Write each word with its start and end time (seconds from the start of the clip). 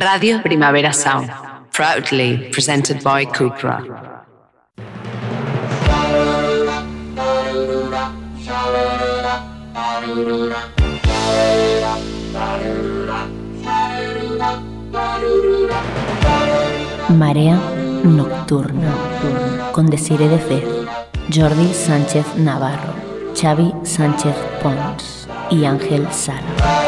Radio 0.00 0.40
Primavera 0.40 0.94
Sound, 0.94 1.30
proudly 1.72 2.48
presented 2.52 3.02
by 3.02 3.26
Cupra. 3.26 3.84
Marea 17.10 17.60
Nocturna 18.02 18.94
con 19.72 19.84
Desire 19.90 20.28
de 20.28 20.38
Fez, 20.38 20.64
Jordi 21.30 21.74
Sánchez 21.74 22.24
Navarro, 22.36 22.94
Xavi 23.34 23.70
Sánchez 23.82 24.34
Pons 24.62 25.28
y 25.50 25.66
Ángel 25.66 26.10
Sala. 26.10 26.79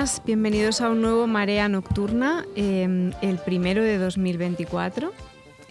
Buenas, 0.00 0.22
bienvenidos 0.24 0.80
a 0.80 0.88
un 0.88 1.02
nuevo 1.02 1.26
Marea 1.26 1.68
Nocturna, 1.68 2.46
em, 2.56 3.12
el 3.20 3.36
primero 3.36 3.82
de 3.82 3.98
2024. 3.98 5.12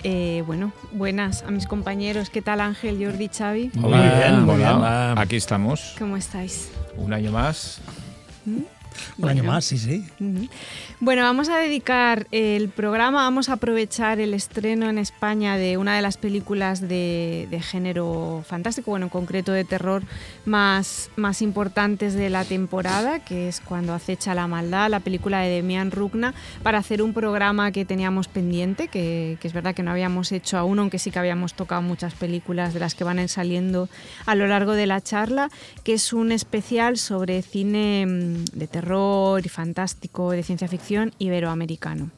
Eh, 0.03 0.43
bueno, 0.45 0.71
buenas 0.91 1.41
a 1.41 1.49
mis 1.49 1.65
compañeros. 1.65 2.29
¿Qué 2.29 2.43
tal 2.43 2.61
Ángel, 2.61 3.03
Jordi, 3.03 3.27
Xavi? 3.27 3.71
Muy 3.73 3.91
bien, 3.91 4.43
muy 4.43 4.57
bien. 4.57 4.83
Aquí 5.17 5.35
estamos. 5.35 5.95
¿Cómo 5.97 6.15
estáis? 6.15 6.69
Un 6.95 7.11
año 7.11 7.31
más. 7.31 7.81
¿Mm? 8.45 8.59
Un 9.17 9.29
año 9.29 9.43
más, 9.43 9.65
sí, 9.65 9.77
sí. 9.77 10.05
Bueno, 10.99 11.23
vamos 11.23 11.49
a 11.49 11.57
dedicar 11.57 12.27
el 12.31 12.69
programa, 12.69 13.23
vamos 13.23 13.49
a 13.49 13.53
aprovechar 13.53 14.19
el 14.19 14.33
estreno 14.33 14.89
en 14.89 14.97
España 14.97 15.57
de 15.57 15.77
una 15.77 15.95
de 15.95 16.01
las 16.01 16.17
películas 16.17 16.81
de, 16.81 17.47
género 17.61 18.43
fantástico, 18.47 18.91
bueno, 18.91 19.07
en 19.07 19.09
concreto 19.09 19.51
de 19.51 19.65
terror 19.65 20.03
más, 20.49 21.09
más 21.15 21.41
importantes 21.41 22.13
de 22.13 22.29
la 22.29 22.43
temporada, 22.43 23.19
que 23.19 23.47
es 23.47 23.61
Cuando 23.61 23.93
acecha 23.93 24.33
la 24.33 24.47
maldad, 24.47 24.89
la 24.89 24.99
película 24.99 25.39
de 25.39 25.49
Demian 25.49 25.91
Rugna, 25.91 26.33
para 26.63 26.79
hacer 26.79 27.01
un 27.01 27.13
programa 27.13 27.71
que 27.71 27.85
teníamos 27.85 28.27
pendiente, 28.27 28.89
que, 28.89 29.37
que 29.39 29.47
es 29.47 29.53
verdad 29.53 29.73
que 29.73 29.83
no 29.83 29.91
habíamos 29.91 30.31
hecho 30.31 30.57
aún, 30.57 30.79
aunque 30.79 30.99
sí 30.99 31.11
que 31.11 31.19
habíamos 31.19 31.53
tocado 31.53 31.81
muchas 31.81 32.13
películas 32.15 32.73
de 32.73 32.81
las 32.81 32.95
que 32.95 33.03
van 33.03 33.19
saliendo 33.29 33.87
a 34.25 34.35
lo 34.35 34.47
largo 34.47 34.73
de 34.73 34.87
la 34.87 35.01
charla, 35.01 35.49
que 35.83 35.93
es 35.93 36.11
un 36.11 36.31
especial 36.31 36.97
sobre 36.97 37.41
cine 37.41 38.05
mm, 38.05 38.45
de 38.57 38.67
terror 38.67 39.45
y 39.45 39.49
fantástico, 39.49 40.31
de 40.31 40.43
ciencia 40.43 40.67
ficción 40.67 41.13
iberoamericano. 41.19 42.11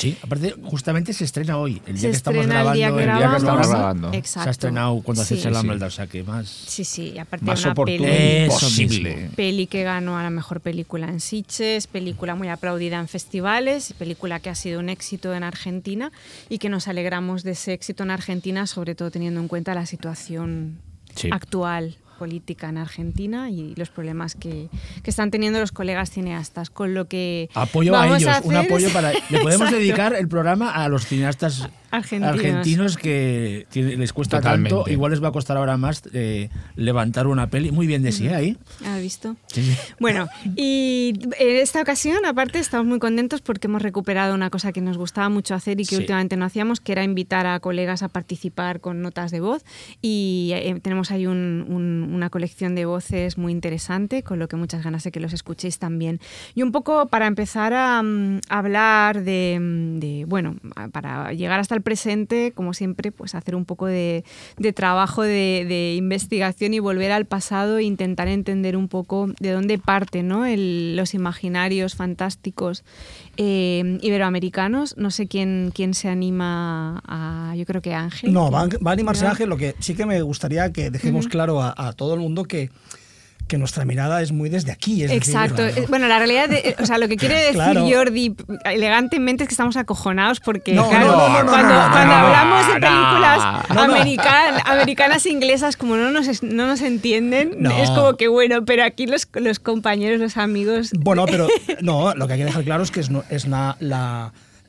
Sí, 0.00 0.16
aparte 0.22 0.54
justamente 0.62 1.12
se 1.12 1.24
estrena 1.24 1.58
hoy, 1.58 1.82
el 1.86 1.98
día 1.98 2.10
que 2.10 2.16
estamos 2.16 2.46
grabando. 2.46 2.70
El 2.70 2.76
día 2.78 3.30
que, 3.30 3.36
estamos 3.36 3.68
grabando. 3.68 4.12
Exacto. 4.14 4.44
Se 4.44 4.48
ha 4.48 4.52
estrenado 4.52 5.02
cuando 5.02 5.24
sí. 5.24 5.34
hace 5.34 5.48
el 5.48 5.56
hambre, 5.56 5.84
o 5.84 5.90
sea 5.90 6.06
que 6.06 6.22
más. 6.22 6.48
Sí, 6.48 6.84
sí, 6.84 7.18
aparte 7.18 7.44
más 7.44 7.62
de 7.62 7.68
una 7.68 7.74
peli, 7.74 8.48
posible. 8.48 9.30
Peli 9.36 9.66
que 9.66 9.82
ganó 9.82 10.16
a 10.16 10.22
la 10.22 10.30
mejor 10.30 10.62
película 10.62 11.06
en 11.06 11.20
Sitges, 11.20 11.86
película 11.86 12.34
muy 12.34 12.48
aplaudida 12.48 12.98
en 12.98 13.08
festivales, 13.08 13.92
película 13.98 14.40
que 14.40 14.48
ha 14.48 14.54
sido 14.54 14.80
un 14.80 14.88
éxito 14.88 15.34
en 15.34 15.42
Argentina 15.42 16.12
y 16.48 16.56
que 16.56 16.70
nos 16.70 16.88
alegramos 16.88 17.42
de 17.42 17.50
ese 17.50 17.74
éxito 17.74 18.02
en 18.02 18.10
Argentina, 18.10 18.66
sobre 18.66 18.94
todo 18.94 19.10
teniendo 19.10 19.38
en 19.40 19.48
cuenta 19.48 19.74
la 19.74 19.84
situación 19.84 20.78
sí. 21.14 21.28
actual 21.30 21.98
política 22.20 22.68
en 22.68 22.76
Argentina 22.76 23.48
y 23.48 23.74
los 23.76 23.88
problemas 23.88 24.34
que, 24.34 24.68
que, 25.02 25.08
están 25.08 25.30
teniendo 25.30 25.58
los 25.58 25.72
colegas 25.72 26.10
cineastas. 26.10 26.68
Con 26.68 26.92
lo 26.92 27.08
que. 27.08 27.48
Apoyo 27.54 27.96
a 27.96 28.08
ellos, 28.08 28.26
a 28.26 28.36
hacer 28.36 28.46
un 28.46 28.56
apoyo 28.56 28.92
para. 28.92 29.12
Le 29.12 29.20
podemos 29.40 29.68
Exacto. 29.68 29.76
dedicar 29.76 30.14
el 30.14 30.28
programa 30.28 30.70
a 30.70 30.86
los 30.90 31.06
cineastas 31.06 31.66
argentinos, 31.90 32.34
argentinos 32.34 32.96
que 32.96 33.66
tiene, 33.70 33.96
les 33.96 34.12
cuesta 34.12 34.38
Totalmente. 34.38 34.74
tanto. 34.76 34.90
Igual 34.90 35.10
les 35.12 35.22
va 35.22 35.28
a 35.28 35.32
costar 35.32 35.56
ahora 35.56 35.76
más 35.76 36.02
eh, 36.12 36.48
levantar 36.76 37.26
una 37.26 37.48
peli. 37.48 37.70
Muy 37.72 37.86
bien 37.86 38.02
decía 38.02 38.36
ahí. 38.36 38.56
¿Has 38.84 39.00
visto? 39.00 39.36
Sí. 39.48 39.74
Bueno, 39.98 40.28
y 40.56 41.12
en 41.38 41.56
esta 41.56 41.80
ocasión, 41.82 42.24
aparte, 42.26 42.58
estamos 42.58 42.86
muy 42.86 42.98
contentos 42.98 43.40
porque 43.40 43.66
hemos 43.66 43.82
recuperado 43.82 44.34
una 44.34 44.50
cosa 44.50 44.72
que 44.72 44.80
nos 44.80 44.96
gustaba 44.98 45.28
mucho 45.28 45.54
hacer 45.54 45.80
y 45.80 45.84
que 45.84 45.96
Sí. 45.96 46.02
últimamente 46.02 46.36
no 46.36 46.44
hacíamos, 46.44 46.80
que 46.80 46.92
era 46.92 47.02
invitar 47.04 47.46
a 47.46 47.60
colegas 47.60 48.02
a 48.02 48.08
participar 48.08 48.80
con 48.80 49.02
notas 49.02 49.30
de 49.30 49.40
voz. 49.40 49.64
Y 50.00 50.52
eh, 50.54 50.78
tenemos 50.82 51.10
ahí 51.10 51.26
un- 51.26 51.64
un- 51.68 52.10
una 52.14 52.30
colección 52.30 52.74
de 52.74 52.84
voces 52.84 53.38
muy 53.38 53.52
interesante, 53.52 54.22
con 54.22 54.38
lo 54.38 54.48
que 54.48 54.56
muchas 54.56 54.82
ganas 54.84 55.04
de 55.04 55.10
que 55.12 55.20
los 55.20 55.32
escuchéis 55.32 55.78
también. 55.78 56.20
Y 56.54 56.62
un 56.62 56.72
poco 56.72 57.06
para 57.08 57.26
empezar 57.26 57.72
a 57.74 58.02
mm, 58.02 58.40
hablar 58.48 59.22
de, 59.24 59.58
mm, 59.60 59.98
de, 59.98 60.24
bueno, 60.26 60.56
para 60.92 61.32
llegar 61.32 61.60
hasta 61.60 61.74
el 61.74 61.79
presente, 61.82 62.52
como 62.54 62.74
siempre, 62.74 63.12
pues 63.12 63.34
hacer 63.34 63.54
un 63.54 63.64
poco 63.64 63.86
de, 63.86 64.24
de 64.58 64.72
trabajo 64.72 65.22
de, 65.22 65.64
de 65.68 65.94
investigación 65.96 66.74
y 66.74 66.78
volver 66.78 67.12
al 67.12 67.24
pasado 67.26 67.78
e 67.78 67.84
intentar 67.84 68.28
entender 68.28 68.76
un 68.76 68.88
poco 68.88 69.28
de 69.40 69.50
dónde 69.52 69.78
parten 69.78 70.28
¿no? 70.28 70.44
El- 70.46 70.96
los 70.96 71.14
imaginarios 71.14 71.94
fantásticos 71.94 72.84
eh, 73.36 73.98
iberoamericanos. 74.02 74.96
No 74.96 75.10
sé 75.10 75.26
quién, 75.26 75.72
quién 75.74 75.94
se 75.94 76.08
anima 76.08 77.02
a... 77.06 77.54
Yo 77.56 77.64
creo 77.66 77.80
que 77.82 77.94
Ángel. 77.94 78.32
No, 78.32 78.50
va, 78.50 78.62
a- 78.62 78.68
va 78.84 78.90
a 78.90 78.92
animarse. 78.92 79.26
Ángel. 79.26 79.48
Lo 79.48 79.56
que 79.56 79.74
sí 79.80 79.94
que 79.94 80.06
me 80.06 80.20
gustaría 80.22 80.72
que 80.72 80.90
dejemos 80.90 81.28
claro 81.28 81.60
a, 81.62 81.74
a 81.76 81.92
todo 81.92 82.14
el 82.14 82.20
mundo 82.20 82.44
que, 82.44 82.70
que 83.50 83.58
nuestra 83.58 83.84
mirada 83.84 84.22
es 84.22 84.30
muy 84.32 84.48
desde 84.48 84.70
aquí. 84.72 85.02
Es 85.02 85.10
Exacto. 85.10 85.62
Bueno, 85.88 86.06
la 86.06 86.18
realidad, 86.18 86.48
de- 86.48 86.76
o 86.80 86.86
sea, 86.86 86.96
lo 86.98 87.08
que 87.08 87.16
quiere 87.16 87.34
decir 87.38 87.54
Claro. 87.54 87.84
Jordi 87.90 88.34
elegantemente 88.64 89.42
es 89.44 89.48
que 89.48 89.52
estamos 89.54 89.76
acojonados 89.76 90.38
porque, 90.40 90.72
No, 90.72 90.88
claro, 90.88 91.06
no, 91.08 91.42
no, 91.42 91.50
cuando, 91.50 91.74
hablamos 91.74 92.66
de 92.68 92.72
películas 92.74 93.68
No, 93.68 93.74
no. 93.74 93.94
american- 93.94 94.62
americanas 94.64 95.26
e 95.26 95.30
inglesas, 95.30 95.76
como 95.76 95.96
no 95.96 96.10
nos, 96.12 96.42
no 96.42 96.66
nos 96.66 96.80
entienden, 96.80 97.56
No. 97.58 97.70
es 97.82 97.90
como 97.90 98.16
que 98.16 98.28
bueno, 98.28 98.64
pero 98.64 98.84
aquí 98.84 99.06
los, 99.06 99.28
los 99.34 99.58
compañeros, 99.58 100.20
los 100.20 100.36
amigos. 100.36 100.90
Bueno, 100.98 101.26
pero 101.30 101.48
no, 101.80 102.14
lo 102.14 102.26
que 102.26 102.34
hay 102.34 102.38
que 102.38 102.44
dejar 102.46 102.64
claro 102.64 102.82
es 102.84 102.90
que 102.90 103.00
es, 103.00 103.10
no- 103.10 103.24
es 103.30 103.46
la, 103.46 103.76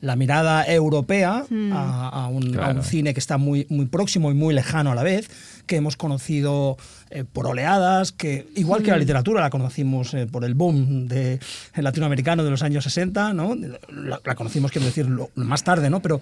la 0.02 0.16
mirada 0.16 0.66
europea 0.66 1.44
Hmm. 1.48 1.72
a, 1.72 2.08
a 2.10 2.26
un, 2.26 2.48
a 2.48 2.52
Claro. 2.58 2.80
un 2.80 2.84
cine 2.84 3.14
que 3.14 3.20
está 3.20 3.38
muy, 3.38 3.66
muy 3.70 3.86
próximo 3.86 4.30
y 4.30 4.34
muy 4.34 4.52
lejano 4.52 4.92
a 4.92 4.94
la 4.94 5.02
vez, 5.02 5.30
que 5.66 5.76
hemos 5.76 5.96
conocido 5.96 6.76
eh, 7.10 7.24
por 7.24 7.46
oleadas, 7.46 8.12
que 8.12 8.46
igual 8.56 8.82
que 8.82 8.90
Hmm. 8.90 8.94
la 8.94 8.98
literatura 8.98 9.40
la 9.40 9.48
conocimos 9.50 10.12
eh, 10.12 10.26
por 10.26 10.44
el 10.44 10.54
boom 10.54 11.06
de, 11.08 11.38
el 11.74 11.84
latinoamericano 11.84 12.42
de 12.44 12.50
los 12.50 12.62
años 12.62 12.84
60, 12.84 13.32
¿no? 13.32 13.54
la, 13.54 14.20
la 14.24 14.34
conocimos, 14.34 14.70
quiero 14.72 14.86
decir, 14.86 15.08
lo- 15.08 15.30
más 15.36 15.62
tarde, 15.64 15.88
¿no? 15.88 16.00
pero 16.02 16.20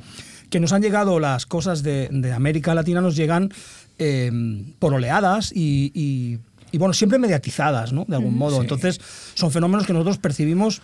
que 0.50 0.60
nos 0.60 0.72
han 0.72 0.82
llegado 0.82 1.18
las 1.18 1.46
cosas 1.46 1.82
de, 1.82 2.08
de 2.12 2.32
América 2.32 2.74
Latina, 2.74 3.00
nos 3.00 3.16
llegan 3.16 3.50
eh, 3.98 4.30
por 4.78 4.92
oleadas 4.94 5.52
y, 5.54 5.90
y- 5.94 6.38
y, 6.72 6.78
bueno, 6.78 6.94
siempre 6.94 7.18
mediatizadas, 7.18 7.92
¿no? 7.92 8.04
De 8.06 8.14
algún 8.14 8.38
modo. 8.38 8.56
Sí. 8.56 8.60
Entonces, 8.62 9.00
son 9.34 9.50
fenómenos 9.50 9.86
que 9.86 9.92
nosotros 9.92 10.18
percibimos 10.18 10.82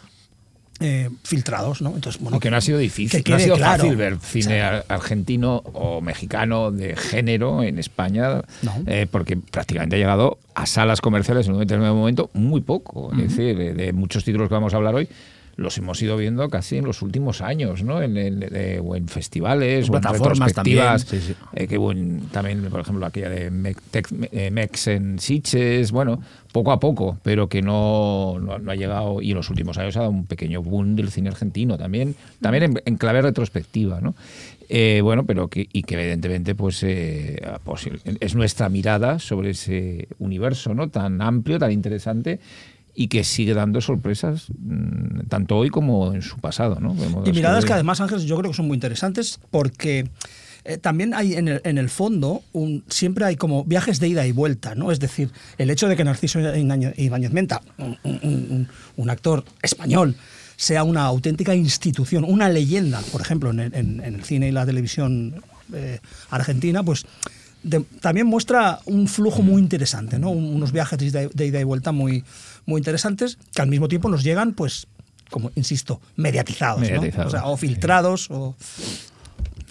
eh, 0.81 1.09
filtrados, 1.25 1.81
¿no? 1.83 1.95
Entonces, 1.95 2.21
bueno, 2.21 2.35
Aunque 2.35 2.51
no 2.51 2.57
ha 2.57 2.61
sido 2.61 2.79
difícil, 2.79 3.23
que 3.25 3.31
no 3.31 3.37
ha 3.37 3.41
sido 3.41 3.57
claro. 3.57 3.83
fácil 3.83 3.97
ver 3.97 4.19
cine 4.21 4.45
O 4.47 4.49
sea, 4.51 4.69
ar- 4.69 4.85
argentino 4.89 5.57
o 5.73 6.01
mexicano 6.01 6.71
de 6.71 6.95
género 6.97 7.63
en 7.63 7.79
España, 7.79 8.43
No. 8.63 8.75
eh, 8.87 9.07
porque 9.11 9.37
prácticamente 9.37 9.97
ha 9.97 9.99
llegado 9.99 10.39
a 10.55 10.67
salas 10.67 11.01
comerciales 11.01 11.47
en 11.47 11.55
un 11.55 11.61
determinado 11.61 11.95
momento 11.95 12.31
muy 12.35 12.61
poco. 12.61 13.11
Es 13.13 13.31
decir, 13.37 13.57
de, 13.57 13.75
de 13.75 13.93
muchos 13.93 14.25
títulos 14.25 14.49
que 14.49 14.55
vamos 14.55 14.75
a 14.75 14.77
hablar 14.77 14.95
hoy, 14.95 15.09
los 15.57 15.79
hemos 15.79 16.01
ido 16.03 16.17
viendo 16.19 16.49
casi 16.51 16.77
en 16.77 16.85
los 16.85 17.01
últimos 17.01 17.41
años, 17.41 17.83
¿no? 17.83 18.03
En, 18.03 18.17
en- 18.19 18.45
eh, 18.53 18.81
o 18.85 18.95
en 18.95 19.09
festivales, 19.09 19.87
En 19.87 19.93
o 19.93 19.97
en 19.97 20.03
plataformas 20.03 20.49
retrospectivas. 20.51 21.05
también, 21.07 21.23
sí, 21.23 21.33
sí. 21.33 21.35
eh, 21.55 21.67
que 21.67 21.77
en- 21.77 22.21
también, 22.31 22.63
por 22.71 22.81
ejemplo, 22.81 23.07
aquella 23.07 23.31
de 23.31 23.47
eh, 24.33 24.51
Mex 24.51 24.87
en 24.89 25.19
Sitges, 25.19 25.93
bueno, 25.93 26.21
poco 26.53 26.73
a 26.73 26.79
poco, 26.81 27.19
pero 27.23 27.49
que 27.49 27.63
no, 27.63 28.39
no, 28.39 28.59
no 28.59 28.71
ha 28.71 28.75
llegado, 28.75 29.23
y 29.23 29.31
en 29.31 29.37
los 29.37 29.49
últimos 29.51 29.79
años 29.79 29.97
ha 29.97 30.01
dado 30.01 30.11
un 30.13 30.27
pequeño 30.27 30.63
boom 30.63 30.95
del 30.95 31.11
cine 31.11 31.31
argentino 31.31 31.79
también, 31.79 32.15
también 32.43 32.65
en, 32.65 32.83
en 32.85 32.97
clave 32.97 33.23
retrospectiva, 33.23 34.01
¿no? 34.01 34.15
Eh, 34.69 35.01
bueno, 35.01 35.25
pero 35.27 35.47
que, 35.49 35.69
y 35.73 35.85
que 35.85 35.95
evidentemente 35.95 36.55
pues, 36.57 36.83
eh, 36.83 37.41
pues, 37.63 37.89
es 38.21 38.35
nuestra 38.35 38.69
mirada 38.69 39.21
sobre 39.21 39.51
ese 39.51 40.09
universo 40.19 40.75
¿no? 40.75 40.89
tan 40.89 41.23
amplio, 41.23 41.59
tan 41.61 41.71
interesante 41.71 42.41
y 42.99 43.09
que 43.09 43.23
sigue 43.25 43.53
dando 43.55 43.81
sorpresas 43.81 44.47
mm, 44.59 45.27
tanto 45.29 45.57
hoy 45.59 45.69
como 45.71 46.15
en 46.15 46.23
su 46.23 46.39
pasado. 46.39 46.81
¿no? 46.81 46.97
Y 47.27 47.33
miradas 47.33 47.65
que- 47.65 47.69
que 47.69 47.75
además, 47.75 48.01
Ángel, 48.01 48.21
yo 48.25 48.37
creo 48.39 48.51
que 48.51 48.57
son 48.57 48.67
muy 48.67 48.75
interesantes 48.77 49.39
porque 49.51 50.09
eh, 50.65 50.79
también 50.79 51.15
hay 51.15 51.35
en 51.35 51.47
el, 51.47 51.61
en 51.63 51.79
el 51.79 51.89
fondo, 51.89 52.43
un- 52.53 52.83
siempre 52.89 53.25
hay 53.25 53.37
como 53.37 53.65
viajes 53.65 54.01
de 54.01 54.09
ida 54.09 54.27
y 54.27 54.33
vuelta, 54.33 54.75
¿no? 54.75 54.91
Es 54.91 54.99
decir, 54.99 55.31
el 55.59 55.71
hecho 55.71 55.87
de 55.89 55.95
que 55.97 56.03
Narciso 56.05 56.41
Ibáñez 56.41 57.33
Menta, 57.33 57.61
un, 57.79 57.97
un- 58.03 58.21
un- 58.25 58.69
un 58.97 59.11
actor 59.11 59.45
español, 59.63 60.17
sea 60.57 60.83
una 60.83 61.03
auténtica 61.05 61.55
institución, 61.55 62.25
una 62.25 62.49
leyenda, 62.49 63.01
por 63.13 63.21
ejemplo, 63.21 63.51
en 63.51 63.61
el, 63.61 63.75
en- 63.75 64.01
en 64.03 64.15
el 64.17 64.25
cine 64.25 64.49
y 64.49 64.53
la 64.53 64.65
televisión 64.67 65.35
eh, 65.75 66.01
argentina, 66.31 66.83
pues 66.83 67.05
de- 67.63 67.85
también 68.01 68.27
muestra 68.27 68.81
un 68.87 69.07
flujo 69.09 69.43
muy 69.43 69.61
interesante, 69.61 70.19
¿no? 70.19 70.31
Un- 70.31 70.55
unos 70.55 70.73
viajes 70.73 70.99
de 71.13 71.47
ida 71.47 71.61
y 71.61 71.65
vuelta 71.65 71.93
muy, 71.93 72.25
muy 72.67 72.81
interesantes 72.81 73.39
que 73.55 73.63
al 73.63 73.69
mismo 73.69 73.89
tiempo 73.89 74.09
nos 74.09 74.23
llegan, 74.23 74.53
pues 74.53 74.87
como 75.31 75.51
insisto, 75.57 76.01
mediatizados, 76.17 76.83
¿no? 76.89 77.01
O, 77.27 77.31
sea, 77.31 77.47
o 77.47 77.57
sí. 77.57 77.67
filtrados 77.67 78.31
o... 78.31 78.55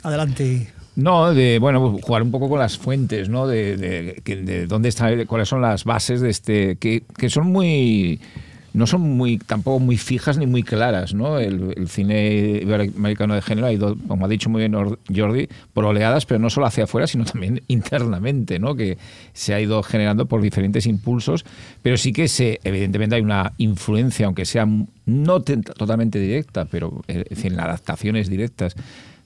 Adelante. 0.04 0.72
No, 0.96 1.34
de 1.34 1.60
bueno, 1.60 1.98
jugar 2.02 2.22
un 2.24 2.32
poco 2.32 2.48
con 2.50 2.60
las 2.60 2.78
fuentes, 2.78 3.28
¿no? 3.28 3.48
De, 3.48 3.76
de- 3.76 4.22
que- 4.24 4.38
de 4.38 4.66
dónde 4.68 4.90
está, 4.90 5.10
cuáles 5.26 5.50
son 5.50 5.62
las 5.62 5.84
bases 5.84 6.22
de 6.22 6.30
este, 6.30 6.78
que, 6.78 7.04
que 7.18 7.30
son 7.30 7.48
muy, 7.48 8.22
no 8.75 8.86
son 8.88 9.01
muy, 9.01 9.38
tampoco 9.38 9.80
muy 9.80 9.98
fijas 9.98 10.38
ni 10.38 10.45
muy 10.48 10.62
claras, 10.63 11.13
¿no? 11.13 11.39
El, 11.39 11.74
el 11.77 11.88
cine 11.88 12.60
iberoamericano 12.62 13.33
de 13.33 13.42
género 13.42 13.68
ha 13.68 13.72
ido, 13.74 13.95
como 14.07 14.25
ha 14.25 14.27
dicho 14.30 14.50
muy 14.50 14.60
bien 14.60 14.75
Or- 14.75 15.00
Jordi, 15.13 15.48
por 15.74 15.86
oleadas, 15.86 16.25
pero 16.25 16.39
no 16.39 16.50
solo 16.50 16.66
hacia 16.68 16.83
afuera, 16.83 17.07
sino 17.07 17.25
también 17.25 17.62
internamente, 17.68 18.60
¿no? 18.60 18.75
Que 18.75 18.98
se 19.33 19.54
ha 19.54 19.62
ido 19.62 19.81
generando 19.83 20.25
por 20.27 20.42
diferentes 20.42 20.86
impulsos, 20.86 21.45
pero 21.81 21.98
sí 21.98 22.12
que 22.13 22.27
se, 22.27 22.60
evidentemente 22.63 23.16
hay 23.16 23.22
una 23.22 23.54
influencia, 23.57 24.25
aunque 24.25 24.45
sea 24.45 24.68
no 25.06 25.42
te- 25.42 25.57
totalmente 25.57 26.19
directa, 26.19 26.66
pero 26.66 27.01
eh, 27.07 27.24
en 27.44 27.60
adaptaciones 27.60 28.30
directas 28.30 28.75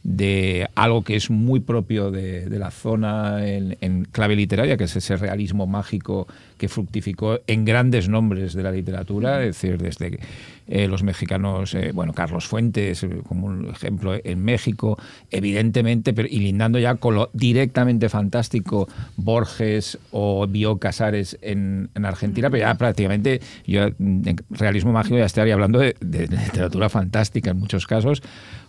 de 0.09 0.67
algo 0.73 1.03
que 1.03 1.15
es 1.15 1.29
muy 1.29 1.59
propio 1.59 2.09
de, 2.09 2.50
la 2.50 2.71
zona 2.71 3.47
en, 3.47 3.77
en 3.79 4.06
clave 4.06 4.35
literaria, 4.35 4.75
que 4.75 4.85
es 4.85 4.95
ese 4.95 5.15
realismo 5.17 5.67
mágico 5.67 6.27
que 6.57 6.67
fructificó 6.67 7.41
en 7.45 7.63
grandes 7.63 8.09
nombres 8.09 8.56
de 8.56 8.63
la 8.63 8.71
literatura, 8.71 9.44
es 9.44 9.61
decir, 9.61 9.77
desde 9.77 10.19
eh, 10.71 10.88
los 10.88 11.01
mexicanos, 11.01 11.74
eh, 11.74 11.92
bueno, 11.94 12.13
Carlos 12.13 12.48
Fuentes, 12.48 13.01
eh, 13.01 13.21
como 13.27 13.48
un 13.48 13.69
ejemplo 13.69 14.16
en 14.24 14.44
México, 14.44 15.00
evidentemente, 15.31 16.13
pero, 16.13 16.27
y 16.30 16.39
lindando 16.39 16.77
ya 16.77 16.94
con 16.95 17.16
lo 17.16 17.31
directamente 17.33 18.07
fantástico 18.07 18.88
Borges 19.18 19.98
o 20.12 20.45
Bio 20.45 20.77
Casares 20.77 21.39
en, 21.42 21.89
en 21.95 22.06
Argentina, 22.06 22.51
pero 22.51 22.68
ya 22.68 22.75
prácticamente 22.75 23.42
yo 23.66 23.86
en 23.86 24.36
realismo 24.51 24.92
mágico 24.92 25.18
ya 25.18 25.25
estaría 25.25 25.56
hablando 25.56 25.80
de, 25.80 25.95
de 26.01 26.27
literatura 26.27 26.88
fantástica 26.88 27.50
en 27.50 27.57
muchos 27.57 27.88
casos, 27.88 28.21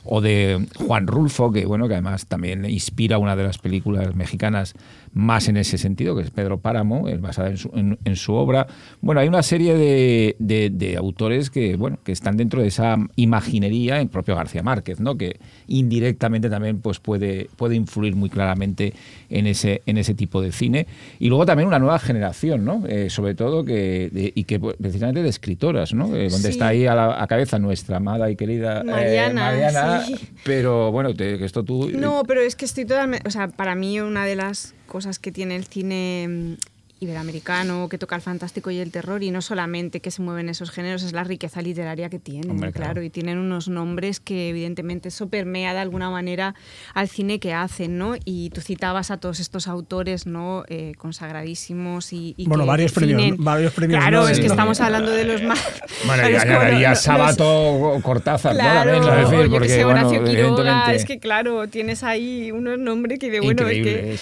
o 0.04 0.20
de 0.20 0.66
Juan 0.76 1.06
Rulfo, 1.06 1.52
que 1.52 1.66
bueno, 1.66 1.86
que 1.86 1.94
además 1.94 2.26
también 2.26 2.64
inspira 2.64 3.18
una 3.18 3.36
de 3.36 3.44
las 3.44 3.58
películas 3.58 4.14
mexicanas 4.14 4.74
más 5.12 5.48
en 5.48 5.56
ese 5.56 5.76
sentido, 5.78 6.14
que 6.14 6.22
es 6.22 6.30
Pedro 6.30 6.58
Páramo, 6.60 7.08
eh, 7.08 7.16
basada 7.16 7.50
en 7.50 7.56
su, 7.56 7.70
en- 7.74 7.98
en 8.04 8.16
su 8.16 8.32
obra. 8.34 8.66
Bueno, 9.00 9.20
hay 9.20 9.28
una 9.28 9.42
serie 9.42 9.74
de, 9.74 10.36
de- 10.38 10.70
de 10.70 10.96
autores 10.96 11.50
que, 11.50 11.74
bueno, 11.76 11.98
que 12.04 12.12
están 12.12 12.36
dentro 12.36 12.62
de 12.62 12.68
esa 12.68 12.96
imaginería, 13.16 14.00
el 14.00 14.08
propio 14.08 14.36
García 14.36 14.62
Márquez, 14.62 15.00
¿no? 15.00 15.16
que 15.16 15.38
indirectamente 15.66 16.50
también 16.50 16.80
pues, 16.80 16.98
puede, 17.00 17.48
puede 17.56 17.74
influir 17.74 18.14
muy 18.14 18.28
claramente 18.30 18.92
en 19.30 19.46
ese, 19.46 19.82
en 19.86 19.98
ese 19.98 20.14
tipo 20.14 20.40
de 20.42 20.52
cine. 20.52 20.86
Y 21.18 21.28
luego 21.28 21.46
también 21.46 21.66
una 21.68 21.78
nueva 21.78 21.98
generación, 21.98 22.64
¿no? 22.64 22.84
Eh, 22.86 23.10
sobre 23.10 23.34
todo, 23.34 23.64
que, 23.64 24.10
de- 24.12 24.32
y 24.34 24.44
que 24.44 24.60
pues, 24.60 24.76
precisamente 24.80 25.22
de 25.22 25.28
escritoras, 25.28 25.94
¿no? 25.94 26.06
Eh, 26.14 26.28
donde 26.28 26.48
Sí. 26.48 26.54
está 26.54 26.68
ahí 26.68 26.86
a 26.86 26.94
la 26.94 27.22
a 27.22 27.26
cabeza 27.26 27.58
nuestra 27.58 27.96
amada 27.98 28.30
y 28.30 28.36
querida 28.36 28.80
eh, 28.80 28.84
Mariana, 28.84 29.40
Mariana, 29.42 30.02
sí. 30.06 30.16
pero 30.44 30.90
bueno, 30.92 31.14
te- 31.14 31.38
que 31.38 31.44
esto 31.44 31.64
tú... 31.64 31.90
No, 31.94 32.22
pero 32.26 32.40
es 32.40 32.56
que 32.56 32.64
estoy 32.64 32.84
totalmente. 32.84 33.26
O 33.26 33.30
sea, 33.30 33.48
para 33.48 33.74
mí, 33.74 34.00
una 34.00 34.24
de 34.24 34.36
las 34.36 34.74
cosas 34.90 35.20
que 35.20 35.30
tiene 35.30 35.54
el 35.56 35.64
cine 35.64 36.26
mm, 36.28 36.54
iberoamericano, 37.00 37.88
que 37.88 37.98
toca 37.98 38.14
el 38.16 38.22
fantástico 38.22 38.70
y 38.70 38.78
el 38.78 38.90
terror, 38.90 39.22
y 39.22 39.30
no 39.30 39.42
solamente 39.42 40.00
que 40.00 40.10
se 40.10 40.22
mueven 40.22 40.48
esos 40.48 40.70
géneros, 40.70 41.02
es 41.02 41.12
la 41.12 41.24
riqueza 41.24 41.62
literaria 41.62 42.08
que 42.10 42.18
tienen, 42.18 42.50
Hombre, 42.50 42.72
claro. 42.72 42.92
claro. 42.92 43.02
y 43.02 43.10
tienen 43.10 43.38
unos 43.38 43.68
nombres 43.68 44.20
que, 44.20 44.50
evidentemente, 44.50 45.08
eso 45.08 45.28
permea 45.28 45.72
de 45.72 45.80
alguna 45.80 46.10
manera 46.10 46.54
al 46.94 47.08
cine 47.08 47.40
que 47.40 47.52
hacen, 47.54 47.98
¿no? 47.98 48.14
Y 48.24 48.50
tú 48.50 48.60
citabas 48.60 49.10
a 49.10 49.16
todos 49.18 49.40
estos 49.40 49.66
autores, 49.68 50.26
¿no? 50.26 50.64
Eh, 50.68 50.92
consagradísimos 50.98 52.12
y. 52.12 52.34
y 52.36 52.46
Bueno, 52.46 52.66
varios 52.66 52.92
premios- 52.92 53.20
definen- 53.22 53.36
varios 53.38 53.72
premios 53.72 54.00
Claro, 54.00 54.18
Nobel, 54.20 54.32
es 54.32 54.38
que 54.40 54.46
¿no? 54.46 54.52
estamos 54.52 54.80
hablando 54.80 55.10
de 55.10 55.24
los 55.24 55.42
más. 55.42 55.58
Bueno, 56.06 56.28
ya 56.28 56.90
los- 56.90 57.00
Sábato 57.00 57.46
o 57.72 58.00
Cortázar, 58.02 58.54
¿no? 58.54 58.60
Claro, 58.60 58.94
es 59.22 59.30
decir, 59.30 59.50
porque, 59.50 59.68
sé, 59.68 59.84
bueno, 59.84 60.08
Quiroga, 60.10 60.30
evidentemente- 60.30 60.94
es 60.96 61.04
que 61.04 61.18
claro, 61.18 61.68
tienes 61.68 62.02
ahí 62.02 62.50
unos 62.52 62.78
nombres 62.78 63.18
que 63.18 63.30
de 63.30 63.40
bueno, 63.40 63.68
es 63.68 63.82
que, 63.82 64.18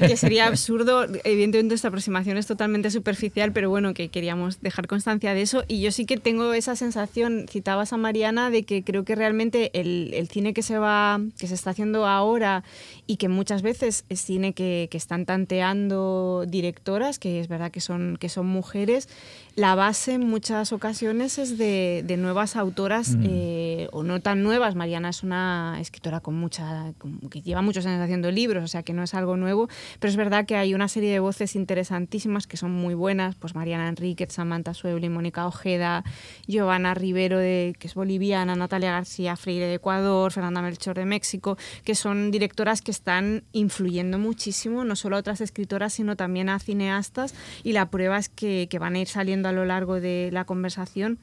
que- 0.00 0.06
que 0.06 0.16
sería 0.16 0.46
absurdo. 0.46 1.06
Evidentemente 1.24 1.74
esta 1.74 1.90
aproximación 2.10 2.38
es 2.38 2.46
totalmente 2.46 2.90
superficial, 2.90 3.52
pero 3.52 3.70
bueno, 3.70 3.94
que 3.94 4.08
queríamos 4.08 4.60
dejar 4.60 4.88
constancia 4.88 5.32
de 5.32 5.42
eso. 5.42 5.62
Y 5.68 5.80
yo 5.80 5.92
sí 5.92 6.06
que 6.06 6.16
tengo 6.16 6.52
esa 6.54 6.74
sensación, 6.74 7.46
citabas 7.48 7.92
a 7.92 7.96
Mariana, 7.96 8.50
de 8.50 8.64
que 8.64 8.82
creo 8.82 9.04
que 9.04 9.14
realmente 9.14 9.70
el, 9.78 10.12
el 10.14 10.28
cine 10.28 10.52
que 10.52 10.62
se 10.62 10.76
va, 10.78 11.20
que 11.38 11.46
se 11.46 11.54
está 11.54 11.70
haciendo 11.70 12.06
ahora 12.06 12.64
y 13.06 13.16
que 13.16 13.28
muchas 13.28 13.62
veces 13.62 14.04
es 14.08 14.20
cine 14.22 14.52
que, 14.54 14.88
que 14.90 14.96
están 14.98 15.24
tanteando 15.24 16.44
directoras, 16.48 17.18
que 17.20 17.38
es 17.40 17.46
verdad 17.48 17.70
que 17.70 17.80
son, 17.80 18.16
que 18.18 18.28
son 18.28 18.46
mujeres, 18.46 19.08
la 19.56 19.74
base 19.74 20.14
en 20.14 20.26
muchas 20.26 20.72
ocasiones 20.72 21.38
es 21.38 21.58
de, 21.58 22.02
de 22.06 22.16
nuevas 22.16 22.56
autoras 22.56 23.16
eh, 23.22 23.88
o 23.92 24.02
no 24.02 24.20
tan 24.20 24.42
nuevas. 24.42 24.74
Mariana 24.74 25.10
es 25.10 25.22
una 25.22 25.76
escritora 25.80 26.20
con 26.20 26.34
mucha 26.34 26.92
con- 26.98 27.18
que 27.30 27.42
lleva 27.42 27.60
muchos 27.62 27.84
años 27.86 28.00
haciendo 28.00 28.30
libros, 28.30 28.64
o 28.64 28.68
sea 28.68 28.82
que 28.82 28.92
no 28.92 29.02
es 29.02 29.12
algo 29.14 29.36
nuevo, 29.36 29.68
pero 29.98 30.10
es 30.10 30.16
verdad 30.16 30.46
que 30.46 30.56
hay 30.56 30.72
una 30.74 30.88
serie 30.88 31.12
de 31.12 31.18
voces 31.20 31.56
que 32.06 32.56
son 32.56 32.70
muy 32.70 32.94
buenas, 32.94 33.34
pues 33.36 33.54
Mariana 33.54 33.88
Enríquez, 33.88 34.32
Samantha 34.32 34.74
Sueble, 34.74 35.08
Mónica 35.08 35.46
Ojeda, 35.46 36.04
Giovanna 36.46 36.94
Rivero, 36.94 37.38
de, 37.38 37.74
que 37.78 37.86
es 37.86 37.94
boliviana, 37.94 38.54
Natalia 38.56 38.92
García 38.92 39.36
Freire 39.36 39.66
de 39.66 39.74
Ecuador, 39.74 40.32
Fernanda 40.32 40.62
Melchor 40.62 40.96
de 40.96 41.04
México, 41.04 41.56
que 41.84 41.94
son 41.94 42.30
directoras 42.30 42.82
que 42.82 42.90
están 42.90 43.44
influyendo 43.52 44.18
muchísimo, 44.18 44.84
no 44.84 44.96
solo 44.96 45.16
a 45.16 45.20
otras 45.20 45.40
escritoras, 45.40 45.92
sino 45.92 46.16
también 46.16 46.48
a 46.48 46.58
cineastas, 46.58 47.34
y 47.62 47.72
la 47.72 47.90
prueba 47.90 48.18
es 48.18 48.28
que, 48.28 48.68
que 48.70 48.78
van 48.78 48.94
a 48.94 49.00
ir 49.00 49.08
saliendo 49.08 49.48
a 49.48 49.52
lo 49.52 49.64
largo 49.64 50.00
de 50.00 50.30
la 50.32 50.44
conversación 50.44 51.18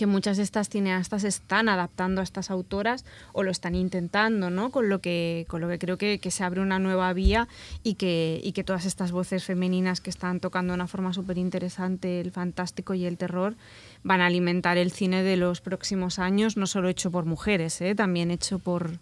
que 0.00 0.06
muchas 0.06 0.38
de 0.38 0.44
estas 0.44 0.70
cineastas 0.70 1.24
están 1.24 1.68
adaptando 1.68 2.22
a 2.22 2.24
estas 2.24 2.50
autoras 2.50 3.04
o 3.34 3.42
lo 3.42 3.50
están 3.50 3.74
intentando, 3.74 4.48
¿no? 4.48 4.70
Con 4.70 4.88
lo 4.88 5.02
que, 5.02 5.44
con 5.46 5.60
lo 5.60 5.68
que 5.68 5.78
creo 5.78 5.98
que, 5.98 6.18
que 6.18 6.30
se 6.30 6.42
abre 6.42 6.62
una 6.62 6.78
nueva 6.78 7.12
vía 7.12 7.48
y 7.82 7.96
que, 7.96 8.40
y 8.42 8.52
que 8.52 8.64
todas 8.64 8.86
estas 8.86 9.12
voces 9.12 9.44
femeninas 9.44 10.00
que 10.00 10.08
están 10.08 10.40
tocando 10.40 10.72
de 10.72 10.76
una 10.76 10.86
forma 10.86 11.12
súper 11.12 11.36
interesante 11.36 12.18
el 12.18 12.30
fantástico 12.30 12.94
y 12.94 13.04
el 13.04 13.18
terror 13.18 13.56
van 14.02 14.22
a 14.22 14.26
alimentar 14.26 14.78
el 14.78 14.92
cine 14.92 15.22
de 15.22 15.36
los 15.36 15.60
próximos 15.60 16.18
años, 16.18 16.56
no 16.56 16.66
solo 16.66 16.88
hecho 16.88 17.10
por 17.10 17.26
mujeres, 17.26 17.80
¿eh? 17.82 17.94
también 17.94 18.30
hecho 18.30 18.58
por, 18.58 18.92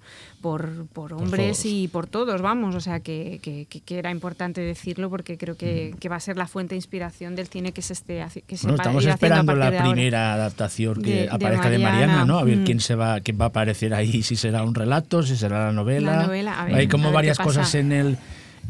por, 0.41 0.87
por 0.89 1.13
hombres 1.13 1.65
y 1.67 1.87
por 1.87 2.09
todos, 2.09 2.43
vamos, 2.43 2.75
o 2.75 2.81
sea 2.81 2.99
que, 2.99 3.39
que- 3.41 3.67
que- 3.67 3.99
era 3.99 4.11
importante 4.11 4.61
decirlo 4.61 5.09
porque 5.09 5.39
creo 5.39 5.57
que, 5.57 5.95
que 6.01 6.09
va 6.09 6.17
a 6.17 6.21
ser 6.21 6.37
la 6.37 6.49
fuente 6.49 6.71
de 6.75 6.79
inspiración 6.79 7.37
del 7.37 7.47
cine 7.47 7.71
que 7.73 7.81
se 7.83 7.93
esté 7.93 8.25
que 8.47 8.57
se 8.57 8.67
Bueno, 8.67 8.77
estamos 8.83 9.05
esperando 9.05 9.55
la 9.55 9.67
ahora. 9.67 9.83
primera 9.85 10.35
adaptación 10.35 11.01
que 11.01 11.15
De- 11.23 11.29
aparezca 11.31 11.71
de 11.71 11.79
Mariana, 11.79 12.07
Mariana. 12.07 12.25
¿no? 12.25 12.39
A 12.41 12.45
ver 12.45 12.59
Mm. 12.59 12.65
quién 12.65 12.81
se 12.81 12.95
va, 12.97 13.21
quién 13.21 13.39
va 13.41 13.45
a 13.45 13.49
aparecer 13.49 13.95
ahí, 13.95 14.23
si 14.23 14.35
será 14.35 14.65
un 14.65 14.75
relato, 14.75 15.23
si 15.23 15.37
será 15.37 15.67
la 15.67 15.73
novela. 15.73 16.17
La 16.17 16.27
novela, 16.27 16.61
a 16.61 16.65
ver, 16.65 16.75
Hay 16.75 16.87
a 16.87 16.89
como 16.89 17.05
ver 17.05 17.15
varias 17.15 17.39
cosas 17.39 17.73
en 17.77 17.93
el 17.93 18.19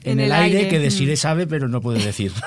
en, 0.04 0.12
En 0.12 0.20
el, 0.20 0.26
el 0.26 0.32
aire, 0.32 0.58
aire, 0.58 0.68
que 0.70 0.78
Desiree 0.78 1.14
mm. 1.14 1.16
sabe, 1.16 1.46
pero 1.46 1.68
no 1.68 1.80
puede 1.80 2.04
decir. 2.04 2.32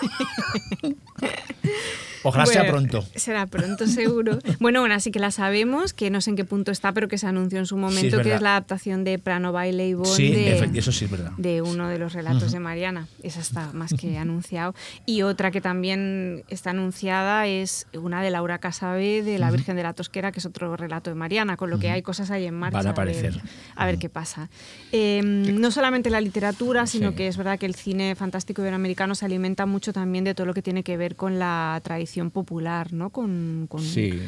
Ojalá 2.23 2.45
sea 2.45 2.61
Bueno, 2.63 2.71
pronto. 2.89 3.05
Será 3.15 3.47
pronto, 3.47 3.87
seguro. 3.87 4.39
bueno, 4.59 4.79
bueno, 4.81 4.95
así 4.95 5.11
que 5.11 5.19
la 5.19 5.31
sabemos, 5.31 5.93
que 5.93 6.09
no 6.09 6.21
sé 6.21 6.29
en 6.31 6.35
qué 6.35 6.45
punto 6.45 6.71
está, 6.71 6.91
pero 6.93 7.07
que 7.07 7.17
se 7.17 7.27
anunció 7.27 7.59
en 7.59 7.65
su 7.65 7.77
momento, 7.77 8.17
que 8.17 8.23
verdad. 8.23 8.35
es 8.35 8.41
la 8.41 8.49
adaptación 8.51 9.03
de 9.03 9.17
Prano 9.19 9.51
Baile 9.51 9.87
y 9.87 9.93
Bon 9.93 10.05
Sí, 10.05 10.31
de, 10.31 10.69
eso 10.75 10.91
sí 10.91 11.05
es 11.05 11.11
verdad. 11.11 11.31
de 11.37 11.61
uno 11.61 11.87
de 11.87 11.97
los 11.97 12.13
relatos 12.13 12.51
de 12.51 12.59
Mariana. 12.59 13.07
Esa 13.23 13.39
está 13.39 13.71
más 13.73 13.93
que 13.93 14.17
anunciado. 14.17 14.75
Y 15.05 15.23
otra 15.23 15.51
que 15.51 15.61
también 15.61 16.43
está 16.49 16.69
anunciada 16.71 17.47
es 17.47 17.87
una 17.93 18.21
de 18.21 18.29
Laura 18.29 18.59
Casabe, 18.59 19.23
de 19.23 19.39
La 19.39 19.49
Virgen 19.51 19.75
de 19.75 19.83
la 19.83 19.93
Tosquera, 19.93 20.31
que 20.31 20.39
es 20.39 20.45
otro 20.45 20.75
relato 20.77 21.09
de 21.09 21.15
Mariana, 21.15 21.57
con 21.57 21.69
lo 21.69 21.79
que 21.79 21.89
hay 21.89 22.01
cosas 22.01 22.29
ahí 22.31 22.45
en 22.45 22.53
marcha. 22.53 22.77
Van 22.77 22.87
a 22.87 22.89
ver- 22.89 22.93
aparecer. 22.93 23.41
A 23.75 23.85
ver, 23.85 23.97
qué 23.97 24.09
pasa. 24.09 24.49
Eh, 24.91 25.21
no 25.23 25.71
solamente 25.71 26.09
la 26.09 26.21
literatura, 26.21 26.85
sino 26.85 27.09
Sí. 27.11 27.15
que 27.15 27.27
es 27.27 27.37
verdad 27.37 27.57
que 27.57 27.65
el 27.65 27.75
cine 27.75 28.15
fantástico 28.15 28.61
iberoamericano 28.61 29.15
se 29.15 29.25
alimenta 29.25 29.65
mucho 29.65 29.93
también 29.93 30.23
de 30.23 30.35
todo 30.35 30.45
lo 30.45 30.53
que 30.53 30.61
tiene 30.61 30.83
que 30.83 30.97
ver 30.97 31.15
con 31.15 31.39
la 31.39 31.79
tradición 31.83 32.10
popular, 32.31 32.91
¿no? 32.93 33.09
Con, 33.09 33.67
con- 33.69 33.81
Sí. 33.81 34.19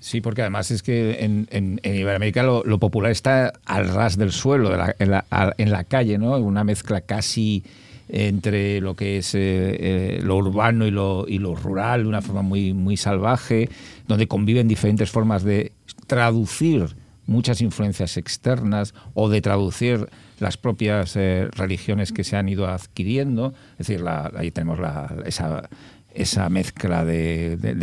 Sí, 0.00 0.20
porque 0.20 0.42
además 0.42 0.70
es 0.70 0.82
que 0.82 1.24
en, 1.24 1.48
en- 1.50 1.80
en 1.82 1.94
Iberoamérica 1.94 2.42
lo, 2.42 2.62
lo 2.64 2.78
popular 2.78 3.10
está 3.10 3.54
al 3.64 3.88
ras 3.88 4.18
del 4.18 4.32
suelo, 4.32 4.68
de 4.68 4.76
la- 4.76 4.96
en, 4.98 5.10
la, 5.10 5.24
a- 5.30 5.52
en 5.56 5.70
la 5.70 5.84
calle, 5.84 6.18
¿no? 6.18 6.36
Una 6.36 6.62
mezcla 6.62 7.00
casi 7.00 7.64
entre 8.10 8.82
lo 8.82 8.94
que 8.96 9.16
es 9.16 9.34
eh, 9.34 9.38
eh, 9.40 10.20
lo 10.22 10.36
urbano 10.36 10.86
y 10.86 10.90
lo, 10.90 11.24
y 11.26 11.38
lo 11.38 11.54
rural, 11.54 12.02
de 12.02 12.08
una 12.10 12.20
forma 12.20 12.42
muy, 12.42 12.74
muy 12.74 12.98
salvaje, 12.98 13.70
donde 14.06 14.28
conviven 14.28 14.68
diferentes 14.68 15.10
formas 15.10 15.42
de 15.42 15.72
traducir 16.06 16.94
muchas 17.26 17.62
influencias 17.62 18.18
externas 18.18 18.92
o 19.14 19.30
de 19.30 19.40
traducir 19.40 20.06
las 20.38 20.58
propias 20.58 21.16
eh, 21.16 21.48
religiones 21.52 22.12
que 22.12 22.24
se 22.24 22.36
han 22.36 22.48
ido 22.50 22.66
adquiriendo. 22.68 23.54
Es 23.78 23.86
decir, 23.86 24.00
la- 24.02 24.30
ahí 24.36 24.50
tenemos 24.50 24.78
la- 24.78 25.14
esa, 25.24 25.70
esa 26.14 26.48
mezcla 26.48 27.04
de, 27.04 27.56
de- 27.56 27.74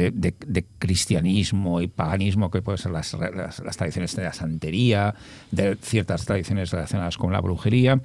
cristianismo 0.80 1.82
y 1.82 1.88
paganismo 1.88 2.50
que 2.50 2.62
pueden 2.62 2.78
ser 2.78 2.92
las, 2.92 3.14
las- 3.14 3.60
las 3.60 3.78
tradiciones 3.78 4.16
de 4.16 4.24
la 4.24 4.34
santería, 4.34 5.14
de 5.52 5.76
ciertas 5.82 6.26
tradiciones 6.26 6.72
relacionadas 6.72 7.18
con 7.18 7.32
la 7.34 7.42
brujería. 7.42 8.02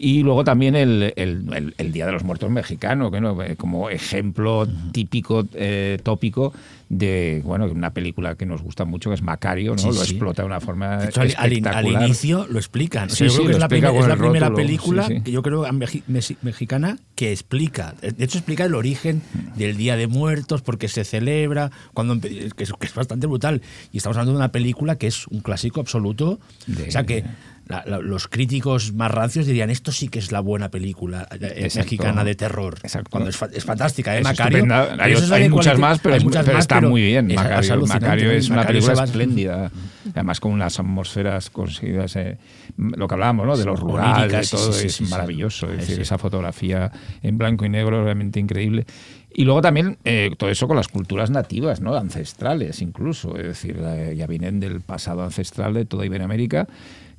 Y 0.00 0.22
luego 0.22 0.44
también 0.44 0.76
el, 0.76 1.12
el- 1.16 1.44
el- 1.52 1.74
el 1.76 1.92
Día 1.92 2.06
de 2.06 2.12
los 2.12 2.22
Muertos 2.22 2.50
mexicano, 2.50 3.10
que 3.10 3.20
¿no? 3.20 3.42
Eh, 3.42 3.56
como 3.56 3.90
ejemplo 3.90 4.66
típico, 4.92 5.44
eh, 5.54 5.98
tópico 6.02 6.52
de 6.88 7.42
bueno 7.44 7.66
una 7.66 7.90
película 7.92 8.34
que 8.36 8.46
nos 8.46 8.62
gusta 8.62 8.86
mucho 8.86 9.10
que 9.10 9.14
es 9.16 9.22
Macario 9.22 9.72
no 9.72 9.78
Sí, 9.78 9.86
lo 9.88 9.92
sí. 9.92 10.12
explota 10.12 10.40
de 10.40 10.46
una 10.46 10.60
forma 10.60 10.96
De 10.96 11.08
hecho, 11.08 11.20
al, 11.20 11.34
al 11.36 11.52
in- 11.52 11.66
al 11.66 11.72
espectacular. 11.74 12.02
inicio 12.04 12.46
lo 12.48 12.58
explican. 12.58 13.08
O 13.08 13.10
Sí, 13.10 13.16
sea, 13.16 13.26
yo 13.26 13.30
sí, 13.32 13.36
creo 13.38 13.46
que 13.46 13.50
lo 13.50 13.56
es 13.56 13.60
la, 13.60 13.68
primer- 13.68 13.90
es 13.90 14.16
primera 14.16 14.48
rótulo, 14.48 14.56
película 14.56 15.08
que 15.24 15.30
yo 15.32 15.42
creo 15.42 15.66
mexi- 15.66 16.02
mexi- 16.08 16.36
mexicana 16.42 16.96
que 17.14 17.32
explica. 17.32 17.94
De 18.00 18.24
hecho, 18.24 18.38
explica 18.38 18.64
el 18.64 18.74
origen 18.74 19.20
del 19.56 19.76
Día 19.76 19.96
de 19.96 20.06
Muertos, 20.06 20.62
por 20.62 20.78
qué 20.78 20.88
se 20.88 21.04
celebra, 21.04 21.70
cuando 21.92 22.18
que 22.20 22.44
es, 22.44 22.54
que 22.54 22.86
es 22.86 22.94
bastante 22.94 23.26
brutal. 23.26 23.60
Y 23.92 23.96
estamos 23.98 24.16
hablando 24.16 24.32
de 24.32 24.38
una 24.38 24.52
película 24.52 24.96
que 24.96 25.08
es 25.08 25.26
un 25.26 25.40
clásico 25.40 25.80
absoluto. 25.80 26.38
De- 26.68 26.88
o 26.88 26.90
sea 26.90 27.04
que 27.04 27.24
la- 27.68 27.84
la- 27.86 27.98
los 27.98 28.28
críticos 28.28 28.92
más 28.94 29.10
rancios 29.10 29.46
dirían 29.46 29.70
esto 29.70 29.92
sí 29.92 30.08
que 30.08 30.18
es 30.18 30.32
la 30.32 30.40
buena 30.40 30.70
película 30.70 31.28
eh, 31.30 31.36
Exacto. 31.58 31.78
mexicana 31.84 32.24
de 32.24 32.34
terror. 32.34 32.78
Exacto. 32.82 33.10
Cuando 33.10 33.30
es, 33.30 33.40
es 33.52 33.64
fantástica, 33.64 34.14
¿eh? 34.16 34.18
Es 34.20 34.24
Macario. 34.24 34.64
Hay, 34.98 35.12
es 35.12 35.30
hay 35.30 35.48
muchas 35.48 35.78
más, 35.78 35.98
pero, 36.00 36.14
hay 36.14 36.18
es- 36.18 36.24
muchas 36.24 36.44
pero 36.44 36.56
más, 36.56 36.64
está 36.64 36.76
pero 36.76 36.88
muy 36.90 37.02
bien. 37.02 37.26
es- 37.30 37.36
es 37.36 37.36
Macario, 37.42 37.86
Macario 37.86 38.30
es 38.32 38.48
una 38.48 38.56
Macario 38.62 38.80
película 38.82 39.04
espléndida. 39.04 39.70
Además, 40.14 40.40
con 40.40 40.52
unas 40.52 40.78
atmósferas 40.80 41.50
conseguidas. 41.50 42.16
eh, 42.16 42.38
lo 42.76 43.06
que 43.08 43.14
hablábamos, 43.14 43.46
¿no? 43.46 43.56
De 43.56 43.64
lo 43.64 43.76
rural, 43.76 44.30
de 44.30 44.42
sí, 44.44 44.56
todo, 44.56 44.72
sí, 44.72 44.80
sí, 44.80 44.86
es 44.86 44.94
sí, 44.94 45.04
sí. 45.04 45.10
maravilloso. 45.10 45.70
Es 45.70 45.78
decir, 45.80 46.00
esa 46.00 46.16
fotografía 46.18 46.90
en 47.22 47.36
blanco 47.38 47.64
y 47.64 47.68
negro 47.68 48.02
realmente 48.04 48.40
increíble. 48.40 48.86
Y 49.34 49.44
luego 49.44 49.60
también 49.60 49.98
eh, 50.04 50.30
todo 50.38 50.48
eso 50.50 50.66
con 50.66 50.76
las 50.76 50.88
culturas 50.88 51.30
nativas, 51.30 51.80
¿no? 51.80 51.94
Ancestrales 51.94 52.80
incluso. 52.80 53.36
Es 53.36 53.44
decir, 53.46 53.78
ya 54.16 54.26
vienen 54.26 54.58
del 54.58 54.80
pasado 54.80 55.22
ancestral 55.22 55.74
de 55.74 55.84
toda 55.84 56.06
Iberoamérica. 56.06 56.66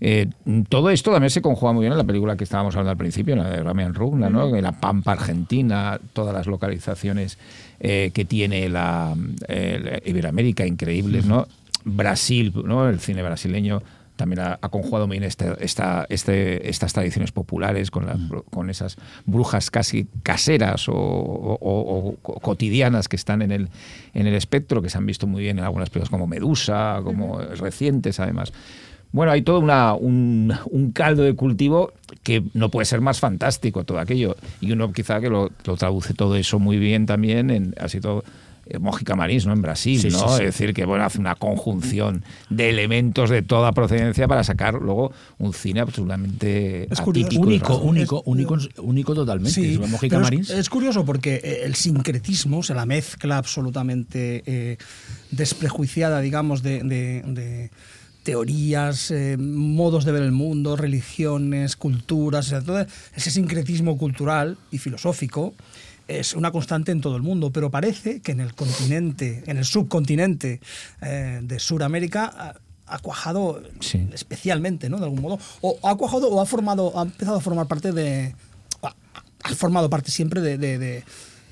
Eh, 0.02 0.28
todo 0.70 0.90
esto 0.90 1.12
también 1.12 1.30
se 1.30 1.42
conjuga 1.42 1.74
muy 1.74 1.82
bien 1.82 1.92
en 1.92 1.98
la 1.98 2.04
película 2.06 2.38
que 2.38 2.44
estábamos 2.46 2.74
hablando 2.76 2.92
al 2.92 2.98
principio, 2.98 3.36
la 3.36 3.50
de 3.50 3.62
Ramian 3.64 3.94
Rugna, 3.94 4.30
¿no? 4.30 4.50
La 4.62 4.72
Pampa 4.80 5.12
Argentina, 5.14 6.00
todas 6.14 6.34
las 6.34 6.48
localizaciones 6.48 7.38
eh, 7.80 8.12
que 8.14 8.24
tiene 8.26 8.70
la, 8.70 9.14
eh, 9.48 10.00
la 10.04 10.10
Iberoamérica 10.10 10.66
increíbles, 10.66 11.26
¿no? 11.26 11.48
Brasil, 11.86 12.54
¿no? 12.66 12.88
El 12.88 13.00
cine 13.00 13.24
brasileño 13.24 13.82
también 14.16 14.42
ha, 14.42 14.60
ha 14.62 14.68
conjugado 14.70 15.08
muy 15.08 15.16
bien 15.18 15.24
esta, 15.24 15.54
esta, 15.62 16.06
este- 16.10 16.70
estas 16.70 16.92
tradiciones 16.92 17.32
populares 17.32 17.90
con, 17.90 18.06
las- 18.06 18.20
con 18.52 18.70
esas 18.70 18.98
brujas 19.26 19.72
casi 19.72 20.08
caseras 20.24 20.90
o, 20.90 20.94
o- 20.94 21.58
o- 21.62 22.18
o 22.22 22.40
cotidianas 22.42 23.08
que 23.08 23.16
están 23.16 23.42
en 23.42 23.52
el, 23.54 23.70
en 24.14 24.28
el 24.28 24.34
espectro, 24.34 24.82
que 24.82 24.90
se 24.90 24.98
han 24.98 25.06
visto 25.06 25.26
muy 25.26 25.42
bien 25.44 25.58
en 25.60 25.64
algunas 25.64 25.90
películas 25.90 26.10
como 26.10 26.28
Medusa, 26.28 27.00
como 27.04 27.40
recientes 27.40 28.20
además. 28.20 28.52
Bueno, 29.12 29.32
hay 29.32 29.42
todo 29.42 29.60
una, 29.60 29.94
un, 29.96 30.54
un 30.70 30.92
caldo 30.92 31.24
de 31.24 31.34
cultivo 31.36 31.92
que 32.24 32.44
no 32.54 32.70
puede 32.70 32.86
ser 32.86 33.02
más 33.02 33.20
fantástico 33.20 33.84
todo 33.84 34.00
aquello. 34.00 34.36
Y 34.62 34.72
uno 34.72 34.92
quizá 34.94 35.20
que 35.20 35.30
lo, 35.30 35.50
lo 35.66 35.78
traduce 35.78 36.14
todo 36.14 36.36
eso 36.36 36.60
muy 36.60 36.78
bien 36.78 37.06
también 37.06 37.50
en 37.50 37.74
así 37.80 38.00
todo 38.00 38.24
eh, 38.68 38.78
Mójica 38.78 39.16
Marins, 39.16 39.48
¿no? 39.48 39.54
En 39.54 39.64
Brasil, 39.64 40.00
Sí, 40.00 40.10
¿no? 40.10 40.28
sí. 40.30 40.44
Es 40.44 40.58
decir, 40.58 40.76
que 40.76 40.86
bueno, 40.86 41.04
hace 41.06 41.18
una 41.20 41.34
conjunción 41.34 42.24
de 42.52 42.70
elementos 42.70 43.32
de 43.32 43.42
toda 43.42 43.72
procedencia 43.72 44.28
para 44.28 44.44
sacar 44.44 44.76
luego 44.76 45.12
un 45.40 45.54
cine 45.54 45.80
absolutamente 45.80 46.88
Es 46.94 47.02
curioso. 47.02 47.28
atípico. 47.30 47.48
Único, 47.48 47.78
único, 47.80 48.22
único, 48.26 48.58
único 48.84 49.16
totalmente. 49.16 49.52
Sí, 49.60 49.80
Es 50.42 50.50
es- 50.52 50.70
curioso 50.70 51.04
porque 51.04 51.42
eh, 51.44 51.62
el 51.64 51.74
sincretismo, 51.74 52.60
o 52.60 52.64
sea, 52.64 52.76
la 52.76 52.86
mezcla 52.86 53.38
absolutamente 53.38 54.44
eh, 54.46 54.78
desprejuiciada, 55.32 56.22
digamos, 56.22 56.62
de, 56.64 56.84
de- 56.84 57.24
de 57.26 57.72
teorías, 58.34 59.10
eh, 59.10 59.38
modos 59.40 60.06
de 60.06 60.12
ver 60.12 60.22
el 60.22 60.32
mundo, 60.32 60.76
religiones, 60.76 61.76
culturas, 61.76 62.46
o 62.46 62.50
sea, 62.50 62.62
todo 62.62 62.86
ese 63.16 63.32
sincretismo 63.32 63.98
cultural 63.98 64.58
y 64.70 64.78
filosófico 64.78 65.56
es 66.08 66.36
una 66.36 66.52
constante 66.52 66.92
en 66.92 67.02
todo 67.02 67.16
el 67.16 67.24
mundo, 67.24 67.50
pero 67.52 67.72
parece 67.72 68.20
que 68.22 68.32
en 68.32 68.40
el 68.40 68.54
continente, 68.54 69.44
en 69.48 69.58
el 69.58 69.66
subcontinente 69.66 70.60
eh, 71.02 71.40
de 71.42 71.58
Sudamérica, 71.60 72.26
ha, 72.26 72.56
ha 72.96 73.00
cuajado 73.00 73.64
Sí. 73.80 74.08
especialmente, 74.14 74.90
¿no? 74.90 74.98
De 75.00 75.06
algún 75.06 75.22
modo. 75.22 75.40
O 75.62 75.80
ha 75.84 75.96
cuajado 75.96 76.30
o 76.30 76.40
ha 76.40 76.46
formado, 76.46 76.98
ha 77.00 77.02
empezado 77.04 77.38
a 77.38 77.42
formar 77.42 77.66
parte 77.68 77.92
de. 77.92 78.36
Ha, 79.42 79.56
formado 79.56 79.90
parte 79.90 80.12
siempre 80.12 80.42
de, 80.42 80.58
de- 80.60 80.78
de- 80.78 81.04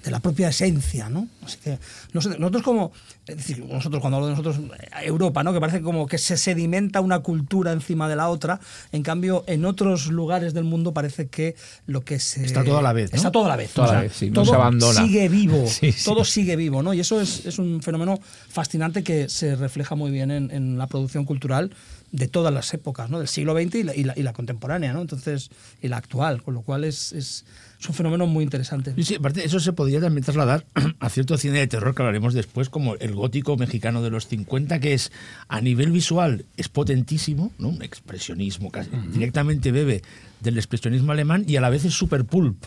de 0.07 0.11
la 0.11 0.21
propia 0.21 0.47
esencia, 0.47 1.09
¿no? 1.09 1.27
Así 1.43 1.57
que 1.61 1.77
nosotros 2.13 2.63
como, 2.63 2.93
es 3.25 3.35
decir, 3.35 3.59
nosotros 3.65 3.99
cuando 3.99 4.15
hablo 4.17 4.27
de 4.27 4.31
nosotros, 4.35 4.57
Europa, 5.03 5.43
¿no? 5.43 5.51
Que 5.51 5.59
parece 5.59 5.81
como 5.81 6.07
que 6.07 6.17
se 6.17 6.37
sedimenta 6.37 7.01
una 7.01 7.19
cultura 7.19 7.73
encima 7.73 8.07
de 8.07 8.15
la 8.15 8.29
otra, 8.29 8.61
en 8.93 9.03
cambio 9.03 9.43
en 9.47 9.65
otros 9.65 10.07
lugares 10.07 10.53
del 10.53 10.63
mundo 10.63 10.93
parece 10.93 11.27
que 11.27 11.55
lo 11.87 12.05
que 12.05 12.19
se... 12.19 12.45
Está 12.45 12.63
todo 12.63 12.77
a 12.77 12.81
la 12.81 12.93
vez, 12.93 13.11
¿no? 13.11 13.17
Está 13.17 13.31
todo 13.31 13.45
a 13.45 13.49
la 13.49 13.57
vez. 13.57 13.71
Toda 13.71 13.89
o 13.89 13.93
la 13.93 14.01
vez, 14.01 14.13
sí, 14.13 14.27
no 14.29 14.33
todo 14.35 14.45
se 14.45 14.55
abandona. 14.55 15.01
sigue 15.01 15.27
vivo, 15.27 15.65
Sí, 15.67 15.91
sí. 15.91 16.05
todo 16.05 16.23
sigue 16.23 16.55
vivo, 16.55 16.81
¿no? 16.81 16.93
Y 16.93 17.01
eso 17.01 17.19
es, 17.19 17.45
es 17.45 17.59
un 17.59 17.81
fenómeno 17.83 18.17
fascinante 18.47 19.03
que 19.03 19.27
se 19.27 19.57
refleja 19.57 19.95
muy 19.95 20.09
bien 20.09 20.31
en, 20.31 20.49
en 20.51 20.77
la 20.77 20.87
producción 20.87 21.25
cultural 21.25 21.71
de 22.13 22.29
todas 22.29 22.53
las 22.53 22.73
épocas, 22.73 23.09
¿no? 23.09 23.19
Del 23.19 23.27
siglo 23.27 23.53
XX 23.53 23.75
y 23.75 23.83
la, 23.83 23.93
y 23.95 24.03
la- 24.05 24.13
y 24.15 24.23
la 24.23 24.31
contemporánea, 24.31 24.93
¿no? 24.93 25.01
Entonces, 25.01 25.49
y 25.81 25.89
la 25.89 25.97
actual, 25.97 26.41
con 26.41 26.53
lo 26.53 26.61
cual 26.61 26.85
es, 26.85 27.11
es, 27.11 27.43
es 27.79 27.88
un 27.89 27.93
fenómeno 27.96 28.25
muy 28.27 28.43
interesante. 28.43 28.93
Sí, 28.96 29.03
sí, 29.03 29.15
aparte, 29.15 29.46
eso 29.46 29.60
se 29.60 29.72
podría 29.74 30.00
también 30.01 30.24
trasladar 30.24 30.65
a 31.00 31.10
cierto 31.10 31.38
cine 31.38 31.60
de 31.60 31.67
terror 31.67 31.93
que 31.93 32.01
hablaremos 32.01 32.34
después, 32.34 32.69
como 32.69 32.96
el 32.96 33.13
gótico 33.13 33.55
mexicano 33.57 34.01
de 34.01 34.10
los 34.10 34.27
50, 34.27 34.79
que 34.79 34.93
es 34.93 35.12
a 35.48 35.62
nivel 35.62 35.91
visual 35.91 36.46
es 36.57 36.69
potentísimo, 36.69 37.51
¿no? 37.60 37.69
un 37.69 37.81
expresionismo, 37.84 38.72
casi, 38.72 38.89
directamente 39.13 39.72
bebe 39.72 40.01
del 40.41 40.57
expresionismo 40.57 41.12
alemán 41.12 41.43
y 41.48 41.55
a 41.57 41.62
la 41.62 41.69
vez 41.69 41.86
es 41.86 41.93
super 41.93 42.25
pulp. 42.25 42.63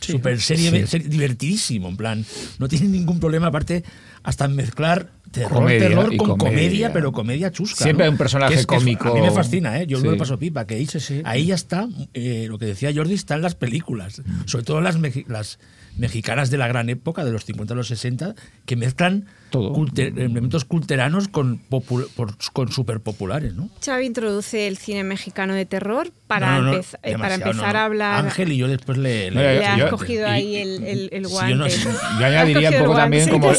super 0.00 0.38
serie, 0.38 0.70
Sí. 0.82 0.86
serie- 0.86 1.08
divertidísimo, 1.08 1.88
en 1.88 1.96
plan, 1.96 2.26
no 2.58 2.68
tiene 2.68 2.88
ningún 2.88 3.20
problema, 3.20 3.46
aparte, 3.46 3.84
hasta 4.22 4.44
en 4.44 4.54
mezclar 4.54 5.08
terror, 5.34 5.52
Comedia 5.52 5.88
terror 5.88 6.16
con 6.16 6.38
comedia. 6.38 6.38
comedia. 6.38 6.92
pero 6.92 7.12
comedia 7.12 7.50
chusca. 7.50 7.84
Siempre 7.84 8.04
¿no? 8.04 8.08
hay 8.08 8.12
un 8.12 8.18
personaje 8.18 8.54
es- 8.54 8.60
es- 8.60 8.66
cómico. 8.66 9.10
a 9.10 9.14
mí 9.14 9.20
me 9.20 9.30
fascina, 9.30 9.80
¿eh? 9.80 9.86
yo 9.86 9.98
Sí. 10.00 10.06
me 10.08 10.16
paso 10.16 10.38
pipa, 10.38 10.66
que 10.66 10.76
ahí, 10.76 10.88
ahí 11.24 11.46
ya 11.46 11.54
está, 11.54 11.88
eh, 12.14 12.46
lo 12.48 12.58
que 12.58 12.66
decía 12.66 12.90
Jordi, 12.94 13.14
está 13.14 13.34
en 13.34 13.42
las 13.42 13.54
películas, 13.54 14.22
sobre 14.46 14.64
todo 14.64 14.80
las, 14.80 14.96
las 15.28 15.58
mexicanas 15.96 16.50
de 16.50 16.58
la 16.58 16.66
gran 16.68 16.88
época, 16.88 17.24
de 17.24 17.30
los 17.32 17.44
50 17.44 17.74
a 17.74 17.76
los 17.76 17.88
60, 17.88 18.34
que 18.66 18.76
mezclan 18.76 19.26
Todo. 19.50 19.72
culte- 19.72 20.08
elementos 20.08 20.64
culteranos 20.64 21.28
con, 21.28 21.60
popul- 21.70 22.08
por- 22.16 22.34
con 22.52 22.72
super 22.72 23.00
populares, 23.00 23.54
¿no? 23.54 23.68
Xavi 23.84 24.06
introduce 24.06 24.66
el 24.66 24.76
cine 24.76 25.04
mexicano 25.04 25.54
de 25.54 25.66
terror 25.66 26.10
para, 26.26 26.50
No, 26.52 26.62
no, 26.62 26.62
no, 26.72 26.72
empeza- 26.78 26.98
eh, 27.02 27.16
para 27.18 27.34
empezar 27.34 27.54
no, 27.56 27.62
no. 27.72 27.78
a 27.78 27.84
hablar. 27.84 28.24
Ángel 28.24 28.52
y 28.52 28.56
yo 28.56 28.66
después 28.68 28.98
le... 28.98 29.30
No, 29.30 29.40
Le 29.40 29.56
yo- 29.56 29.62
has 29.66 29.78
yo- 29.78 29.90
cogido 29.90 30.26
y- 30.26 30.30
ahí 30.30 30.56
el, 30.56 30.84
el, 30.84 31.08
el 31.12 31.26
si 31.26 31.32
guante. 31.32 31.50
yo 31.52 31.56
no- 31.58 31.68
si- 31.70 31.82
Yo 32.20 32.26
añadiría 32.26 32.70
un 32.70 32.78
poco 32.78 32.96
también 32.96 33.28
como, 33.28 33.52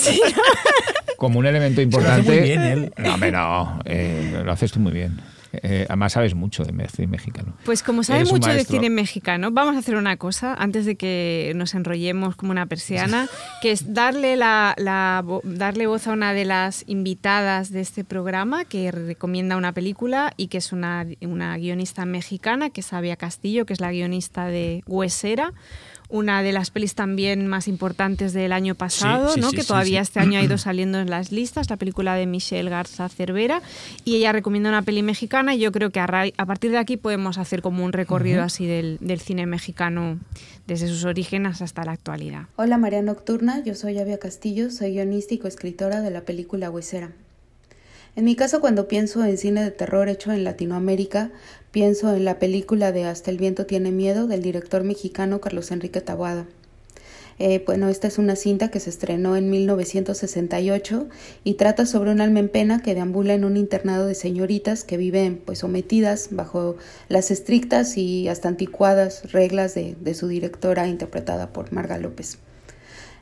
como 1.17 1.39
un 1.39 1.45
elemento 1.45 1.81
lo 1.81 1.87
hace 1.87 1.97
importante. 1.97 2.31
muy 2.31 2.39
bien 2.41 2.61
él. 2.61 2.93
No, 2.97 3.13
hombre, 3.13 3.31
no. 3.31 3.79
eh, 3.85 4.41
lo 4.43 4.51
haces 4.51 4.71
tú 4.71 4.79
muy 4.79 4.91
bien. 4.91 5.19
Eh, 5.63 5.85
además 5.89 6.13
sabes 6.13 6.35
mucho 6.35 6.63
de 6.63 6.87
cine 6.87 7.07
mexicano. 7.07 7.55
Pues 7.65 7.83
como 7.83 8.03
sabe 8.03 8.19
Eres 8.19 8.31
un 8.31 8.39
mucho 8.39 8.51
de 8.51 8.63
cine 8.63 8.89
mexicano, 8.89 9.51
vamos 9.51 9.75
a 9.75 9.79
hacer 9.79 9.95
una 9.95 10.17
cosa 10.17 10.53
antes 10.53 10.85
de 10.85 10.95
que 10.95 11.53
nos 11.55 11.73
enrollemos 11.73 12.35
como 12.35 12.51
una 12.51 12.65
persiana, 12.65 13.27
que 13.61 13.71
es 13.71 13.93
darle, 13.93 14.35
la, 14.35 14.75
la 14.77 15.23
darle 15.43 15.87
voz 15.87 16.07
a 16.07 16.13
una 16.13 16.33
de 16.33 16.45
las 16.45 16.83
invitadas 16.87 17.71
de 17.71 17.81
este 17.81 18.03
programa 18.03 18.65
que 18.65 18.91
recomienda 18.91 19.57
una 19.57 19.73
película 19.73 20.33
y 20.37 20.47
que 20.47 20.57
es 20.57 20.71
una, 20.71 21.05
una 21.21 21.57
guionista 21.57 22.05
mexicana, 22.05 22.69
que 22.69 22.81
es 22.81 22.87
Sabia 22.87 23.15
Castillo, 23.15 23.65
que 23.65 23.73
es 23.73 23.79
la 23.79 23.91
guionista 23.91 24.45
de 24.45 24.83
Huesera. 24.85 25.53
Una 26.07 26.43
de 26.43 26.51
las 26.51 26.69
pelis 26.69 26.93
también 26.93 27.47
más 27.47 27.67
importantes 27.67 28.31
del 28.33 28.51
año 28.51 28.75
pasado, 28.75 29.33
sí, 29.33 29.39
¿no? 29.39 29.49
sí, 29.49 29.55
que 29.55 29.61
sí, 29.63 29.67
todavía 29.67 30.03
sí. 30.03 30.09
este 30.09 30.19
año 30.19 30.39
ha 30.39 30.43
ido 30.43 30.57
saliendo 30.59 30.99
en 30.99 31.09
las 31.09 31.31
listas, 31.31 31.69
la 31.69 31.77
película 31.77 32.15
de 32.15 32.25
Michelle 32.27 32.69
Garza 32.69 33.09
Cervera, 33.09 33.61
y 34.03 34.15
ella 34.17 34.31
recomienda 34.31 34.69
una 34.69 34.83
peli 34.83 35.01
mexicana 35.01 35.55
y 35.55 35.59
yo 35.59 35.71
creo 35.71 35.89
que 35.89 35.99
a, 35.99 36.07
ra- 36.07 36.25
a 36.37 36.45
partir 36.45 36.71
de 36.71 36.77
aquí 36.77 36.97
podemos 36.97 37.37
hacer 37.37 37.61
como 37.61 37.83
un 37.83 37.91
recorrido 37.91 38.43
así 38.43 38.65
del, 38.67 38.97
del 39.01 39.19
cine 39.19 39.45
mexicano 39.47 40.19
desde 40.67 40.87
sus 40.87 41.03
orígenes 41.05 41.61
hasta 41.61 41.83
la 41.83 41.93
actualidad. 41.93 42.43
Hola 42.55 42.77
María 42.77 43.01
Nocturna, 43.01 43.63
yo 43.63 43.73
soy 43.75 43.97
Avia 43.99 44.19
Castillo, 44.19 44.69
soy 44.71 44.91
guionista 44.93 45.33
y 45.33 45.37
coescritora 45.39 46.01
de 46.01 46.11
la 46.11 46.21
película 46.21 46.69
Huesera. 46.69 47.11
En 48.15 48.23
mi 48.23 48.37
caso, 48.37 48.61
cuando 48.61 48.87
pienso 48.87 49.25
en 49.25 49.37
cine 49.37 49.61
de 49.61 49.71
terror 49.71 50.07
hecho 50.07 50.31
en 50.31 50.45
Latinoamérica, 50.45 51.31
pienso 51.75 52.15
en 52.15 52.23
la 52.23 52.39
película 52.39 52.93
de 52.93 53.03
Hasta 53.03 53.29
el 53.31 53.37
viento 53.37 53.65
tiene 53.65 53.91
miedo 53.91 54.27
del 54.27 54.41
director 54.41 54.85
mexicano 54.85 55.41
Carlos 55.41 55.71
Enrique 55.71 55.99
Taboada. 55.99 56.45
Eh, 57.37 57.61
bueno, 57.65 57.89
esta 57.89 58.07
es 58.07 58.17
una 58.17 58.37
cinta 58.37 58.71
que 58.71 58.79
se 58.79 58.89
estrenó 58.89 59.35
en 59.35 59.49
1968 59.49 61.09
y 61.43 61.55
trata 61.55 61.85
sobre 61.85 62.11
un 62.11 62.21
alma 62.21 62.39
en 62.39 62.47
pena 62.47 62.81
que 62.81 62.95
deambula 62.95 63.33
en 63.33 63.43
un 63.43 63.57
internado 63.57 64.07
de 64.07 64.15
señoritas 64.15 64.85
que 64.85 64.95
viven 64.95 65.41
pues 65.43 65.59
sometidas 65.59 66.29
bajo 66.31 66.77
las 67.09 67.29
estrictas 67.29 67.97
y 67.97 68.29
hasta 68.29 68.47
anticuadas 68.47 69.33
reglas 69.33 69.75
de, 69.75 69.97
de 69.99 70.13
su 70.13 70.29
directora 70.29 70.87
interpretada 70.87 71.51
por 71.51 71.73
Marga 71.73 71.97
López. 71.97 72.37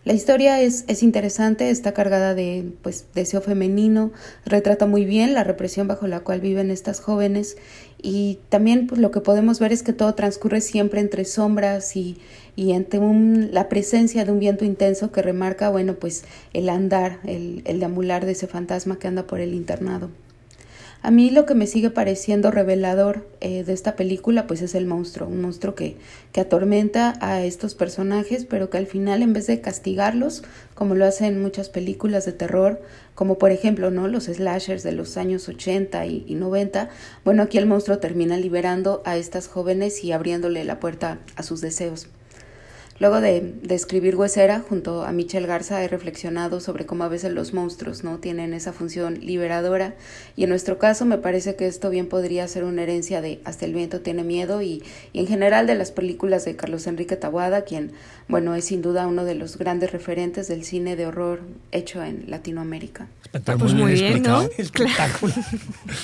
La 0.06 0.12
historia 0.12 0.62
es, 0.62 0.84
es 0.90 1.02
interesante, 1.02 1.70
está 1.70 1.94
cargada 1.94 2.34
de 2.34 2.74
pues, 2.82 3.06
deseo 3.14 3.40
femenino, 3.40 4.12
retrata 4.46 4.86
muy 4.86 5.06
bien 5.06 5.34
la 5.34 5.46
represión 5.46 5.88
bajo 5.88 6.08
la 6.08 6.20
cual 6.20 6.42
viven 6.42 6.72
estas 6.72 7.00
jóvenes 7.00 7.56
y 8.04 8.40
también 8.50 8.86
pues, 8.86 9.00
lo 9.00 9.12
que 9.12 9.22
podemos 9.22 9.60
ver 9.60 9.72
es 9.72 9.82
que 9.82 9.94
todo 9.94 10.14
transcurre 10.14 10.60
siempre 10.60 11.00
entre 11.00 11.24
sombras 11.24 11.96
y, 11.96 12.18
y 12.58 12.74
ante 12.74 13.00
un, 13.00 13.50
la 13.54 13.70
presencia 13.70 14.26
de 14.26 14.32
un 14.32 14.40
viento 14.40 14.66
intenso 14.66 15.12
que 15.12 15.22
remarca, 15.22 15.70
bueno, 15.70 15.96
pues 15.96 16.26
el 16.52 16.68
andar, 16.68 17.20
el, 17.24 17.62
el 17.64 17.80
deambular 17.80 18.26
de 18.26 18.34
ese 18.34 18.46
fantasma 18.46 19.00
que 19.00 19.08
anda 19.08 19.26
por 19.26 19.40
el 19.40 19.54
internado. 19.54 20.10
A 21.06 21.12
mí 21.12 21.30
lo 21.32 21.46
que 21.46 21.54
me 21.54 21.68
sigue 21.68 21.90
pareciendo 21.90 22.50
revelador 22.50 23.28
eh, 23.42 23.66
de 23.66 23.74
esta 23.74 23.98
película 23.98 24.48
pues 24.48 24.62
es 24.62 24.74
el 24.74 24.86
monstruo, 24.86 25.28
un 25.28 25.42
monstruo 25.42 25.76
que, 25.76 25.98
que 26.32 26.40
atormenta 26.40 27.16
a 27.20 27.44
estos 27.44 27.76
personajes 27.76 28.46
pero 28.46 28.70
que 28.70 28.78
al 28.78 28.88
final 28.88 29.22
en 29.22 29.34
vez 29.34 29.46
de 29.48 29.60
castigarlos, 29.60 30.44
como 30.76 30.96
lo 30.96 31.04
hacen 31.04 31.42
muchas 31.42 31.68
películas 31.68 32.26
de 32.26 32.32
terror, 32.32 32.82
como 33.16 33.38
por 33.38 33.52
ejemplo 33.52 33.92
no 33.92 34.08
los 34.08 34.24
slashers 34.28 34.82
de 34.84 34.94
los 34.94 35.18
años 35.18 35.50
80 35.50 36.06
y, 36.06 36.24
y 36.26 36.36
90, 36.36 36.90
bueno 37.26 37.44
aquí 37.44 37.58
el 37.58 37.66
monstruo 37.66 38.00
termina 38.00 38.38
liberando 38.38 39.02
a 39.04 39.18
estas 39.18 39.50
jóvenes 39.50 40.06
y 40.06 40.14
abriéndole 40.14 40.64
la 40.64 40.80
puerta 40.80 41.20
a 41.36 41.44
sus 41.44 41.60
deseos. 41.60 42.08
Luego 43.04 43.20
de, 43.20 43.54
de, 43.62 43.76
escribir 43.76 44.16
Huesera, 44.16 44.62
junto 44.62 45.04
a 45.04 45.12
Michelle 45.12 45.46
Garza, 45.46 45.84
he 45.84 45.90
reflexionado 45.90 46.62
sobre 46.62 46.86
cómo 46.86 47.04
a 47.04 47.10
veces 47.10 47.34
los 47.34 47.54
monstruos 47.54 48.06
no 48.06 48.20
tienen 48.20 48.54
esa 48.54 48.72
función 48.72 49.20
liberadora 49.20 49.94
y 50.38 50.44
en 50.46 50.50
nuestro 50.50 50.78
caso 50.78 51.04
me 51.04 51.18
parece 51.18 51.58
que 51.58 51.68
esto 51.68 51.90
bien 51.90 52.08
podría 52.08 52.48
ser 52.48 52.64
una 52.64 52.84
herencia 52.84 53.20
de 53.20 53.42
Hasta 53.44 53.66
el 53.66 53.74
viento 53.74 54.00
tiene 54.00 54.24
miedo 54.24 54.62
y, 54.62 54.84
y 55.12 55.20
en 55.20 55.28
general 55.28 55.68
de 55.68 55.76
las 55.76 55.92
películas 55.92 56.46
de 56.46 56.56
Carlos 56.56 56.88
Enrique 56.88 57.18
Taboada, 57.18 57.66
quien, 57.66 57.92
bueno, 58.30 58.56
es 58.56 58.64
sin 58.64 58.82
duda 58.82 59.06
uno 59.06 59.26
de 59.26 59.36
los 59.36 59.58
grandes 59.58 59.92
referentes 59.92 60.48
del 60.48 60.64
cine 60.64 60.96
de 60.96 61.06
horror 61.06 61.42
hecho 61.74 62.02
en 62.02 62.24
Latinoamérica. 62.30 63.08
Espectacular. 63.26 63.60
Pues 63.60 63.74
muy 63.74 63.94
bien, 63.94 64.24
¿no? 64.24 64.44
Espectáculo. 64.58 65.34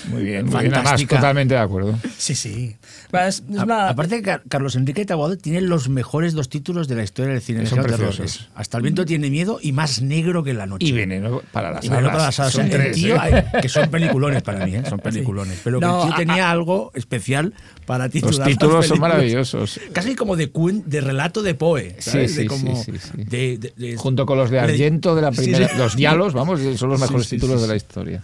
Muy 0.10 0.24
bien, 0.24 0.48
muy 0.48 0.60
bien. 0.64 0.74
Además, 0.74 1.06
totalmente 1.08 1.54
de 1.54 1.60
acuerdo. 1.62 1.98
Sí, 2.18 2.36
sí. 2.36 2.76
Es, 3.14 3.44
es 3.50 3.64
una... 3.64 3.88
Aparte, 3.88 4.22
Carlos 4.50 4.76
Enrique 4.76 5.06
Taboada 5.06 5.38
tiene 5.38 5.62
los 5.62 5.88
mejores 5.88 6.34
dos 6.34 6.50
títulos 6.50 6.89
de 6.90 6.96
la 6.96 7.04
historia 7.04 7.32
del 7.34 7.42
cine. 7.42 7.66
Son 7.66 7.82
preciosos. 7.82 8.50
Hasta 8.56 8.78
el 8.78 8.84
viento 8.84 9.06
tiene 9.06 9.30
miedo 9.30 9.60
y 9.62 9.72
más 9.72 10.02
negro 10.02 10.44
que 10.44 10.54
la 10.54 10.66
noche. 10.66 10.86
Y 10.88 10.92
veneno 10.92 11.42
para 11.52 11.72
las 11.72 11.86
y 11.86 11.90
veneno 11.90 12.10
alas. 12.10 12.18
para 12.18 12.26
las 12.28 12.40
alas. 12.40 12.54
Son 12.54 12.66
El 12.66 12.72
tres, 12.72 12.96
tío, 12.96 13.16
¿eh? 13.24 13.46
que 13.62 13.70
son 13.70 13.90
peliculones 13.90 14.42
para 14.44 14.66
mí, 14.66 14.76
¿eh? 14.76 14.84
son 14.90 15.00
peliculones. 15.00 15.56
Sí. 15.56 15.62
Pero 15.64 15.80
No, 15.80 16.02
que 16.02 16.02
el 16.02 16.08
tío 16.08 16.14
a- 16.16 16.18
tenía 16.18 16.52
algo 16.52 16.92
especial 16.96 17.54
para 17.86 18.10
titular 18.10 18.36
Los 18.40 18.48
títulos 18.48 18.88
son 18.88 19.00
maravillosos. 19.00 19.80
Casi 19.94 20.16
como 20.16 20.36
de, 20.36 20.52
cuen- 20.52 20.84
de 20.86 21.02
relato 21.02 21.42
de 21.42 21.54
Poe. 21.56 21.96
Sí, 22.00 22.10
¿sabes? 22.12 22.32
sí, 22.34 22.38
de 22.42 22.46
como 22.48 22.76
sí, 22.84 22.92
sí, 22.94 23.00
sí. 23.00 23.24
de- 23.24 23.58
de- 23.58 23.74
de- 23.78 23.96
Junto 23.98 24.26
con 24.26 24.38
los 24.38 24.50
de 24.50 24.60
Argento 24.60 25.16
de 25.16 25.22
la 25.22 25.32
primera. 25.32 25.70
Los 25.78 25.96
diálogos, 25.96 26.34
vamos, 26.34 26.60
son 26.78 26.90
los 26.90 27.00
mejores 27.00 27.30
títulos 27.30 27.62
de 27.62 27.68
la 27.68 27.76
historia. 27.76 28.24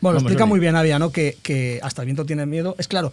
Bueno, 0.00 0.16
Vamos, 0.16 0.22
explica 0.22 0.46
muy 0.46 0.58
bien 0.60 0.74
Avia, 0.76 0.98
¿no? 0.98 1.10
Que, 1.12 1.36
que 1.42 1.78
Hasta 1.82 2.02
el 2.02 2.06
viento 2.06 2.26
tiene 2.26 2.44
miedo. 2.44 2.74
Es 2.76 2.88
claro, 2.88 3.12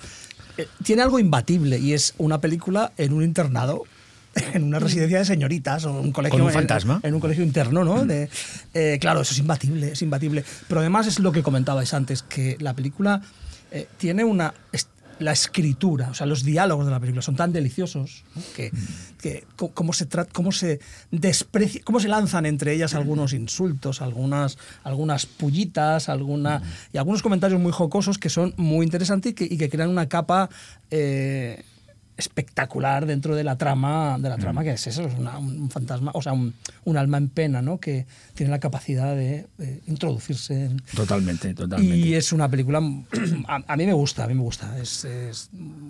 eh, 0.57 0.67
tiene 0.83 1.03
algo 1.03 1.19
imbatible 1.19 1.77
y 1.77 1.93
es 1.93 2.15
una 2.17 2.41
película 2.41 2.91
en 2.97 3.13
un 3.13 3.23
internado, 3.23 3.83
en 4.53 4.63
una 4.63 4.79
residencia 4.79 5.19
de 5.19 5.25
señoritas 5.25 5.85
o 5.85 5.99
un 5.99 6.11
colegio. 6.11 6.37
Con 6.39 6.47
un 6.47 6.53
fantasma. 6.53 6.99
En, 7.03 7.13
un 7.13 7.19
colegio 7.19 7.43
interno, 7.43 7.83
¿no? 7.83 8.05
De, 8.05 8.29
eh, 8.73 8.97
claro, 9.01 9.21
eso 9.21 9.33
es 9.33 9.39
imbatible, 9.39 9.91
es 9.93 10.01
imbatible. 10.01 10.43
Pero 10.67 10.81
además 10.81 11.07
es 11.07 11.19
lo 11.19 11.31
que 11.31 11.43
comentabais 11.43 11.93
antes, 11.93 12.23
que 12.23 12.57
la 12.59 12.73
película 12.73 13.21
eh, 13.71 13.87
tiene 13.97 14.23
una. 14.23 14.53
la 15.19 15.33
escritura, 15.33 16.09
o 16.11 16.13
sea, 16.13 16.25
los 16.25 16.43
diálogos 16.45 16.85
de 16.85 16.91
la 16.91 16.99
película 17.01 17.21
son 17.21 17.35
tan 17.35 17.51
deliciosos 17.51 18.23
¿no? 18.35 18.41
que, 18.55 18.71
que 19.21 19.43
co- 19.57 19.71
cómo 19.73 19.91
se 19.91 20.07
cómo 20.31 20.53
se 20.53 20.79
desprecia, 21.11 21.81
cómo 21.83 21.99
se 21.99 22.07
lanzan 22.07 22.45
entre 22.45 22.73
ellas 22.73 22.93
algunos 22.93 23.33
insultos, 23.33 24.01
algunas, 24.01 24.57
algunas 24.85 25.25
pullitas, 25.25 26.07
alguna, 26.07 26.61
y 26.93 26.97
algunos 26.99 27.21
comentarios 27.21 27.59
muy 27.59 27.73
jocosos 27.73 28.17
que 28.17 28.29
son 28.29 28.53
muy 28.55 28.85
interesantes 28.85 29.33
y 29.33 29.35
que, 29.35 29.43
y 29.43 29.57
que 29.57 29.69
crean 29.69 29.89
una 29.89 30.07
capa 30.07 30.49
eh, 30.89 31.65
espectacular 32.19 33.05
dentro 33.05 33.35
de 33.35 33.43
la 33.43 33.57
trama, 33.57 34.17
de 34.19 34.29
la 34.29 34.37
trama 34.37 34.63
que 34.63 34.71
es 34.71 34.85
eso, 34.87 35.03
es 35.07 35.17
una- 35.17 35.37
un 35.39 35.69
fantasma, 35.71 36.11
o 36.13 36.21
sea, 36.21 36.33
un, 36.33 36.53
un 36.85 36.97
alma 36.97 37.17
en 37.17 37.29
pena, 37.29 37.61
¿no? 37.61 37.79
Que 37.79 38.05
tiene 38.35 38.51
la 38.51 38.59
capacidad 38.59 39.15
de, 39.15 39.47
de 39.57 39.81
introducirse 39.87 40.65
en, 40.65 40.79
Totalmente, 40.95 41.53
totalmente. 41.53 41.97
y 41.97 42.13
es 42.13 42.31
una 42.31 42.47
película, 42.49 42.79
a, 43.47 43.63
a 43.67 43.75
mí 43.77 43.85
me 43.85 43.93
gusta, 43.93 44.25
a 44.25 44.27
mí 44.27 44.33
me 44.35 44.41
gusta. 44.41 44.77
Es, 44.79 45.05
es 45.05 45.49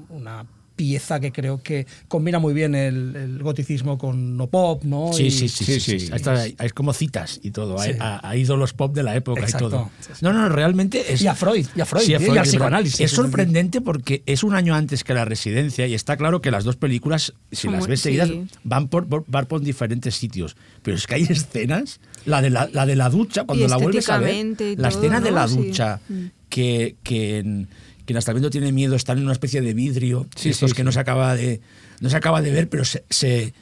una 0.10 0.46
pieza 0.80 1.20
que 1.20 1.34
creo 1.34 1.62
que 1.62 1.86
combina 2.08 2.40
muy 2.40 2.54
bien 2.54 2.74
el, 2.74 3.14
el 3.18 3.44
goticismo 3.44 3.98
con 3.98 4.38
no 4.38 4.48
pop, 4.48 4.82
¿no? 4.86 5.12
Sí, 5.12 5.24
Y- 5.26 5.32
sí, 5.32 5.50
sí, 5.50 5.66
Sí, 5.66 5.74
sí, 5.74 5.80
sí. 5.82 6.00
sí. 6.00 6.10
Ahí 6.14 6.16
está- 6.16 6.42
hay 6.58 6.70
como 6.74 6.94
citas 6.94 7.42
y 7.44 7.52
todo. 7.52 7.76
A, 8.00 8.22
a 8.30 8.36
ídolos 8.38 8.72
pop 8.72 8.96
de 8.96 9.04
la 9.04 9.14
época 9.14 9.42
Exacto. 9.42 9.68
y 9.68 9.72
todo. 9.72 9.90
No, 10.22 10.32
no, 10.32 10.48
realmente 10.48 11.12
es. 11.14 11.22
Y 11.22 11.28
a 11.28 11.36
Freud, 11.36 11.66
y 11.76 11.82
a 11.82 11.86
Freud, 11.86 12.04
Sí, 12.06 12.12
y 12.14 12.16
al 12.16 12.22
es 12.22 12.28
verdad. 12.30 12.44
psicoanálisis. 12.44 13.02
Es 13.02 13.12
sorprendente 13.12 13.82
porque 13.82 14.24
es 14.26 14.42
un 14.44 14.56
año 14.56 14.74
antes 14.74 15.04
que 15.04 15.14
La 15.14 15.26
Residencia 15.26 15.86
y 15.86 15.94
está 15.96 16.16
claro 16.16 16.40
que 16.40 16.50
las 16.50 16.64
dos 16.64 16.78
películas, 16.78 17.34
si 17.52 17.68
las 17.68 17.86
ves 17.86 18.00
seguidas, 18.00 18.30
sí. 18.30 18.48
van 18.64 18.88
por, 18.88 19.06
por- 19.08 19.26
van 19.28 19.48
por 19.48 19.60
diferentes 19.60 20.16
sitios. 20.16 20.56
Pero 20.82 20.96
es 20.96 21.06
que 21.08 21.16
hay 21.16 21.24
escenas, 21.30 22.00
la 22.26 22.42
de 22.42 22.52
la, 22.52 22.70
la, 22.72 22.86
de 22.86 22.96
la 22.96 23.10
ducha, 23.10 23.44
cuando 23.44 23.66
Y 23.66 23.68
la 23.68 23.76
vuelves 23.76 24.10
a 24.10 24.18
ver, 24.18 24.46
y 24.62 24.76
la 24.78 24.88
todo, 24.90 25.00
escena 25.02 25.20
de 25.20 25.32
la 25.32 25.46
ducha, 25.46 26.00
Mm. 26.08 26.26
que, 26.48 26.96
que 27.04 27.40
en, 27.40 27.68
que 28.10 28.14
en 28.14 28.18
Hasta 28.18 28.32
el 28.32 28.36
viento 28.36 28.50
tiene 28.50 28.72
miedo, 28.72 28.96
están 28.96 29.20
en 29.20 29.26
una 29.26 29.34
especie 29.34 29.62
de 29.62 29.74
vidrio, 29.76 30.26
Sí, 30.36 30.50
estos 30.50 30.72
sí, 30.72 30.76
que 30.76 30.82
sí. 30.82 30.86
no 30.86 30.92
se 30.92 31.00
acaba 31.00 31.36
de 31.36 31.62
no 32.00 32.10
se 32.10 32.18
acaba 32.18 32.42
de 32.42 32.50
ver, 32.52 32.68
pero 32.68 32.84
se, 32.84 33.04
se, 33.10 33.54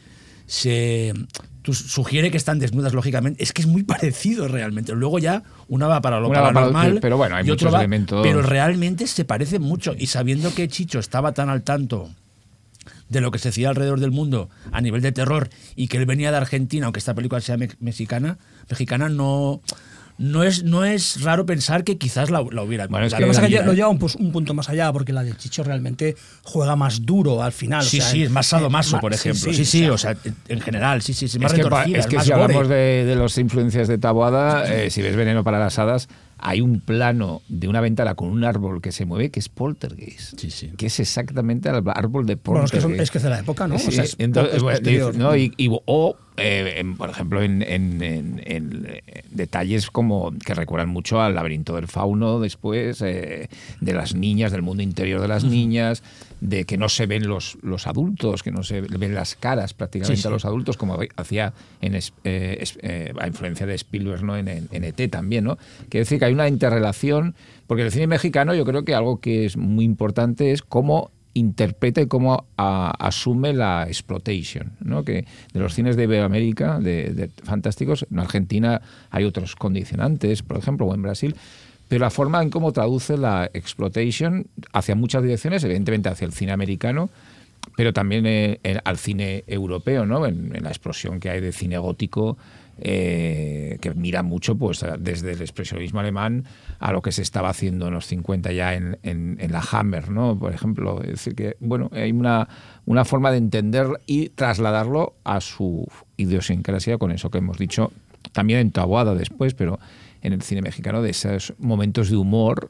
se- 0.45 1.13
tú 1.61 1.73
sugiere 1.73 2.31
que 2.31 2.37
están 2.37 2.59
desnudas, 2.59 2.93
lógicamente. 2.93 3.43
Es 3.43 3.51
que 3.51 3.61
es 3.61 3.67
muy 3.67 3.83
parecido 3.93 4.47
realmente. 4.47 4.93
Luego 4.93 5.19
ya 5.19 5.43
una 5.67 5.87
va 5.87 6.01
para 6.01 6.19
lo 6.21 6.29
Una 6.29 6.39
va 6.39 6.53
para 6.53 6.53
paranormal. 6.71 6.99
pero 7.01 7.17
bueno, 7.17 7.35
hay 7.35 7.45
y 7.45 7.51
otro 7.51 7.65
muchos 7.67 7.73
va- 7.73 7.79
elementos. 7.79 8.21
Pero 8.23 8.41
realmente 8.41 9.05
se 9.07 9.25
parece 9.25 9.59
mucho. 9.59 9.93
Y 9.97 10.07
sabiendo 10.07 10.53
que 10.55 10.67
Chicho 10.69 10.99
estaba 10.99 11.33
tan 11.33 11.49
al 11.49 11.63
tanto 11.63 12.09
de 13.09 13.21
lo 13.21 13.31
que 13.31 13.39
se 13.39 13.49
hacía 13.49 13.69
alrededor 13.69 13.99
del 13.99 14.11
mundo 14.11 14.49
a 14.71 14.79
nivel 14.81 15.01
de 15.01 15.11
terror 15.11 15.49
y 15.75 15.87
que 15.87 15.97
él 15.97 16.05
venía 16.05 16.31
de 16.31 16.37
Argentina, 16.37 16.85
aunque 16.85 16.99
esta 16.99 17.13
película 17.13 17.41
sea 17.41 17.57
me- 17.57 17.69
mexicana, 17.79 18.37
mexicana 18.69 19.09
no, 19.09 19.61
no, 20.17 20.43
es, 20.43 20.63
no 20.63 20.83
es 20.85 21.21
raro 21.21 21.45
pensar 21.45 21.83
que 21.83 21.97
quizás 21.97 22.29
la, 22.29 22.43
la 22.51 22.63
hubiera. 22.63 22.87
Bueno, 22.87 23.05
es 23.05 23.13
que 23.13 23.61
Lo 23.63 23.73
lleva 23.73 23.89
un, 23.89 23.99
un 24.19 24.31
punto 24.31 24.53
más 24.53 24.69
allá, 24.69 24.91
porque 24.91 25.13
la 25.13 25.23
de 25.23 25.35
Chicho 25.35 25.63
realmente 25.63 26.15
juega 26.43 26.75
más 26.75 27.05
duro 27.05 27.43
al 27.43 27.51
final. 27.51 27.81
o 27.81 27.83
Sí, 27.83 28.01
sea, 28.01 28.09
sí, 28.09 28.23
es 28.23 28.31
más 28.31 28.47
sadomaso, 28.47 28.97
eh, 28.97 28.99
por 28.99 29.13
ejemplo. 29.13 29.53
Sí, 29.53 29.65
sí, 29.65 29.85
o 29.87 29.97
sea, 29.97 30.15
en- 30.23 30.35
en 30.47 30.61
general, 30.61 31.01
sí, 31.01 31.13
sí, 31.13 31.27
sí, 31.27 31.37
más 31.39 31.51
es 31.53 31.59
que, 31.59 31.97
es 31.97 32.07
que 32.07 32.15
más 32.15 32.25
si 32.25 32.31
gore. 32.31 32.43
hablamos 32.43 32.67
de, 32.69 33.05
de 33.05 33.15
las 33.15 33.37
influencias 33.37 33.87
de 33.87 33.97
Taboada, 33.97 34.73
eh, 34.73 34.89
si 34.89 35.01
ves 35.01 35.15
Veneno 35.15 35.43
para 35.43 35.59
las 35.59 35.77
Hadas, 35.79 36.07
hay 36.39 36.61
un 36.61 36.79
plano 36.81 37.41
de 37.47 37.67
una 37.67 37.81
ventana 37.81 38.13
con 38.15 38.29
un 38.29 38.43
árbol 38.43 38.81
que 38.81 38.91
se 38.91 39.05
mueve 39.05 39.31
que 39.31 39.39
es 39.39 39.49
Poltergeist. 39.49 40.39
Sí, 40.39 40.51
sí. 40.51 40.71
Que 40.77 40.85
es 40.87 40.99
exactamente 40.99 41.69
el 41.69 41.75
árbol 41.93 42.25
de 42.25 42.35
Bueno, 42.35 42.65
es 42.65 42.71
Poltergeist. 42.71 42.73
que, 42.73 42.81
son- 42.81 42.99
es 43.01 43.11
que 43.11 43.17
es 43.17 43.23
de 43.23 43.29
la 43.29 43.39
época, 43.39 43.67
¿no? 43.67 43.77
Sí, 43.79 43.87
o 43.87 43.91
sea, 43.91 44.03
es 44.03 44.15
entonces, 44.19 44.61
bueno. 44.61 45.11
¿no? 45.13 45.35
Y, 45.35 45.51
y- 45.57 45.69
o, 45.85 46.15
eh, 46.37 46.75
en- 46.77 46.95
por 46.95 47.09
ejemplo, 47.09 47.41
en, 47.41 47.61
en- 47.63 48.01
en- 48.01 48.41
eh, 48.45 49.23
detalles 49.31 49.89
como 49.91 50.31
que 50.45 50.53
recuerdan 50.53 50.89
mucho 50.89 51.21
al 51.21 51.35
laberinto 51.35 51.75
del 51.75 51.87
fauno 51.87 52.39
después, 52.39 53.01
eh, 53.01 53.49
de 53.81 53.93
las 53.93 54.15
niñas, 54.15 54.51
del 54.51 54.61
mundo 54.61 54.83
interior 54.83 55.19
de 55.21 55.27
las 55.27 55.43
niñas, 55.43 56.03
de 56.39 56.65
que 56.65 56.77
no 56.77 56.87
se 56.89 57.07
ven 57.07 57.27
los, 57.27 57.57
los 57.63 57.87
adultos, 57.87 58.43
que 58.43 58.51
no 58.51 58.61
se 58.63 58.81
ven 58.81 59.15
las 59.15 59.35
caras 59.35 59.73
prácticamente 59.73 60.17
Sí, 60.17 60.21
sí. 60.21 60.27
a 60.27 60.31
los 60.31 60.45
adultos, 60.45 60.77
como 60.77 60.99
hacía 61.15 61.53
en, 61.81 61.97
eh, 62.23 63.13
a 63.19 63.27
influencia 63.27 63.65
de 63.65 63.73
Spielberg 63.75 64.23
¿no? 64.23 64.37
en, 64.37 64.47
en- 64.47 64.69
en 64.71 64.83
ET 64.83 65.09
también. 65.09 65.43
¿no? 65.45 65.57
Quiere 65.89 66.03
decir 66.03 66.19
que 66.19 66.25
hay 66.25 66.33
una 66.33 66.47
interrelación, 66.47 67.33
porque 67.65 67.83
el 67.83 67.91
cine 67.91 68.07
mexicano 68.07 68.53
yo 68.53 68.65
creo 68.65 68.85
que 68.85 68.93
algo 68.93 69.19
que 69.19 69.45
es 69.45 69.57
muy 69.57 69.83
importante 69.85 70.51
es 70.51 70.61
cómo 70.61 71.11
interpreta 71.33 72.01
y 72.01 72.07
cómo 72.07 72.45
a- 72.57 72.91
asume 72.99 73.53
la 73.53 73.85
exploitation, 73.87 74.71
¿no? 74.79 75.03
que 75.03 75.25
de 75.53 75.59
los 75.59 75.73
cines 75.73 75.95
de 75.95 76.03
Iberoamérica, 76.03 76.79
de, 76.79 77.29
fantásticos, 77.43 78.05
en 78.11 78.19
Argentina 78.19 78.81
hay 79.11 79.23
otros 79.23 79.55
condicionantes, 79.55 80.41
por 80.41 80.57
ejemplo, 80.57 80.85
o 80.87 80.93
en 80.95 81.01
Brasil, 81.01 81.35
pero 81.87 82.01
la 82.01 82.09
forma 82.09 82.41
en 82.41 82.49
cómo 82.49 82.71
traduce 82.73 83.17
la 83.17 83.49
exploitation 83.53 84.47
hacia 84.73 84.95
muchas 84.95 85.23
direcciones, 85.23 85.63
evidentemente 85.63 86.09
hacia 86.09 86.25
el 86.25 86.33
cine 86.33 86.51
americano, 86.51 87.09
pero 87.75 87.93
también 87.93 88.25
eh, 88.25 88.59
al 88.83 88.97
cine 88.97 89.43
europeo, 89.47 90.05
¿no? 90.05 90.25
En 90.25 90.51
la 90.63 90.69
explosión 90.69 91.19
que 91.19 91.29
hay 91.29 91.41
de 91.41 91.51
cine 91.51 91.77
gótico, 91.77 92.37
eh, 92.79 93.77
que 93.81 93.93
mira 93.93 94.23
mucho 94.23 94.55
pues 94.57 94.85
desde 94.99 95.31
el 95.33 95.41
expresionismo 95.41 95.99
alemán 95.99 96.45
a 96.79 96.91
lo 96.91 97.01
que 97.01 97.11
se 97.11 97.21
estaba 97.21 97.49
haciendo 97.49 97.87
en 97.87 97.93
los 97.93 98.05
50 98.05 98.51
ya 98.51 98.73
en, 98.75 98.97
en- 99.03 99.37
en 99.39 99.51
la 99.51 99.63
Hammer, 99.71 100.09
¿no? 100.09 100.37
Por 100.37 100.53
ejemplo, 100.53 101.01
es 101.01 101.09
decir 101.11 101.35
que, 101.35 101.57
bueno, 101.59 101.89
hay 101.93 102.11
una, 102.11 102.47
una 102.85 103.05
forma 103.05 103.31
de 103.31 103.37
entender 103.37 103.87
y 104.05 104.29
trasladarlo 104.29 105.15
a 105.23 105.41
su 105.41 105.87
idiosincrasia 106.17 106.97
con 106.97 107.11
eso 107.11 107.29
que 107.31 107.37
hemos 107.39 107.57
dicho, 107.57 107.91
también 108.31 108.59
en 108.59 108.71
Taboada 108.71 109.15
después, 109.15 109.53
pero 109.53 109.79
en 110.21 110.33
el 110.33 110.41
cine 110.41 110.61
mexicano, 110.61 111.01
de 111.01 111.11
esos 111.11 111.53
momentos 111.59 112.09
de 112.09 112.17
humor 112.17 112.69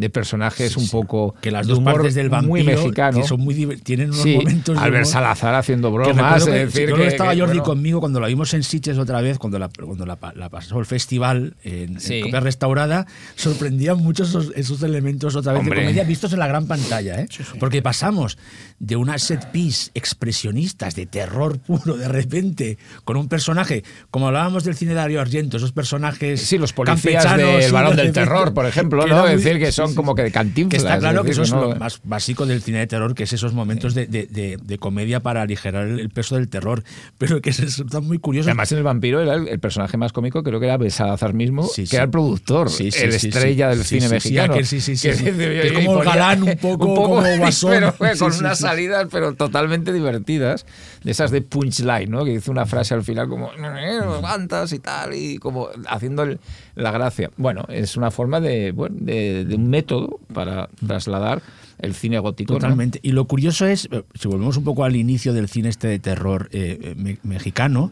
de 0.00 0.10
personajes 0.10 0.76
un 0.76 0.88
poco 0.88 1.34
que 1.40 1.50
las 1.50 1.66
de 1.66 1.74
dos 1.74 1.82
partes 1.82 2.14
del 2.14 2.28
vampiro 2.30 2.48
muy 2.50 2.62
mexicano. 2.64 3.22
son 3.24 3.40
muy 3.40 3.54
tienen 3.82 4.10
unos 4.10 4.22
Sí, 4.22 4.34
momentos 4.36 4.76
de 4.76 4.82
Albert 4.82 5.04
humor 5.04 5.12
Salazar 5.12 5.54
haciendo 5.54 5.90
bromas, 5.92 6.42
es 6.42 6.48
que- 6.48 6.50
decir, 6.66 6.88
yo 6.88 6.96
que- 6.96 7.06
estaba 7.06 7.30
Jordi 7.30 7.44
bueno, 7.44 7.62
conmigo 7.62 8.00
cuando 8.00 8.18
la 8.18 8.26
vimos 8.26 8.52
en 8.54 8.62
Sitges 8.62 8.98
otra 8.98 9.20
vez, 9.20 9.38
cuando 9.38 9.58
la, 9.58 9.68
cuando 9.68 10.06
la, 10.06 10.18
la 10.34 10.48
pasó 10.48 10.78
el 10.80 10.86
festival 10.86 11.54
en, 11.62 11.92
en 11.94 12.00
Sí. 12.00 12.20
Copia 12.22 12.40
Restaurada, 12.40 13.06
sorprendían 13.36 13.98
mucho 13.98 14.24
esos, 14.24 14.52
esos 14.56 14.82
elementos 14.82 15.36
otra 15.36 15.52
vez 15.52 15.60
Hombre. 15.60 15.80
de 15.80 15.86
comedia 15.86 16.04
vistos 16.04 16.32
en 16.32 16.38
la 16.38 16.46
gran 16.48 16.66
pantalla. 16.66 17.20
¿eh? 17.20 17.28
Porque 17.58 17.82
pasamos 17.82 18.38
de 18.78 18.96
unas 18.96 19.22
set 19.22 19.50
piece 19.52 19.90
expresionistas 19.94 20.94
de 20.94 21.06
terror 21.06 21.58
puro 21.58 21.96
de 21.96 22.08
repente 22.08 22.78
con 23.04 23.16
un 23.16 23.28
personaje, 23.28 23.84
como 24.10 24.28
hablábamos 24.28 24.64
del 24.64 24.74
cine 24.74 24.90
de 24.90 24.96
Dario 24.96 25.20
Argento, 25.20 25.58
esos 25.58 25.72
personajes 25.72 26.40
Sí, 26.40 26.56
los 26.58 26.72
policías 26.72 27.36
del 27.36 27.62
sí, 27.62 27.70
Barón 27.72 27.96
de 27.96 28.02
del 28.04 28.12
Terror, 28.12 28.54
por 28.54 28.64
ejemplo, 28.66 29.06
¿no? 29.06 29.20
muy- 29.22 29.30
decir, 29.36 29.58
que 29.58 29.72
sí, 29.72 29.82
son 29.90 29.94
como 29.96 30.14
que 30.14 30.22
de 30.22 30.32
cantinflas. 30.32 30.70
Que 30.82 30.88
está 30.88 30.98
claro 30.98 31.20
es 31.20 31.24
que 31.26 31.30
eso 31.32 31.40
decir, 31.42 31.56
es 31.56 31.62
¿no? 31.62 31.68
lo 31.70 31.76
más 31.76 32.00
básico 32.04 32.46
del 32.46 32.62
cine 32.62 32.78
de 32.78 32.86
terror, 32.86 33.14
que 33.14 33.24
es 33.24 33.32
esos 33.32 33.52
momentos 33.54 33.94
de, 33.94 34.06
de- 34.06 34.26
de- 34.26 34.58
de 34.62 34.78
comedia 34.78 35.20
para 35.20 35.42
aligerar 35.42 35.86
el, 35.86 36.00
el 36.00 36.10
peso 36.10 36.36
del 36.36 36.48
terror. 36.48 36.82
Pero 37.18 37.40
que 37.40 37.50
es, 37.50 37.58
está 37.60 38.00
muy 38.00 38.18
curioso. 38.18 38.48
Además, 38.48 38.72
en 38.72 38.78
El 38.78 38.84
Vampiro 38.84 39.20
era 39.20 39.34
el, 39.34 39.48
el 39.48 39.60
personaje 39.60 39.96
más 39.96 40.12
cómico, 40.12 40.42
creo 40.42 40.58
que 40.60 40.66
era 40.66 40.76
Besalazar 40.76 41.34
mismo, 41.34 41.64
Sí, 41.68 41.84
que 41.86 41.96
era 41.96 42.04
el 42.04 42.10
productor, 42.10 42.68
el 42.78 42.88
estrella 43.14 43.68
del 43.68 43.84
cine 43.84 44.08
mexicano. 44.08 44.52
aquel 44.54 44.66
sí, 44.66 44.80
sí, 44.80 44.96
sí, 44.96 45.08
Que 45.08 45.66
es 45.66 45.72
como 45.72 45.92
el 45.92 45.98
ponía- 45.98 46.04
galán, 46.14 46.42
un 46.42 46.56
poco 46.60 46.94
como 46.94 47.22
guasón. 47.38 47.70
Pero 47.72 47.92
fue 47.92 48.16
con 48.18 48.32
unas 48.34 48.58
salidas, 48.58 49.06
pero 49.10 49.34
totalmente 49.34 49.92
divertidas, 49.92 50.66
de 51.04 51.10
esas 51.10 51.30
de 51.30 51.42
punchline, 51.42 52.10
¿no? 52.10 52.24
Que 52.24 52.32
dice 52.32 52.50
una 52.50 52.66
frase 52.66 52.94
al 52.94 53.02
final 53.04 53.28
como, 53.28 53.50
"Eh, 53.52 54.00
levantas 54.00 54.72
y 54.72 54.78
tal, 54.78 55.14
y 55.14 55.38
como 55.38 55.68
haciendo 55.88 56.22
el- 56.22 56.38
la 56.74 56.90
gracia. 56.90 57.30
Bueno, 57.36 57.64
es 57.68 57.96
una 57.96 58.10
forma 58.10 58.40
de, 58.40 58.72
bueno, 58.72 58.96
de, 58.98 59.44
de 59.44 59.54
un 59.54 59.68
método 59.68 60.20
para 60.32 60.68
trasladar 60.86 61.42
el 61.78 61.94
cine 61.94 62.18
gótico. 62.18 62.54
Totalmente. 62.54 63.00
Y 63.02 63.12
lo 63.12 63.24
curioso 63.26 63.66
es, 63.66 63.88
eh, 63.90 64.02
si 64.14 64.28
volvemos 64.28 64.56
un 64.56 64.64
poco 64.64 64.84
al 64.84 64.96
inicio 64.96 65.32
del 65.32 65.48
cine 65.48 65.68
este 65.70 65.88
de 65.88 65.98
terror 65.98 66.48
eh, 66.52 66.78
eh, 66.82 66.94
me- 66.96 67.18
mexicano, 67.22 67.90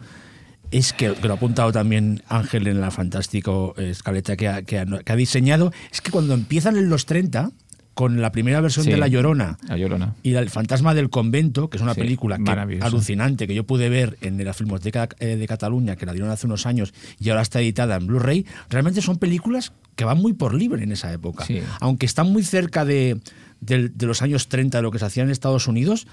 es 0.70 0.92
que, 0.92 1.14
lo 1.22 1.32
ha 1.32 1.36
apuntado 1.36 1.72
también 1.72 2.22
Ángel 2.28 2.66
en 2.66 2.80
la 2.82 2.90
fantástica 2.90 3.50
escaleta 3.78 4.36
que 4.36 4.48
ha, 4.48 4.62
que 4.62 4.78
ha- 4.78 4.84
que 4.86 5.12
ha 5.12 5.16
diseñado, 5.16 5.72
es 5.90 6.02
que 6.02 6.10
cuando 6.10 6.34
empiezan 6.34 6.76
en 6.76 6.90
los 6.90 7.06
30, 7.06 7.50
con 7.98 8.22
la 8.22 8.30
primera 8.30 8.60
versión 8.60 8.84
Sí. 8.84 8.92
de 8.92 8.96
La 8.96 9.08
Llorona, 9.08 9.58
La 9.68 9.76
Llorona. 9.76 10.14
y 10.22 10.32
El 10.34 10.50
fantasma 10.50 10.94
del 10.94 11.10
convento, 11.10 11.68
que 11.68 11.78
es 11.78 11.82
una 11.82 11.94
Sí, 11.94 12.00
película 12.02 12.38
que- 12.38 12.78
alucinante 12.80 13.48
que 13.48 13.56
yo 13.56 13.64
pude 13.64 13.88
ver 13.88 14.16
en 14.20 14.44
la 14.44 14.54
Filmoteca 14.54 15.08
eh, 15.18 15.34
de 15.34 15.48
Cataluña, 15.48 15.96
que 15.96 16.06
la 16.06 16.12
dieron 16.12 16.30
hace 16.30 16.46
unos 16.46 16.64
años 16.64 16.94
y 17.18 17.28
ahora 17.30 17.42
está 17.42 17.60
editada 17.60 17.96
en 17.96 18.06
Blu-ray, 18.06 18.46
realmente 18.70 19.02
son 19.02 19.16
películas 19.18 19.72
que 19.96 20.04
van 20.04 20.18
muy 20.18 20.32
por 20.32 20.54
libre 20.54 20.84
en 20.84 20.92
esa 20.92 21.12
época. 21.12 21.44
Sí. 21.44 21.60
Aunque 21.80 22.06
están 22.06 22.30
muy 22.30 22.44
cerca 22.44 22.84
de, 22.84 23.18
de 23.60 24.06
los 24.06 24.22
años 24.22 24.46
30, 24.46 24.78
de 24.78 24.82
lo 24.82 24.92
que 24.92 25.00
se 25.00 25.06
hacía 25.06 25.24
en 25.24 25.30
Estados 25.30 25.66
Unidos, 25.66 26.06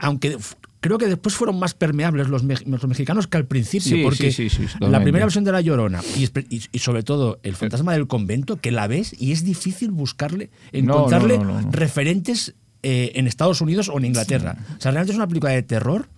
aunque 0.00 0.36
creo 0.80 0.98
que 0.98 1.06
después 1.06 1.34
fueron 1.34 1.58
más 1.58 1.74
permeables 1.74 2.28
los, 2.28 2.42
me- 2.42 2.54
los 2.66 2.86
mexicanos 2.86 3.26
que 3.26 3.36
al 3.36 3.46
principio, 3.46 3.96
Sí, 3.96 4.02
porque 4.02 4.32
sí, 4.32 4.48
sí, 4.48 4.64
la 4.80 5.02
primera 5.02 5.24
versión 5.24 5.44
de 5.44 5.52
La 5.52 5.60
Llorona 5.60 6.00
y, 6.16 6.24
y- 6.54 6.62
y 6.72 6.78
sobre 6.78 7.02
todo 7.02 7.38
El 7.42 7.54
fantasma 7.56 7.92
del 7.92 8.06
convento, 8.06 8.56
que 8.56 8.70
la 8.70 8.86
ves 8.86 9.14
y 9.18 9.32
es 9.32 9.44
difícil 9.44 9.90
buscarle, 9.90 10.50
encontrarle 10.72 11.38
no, 11.38 11.44
no, 11.44 11.60
no. 11.62 11.70
referentes 11.70 12.54
eh, 12.82 13.12
en 13.16 13.26
Estados 13.26 13.60
Unidos 13.60 13.88
o 13.90 13.98
en 13.98 14.06
Inglaterra. 14.06 14.56
O 14.78 14.80
sea, 14.80 14.90
realmente 14.90 15.12
es 15.12 15.16
una 15.16 15.28
película 15.28 15.52
de 15.52 15.62
terror 15.62 16.08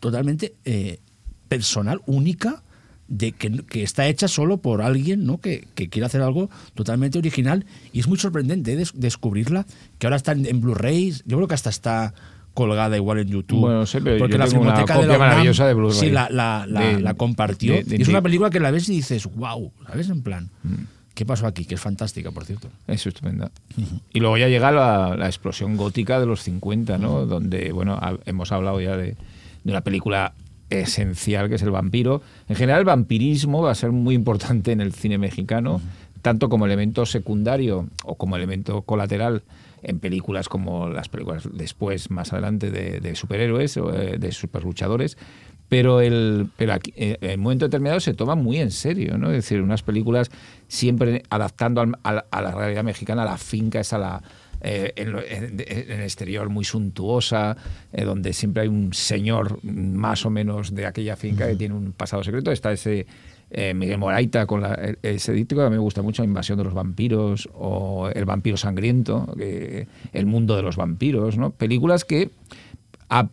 totalmente 0.00 0.54
eh, 0.64 1.00
personal, 1.48 2.00
única, 2.06 2.62
de 3.08 3.32
que, 3.32 3.50
que 3.64 3.82
está 3.82 4.06
hecha 4.08 4.26
solo 4.28 4.58
por 4.58 4.80
alguien 4.82 5.26
¿no? 5.26 5.38
que, 5.38 5.66
que 5.74 5.88
quiere 5.88 6.06
hacer 6.06 6.22
algo 6.22 6.48
totalmente 6.74 7.18
original. 7.18 7.66
Y 7.92 8.00
es 8.00 8.06
muy 8.08 8.18
sorprendente 8.18 8.72
eh, 8.72 8.76
des- 8.76 8.92
descubrirla, 8.94 9.66
que 9.98 10.06
ahora 10.06 10.16
está 10.16 10.32
en, 10.32 10.46
en 10.46 10.60
Blu-ray, 10.60 11.12
yo 11.26 11.36
creo 11.36 11.48
que 11.48 11.54
hasta 11.54 11.70
está 11.70 12.14
colgada 12.54 12.96
igual 12.96 13.18
en 13.18 13.28
YouTube. 13.28 13.60
Bueno, 13.60 13.78
no 13.80 13.86
sé, 13.86 14.00
pero 14.00 14.18
porque 14.18 14.32
yo 14.32 14.38
la 14.38 14.46
tengo 14.46 14.62
una 14.62 14.74
de 14.80 14.86
la 14.86 14.98
UNAM, 14.98 15.18
maravillosa 15.18 15.66
de 15.66 15.74
Blu-ray. 15.74 15.98
Sí, 15.98 16.10
la, 16.10 16.28
la- 16.30 16.66
la- 16.68 16.80
De- 16.80 17.00
la 17.00 17.14
compartió. 17.14 17.72
de- 17.74 17.84
de- 17.84 17.96
y 17.96 18.02
es 18.02 18.08
una 18.08 18.22
película 18.22 18.50
que 18.50 18.60
la 18.60 18.70
ves 18.70 18.88
y 18.88 18.92
dices, 18.96 19.26
wow, 19.34 19.72
¿sabes? 19.86 20.08
En 20.10 20.22
plan, 20.22 20.50
Mm. 20.62 20.74
¿qué 21.14 21.24
pasó 21.26 21.46
aquí? 21.46 21.64
Que 21.64 21.74
es 21.76 21.80
fantástica, 21.80 22.30
por 22.30 22.44
cierto. 22.44 22.68
Es 22.86 23.06
estupenda. 23.06 23.50
Y 24.12 24.20
luego 24.20 24.36
ya 24.38 24.48
llega 24.48 24.70
la, 24.70 25.16
la 25.16 25.26
explosión 25.26 25.76
gótica 25.76 26.20
de 26.20 26.26
los 26.26 26.42
50, 26.42 26.98
¿no? 26.98 27.26
Donde, 27.26 27.72
bueno, 27.72 27.94
ha- 27.94 28.18
hemos 28.26 28.52
hablado 28.52 28.80
ya 28.80 28.96
de, 28.96 29.16
de 29.64 29.70
una 29.70 29.80
película 29.82 30.32
esencial 30.70 31.48
que 31.48 31.56
es 31.56 31.62
el 31.62 31.70
vampiro. 31.70 32.22
En 32.48 32.56
general, 32.56 32.80
el 32.80 32.86
vampirismo 32.86 33.62
va 33.62 33.70
a 33.72 33.74
ser 33.74 33.92
muy 33.92 34.14
importante 34.14 34.72
en 34.72 34.80
el 34.80 34.92
cine 34.92 35.18
mexicano, 35.18 35.80
tanto 36.22 36.48
como 36.48 36.66
elemento 36.66 37.04
secundario 37.04 37.88
o 38.04 38.14
como 38.14 38.36
elemento 38.36 38.82
colateral 38.82 39.42
en 39.82 39.98
películas 39.98 40.48
como 40.48 40.88
las 40.88 41.08
películas 41.08 41.48
después, 41.52 42.10
más 42.10 42.32
adelante, 42.32 42.70
de, 42.70 43.00
de 43.00 43.14
superhéroes 43.14 43.76
o 43.76 43.92
eh, 43.92 44.16
de 44.18 44.32
superluchadores. 44.32 45.16
Pero, 45.68 46.02
el, 46.02 46.48
pero 46.58 46.74
aquí, 46.74 46.92
eh, 46.96 47.16
en 47.22 47.40
un 47.40 47.44
momento 47.44 47.64
determinado 47.64 47.98
se 47.98 48.12
toma 48.12 48.34
muy 48.34 48.58
en 48.58 48.70
serio, 48.70 49.16
¿no? 49.16 49.28
Es 49.30 49.36
decir, 49.36 49.62
unas 49.62 49.82
películas 49.82 50.30
siempre 50.68 51.22
adaptando 51.30 51.80
al- 51.80 51.96
a, 52.02 52.12
la, 52.12 52.26
a 52.30 52.42
la 52.42 52.50
realidad 52.52 52.84
mexicana, 52.84 53.24
la 53.24 53.38
finca 53.38 53.80
es 53.80 53.92
a 53.94 53.98
la, 53.98 54.22
eh, 54.60 54.92
en, 54.96 55.12
lo- 55.12 55.22
en- 55.22 55.58
en 55.66 55.90
el 55.92 56.02
exterior 56.02 56.50
muy 56.50 56.64
suntuosa, 56.64 57.56
eh, 57.92 58.04
donde 58.04 58.34
siempre 58.34 58.62
hay 58.64 58.68
un 58.68 58.92
señor 58.92 59.60
más 59.64 60.26
o 60.26 60.30
menos 60.30 60.74
de 60.74 60.84
aquella 60.84 61.16
finca 61.16 61.46
que 61.46 61.56
tiene 61.56 61.74
un 61.74 61.92
pasado 61.92 62.22
secreto. 62.22 62.52
Está 62.52 62.70
ese 62.72 63.06
eh, 63.52 63.74
Miguel 63.74 63.98
Moraita 63.98 64.46
con 64.46 64.62
la, 64.62 64.74
e- 64.74 64.98
ese 65.02 65.32
díptico 65.32 65.62
a 65.62 65.70
me 65.70 65.78
gusta 65.78 66.02
mucho, 66.02 66.24
Invasión 66.24 66.58
de 66.58 66.64
los 66.64 66.74
vampiros 66.74 67.48
o 67.54 68.08
El 68.12 68.24
vampiro 68.24 68.56
sangriento, 68.56 69.34
El 69.38 70.26
mundo 70.26 70.56
de 70.56 70.62
los 70.62 70.76
vampiros, 70.76 71.36
¿no? 71.36 71.50
Películas 71.50 72.04
que 72.04 72.30
a 73.14 73.28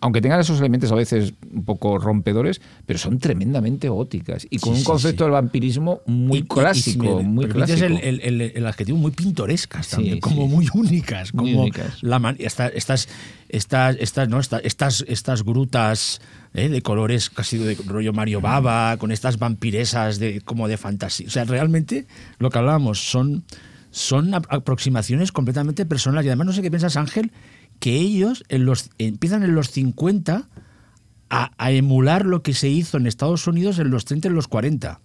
aunque 0.00 0.20
tengan 0.20 0.38
esos 0.40 0.58
elementos 0.60 0.92
a 0.92 0.96
veces 0.96 1.32
un 1.50 1.64
poco 1.64 1.98
rompedores, 1.98 2.60
pero 2.84 2.98
son 2.98 3.18
tremendamente 3.18 3.88
góticas 3.88 4.46
y 4.50 4.58
con 4.58 4.74
Sí, 4.74 4.78
un 4.80 4.80
sí, 4.80 4.84
concepto 4.84 5.24
sí. 5.24 5.24
del 5.24 5.32
vampirismo 5.32 6.00
muy 6.04 6.38
Y- 6.38 6.40
y- 6.40 6.42
y 6.42 6.42
si 6.42 6.48
clásico, 6.48 7.22
muy 7.22 7.46
clásico. 7.48 7.86
El, 7.86 7.96
el- 8.02 8.20
el- 8.20 8.40
el 8.54 8.66
adjetivo 8.66 8.98
muy 8.98 9.12
pintorescas 9.12 9.86
Sí, 9.86 9.92
también, 9.92 10.14
sí. 10.16 10.20
como 10.20 10.46
muy 10.46 10.68
únicas, 10.74 11.32
Muy 11.32 11.52
como 11.52 11.62
únicas. 11.62 12.02
la 12.02 12.18
man- 12.18 12.36
esta- 12.38 12.68
estas, 12.68 13.08
estas, 13.48 13.96
estas, 13.98 14.28
¿no? 14.28 14.38
Esta- 14.40 14.58
estas, 14.58 15.04
estas 15.08 15.42
grutas 15.42 16.20
¿eh? 16.52 16.68
de 16.68 16.82
colores 16.82 17.30
casi 17.30 17.56
de 17.56 17.76
rollo 17.86 18.12
Mario 18.12 18.40
Baba, 18.42 18.96
con 18.98 19.10
estas 19.10 19.38
vampiresas 19.38 20.18
de, 20.18 20.42
como 20.42 20.68
de 20.68 20.76
fantasía. 20.76 21.26
O 21.28 21.30
sea, 21.30 21.44
realmente 21.44 22.06
lo 22.38 22.50
que 22.50 22.58
hablábamos 22.58 22.98
son, 23.10 23.44
son 23.90 24.34
ap- 24.34 24.46
aproximaciones 24.50 25.32
completamente 25.32 25.86
personales. 25.86 26.26
Y 26.26 26.28
además 26.28 26.46
no 26.48 26.52
sé 26.52 26.60
qué 26.62 26.70
piensas, 26.70 26.96
Ángel, 26.96 27.32
que 27.84 27.96
ellos 27.96 28.44
en 28.48 28.64
los, 28.64 28.88
empiezan 28.96 29.42
en 29.42 29.54
los 29.54 29.70
50 29.70 30.48
a, 31.28 31.50
a 31.58 31.70
emular 31.70 32.24
lo 32.24 32.42
que 32.42 32.54
se 32.54 32.68
hizo 32.68 32.96
en 32.96 33.06
Estados 33.06 33.46
Unidos 33.46 33.78
en 33.78 33.90
los 33.90 34.06
30 34.06 34.28
y 34.28 34.30
en 34.30 34.34
los 34.34 34.48
40. 34.48 35.00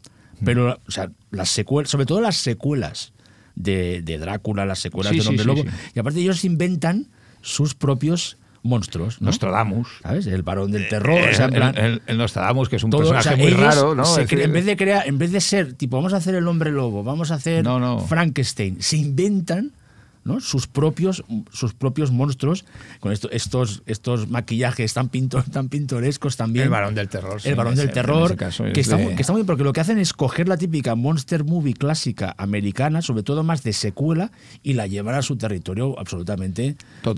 Pero, 0.45 0.79
o 0.87 0.91
sea, 0.91 1.11
las 1.31 1.49
secuelas, 1.49 1.91
sobre 1.91 2.05
todo 2.05 2.21
las 2.21 2.37
secuelas 2.37 3.11
de, 3.55 4.01
de 4.01 4.17
Drácula, 4.17 4.65
las 4.65 4.79
secuelas 4.79 5.11
Sí, 5.11 5.19
de 5.19 5.27
Hombre 5.27 5.43
sí, 5.43 5.47
Lobo. 5.47 5.61
sí. 5.63 5.67
Y 5.95 5.99
aparte 5.99 6.21
ellos 6.21 6.45
inventan 6.45 7.07
sus 7.41 7.75
propios 7.75 8.37
monstruos. 8.63 9.21
¿no? 9.21 9.25
Nostradamus. 9.25 9.89
¿Sabes? 10.01 10.27
El 10.27 10.43
varón 10.43 10.71
del 10.71 10.87
terror. 10.87 11.19
o 11.29 11.33
sea, 11.33 11.47
en 11.47 11.53
el, 11.55 11.59
plan- 11.59 11.77
el- 11.77 12.01
el 12.07 12.17
Nostradamus, 12.17 12.69
que 12.69 12.77
es 12.77 12.83
un 12.85 12.91
todo, 12.91 13.01
o 13.01 13.09
personaje 13.11 13.35
sea, 13.35 13.37
muy 13.37 13.51
raro, 13.53 13.93
¿no? 13.95 14.05
se 14.05 14.21
decir, 14.21 14.39
en 14.39 14.53
vez 14.53 14.63
de 14.65 14.77
crear, 14.77 15.05
en 15.05 15.17
vez 15.17 15.31
de 15.33 15.41
ser 15.41 15.73
tipo, 15.73 15.97
vamos 15.97 16.13
a 16.13 16.17
hacer 16.17 16.35
el 16.35 16.47
hombre 16.47 16.71
lobo, 16.71 17.03
vamos 17.03 17.31
a 17.31 17.35
hacer 17.35 17.61
No, 17.63 17.77
no. 17.79 17.99
Frankenstein, 17.99 18.81
se 18.81 18.95
inventan 18.95 19.73
¿no? 20.23 20.39
sus 20.39 20.67
propios 20.67 21.23
sus 21.51 21.73
propios 21.73 22.11
monstruos 22.11 22.65
con 22.99 23.11
esto- 23.11 23.29
estos 23.31 23.81
estos 23.85 24.27
maquillajes 24.29 24.93
tan 24.93 25.09
pintor, 25.09 25.43
tan 25.51 25.69
pintorescos 25.69 26.37
también. 26.37 26.65
El 26.65 26.69
varón 26.71 26.95
del 26.95 27.09
terror. 27.09 27.41
sí, 27.41 27.49
el 27.49 27.55
varón 27.55 27.73
en 27.73 27.79
del 27.79 27.91
terror, 27.91 28.25
ese 28.27 28.35
caso 28.35 28.65
es 28.65 28.73
que, 28.73 28.81
está, 28.81 28.97
muy, 28.97 29.15
que 29.15 29.21
está 29.21 29.33
muy 29.33 29.39
bien, 29.41 29.47
porque 29.47 29.63
lo 29.63 29.73
que 29.73 29.79
hacen 29.81 29.97
es 29.97 30.13
coger 30.13 30.47
la 30.47 30.57
típica 30.57 30.95
monster 30.95 31.43
movie 31.43 31.73
clásica 31.73 32.35
americana, 32.37 33.01
sobre 33.01 33.23
todo 33.23 33.43
más 33.43 33.63
de 33.63 33.73
secuela, 33.73 34.31
y 34.63 34.73
la 34.73 34.87
llevan 34.87 35.15
a 35.15 35.21
su 35.21 35.35
territorio 35.37 35.97
absolutamente 35.99 36.75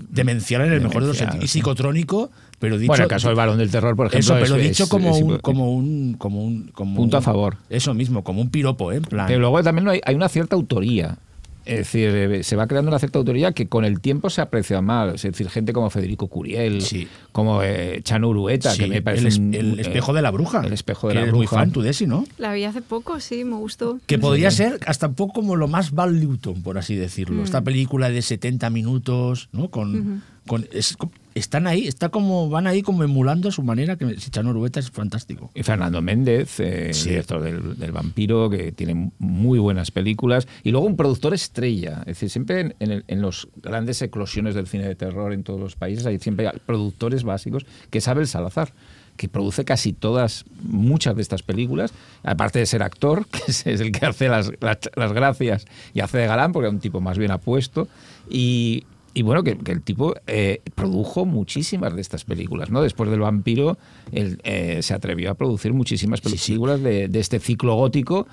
demencial 0.09 0.61
en 0.65 0.73
el 0.73 0.81
mejor 0.81 1.01
de 1.01 1.07
los 1.09 1.17
sentidos. 1.17 1.45
Y 1.45 1.47
sí. 1.47 1.59
psicotrónico, 1.59 2.31
pero 2.59 2.77
dicho... 2.77 2.87
bueno, 2.89 3.03
el 3.03 3.09
caso 3.09 3.27
del 3.27 3.35
varón 3.37 3.57
del 3.57 3.71
terror, 3.71 3.95
por 3.95 4.07
ejemplo. 4.07 4.35
Eso, 4.37 4.43
pero 4.43 4.55
es- 4.61 4.69
dicho 4.69 4.87
como, 4.89 5.15
es- 5.15 5.21
un, 5.23 5.37
como 5.39 5.71
un 5.73 6.13
como 6.17 6.43
un 6.43 6.67
como 6.69 6.95
Punto 6.95 7.17
a 7.17 7.21
favor. 7.21 7.57
Eso 7.69 7.93
mismo, 7.93 8.23
como 8.23 8.41
un 8.41 8.49
piropo, 8.49 8.91
¿eh? 8.91 9.01
Plan. 9.01 9.27
Pero 9.27 9.39
luego 9.39 9.61
también 9.63 9.87
hay, 9.87 10.01
hay 10.05 10.15
una 10.15 10.29
cierta 10.29 10.55
autoría. 10.55 11.17
Es 11.65 11.77
decir, 11.77 12.09
eh, 12.09 12.43
se 12.43 12.55
va 12.55 12.65
creando 12.67 12.89
una 12.89 12.97
cierta 12.99 13.19
autoría 13.19 13.51
que 13.51 13.67
con 13.67 13.85
el 13.85 13.99
tiempo 14.01 14.29
se 14.29 14.41
aprecia 14.41 14.81
más. 14.81 15.13
Es 15.15 15.21
decir, 15.21 15.49
gente 15.49 15.73
como 15.73 15.89
Federico 15.89 16.27
Curiel, 16.27 16.81
Sí. 16.81 17.07
como 17.31 17.61
eh, 17.63 18.01
Chano 18.03 18.29
Urueta, 18.29 18.71
Sí, 18.71 18.79
que 18.79 18.87
me 18.87 19.01
parece 19.01 19.21
el, 19.21 19.27
es- 19.27 19.37
un- 19.37 19.53
el 19.53 19.77
eh, 19.79 19.81
espejo 19.83 20.13
de 20.13 20.21
la 20.21 20.31
bruja. 20.31 20.61
El 20.65 20.73
espejo 20.73 21.07
de 21.07 21.13
que 21.13 21.15
la 21.15 21.21
eres 21.21 21.33
muy 21.35 21.45
bruja. 21.45 21.57
fan, 21.57 21.71
tú 21.71 21.81
Desi, 21.81 22.07
¿no? 22.07 22.25
La 22.37 22.51
vi 22.53 22.63
hace 22.63 22.81
poco, 22.81 23.19
sí, 23.19 23.43
me 23.43 23.55
gustó. 23.55 23.99
Que 24.07 24.17
podría 24.17 24.49
ser 24.51 24.79
hasta 24.87 25.07
un 25.07 25.13
poco 25.15 25.33
como 25.33 25.55
lo 25.55 25.67
más 25.67 25.91
Val 25.91 26.19
Newton, 26.19 26.63
por 26.63 26.77
así 26.77 26.95
decirlo. 26.95 27.43
Esta 27.43 27.61
película 27.61 28.09
de 28.09 28.21
70 28.21 28.69
minutos, 28.69 29.49
¿no? 29.51 29.69
Con, 29.69 30.23
con- 30.47 30.67
es, 30.73 30.97
están 31.35 31.65
ahí, 31.67 31.87
está 31.87 32.09
como, 32.09 32.49
van 32.49 32.67
ahí 32.67 32.81
como 32.81 33.03
emulando 33.03 33.49
a 33.49 33.51
su 33.51 33.63
manera, 33.63 33.95
que 33.95 34.19
si 34.19 34.29
Chano 34.31 34.49
Urbeta 34.51 34.79
es 34.79 34.91
fantástico. 34.91 35.49
Y 35.55 35.63
Fernando 35.63 36.01
Méndez, 36.01 36.59
eh, 36.59 36.93
Sí. 36.93 37.09
director 37.09 37.41
del, 37.41 37.77
del 37.77 37.91
Vampiro, 37.91 38.49
que 38.49 38.71
tiene 38.71 39.11
muy 39.19 39.59
buenas 39.59 39.91
películas. 39.91 40.47
Y 40.63 40.71
luego 40.71 40.85
un 40.87 40.97
productor 40.97 41.33
estrella. 41.33 41.99
Es 42.01 42.05
decir, 42.17 42.29
siempre 42.29 42.59
en, 42.59 42.75
en 42.79 42.91
el- 42.91 43.05
en 43.07 43.21
los 43.21 43.47
grandes 43.61 44.01
eclosiones 44.01 44.55
del 44.55 44.67
cine 44.67 44.87
de 44.87 44.95
terror 44.95 45.31
en 45.33 45.43
todos 45.43 45.59
los 45.59 45.75
países 45.75 46.05
hay 46.05 46.19
siempre 46.19 46.49
productores 46.65 47.23
básicos, 47.23 47.65
que 47.89 47.99
es 47.99 48.07
Abel 48.07 48.27
Salazar 48.27 48.73
que 49.17 49.27
produce 49.27 49.65
casi 49.65 49.93
todas, 49.93 50.45
muchas 50.63 51.15
de 51.15 51.21
estas 51.21 51.43
películas, 51.43 51.93
aparte 52.23 52.57
de 52.59 52.65
ser 52.65 52.81
actor, 52.81 53.27
que 53.31 53.39
es, 53.49 53.67
es 53.67 53.79
el 53.81 53.91
que 53.91 54.05
hace 54.05 54.29
las, 54.29 54.51
las- 54.61 54.79
las 54.95 55.13
gracias 55.13 55.65
y 55.93 55.99
hace 55.99 56.17
de 56.17 56.25
galán, 56.27 56.51
porque 56.53 56.67
es 56.69 56.73
un 56.73 56.79
tipo 56.79 57.01
más 57.01 57.17
bien 57.19 57.29
apuesto, 57.29 57.87
y, 58.29 58.83
y 59.13 59.21
bueno, 59.23 59.43
que, 59.43 59.57
que 59.57 59.71
el 59.71 59.81
tipo 59.81 60.13
eh, 60.27 60.61
produjo 60.75 61.25
muchísimas 61.25 61.93
de 61.95 62.01
estas 62.01 62.23
películas, 62.23 62.69
¿no? 62.69 62.81
Después 62.81 63.09
del 63.09 63.19
vampiro, 63.19 63.77
él 64.11 64.39
eh, 64.43 64.79
se 64.81 64.93
atrevió 64.93 65.31
a 65.31 65.33
producir 65.33 65.73
muchísimas 65.73 66.19
Sí, 66.23 66.37
sí. 66.37 66.51
películas 66.51 66.81
De, 66.81 67.07
de 67.07 67.19
este 67.19 67.39
ciclo 67.39 67.75
gótico, 67.75 68.27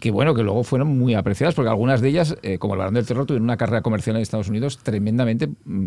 que 0.00 0.10
bueno, 0.10 0.34
que 0.34 0.42
luego 0.42 0.64
fueron 0.64 0.96
muy 0.98 1.14
apreciadas, 1.14 1.54
porque 1.54 1.68
algunas 1.70 2.00
de 2.00 2.08
ellas, 2.08 2.36
eh, 2.42 2.58
como 2.58 2.74
El 2.74 2.78
Barón 2.78 2.94
del 2.94 3.06
Terror, 3.06 3.26
tuvieron 3.26 3.44
una 3.44 3.56
carrera 3.56 3.82
comercial 3.82 4.16
en 4.16 4.22
Estados 4.22 4.48
Unidos 4.48 4.78
tremendamente 4.82 5.48
mm, 5.64 5.86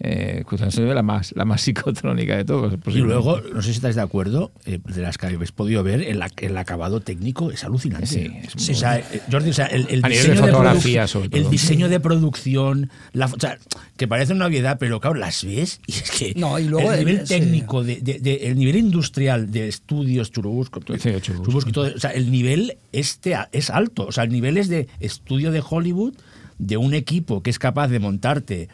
eh, 0.00 0.42
curiosamente 0.46 0.94
la 0.94 1.02
más, 1.02 1.32
la 1.36 1.44
más 1.44 1.60
psicotrónica 1.62 2.36
de 2.36 2.44
todos. 2.44 2.74
Y 2.86 2.98
luego, 2.98 3.40
no 3.40 3.62
sé 3.62 3.70
si 3.70 3.76
estáis 3.76 3.94
de 3.96 4.02
acuerdo, 4.02 4.50
eh, 4.66 4.78
de 4.84 5.00
las 5.02 5.18
que 5.18 5.26
habéis 5.26 5.52
podido 5.52 5.82
ver, 5.82 6.02
el, 6.02 6.20
ac- 6.20 6.42
el 6.42 6.56
acabado 6.56 7.00
técnico 7.00 7.50
es 7.52 7.62
alucinante. 7.64 8.06
Sí, 8.06 8.30
es 8.42 8.52
Sí, 8.56 8.72
o 8.72 8.74
sea, 8.74 8.98
eh, 8.98 9.20
Jordi, 9.30 9.50
o 9.50 9.52
sea, 9.52 9.66
el, 9.66 9.86
el 9.88 10.04
A 10.04 10.08
nivel 10.08 10.22
de 10.26 10.30
diseño 10.32 10.34
de, 10.46 10.52
fotografía, 10.52 11.06
sobre 11.06 11.26
el 11.26 11.42
todo. 11.42 11.50
diseño 11.50 11.88
de 11.88 12.00
producción, 12.00 12.90
la, 13.12 13.26
o 13.26 13.38
sea, 13.38 13.58
que 13.96 14.08
parece 14.08 14.32
una 14.32 14.46
obviedad, 14.46 14.76
pero 14.80 15.00
claro, 15.00 15.14
las 15.16 15.44
ves 15.44 15.80
y 15.86 15.92
es 15.92 16.10
que 16.10 16.34
No, 16.36 16.58
y 16.58 16.64
luego 16.68 16.92
el 16.92 16.98
el- 17.00 17.06
nivel 17.06 17.26
sí. 17.26 17.34
técnico, 17.34 17.84
de, 17.84 17.96
de- 18.00 18.18
de- 18.18 18.48
el 18.48 18.56
nivel 18.58 18.76
industrial 18.76 19.50
de 19.52 19.68
estudios, 19.68 20.32
Churubusco, 20.32 20.80
Sí, 20.80 20.84
Churubusco. 21.20 21.20
Churubusco 21.44 21.70
y 21.70 21.72
todo, 21.72 21.92
o 21.94 21.98
sea, 22.00 22.10
el 22.10 22.30
nivel 22.30 22.78
este 22.92 23.36
es 23.52 23.70
alto, 23.70 24.06
o 24.06 24.12
sea, 24.12 24.24
el 24.24 24.30
nivel 24.30 24.56
es 24.56 24.68
de 24.68 24.88
estudio 25.00 25.50
de 25.52 25.62
Hollywood, 25.68 26.14
de 26.58 26.76
un 26.76 26.94
equipo 26.94 27.42
que 27.42 27.50
es 27.50 27.58
capaz 27.58 27.88
de 27.88 27.98
montarte 27.98 28.68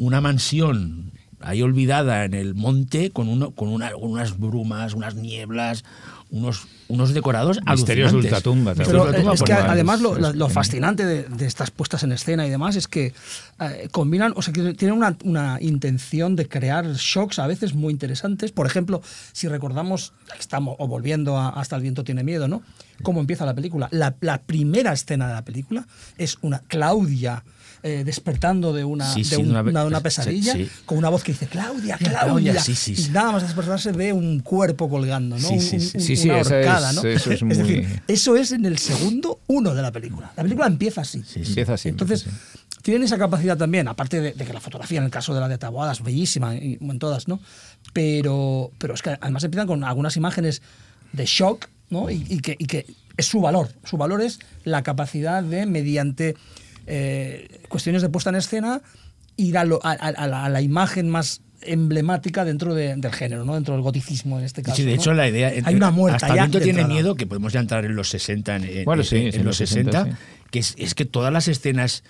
una 0.00 0.20
mansión 0.20 1.12
ahí 1.42 1.62
olvidada 1.62 2.24
en 2.26 2.34
el 2.34 2.54
monte 2.54 3.10
con, 3.10 3.28
uno, 3.28 3.52
con, 3.52 3.68
una- 3.68 3.92
con 3.92 4.10
unas 4.10 4.38
brumas, 4.38 4.92
unas 4.92 5.14
nieblas, 5.14 5.84
unos, 6.30 6.66
unos 6.88 7.14
decorados 7.14 7.58
Misterios 7.66 8.12
de 8.12 8.18
alucinantes. 8.18 8.24
ultratumba, 8.46 8.74
Pero 8.74 8.90
de 8.90 8.94
eh, 8.96 9.00
ultratumba, 9.00 9.34
es 9.34 9.42
que 9.42 9.54
pues, 9.54 9.64
además 9.66 10.00
lo, 10.02 10.08
es- 10.10 10.12
lo- 10.12 10.18
es 10.18 10.22
lo 10.22 10.30
tremendo. 10.32 10.48
fascinante 10.50 11.06
de, 11.06 11.22
de 11.24 11.46
estas 11.46 11.70
puestas 11.70 12.02
en 12.02 12.12
escena 12.12 12.46
y 12.46 12.50
demás 12.50 12.76
es 12.76 12.88
que 12.88 13.14
eh, 13.58 13.88
combinan, 13.90 14.34
o 14.36 14.42
sea, 14.42 14.52
que 14.52 14.74
tienen 14.74 14.96
una, 14.98 15.16
una 15.24 15.56
intención 15.62 16.36
de 16.36 16.46
crear 16.46 16.86
shocks 16.94 17.38
a 17.38 17.46
veces 17.46 17.74
muy 17.74 17.90
interesantes. 17.92 18.52
Por 18.52 18.66
ejemplo, 18.66 19.00
si 19.32 19.48
recordamos, 19.48 20.12
estamos 20.38 20.76
o 20.78 20.86
volviendo 20.88 21.38
a 21.38 21.48
Hasta 21.48 21.74
el 21.76 21.82
viento 21.82 22.04
tiene 22.04 22.22
miedo, 22.22 22.48
¿no? 22.48 22.62
Cómo 23.02 23.18
empieza 23.20 23.46
la 23.46 23.54
película. 23.54 23.88
La, 23.92 24.14
la 24.20 24.42
primera 24.42 24.92
escena 24.92 25.26
de 25.26 25.32
la 25.34 25.44
película 25.44 25.86
es 26.18 26.36
una 26.42 26.58
Claudia 26.68 27.44
eh, 27.82 28.02
despertando 28.04 28.72
de 28.72 28.84
una, 28.84 29.12
Sí, 29.12 29.20
de 29.22 29.24
sí, 29.28 29.36
un- 29.36 29.44
de 29.44 29.50
una- 29.50 29.60
una, 29.62 29.80
de 29.82 29.86
una 29.86 29.98
sí, 29.98 30.02
pesadilla 30.04 30.52
sí. 30.52 30.68
con 30.84 30.98
una 30.98 31.08
voz 31.08 31.22
que 31.24 31.32
dice 31.32 31.46
Claudia, 31.46 31.96
Claudia. 31.96 32.20
Claudia, 32.24 32.60
sí, 32.60 32.74
sí, 32.74 32.94
sí. 32.96 33.06
Y 33.08 33.12
nada 33.12 33.32
más 33.32 33.42
despertarse 33.42 33.92
ve 33.92 34.12
un 34.12 34.40
cuerpo 34.40 34.88
colgando, 34.88 35.36
¿no? 35.38 35.48
Sí, 35.48 35.54
Un- 35.54 35.60
sí, 35.60 35.76
un- 35.76 35.80
sí. 35.82 35.90
un- 35.98 36.02
Sí, 36.04 36.16
sí, 36.16 36.28
una 36.28 36.40
es- 36.40 36.46
horcada, 36.50 36.92
¿no? 36.92 37.02
eso 37.04 37.30
es 37.32 37.42
muy- 37.42 37.56
decir, 37.56 38.02
eso 38.06 38.36
es 38.36 38.52
en 38.52 38.66
el 38.66 38.78
segundo 38.78 39.40
uno 39.46 39.74
de 39.74 39.82
la 39.82 39.92
película. 39.92 40.32
La 40.36 40.42
película 40.42 40.66
empieza 40.66 41.00
así. 41.00 41.22
Empieza 41.36 41.74
así, 41.74 41.88
Entonces, 41.88 42.24
empieza 42.26 42.46
así. 42.52 42.80
tienen 42.82 43.02
esa 43.04 43.16
capacidad 43.18 43.56
también, 43.56 43.88
aparte 43.88 44.20
de, 44.20 44.32
de 44.32 44.44
que 44.44 44.52
la 44.52 44.60
fotografía, 44.60 44.98
en 44.98 45.04
el 45.04 45.10
caso 45.10 45.32
de 45.34 45.40
la 45.40 45.48
de 45.48 45.56
Taboada, 45.58 45.92
es 45.92 46.02
bellísima, 46.02 46.54
y, 46.56 46.78
en 46.80 46.98
todas, 46.98 47.28
¿no? 47.28 47.40
Pero, 47.92 48.70
pero 48.78 48.94
es 48.94 49.02
que 49.02 49.16
además 49.20 49.42
empiezan 49.44 49.66
con 49.66 49.84
algunas 49.84 50.16
imágenes 50.16 50.62
de 51.12 51.24
shock, 51.26 51.66
¿no? 51.88 52.08
Y, 52.10 52.24
y 52.28 52.40
que, 52.40 52.56
y 52.58 52.66
que 52.66 52.86
es 53.16 53.26
su 53.26 53.40
valor. 53.40 53.68
Su 53.84 53.96
valor 53.96 54.22
es 54.22 54.38
la 54.64 54.82
capacidad 54.82 55.42
de, 55.42 55.66
mediante 55.66 56.36
eh, 56.90 57.60
cuestiones 57.68 58.02
de 58.02 58.08
puesta 58.08 58.30
en 58.30 58.36
escena, 58.36 58.82
ir 59.36 59.56
a, 59.56 59.64
lo- 59.64 59.80
a- 59.84 59.92
a- 59.92 60.08
a 60.08 60.26
la, 60.26 60.44
a 60.44 60.48
la 60.48 60.60
imagen 60.60 61.08
más 61.08 61.40
emblemática 61.62 62.44
dentro 62.44 62.74
de- 62.74 62.96
del 62.96 63.12
género, 63.12 63.44
¿no? 63.44 63.54
Dentro 63.54 63.74
del 63.74 63.82
goticismo 63.82 64.38
en 64.38 64.44
este 64.44 64.62
caso. 64.62 64.76
Sí, 64.76 64.82
de 64.84 64.94
¿no? 64.94 65.00
hecho, 65.00 65.12
la 65.14 65.28
idea. 65.28 65.52
Hay 65.64 65.74
una 65.74 65.90
muerta 65.90 66.16
Hasta 66.26 66.28
el 66.44 66.50
ya 66.52 66.58
tiene 66.58 66.80
entrada. 66.80 66.88
miedo, 66.88 67.14
que 67.14 67.26
podemos 67.26 67.52
ya 67.52 67.60
entrar 67.60 67.84
en 67.84 67.94
los 67.96 68.08
60, 68.08 68.56
en, 68.56 68.64
en- 68.64 68.84
Bueno, 68.84 69.02
sí, 69.04 69.16
en- 69.16 69.32
sí, 69.32 69.38
en 69.38 69.44
los 69.44 69.56
60, 69.56 70.04
sí. 70.04 70.10
que 70.50 70.58
es, 70.58 70.74
es 70.78 70.94
que 70.94 71.04
todas 71.04 71.32
las 71.32 71.48
escenas 71.48 72.02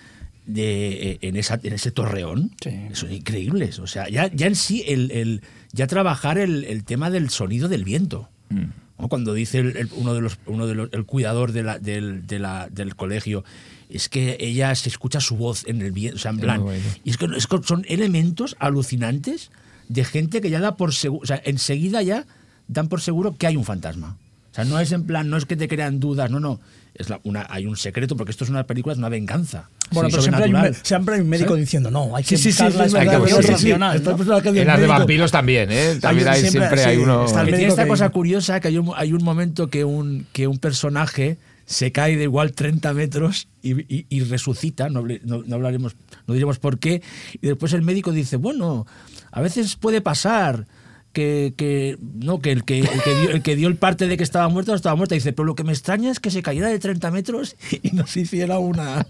de, 0.47 1.11
eh, 1.13 1.19
en, 1.23 1.37
esa, 1.37 1.61
en 1.63 1.73
ese 1.73 1.91
torreón 1.91 2.53
Sí. 2.63 2.71
son 2.93 3.13
increíbles. 3.13 3.79
O 3.81 3.87
sea, 3.87 4.09
ya, 4.09 4.29
ya 4.33 4.47
en 4.47 4.55
sí, 4.57 4.83
el, 4.87 5.11
el- 5.11 5.43
ya 5.73 5.87
trabajar 5.87 6.39
el, 6.39 6.65
el 6.65 6.85
tema 6.85 7.11
del 7.11 7.29
sonido 7.31 7.69
del 7.69 7.85
viento. 7.85 8.29
Mm. 8.49 8.63
¿no? 8.99 9.09
Cuando 9.09 9.35
dice 9.35 9.59
el, 9.59 9.77
el- 9.77 9.89
uno 9.97 10.15
de 10.15 10.21
los, 10.21 10.39
uno 10.47 10.67
de 10.67 10.75
los, 10.75 10.93
el 10.93 11.05
cuidador 11.07 11.53
de 11.53 11.63
la- 11.63 11.79
del, 11.79 12.27
de 12.27 12.39
la- 12.39 12.69
del 12.71 12.97
colegio, 12.97 13.45
es 13.93 14.09
que 14.09 14.37
ella 14.41 14.75
se 14.75 14.89
escucha 14.89 15.21
su 15.21 15.37
voz 15.37 15.65
en 15.67 15.81
el 15.83 15.93
viento, 15.93 16.17
o 16.17 16.19
sea, 16.21 16.31
en 16.31 16.39
plan. 16.39 16.63
Y 17.05 17.11
es 17.11 17.17
que, 17.17 17.27
es 17.37 17.47
que 17.47 17.59
son 17.65 17.85
elementos 17.89 18.57
alucinantes 18.59 19.51
de 19.89 20.05
gente 20.05 20.41
que 20.41 20.51
ya 20.51 20.61
da 20.61 20.77
por 20.77 20.95
seguro, 20.95 21.23
o 21.23 21.27
sea, 21.27 21.41
enseguida 21.45 22.03
ya 22.03 22.25
dan 22.69 22.89
por 22.89 23.01
seguro 23.01 23.35
que 23.37 23.47
hay 23.47 23.57
un 23.57 23.65
fantasma. 23.65 24.17
O 24.51 24.55
sea, 24.55 24.65
no 24.65 24.81
es 24.81 24.91
en 24.93 25.05
plan, 25.05 25.29
no 25.31 25.37
es 25.37 25.45
que 25.45 25.57
te 25.57 25.69
crean 25.69 26.01
dudas, 26.01 26.31
no, 26.31 26.41
no. 26.41 26.61
Es 26.95 27.09
la- 27.09 27.21
una, 27.23 27.47
hay 27.49 27.67
un 27.67 27.77
secreto, 27.77 28.17
porque 28.17 28.33
esto 28.33 28.43
es 28.43 28.51
una 28.51 28.65
película, 28.67 28.93
es 28.93 28.99
una 28.99 29.09
venganza. 29.09 29.69
Bueno, 29.93 30.09
Sí, 30.09 30.13
pero 30.13 30.23
siempre 30.23 30.45
hay, 30.45 30.53
un, 30.53 30.75
siempre 30.83 31.15
hay 31.15 31.21
un 31.21 31.29
médico 31.29 31.51
¿Sabes? 31.51 31.65
diciendo, 31.65 31.91
no, 31.91 32.15
hay 32.17 32.25
que 32.25 32.37
Sí, 32.37 32.51
sí, 32.51 32.53
sí, 32.53 32.63
buscar 32.65 32.75
la 32.81 32.87
es 32.87 32.93
verdad, 32.93 33.15
explicación 33.15 33.43
sí, 33.43 33.47
sí, 33.47 33.47
sí. 33.47 33.53
racional, 33.73 34.03
¿no? 34.03 34.43
que 34.43 34.61
En 34.61 34.67
las 34.67 34.81
de 34.81 34.87
vampiros 34.89 35.31
también, 35.31 35.69
¿eh? 35.71 35.99
También 36.01 36.29
hay, 36.29 36.41
siempre- 36.41 36.61
siempre 36.63 36.85
hay 36.85 36.97
uno. 36.99 37.25
está 37.27 37.41
el 37.43 37.47
Que 37.47 37.53
tiene 37.53 37.69
esta 37.69 37.85
que- 37.85 37.89
cosa 37.89 38.09
curiosa 38.11 38.61
que 38.61 38.69
hay 38.69 38.79
un, 38.79 38.93
hay 38.97 39.13
un 39.13 39.23
momento 39.23 39.69
que 39.71 39.85
un, 39.85 40.27
que 40.33 40.47
un 40.49 40.59
personaje 40.59 41.39
se 41.71 41.93
cae 41.93 42.17
de 42.17 42.25
igual 42.25 42.51
30 42.53 42.93
metros 42.95 43.47
y, 43.63 44.21
resucita, 44.25 44.91
no, 44.91 45.05
no- 45.23 45.45
no 45.47 45.55
hablaremos, 45.55 45.95
no 46.27 46.35
diremos 46.35 46.59
por 46.59 46.81
qué, 46.81 47.01
y 47.41 47.47
después 47.47 47.73
el 47.75 47.83
médico 47.83 48.11
dice, 48.11 48.35
bueno, 48.37 48.89
a 49.31 49.41
veces 49.41 49.77
puede 49.77 50.01
pasar 50.01 50.67
que, 51.13 51.55
que- 51.57 51.97
no 52.01 52.41
que 52.41 52.53
el 52.53 52.65
que, 52.65 52.81
el 52.81 52.89
que 53.03 53.15
dio, 53.21 53.31
el 53.31 53.43
que 53.43 53.57
dio 53.57 53.69
el 53.69 53.77
parte 53.77 54.07
de 54.07 54.17
que 54.17 54.23
estaba 54.23 54.49
muerto 54.49 54.73
no 54.73 54.77
estaba 54.77 54.95
muerto. 54.97 55.15
Dice, 55.15 55.33
pero 55.33 55.47
lo 55.47 55.55
que 55.55 55.65
me 55.65 55.73
extraña 55.73 56.11
es 56.11 56.21
que 56.21 56.31
se 56.31 56.43
cayera 56.43 56.69
de 56.69 56.79
30 56.79 57.11
metros 57.11 57.57
y 57.83 57.91
nos 57.97 58.17
hiciera 58.17 58.59
una, 58.59 59.07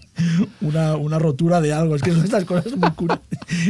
una, 0.61 0.95
una 0.95 1.19
rotura 1.19 1.61
de 1.61 1.73
algo. 1.73 1.95
Es 1.95 2.01
que 2.01 2.11
son 2.11 2.23
estas 2.23 2.45
cosas 2.45 2.75
muy 2.75 2.89
curiosas, 2.91 3.23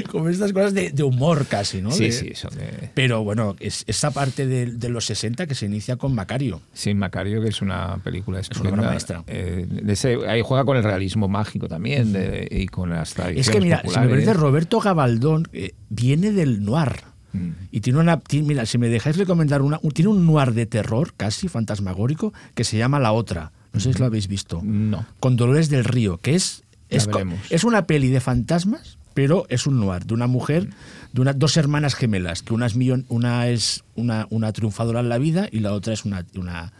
como 0.09 0.29
estas 0.29 0.53
cosas 0.53 0.73
de, 0.73 0.91
de 0.91 1.03
humor 1.03 1.45
casi, 1.47 1.81
¿no? 1.81 1.91
Sí, 1.91 2.05
De- 2.05 2.11
sí, 2.11 2.31
son 2.35 2.53
de. 2.55 2.89
pero 2.93 3.23
bueno, 3.23 3.55
es 3.59 3.83
esa 3.87 4.11
parte 4.11 4.45
de, 4.47 4.67
de 4.67 4.89
los 4.89 5.05
60 5.05 5.47
que 5.47 5.55
se 5.55 5.65
inicia 5.65 5.95
con 5.97 6.13
Macario. 6.15 6.61
Sí, 6.73 6.93
Macario, 6.93 7.41
que 7.41 7.49
es 7.49 7.61
una 7.61 7.97
película 8.03 8.37
una 8.37 8.41
estupenda. 8.41 8.77
obra 8.79 8.89
maestra. 8.89 9.23
Eh, 9.27 9.67
ese- 9.87 10.17
ahí 10.27 10.41
juega 10.43 10.63
con 10.65 10.77
el 10.77 10.83
realismo 10.83 11.27
mágico 11.27 11.67
también 11.67 12.13
y 12.49 12.67
con 12.67 12.89
las 12.91 13.13
tradiciones 13.13 13.47
Es 13.47 13.53
que 13.53 13.61
mira, 13.61 13.81
si 13.87 13.99
me 13.99 14.07
parece 14.09 14.33
Roberto 14.33 14.79
Gabaldón 14.79 15.47
eh, 15.53 15.73
viene 15.89 16.31
del 16.31 16.63
noir. 16.63 17.10
Mm. 17.33 17.49
Y 17.71 17.81
tiene 17.81 17.99
una. 17.99 18.19
tiene- 18.19 18.47
mira, 18.47 18.65
si 18.65 18.77
me 18.77 18.89
dejáis 18.89 19.17
recomendar 19.17 19.61
una. 19.61 19.79
Tiene 19.93 20.09
un 20.09 20.25
noir 20.25 20.53
de 20.53 20.65
terror, 20.65 21.13
casi 21.15 21.47
fantasmagórico, 21.47 22.33
que 22.55 22.63
se 22.63 22.77
llama 22.77 22.99
La 22.99 23.11
Otra. 23.13 23.51
No 23.73 23.79
sé 23.79 23.93
si 23.93 23.99
lo 23.99 24.05
habéis 24.05 24.27
visto. 24.27 24.61
No. 24.63 25.05
Con 25.19 25.37
Dolores 25.37 25.69
del 25.69 25.85
Río, 25.85 26.17
que 26.17 26.35
es. 26.35 26.63
Es, 26.89 27.63
una 27.63 27.85
peli 27.85 28.09
de 28.09 28.19
fantasmas, 28.19 28.97
pero 29.13 29.45
es 29.47 29.65
un 29.65 29.79
noir 29.79 30.05
de 30.05 30.13
una 30.13 30.27
mujer, 30.27 30.67
de 31.13 31.21
una, 31.21 31.31
dos 31.31 31.55
hermanas 31.55 31.95
gemelas, 31.95 32.43
que 32.43 32.53
una 32.53 32.65
es, 32.65 32.75
millon- 32.75 33.05
una, 33.07 33.47
es 33.47 33.85
una, 33.95 34.27
una 34.29 34.51
triunfadora 34.51 34.99
en 34.99 35.07
la 35.07 35.17
vida 35.17 35.47
y 35.49 35.61
la 35.61 35.71
otra 35.71 35.93
es 35.93 36.03
una, 36.03 36.25
una, 36.35 36.73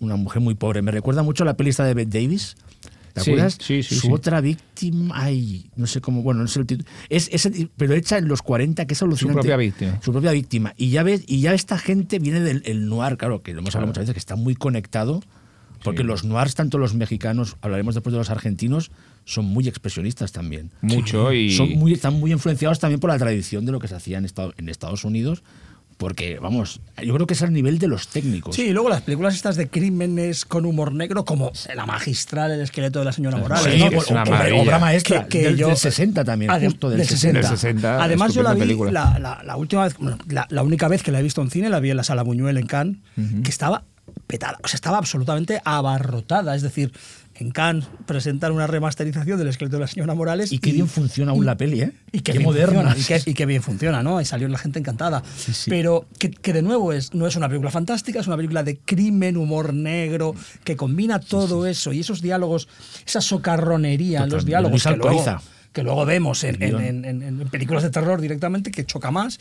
una 0.00 0.16
mujer 0.16 0.42
muy 0.42 0.56
pobre. 0.56 0.82
Me 0.82 0.90
recuerda 0.90 1.22
mucho 1.22 1.44
a 1.44 1.46
la 1.46 1.56
peli 1.56 1.70
esta 1.70 1.84
de 1.84 1.94
Bette 1.94 2.18
Davis. 2.20 2.56
¿Te 3.14 3.20
Sí, 3.22 3.30
acuerdas? 3.30 3.56
sí, 3.60 3.82
sí, 3.82 3.94
Su 3.94 4.12
otra 4.12 4.40
víctima, 4.42 5.14
ay, 5.16 5.70
no 5.76 5.86
sé 5.86 6.00
cómo, 6.00 6.22
bueno, 6.22 6.42
no 6.42 6.48
sé 6.48 6.60
el 6.60 6.66
título. 6.66 6.88
Es, 7.08 7.28
es- 7.32 7.48
pero 7.76 7.94
hecha 7.94 8.18
en 8.18 8.28
los 8.28 8.42
40, 8.42 8.84
que 8.86 8.92
es 8.94 9.02
alucinante. 9.02 9.34
propia 9.40 9.56
víctima. 9.56 10.00
Su 10.02 10.12
propia 10.12 10.32
víctima. 10.32 10.74
Y 10.76 10.90
ya 10.90 11.02
ves, 11.04 11.22
y 11.26 11.40
ya 11.40 11.54
esta 11.54 11.78
gente 11.78 12.18
viene 12.18 12.40
del 12.40 12.62
el 12.66 12.88
noir, 12.88 13.16
claro, 13.16 13.42
que 13.42 13.52
lo 13.54 13.60
hemos 13.60 13.74
hablado 13.76 13.88
muchas 13.92 14.02
veces, 14.02 14.14
que 14.14 14.18
está 14.18 14.34
muy 14.36 14.54
conectado, 14.56 15.22
porque 15.84 16.02
Sí. 16.02 16.06
los 16.08 16.24
noirs, 16.24 16.54
tanto 16.56 16.76
los 16.78 16.94
mexicanos, 16.94 17.56
hablaremos 17.60 17.94
después 17.94 18.12
de 18.12 18.18
los 18.18 18.30
argentinos, 18.30 18.90
son 19.24 19.44
muy 19.44 19.68
expresionistas 19.68 20.32
también. 20.32 20.70
Mucho 20.82 21.32
y. 21.32 21.52
Son 21.52 21.68
muy, 21.70 21.92
están 21.92 22.14
muy 22.14 22.32
influenciados 22.32 22.78
también 22.80 22.98
por 23.00 23.10
la 23.10 23.18
tradición 23.18 23.64
de 23.64 23.70
lo 23.72 23.78
que 23.78 23.86
se 23.88 23.94
hacía 23.94 24.18
en, 24.18 24.24
Estado- 24.24 24.54
en 24.56 24.68
Estados 24.68 25.04
Unidos, 25.04 25.42
porque, 25.96 26.38
vamos, 26.40 26.80
yo 27.02 27.14
creo 27.14 27.26
que 27.26 27.34
es 27.34 27.42
al 27.42 27.52
nivel 27.52 27.78
de 27.78 27.86
los 27.88 28.08
técnicos. 28.08 28.54
Sí, 28.56 28.62
y 28.66 28.72
luego 28.72 28.88
las 28.88 29.02
películas 29.02 29.34
estas 29.34 29.56
de 29.56 29.68
crímenes 29.68 30.44
con 30.44 30.66
humor 30.66 30.92
negro, 30.92 31.24
como 31.24 31.52
La 31.74 31.86
Magistral, 31.86 32.50
El 32.52 32.60
esqueleto 32.60 32.98
de 32.98 33.04
la 33.04 33.12
señora 33.12 33.36
Morales. 33.38 33.72
Sí, 33.72 33.78
¿no? 33.78 33.90
que 33.90 33.96
es 33.96 34.08
una 34.08 34.22
O- 34.24 34.62
obra 34.62 34.78
maestra, 34.78 35.22
que- 35.24 35.38
que 35.38 35.44
del- 35.44 35.56
yo- 35.56 35.68
del 35.68 35.76
60 35.76 36.24
también, 36.24 36.52
de- 36.52 36.66
justo 36.66 36.90
del 36.90 37.06
60. 37.06 37.40
Del 37.40 37.48
60, 37.48 38.02
Además, 38.02 38.34
yo 38.34 38.42
la 38.42 38.54
vi 38.54 38.74
la, 38.90 39.18
la- 39.18 39.42
la 39.44 39.56
última 39.56 39.84
vez, 39.84 39.96
bueno, 39.98 40.18
la, 40.28 40.46
la 40.50 40.62
única 40.62 40.88
vez 40.88 41.02
que 41.02 41.12
la 41.12 41.20
he 41.20 41.22
visto 41.22 41.40
en 41.42 41.50
cine, 41.50 41.68
la 41.70 41.80
vi 41.80 41.90
en 41.90 41.96
la 41.96 42.04
sala 42.04 42.22
Buñuel 42.22 42.56
en 42.58 42.66
Cannes, 42.66 42.96
que 43.42 43.50
estaba 43.50 43.84
petada. 44.26 44.58
O 44.62 44.68
sea, 44.68 44.76
estaba 44.76 44.98
absolutamente 44.98 45.60
abarrotada. 45.64 46.54
Es 46.54 46.62
decir, 46.62 46.92
en 47.36 47.50
Cannes 47.50 47.86
presentan 48.06 48.52
una 48.52 48.66
remasterización 48.66 49.38
del 49.38 49.48
esqueleto 49.48 49.76
de 49.76 49.80
la 49.80 49.86
señora 49.86 50.14
Morales. 50.14 50.52
Y 50.52 50.58
qué 50.58 50.72
bien 50.72 50.88
funciona 50.88 51.32
aún 51.32 51.44
la 51.44 51.56
peli, 51.56 51.82
¿eh? 51.82 51.92
Y 52.12 52.20
qué, 52.20 52.38
moderna. 52.38 52.94
funciona, 52.94 53.18
y, 53.18 53.22
qué, 53.22 53.30
y 53.30 53.34
qué 53.34 53.46
bien 53.46 53.62
funciona, 53.62 54.02
¿no? 54.02 54.20
Y 54.20 54.24
salió 54.24 54.48
la 54.48 54.58
gente 54.58 54.78
encantada. 54.78 55.22
sí. 55.36 55.70
Pero 55.70 56.06
que, 56.18 56.30
que 56.30 56.52
de 56.52 56.62
nuevo 56.62 56.92
es, 56.92 57.14
no 57.14 57.26
es 57.26 57.36
una 57.36 57.48
película 57.48 57.70
fantástica, 57.70 58.20
es 58.20 58.26
una 58.26 58.36
película 58.36 58.62
de 58.62 58.78
crimen, 58.78 59.36
humor 59.36 59.74
negro, 59.74 60.34
que 60.64 60.76
combina 60.76 61.18
todo 61.20 61.66
eso 61.66 61.92
y 61.92 62.00
esos 62.00 62.22
diálogos, 62.22 62.68
esa 63.06 63.20
socarronería 63.20 64.22
en 64.24 64.30
los 64.30 64.44
diálogos 64.44 64.72
Luis 64.72 64.84
que 64.84 64.96
luego, 64.96 65.20
Alcoriza. 65.20 65.53
Que 65.74 65.82
luego 65.82 66.06
vemos 66.06 66.42
en, 66.44 66.62
en- 66.62 66.80
en- 66.80 67.04
en- 67.04 67.22
en 67.22 67.48
películas 67.50 67.82
de 67.82 67.90
terror 67.90 68.20
directamente, 68.20 68.70
que 68.70 68.86
choca 68.86 69.10
más. 69.10 69.38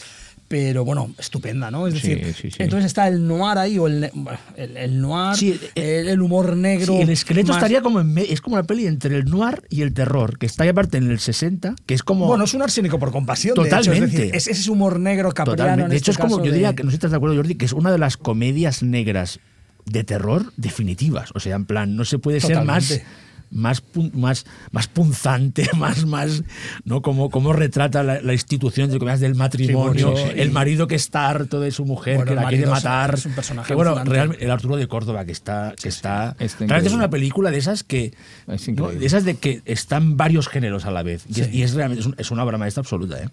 Pero 0.50 0.84
bueno, 0.84 1.10
estupenda, 1.18 1.72
¿no? 1.72 1.88
Es 1.88 2.00
Sí, 2.00 2.10
decir, 2.16 2.36
sí, 2.36 2.52
sí. 2.52 2.58
entonces 2.60 2.88
está 2.88 3.08
el 3.08 3.26
noir 3.26 3.58
ahí, 3.58 3.80
o 3.80 3.88
el, 3.88 4.12
el, 4.58 4.78
el 4.78 5.00
noir, 5.02 5.36
Sí, 5.38 5.58
el, 5.76 6.10
el 6.10 6.22
humor 6.22 6.58
negro. 6.58 6.96
Sí, 6.98 7.02
el 7.02 7.10
esqueleto 7.10 7.48
más- 7.48 7.58
estaría 7.58 7.82
como 7.82 8.02
en 8.02 8.18
es 8.18 8.42
como 8.42 8.58
la 8.58 8.64
peli 8.64 8.86
entre 8.86 9.16
el 9.18 9.26
noir 9.26 9.64
y 9.70 9.82
el 9.84 9.94
terror, 9.94 10.38
que 10.38 10.46
está 10.46 10.64
ahí 10.64 10.70
aparte 10.70 10.98
en 10.98 11.10
el 11.10 11.20
60, 11.20 11.76
que 11.86 11.94
es 11.94 12.04
como 12.04 12.28
Bueno, 12.28 12.44
es 12.44 12.54
un 12.54 12.62
arsénico 12.62 13.00
por 13.00 13.12
compasión. 13.12 13.56
de 13.56 13.62
hecho, 13.62 13.78
Totalmente. 13.78 14.06
es, 14.06 14.12
decir, 14.12 14.36
es 14.36 14.48
ese 14.48 14.70
humor 14.70 15.00
negro 15.00 15.30
capriano. 15.32 15.56
Totalmente. 15.56 15.84
en 15.86 15.90
De 15.92 15.98
hecho, 15.98 16.12
este 16.12 16.22
es 16.24 16.30
como, 16.30 16.38
yo 16.44 16.52
de- 16.52 16.58
diría 16.58 16.76
que, 16.76 16.84
no 16.84 16.90
sé 16.90 16.94
si 16.94 16.98
estás 16.98 17.12
de 17.12 17.18
acuerdo, 17.18 17.36
Jordi, 17.38 17.56
que 17.56 17.66
es 17.66 17.74
una 17.74 17.92
de 17.92 17.98
las 18.00 18.18
comedias 18.18 18.84
negras 18.84 19.40
de 19.86 20.04
terror 20.04 20.52
definitivas. 20.58 21.30
O 21.36 21.40
sea, 21.40 21.56
en 21.56 21.66
plan, 21.66 21.96
no 21.96 22.06
se 22.06 22.20
puede 22.20 22.42
ser 22.42 22.64
más, 22.64 22.88
Totalmente. 22.90 23.06
Más, 23.54 23.82
pun- 23.84 24.12
más, 24.14 24.46
más 24.72 24.88
punzante, 24.88 25.70
más, 25.78 26.06
más, 26.06 26.44
¿no? 26.86 27.02
Como, 27.02 27.30
como 27.30 27.54
retrata 27.54 28.04
la, 28.04 28.22
la 28.22 28.34
institución 28.34 28.90
del 28.90 29.36
matrimonio, 29.36 30.16
Sí, 30.18 30.24
sí, 30.24 30.30
sí. 30.34 30.40
el 30.40 30.52
marido 30.52 30.88
que 30.88 30.96
está 30.96 31.30
harto 31.30 31.60
de 31.60 31.72
su 31.72 31.86
mujer, 31.86 32.18
Bueno, 32.18 32.32
que 32.32 32.36
la 32.36 32.48
quiere 32.48 32.64
es- 32.64 32.70
matar. 32.70 33.14
es 33.14 33.26
un 33.26 33.34
personaje 33.34 33.68
que 33.68 33.76
bueno, 33.76 33.96
el 34.40 34.52
Arturo 34.52 34.76
de 34.76 34.88
Córdoba, 34.88 35.24
que 35.26 35.32
está, 35.32 35.74
que 35.82 35.90
está, 35.90 36.36
Está 36.40 36.60
realmente 36.66 36.88
es 36.90 36.94
una 36.96 37.10
película 37.10 37.52
de 37.52 37.58
esas 37.60 37.84
que, 37.84 38.14
Es 38.48 38.68
¿no? 38.70 38.90
de 38.90 39.06
esas 39.06 39.24
de 39.26 39.36
que 39.36 39.62
están 39.66 40.18
varios 40.18 40.48
géneros 40.48 40.86
a 40.86 40.92
la 40.92 41.04
vez. 41.04 41.26
Y, 41.30 41.42
es, 41.42 41.48
Sí. 41.48 41.58
y 41.58 41.62
es 41.64 41.74
realmente, 41.74 42.04
es, 42.08 42.14
es 42.18 42.32
una 42.32 42.44
obra 42.44 42.58
maestra 42.58 42.82
absoluta, 42.82 43.22
¿eh? 43.22 43.30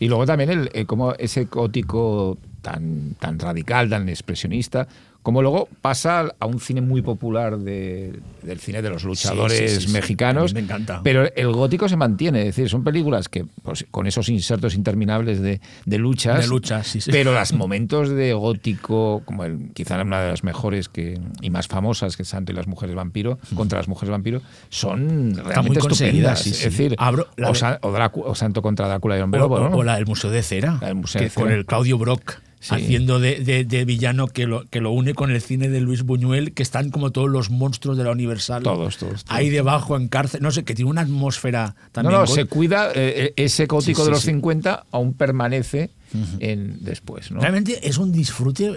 Y 0.00 0.08
luego 0.08 0.26
también 0.26 0.50
el, 0.50 0.70
eh, 0.74 0.84
como 0.84 1.12
ese 1.14 1.44
gótico 1.44 2.38
tan, 2.60 3.14
tan 3.18 3.38
radical, 3.38 3.88
tan 3.88 4.08
expresionista, 4.08 4.86
como 5.24 5.42
luego 5.42 5.68
pasa 5.80 6.32
a 6.38 6.46
un 6.46 6.60
cine 6.60 6.80
muy 6.80 7.02
popular 7.02 7.58
de- 7.58 8.20
del 8.42 8.60
cine 8.60 8.80
de 8.82 8.90
los 8.90 9.02
luchadores 9.02 9.58
Sí, 9.58 9.68
sí, 9.68 9.80
sí, 9.80 9.86
sí. 9.88 9.92
mexicanos. 9.92 10.54
Me 10.54 10.60
encanta. 10.60 11.00
Pero 11.02 11.26
el 11.34 11.50
gótico 11.52 11.88
se 11.88 11.96
mantiene, 11.96 12.40
es 12.42 12.46
decir, 12.54 12.68
son 12.68 12.84
películas 12.84 13.28
que 13.28 13.44
pues, 13.62 13.84
con 13.90 14.06
esos 14.06 14.28
insertos 14.28 14.74
interminables 14.76 15.40
de, 15.40 15.60
de 15.86 15.98
luchas. 15.98 16.42
De 16.42 16.46
luchas, 16.46 16.86
sí, 16.86 17.00
sí. 17.00 17.10
Pero 17.10 17.32
los 17.32 17.52
momentos 17.54 18.10
de 18.10 18.32
gótico, 18.34 19.22
como 19.24 19.44
el, 19.44 19.70
quizá 19.74 20.00
una 20.00 20.20
de 20.20 20.28
las 20.28 20.44
mejores 20.44 20.88
que, 20.88 21.18
y 21.40 21.50
más 21.50 21.66
famosas, 21.66 22.16
que 22.16 22.24
Santo 22.24 22.52
y 22.52 22.54
las 22.54 22.66
mujeres 22.68 22.94
vampiro, 22.94 23.38
contra 23.56 23.78
las 23.78 23.88
mujeres 23.88 24.10
vampiro, 24.10 24.42
son 24.68 25.34
realmente 25.36 25.80
conseguidas, 25.80 26.46
estupendas. 26.46 26.64
Es 26.66 26.76
decir, 26.78 26.94
Abro- 26.98 27.28
o, 27.42 27.48
o 27.88 27.92
Dracu- 27.96 28.22
o 28.26 28.34
Santo 28.34 28.60
contra 28.62 28.86
Drácula 28.88 29.16
y 29.18 29.20
Hombre 29.22 29.40
O, 29.40 29.46
o- 29.46 29.82
la 29.82 29.96
del 29.96 30.06
Museo 30.06 30.30
de 30.30 30.42
Cera, 30.42 30.78
Museo 30.94 31.18
que 31.18 31.24
de 31.24 31.30
Cera. 31.30 31.42
con 31.46 31.52
el 31.52 31.64
Claudio 31.64 31.96
Brock 31.96 32.40
Sí. 32.64 32.74
haciendo 32.76 33.20
de, 33.20 33.40
de- 33.40 33.64
de 33.64 33.84
villano 33.84 34.26
que 34.26 34.46
lo, 34.46 34.64
que 34.70 34.80
lo 34.80 34.90
une 34.90 35.12
con 35.12 35.30
el 35.30 35.42
cine 35.42 35.68
de 35.68 35.80
Luis 35.82 36.02
Buñuel, 36.02 36.54
que 36.54 36.62
están 36.62 36.90
como 36.90 37.12
todos 37.12 37.28
los 37.28 37.50
monstruos 37.50 37.98
de 37.98 38.04
la 38.04 38.10
Universal. 38.10 38.62
Todos, 38.62 38.96
todos, 38.96 39.24
todos. 39.24 39.36
Ahí 39.36 39.50
debajo 39.50 39.96
en 39.98 40.08
cárcel, 40.08 40.40
no 40.40 40.50
sé, 40.50 40.64
que 40.64 40.74
tiene 40.74 40.90
una 40.90 41.02
atmósfera 41.02 41.74
No, 41.76 41.90
también. 41.92 42.14
no, 42.14 42.26
go- 42.26 42.34
se 42.34 42.46
cuida, 42.46 42.90
eh, 42.92 42.94
eh, 42.94 43.32
ese 43.36 43.66
gótico 43.66 44.00
Sí, 44.00 44.02
sí, 44.02 44.06
de 44.06 44.10
los 44.12 44.20
sí. 44.22 44.26
50 44.30 44.86
aún 44.92 45.12
permanece 45.12 45.90
en, 46.38 46.78
después, 46.82 47.30
¿no? 47.32 47.40
Realmente 47.40 47.86
es 47.86 47.98
un 47.98 48.12
disfrute 48.12 48.72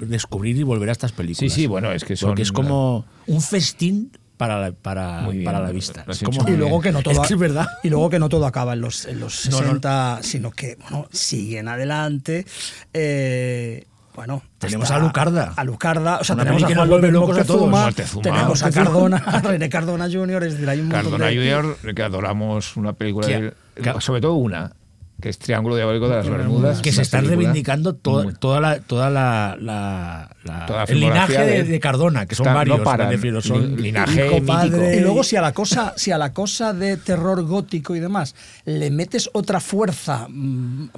descubrir 0.00 0.56
y 0.56 0.62
volver 0.62 0.88
a 0.88 0.92
estas 0.92 1.12
películas. 1.12 1.38
Sí, 1.52 1.62
sí, 1.62 1.66
bueno, 1.66 1.92
es 1.92 2.04
que 2.04 2.16
son- 2.16 2.30
Porque 2.30 2.42
es 2.42 2.52
como 2.52 3.06
un 3.26 3.40
festín 3.40 4.10
para 4.36 4.60
la, 4.60 4.72
para, 4.72 5.28
bien, 5.28 5.44
para 5.44 5.60
la 5.60 5.70
vista. 5.70 6.04
como- 6.24 6.48
Y 6.48 6.56
luego 6.56 6.80
que 6.80 6.90
no 6.92 7.02
todo, 7.02 7.22
Es 7.22 7.28
que 7.28 7.34
es 7.34 7.40
verdad. 7.40 7.66
Y 7.82 7.90
luego 7.90 8.10
que 8.10 8.18
no 8.18 8.28
todo 8.28 8.46
acaba 8.46 8.72
en 8.72 8.80
los, 8.80 9.04
en 9.06 9.20
los 9.20 9.46
No, 9.46 9.52
no. 9.52 9.64
60, 9.66 10.18
sino 10.22 10.50
que 10.50 10.76
bueno, 10.80 11.06
siguen 11.12 11.68
adelante. 11.68 12.44
Eh, 12.92 13.86
bueno, 14.14 14.42
Tenemos 14.58 14.90
a 14.90 14.98
Lucarda. 14.98 15.54
A 15.56 15.64
Lucarda, 15.64 16.18
o 16.20 16.24
sea, 16.24 16.34
Una 16.34 16.44
tenemos 16.44 16.62
a 16.64 16.74
Juan 16.74 16.88
López. 16.90 17.12
Moctezuma, 17.12 17.84
Moctezuma. 17.86 18.22
tenemos 18.22 18.62
a. 18.62 18.70
Cardona, 18.70 19.16
a 19.16 19.40
René 19.40 19.68
Cardona 19.70 20.08
Jr., 20.10 20.44
es 20.44 20.52
decir, 20.52 20.68
hay 20.68 20.80
un 20.80 20.90
Cardona 20.90 21.26
de... 21.26 21.36
Junior, 21.36 21.76
que 21.94 22.02
adoramos 22.02 22.76
una 22.76 22.92
película, 22.92 23.26
de- 23.26 23.54
sobre 24.00 24.20
todo 24.20 24.34
una, 24.34 24.72
que 25.22 25.28
es 25.30 25.38
Triángulo 25.38 25.76
Diabólico 25.76 26.08
de 26.08 26.16
las 26.16 26.28
Bermudas. 26.28 26.82
que 26.82 26.92
se 26.92 27.00
están 27.02 27.20
película 27.20 27.36
reivindicando 27.38 27.94
to- 27.94 28.24
muy- 28.24 28.34
toda 28.34 28.60
la 28.60 28.80
toda 28.80 29.08
la, 29.08 29.56
la- 29.58 30.28
la- 30.44 30.66
Toda 30.66 30.80
la 30.80 30.84
el 30.92 31.00
linaje 31.00 31.62
de, 31.64 31.80
Cardona 31.80 32.26
que 32.26 32.34
son 32.34 32.44
Está- 32.44 32.52
no 32.52 32.58
varios 32.58 32.80
paran. 32.80 33.08
me 33.08 33.14
refiero, 33.14 33.40
son 33.40 33.76
Li- 33.76 33.82
linaje 33.84 34.42
padre 34.42 34.96
Y 34.96 35.00
luego 35.00 35.22
si 35.24 35.36
a 35.36 35.40
la 35.40 35.52
cosa, 35.52 35.94
si 35.96 36.10
a 36.10 36.18
la 36.18 36.32
cosa 36.34 36.72
de 36.74 36.96
terror 36.98 37.42
gótico 37.44 37.94
y 37.96 38.00
demás 38.00 38.34
le 38.66 38.90
metes 38.90 39.30
otra 39.32 39.60
fuerza 39.60 40.26
mm, 40.28 40.88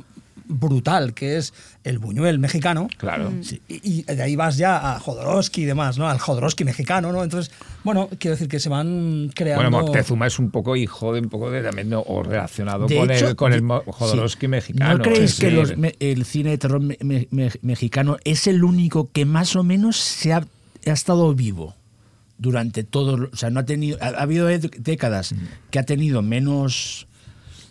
brutal, 0.47 1.15
que 1.15 1.37
es 1.39 1.55
el 1.85 1.99
Buñuel 1.99 2.39
mexicano, 2.39 2.89
Claro. 2.99 3.33
Sí, 3.43 3.61
y, 3.69 4.01
y 4.01 4.03
de 4.03 4.23
ahí 4.23 4.37
vas 4.37 4.57
ya 4.57 4.95
a 4.95 5.01
Jodorowsky 5.01 5.63
y 5.63 5.65
demás, 5.65 5.97
¿no? 5.99 6.09
Al 6.09 6.19
Jodorowsky 6.19 6.65
mexicano, 6.65 7.13
¿no? 7.13 7.23
Entonces, 7.25 7.53
bueno, 7.83 8.09
quiero 8.19 8.35
decir 8.37 8.49
que 8.49 8.61
se 8.61 8.69
van 8.69 9.31
creando... 9.35 9.63
Bueno, 9.71 9.85
Moctezuma 9.87 10.27
es 10.27 10.39
un 10.39 10.51
poco 10.51 10.77
hijo 10.77 11.13
de 11.15 11.21
un 11.21 11.29
poco 11.29 11.51
de 11.51 11.63
también 11.63 11.89
¿no? 11.91 12.01
o 12.01 12.23
relacionado 12.23 12.87
De 12.87 12.97
con 12.97 13.11
hecho, 13.11 13.29
el 13.29 13.37
con 13.37 13.53
el 13.53 13.63
Jodorowsky 13.63 14.41
sí. 14.43 14.49
mexicano. 14.49 14.99
¿No 14.99 15.03
creéis 15.03 15.39
que 15.39 15.47
decir, 15.47 15.59
los 15.59 15.77
me- 15.79 15.95
el 16.01 16.25
cine 16.25 16.51
de 16.51 16.59
terror 16.59 16.81
me- 16.81 16.99
me- 17.01 17.29
me- 17.31 17.51
mexicano 17.63 18.17
es 18.25 18.47
el 18.47 18.65
único 18.65 19.11
que 19.13 19.25
más 19.25 19.57
o 19.57 19.63
menos 19.65 19.97
se 19.97 20.33
ha, 20.33 20.39
ha 20.87 20.91
estado 20.91 21.35
vivo 21.35 21.75
durante 22.37 22.85
todo, 22.85 23.29
o 23.33 23.37
sea, 23.37 23.49
no 23.51 23.61
ha 23.61 23.65
tenido, 23.65 23.97
ha, 24.03 24.07
ha 24.09 24.23
habido 24.23 24.47
décadas 24.49 25.33
Mm. 25.33 25.37
que 25.71 25.79
ha 25.79 25.85
tenido 25.85 26.21
menos 26.23 27.07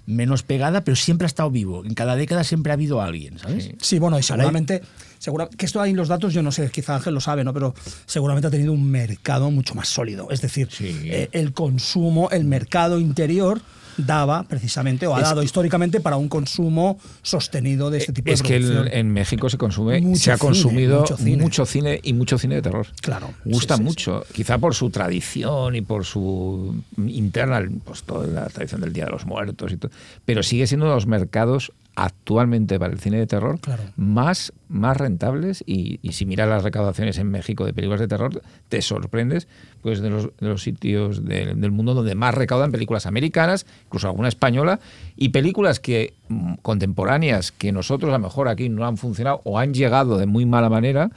menos 0.05 0.43
pegada, 0.43 0.83
pero 0.83 0.95
siempre 0.95 1.25
ha 1.25 1.27
estado 1.27 1.49
vivo. 1.49 1.83
En 1.85 1.93
cada 1.93 2.15
década 2.15 2.43
siempre 2.43 2.71
ha 2.71 2.75
habido 2.75 3.01
alguien, 3.01 3.39
¿sabes? 3.39 3.63
Sí. 3.65 3.75
Sí, 3.79 3.99
bueno, 3.99 4.19
y 4.19 4.23
seguramente, 4.23 4.81
segura- 5.19 5.47
que 5.49 5.65
esto 5.65 5.79
ahí 5.81 5.91
en 5.91 5.97
los 5.97 6.09
datos, 6.09 6.33
yo 6.33 6.43
no 6.43 6.51
sé, 6.51 6.69
quizá 6.71 6.95
Ángel 6.95 7.13
lo 7.13 7.21
sabe, 7.21 7.43
¿no? 7.43 7.53
Pero 7.53 7.73
seguramente 8.05 8.47
ha 8.47 8.51
tenido 8.51 8.73
un 8.73 8.89
mercado 8.89 9.49
mucho 9.49 9.75
más 9.75 9.87
sólido. 9.87 10.29
Es 10.29 10.41
decir, 10.41 10.67
Sí. 10.71 10.99
eh, 11.05 11.29
el 11.31 11.53
consumo, 11.53 12.29
el 12.31 12.43
mercado 12.45 12.99
interior 12.99 13.61
daba 13.97 14.43
precisamente, 14.43 15.08
o 15.08 15.15
ha 15.15 15.19
Es- 15.21 15.25
dado 15.29 15.43
históricamente 15.43 15.99
para 15.99 16.17
un 16.17 16.29
consumo 16.29 16.97
sostenido 17.21 17.89
de 17.89 17.99
este 17.99 18.13
tipo 18.13 18.32
es 18.32 18.41
de 18.41 18.47
que 18.47 18.56
el- 18.56 18.63
producción. 18.63 18.93
en 18.97 19.12
México 19.12 19.49
se 19.49 19.58
consume, 19.58 20.01
Mucho 20.01 20.19
se 20.21 20.32
ha 20.32 20.38
cine, 20.38 20.47
consumido 20.47 20.99
mucho 21.01 21.17
cine. 21.17 21.38
mucho 21.43 21.65
cine 21.65 21.99
y 22.03 22.13
mucho 22.13 22.38
cine 22.38 22.56
de 22.56 22.62
terror. 22.62 22.88
Claro, 23.01 23.29
Gusta 23.45 23.75
sí, 23.75 23.79
sí, 23.79 23.84
mucho, 23.84 24.25
quizá 24.34 24.58
por 24.58 24.73
su 24.75 24.89
tradición 24.89 25.75
y 25.75 25.82
por 25.82 26.06
su 26.06 26.82
interna, 26.97 27.62
pues 27.84 28.03
toda 28.03 28.27
la 28.27 28.47
tradición 28.47 28.82
del 28.82 28.93
Día 28.93 29.06
de 29.06 29.12
los 29.12 29.25
Muertos 29.25 29.71
y 29.71 29.77
todo. 29.77 29.91
Pero 30.25 30.43
sigue 30.43 30.67
siendo 30.67 30.86
uno 30.86 30.93
de 30.93 30.97
los 30.97 31.08
mercados 31.08 31.71
actualmente 31.95 32.79
para 32.79 32.91
el 32.91 32.99
cine 32.99 33.17
de 33.19 33.27
terror 33.27 33.60
Claro. 33.60 33.84
más, 33.97 34.51
más 34.67 34.97
rentables 34.97 35.63
y, 35.67 35.99
y 36.01 36.13
si 36.13 36.25
miras 36.25 36.49
las 36.49 36.63
recaudaciones 36.63 37.17
en 37.19 37.29
México 37.29 37.65
de 37.65 37.73
películas 37.73 37.99
de 37.99 38.08
terror, 38.08 38.41
te 38.69 38.82
sorprendes 38.82 39.47
pues 39.82 39.99
de 40.01 40.10
los, 40.10 40.23
de 40.39 40.47
los 40.47 40.63
sitios 40.63 41.23
del, 41.25 41.60
del 41.62 41.71
mundo 41.71 41.93
donde 41.93 42.15
más 42.15 42.34
recaudan 42.34 42.71
películas 42.71 43.06
americanas, 43.06 43.65
incluso 43.86 44.08
alguna 44.08 44.27
española, 44.29 44.79
y 45.15 45.29
películas 45.29 45.79
que 45.79 46.13
mm, 46.29 46.56
contemporáneas 46.62 47.51
que 47.51 47.71
nosotros 47.71 48.10
a 48.10 48.17
lo 48.17 48.23
mejor 48.23 48.47
aquí 48.47 48.69
no 48.69 48.86
han 48.88 48.97
funcionado 48.97 49.41
o 49.43 49.60
han 49.60 49.73
llegado 49.73 50.17
de 50.17 50.25
muy 50.25 50.45
mala 50.45 50.69
manera, 50.69 51.12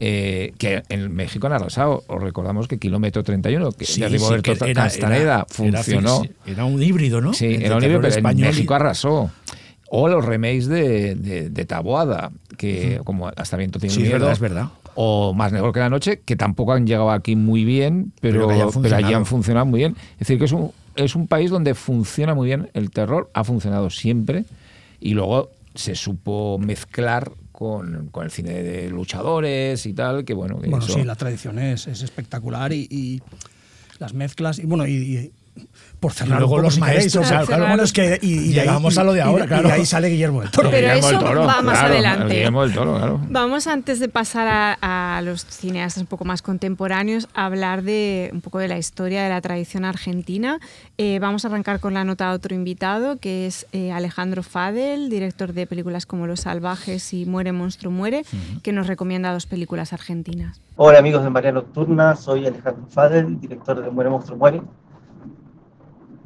eh, 0.00 0.52
que 0.58 0.84
en 0.90 1.12
México 1.12 1.48
han 1.48 1.54
arrasado. 1.54 2.04
Os 2.06 2.22
recordamos 2.22 2.68
que 2.68 2.78
Kilómetro 2.78 3.24
31, 3.24 3.72
que 3.72 3.84
Sí, 3.84 4.00
de 4.00 4.06
sí, 4.08 4.12
Rigoberto 4.14 4.52
Castaneda 4.74 5.20
era- 5.20 5.46
funcionó. 5.48 6.22
Era, 6.22 6.52
era 6.52 6.64
un 6.66 6.80
híbrido, 6.80 7.20
¿no? 7.20 7.32
Sí, 7.34 7.46
Entre 7.46 7.66
era 7.66 7.74
un 7.76 7.80
terror 7.82 8.00
pero 8.02 8.28
en 8.28 8.38
y- 8.38 8.42
México 8.42 8.74
arrasó. 8.74 9.30
O 9.90 10.08
los 10.08 10.24
remakes 10.24 10.66
de, 10.68 11.14
de, 11.14 11.50
de 11.50 11.64
Taboada, 11.64 12.30
que 12.56 13.00
como 13.04 13.28
hasta 13.28 13.56
viento 13.56 13.78
tiene 13.78 13.94
Sí, 13.94 14.02
es 14.02 14.06
miedo. 14.08 14.18
verdad, 14.20 14.32
es 14.32 14.40
verdad. 14.40 14.68
O 14.94 15.32
Más 15.32 15.52
negro 15.52 15.72
que 15.72 15.80
la 15.80 15.88
noche, 15.88 16.20
que 16.24 16.36
tampoco 16.36 16.72
han 16.72 16.86
llegado 16.86 17.10
aquí 17.10 17.36
muy 17.36 17.64
bien, 17.64 18.12
pero, 18.20 18.48
Pero 18.82 18.96
allí 18.96 19.12
han 19.14 19.24
funcionado 19.26 19.64
muy 19.66 19.78
bien. 19.80 19.96
Es 20.14 20.18
decir, 20.20 20.38
que 20.38 20.44
es 20.46 20.52
un, 20.52 20.72
es 20.96 21.14
un 21.14 21.26
país 21.28 21.50
donde 21.50 21.74
funciona 21.74 22.34
muy 22.34 22.46
bien 22.48 22.68
el 22.74 22.90
terror, 22.90 23.30
ha 23.32 23.44
funcionado 23.44 23.88
siempre, 23.90 24.44
y 25.00 25.14
luego 25.14 25.50
se 25.74 25.94
supo 25.94 26.58
mezclar 26.58 27.30
con, 27.52 28.08
con 28.10 28.24
el 28.24 28.30
cine 28.32 28.62
de 28.62 28.90
luchadores 28.90 29.86
y 29.86 29.92
tal, 29.94 30.24
que 30.24 30.34
bueno, 30.34 30.58
que 30.60 30.68
Bueno, 30.68 30.84
eso- 30.84 30.94
sí, 30.98 31.04
la 31.04 31.14
tradición 31.14 31.58
es, 31.60 31.86
es 31.86 32.02
espectacular 32.02 32.72
y, 32.72 32.88
y 32.90 33.22
las 34.00 34.12
mezclas, 34.14 34.58
y 34.58 34.66
bueno, 34.66 34.86
y, 34.86 34.92
y 34.94 35.32
por 36.00 36.12
cerrar 36.12 36.38
luego 36.38 36.58
los 36.58 36.78
maestros, 36.78 37.26
o- 37.26 37.28
claro, 37.28 37.46
claro. 37.46 37.66
bueno, 37.68 37.82
es 37.82 37.92
que, 37.92 38.18
y, 38.22 38.26
y 38.32 38.52
de 38.54 38.60
ahí- 38.60 38.66
Llegamos 38.68 38.98
a 38.98 39.04
lo 39.04 39.12
de 39.12 39.20
ahora, 39.22 39.44
y- 39.44 39.48
claro. 39.48 39.68
Y 39.68 39.72
ahí 39.72 39.86
sale 39.86 40.08
Guillermo 40.08 40.40
del 40.42 40.50
Toro. 40.50 40.70
Pero 40.70 40.86
Guillermo 40.86 41.08
eso 41.08 41.18
del 41.18 41.26
Toro, 41.26 41.40
va 41.46 41.62
más 41.62 41.78
claro, 41.78 41.94
adelante. 41.94 42.34
Guillermo 42.34 42.62
del 42.62 42.72
Toro, 42.74 42.96
claro. 42.96 43.20
Vamos 43.30 43.66
antes 43.66 43.98
de 44.00 44.08
pasar 44.08 44.46
a, 44.80 45.16
a 45.16 45.22
los 45.22 45.44
cineastas 45.44 46.00
un 46.00 46.06
poco 46.06 46.24
más 46.24 46.42
contemporáneos 46.42 47.28
a 47.34 47.46
hablar 47.46 47.82
de 47.82 48.30
un 48.32 48.40
poco 48.40 48.58
de 48.58 48.68
la 48.68 48.78
historia 48.78 49.22
de 49.22 49.28
la 49.28 49.40
tradición 49.40 49.84
argentina. 49.84 50.60
Eh, 50.98 51.18
vamos 51.20 51.44
a 51.44 51.48
arrancar 51.48 51.80
con 51.80 51.94
la 51.94 52.04
nota 52.04 52.28
de 52.30 52.34
otro 52.36 52.54
invitado 52.54 53.18
que 53.18 53.46
es 53.46 53.66
eh, 53.72 53.90
Alejandro 53.92 54.42
Fadel, 54.42 55.10
director 55.10 55.52
de 55.52 55.66
películas 55.66 56.06
como 56.06 56.26
Los 56.26 56.40
Salvajes 56.40 57.12
y 57.12 57.26
Muere 57.26 57.52
Monstruo 57.52 57.90
Muere, 57.92 58.22
que 58.62 58.72
nos 58.72 58.86
recomienda 58.86 59.32
dos 59.32 59.46
películas 59.46 59.92
argentinas. 59.92 60.60
Hola 60.76 61.00
amigos 61.00 61.24
de 61.24 61.30
Marea 61.30 61.50
Nocturna, 61.52 62.14
soy 62.14 62.46
Alejandro 62.46 62.86
Fadel, 62.88 63.40
director 63.40 63.82
de 63.82 63.90
Muere 63.90 64.10
Monstruo 64.10 64.38
Muere. 64.38 64.62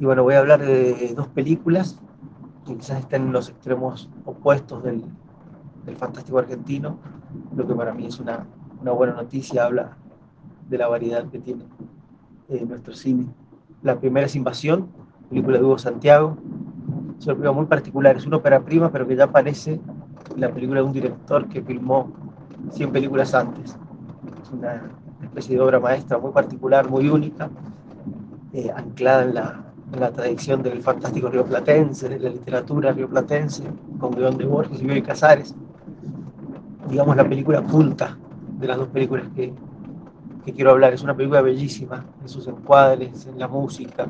Y 0.03 0.05
bueno, 0.05 0.23
voy 0.23 0.33
a 0.33 0.39
hablar 0.39 0.59
de 0.59 1.13
dos 1.15 1.29
películas 1.29 1.97
que 2.67 2.75
quizás 2.75 2.99
estén 2.99 3.21
en 3.21 3.31
los 3.31 3.47
extremos 3.47 4.09
opuestos 4.25 4.83
del, 4.83 5.01
del 5.85 5.95
fantástico 5.95 6.39
argentino, 6.39 6.97
lo 7.55 7.65
que 7.65 7.73
para 7.73 7.93
mí 7.93 8.07
es 8.07 8.19
una, 8.19 8.45
una 8.81 8.91
buena 8.91 9.13
noticia, 9.13 9.63
habla 9.63 9.95
de 10.67 10.77
la 10.77 10.89
variedad 10.89 11.25
que 11.29 11.39
tiene 11.39 11.63
eh, 12.49 12.65
nuestro 12.67 12.93
cine. 12.93 13.27
La 13.81 13.97
primera 13.97 14.25
es 14.25 14.35
Invasión, 14.35 14.89
película 15.29 15.57
de 15.57 15.63
Hugo 15.63 15.77
Santiago. 15.77 16.35
Es 17.17 17.25
una 17.25 17.35
película 17.35 17.51
muy 17.53 17.65
particular, 17.67 18.17
es 18.17 18.25
una 18.25 18.35
ópera 18.35 18.59
prima, 18.59 18.91
pero 18.91 19.07
que 19.07 19.15
ya 19.15 19.31
parece 19.31 19.79
la 20.35 20.51
película 20.51 20.81
de 20.81 20.85
un 20.85 20.91
director 20.91 21.47
que 21.47 21.61
filmó 21.61 22.11
100 22.71 22.91
películas 22.91 23.33
antes 23.33 23.77
es 24.41 24.51
una 24.51 24.81
especie 25.21 25.55
de 25.55 25.61
obra 25.61 25.79
maestra 25.79 26.17
muy 26.17 26.33
particular, 26.33 26.89
muy 26.89 27.07
única, 27.07 27.49
eh, 28.51 28.69
anclada 28.75 29.23
en 29.23 29.35
la, 29.35 29.72
en 29.93 29.99
la 29.99 30.11
tradición 30.11 30.61
del 30.63 30.81
fantástico 30.81 31.29
rioplatense, 31.29 32.09
de 32.09 32.19
la 32.19 32.29
literatura 32.29 32.91
rioplatense, 32.91 33.63
con 33.99 34.11
guion 34.15 34.37
de 34.37 34.45
Borges 34.45 34.81
y 34.81 34.85
Bioy 34.85 35.01
Casares. 35.01 35.55
Digamos 36.89 37.15
la 37.15 37.27
película 37.27 37.61
punta 37.61 38.17
de 38.59 38.67
las 38.67 38.77
dos 38.77 38.89
películas 38.89 39.27
que, 39.35 39.53
que 40.45 40.53
quiero 40.53 40.71
hablar. 40.71 40.93
Es 40.93 41.03
una 41.03 41.15
película 41.15 41.41
bellísima 41.41 42.05
en 42.21 42.29
sus 42.29 42.47
encuadres, 42.47 43.25
en 43.27 43.39
la 43.39 43.47
música, 43.47 44.07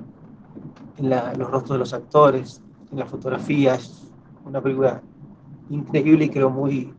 en, 0.98 1.10
la- 1.10 1.34
los 1.34 1.50
rostros 1.50 1.76
de 1.76 1.80
los 1.80 1.94
actores, 1.94 2.62
en 2.92 3.00
la 3.00 3.06
fotografía. 3.06 3.76
Es 3.76 4.12
una 4.46 4.62
película 4.62 5.02
increíble 5.70 6.26
y 6.26 6.30
creo 6.30 6.50
muy, 6.50 6.94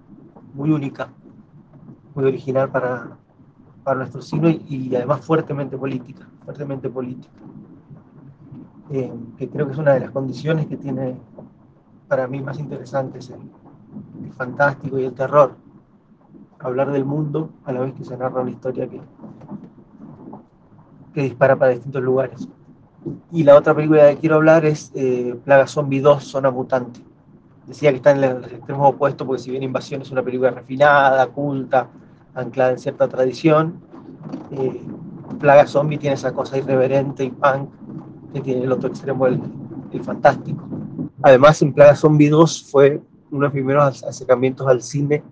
muy 0.54 0.70
única 0.70 1.08
muy 2.14 2.24
original 2.24 2.70
para, 2.70 3.18
para 3.82 3.98
nuestro 3.98 4.22
cine 4.22 4.60
y, 4.68 4.88
y 4.88 4.96
además 4.96 5.24
fuertemente 5.24 5.76
política, 5.76 6.28
fuertemente 6.44 6.88
política. 6.88 7.34
Eh, 8.90 9.12
que 9.38 9.48
creo 9.48 9.66
que 9.66 9.72
es 9.72 9.78
una 9.78 9.94
de 9.94 10.00
las 10.00 10.10
condiciones 10.10 10.66
que 10.66 10.76
tiene 10.76 11.16
para 12.06 12.26
mí 12.26 12.42
más 12.42 12.58
interesantes 12.58 13.30
el, 13.30 14.32
fantástico 14.32 14.98
y 14.98 15.04
el 15.04 15.14
terror. 15.14 15.56
Hablar 16.58 16.92
del 16.92 17.04
mundo 17.04 17.50
a 17.64 17.72
la 17.72 17.80
vez 17.80 17.94
que 17.94 18.04
se 18.04 18.16
narra 18.16 18.40
una 18.42 18.50
historia 18.50 18.88
que, 18.88 19.00
que 21.12 21.22
dispara 21.22 21.56
para 21.56 21.72
distintos 21.72 22.02
lugares. 22.02 22.48
Y 23.32 23.42
la 23.42 23.56
otra 23.56 23.74
película 23.74 24.10
que 24.10 24.16
quiero 24.18 24.36
hablar 24.36 24.64
es 24.64 24.90
eh, 24.94 25.38
Plaga 25.44 25.66
Zombie 25.66 26.00
2, 26.00 26.24
Zona 26.24 26.50
Mutante. 26.50 27.00
Decía 27.66 27.90
que 27.90 27.96
está 27.96 28.10
en 28.12 28.20
los 28.20 28.52
extremos 28.52 28.94
opuestos 28.94 29.26
porque 29.26 29.42
si 29.42 29.50
bien 29.50 29.62
Invasión 29.62 30.02
es 30.02 30.10
una 30.10 30.22
película 30.22 30.50
refinada, 30.50 31.26
culta, 31.28 31.88
anclada 32.34 32.72
en 32.72 32.78
cierta 32.78 33.08
tradición, 33.08 33.80
eh, 34.50 34.82
Plaga 35.38 35.66
Zombie 35.66 35.98
tiene 35.98 36.14
esa 36.14 36.32
cosa 36.32 36.58
irreverente 36.58 37.24
y 37.24 37.30
punk 37.30 37.70
que 38.34 38.40
tiene 38.40 38.64
el 38.64 38.72
otro 38.72 38.88
extremo, 38.88 39.26
el, 39.26 39.40
fantástico. 40.02 40.64
Además, 41.22 41.62
en 41.62 41.72
Plaga 41.72 41.94
Zombie 41.94 42.28
2 42.28 42.68
fue 42.70 43.00
uno 43.30 43.40
de 43.40 43.44
los 43.44 43.52
primeros 43.52 44.02
acercamientos 44.02 44.66
al 44.66 44.82
cine 44.82 45.22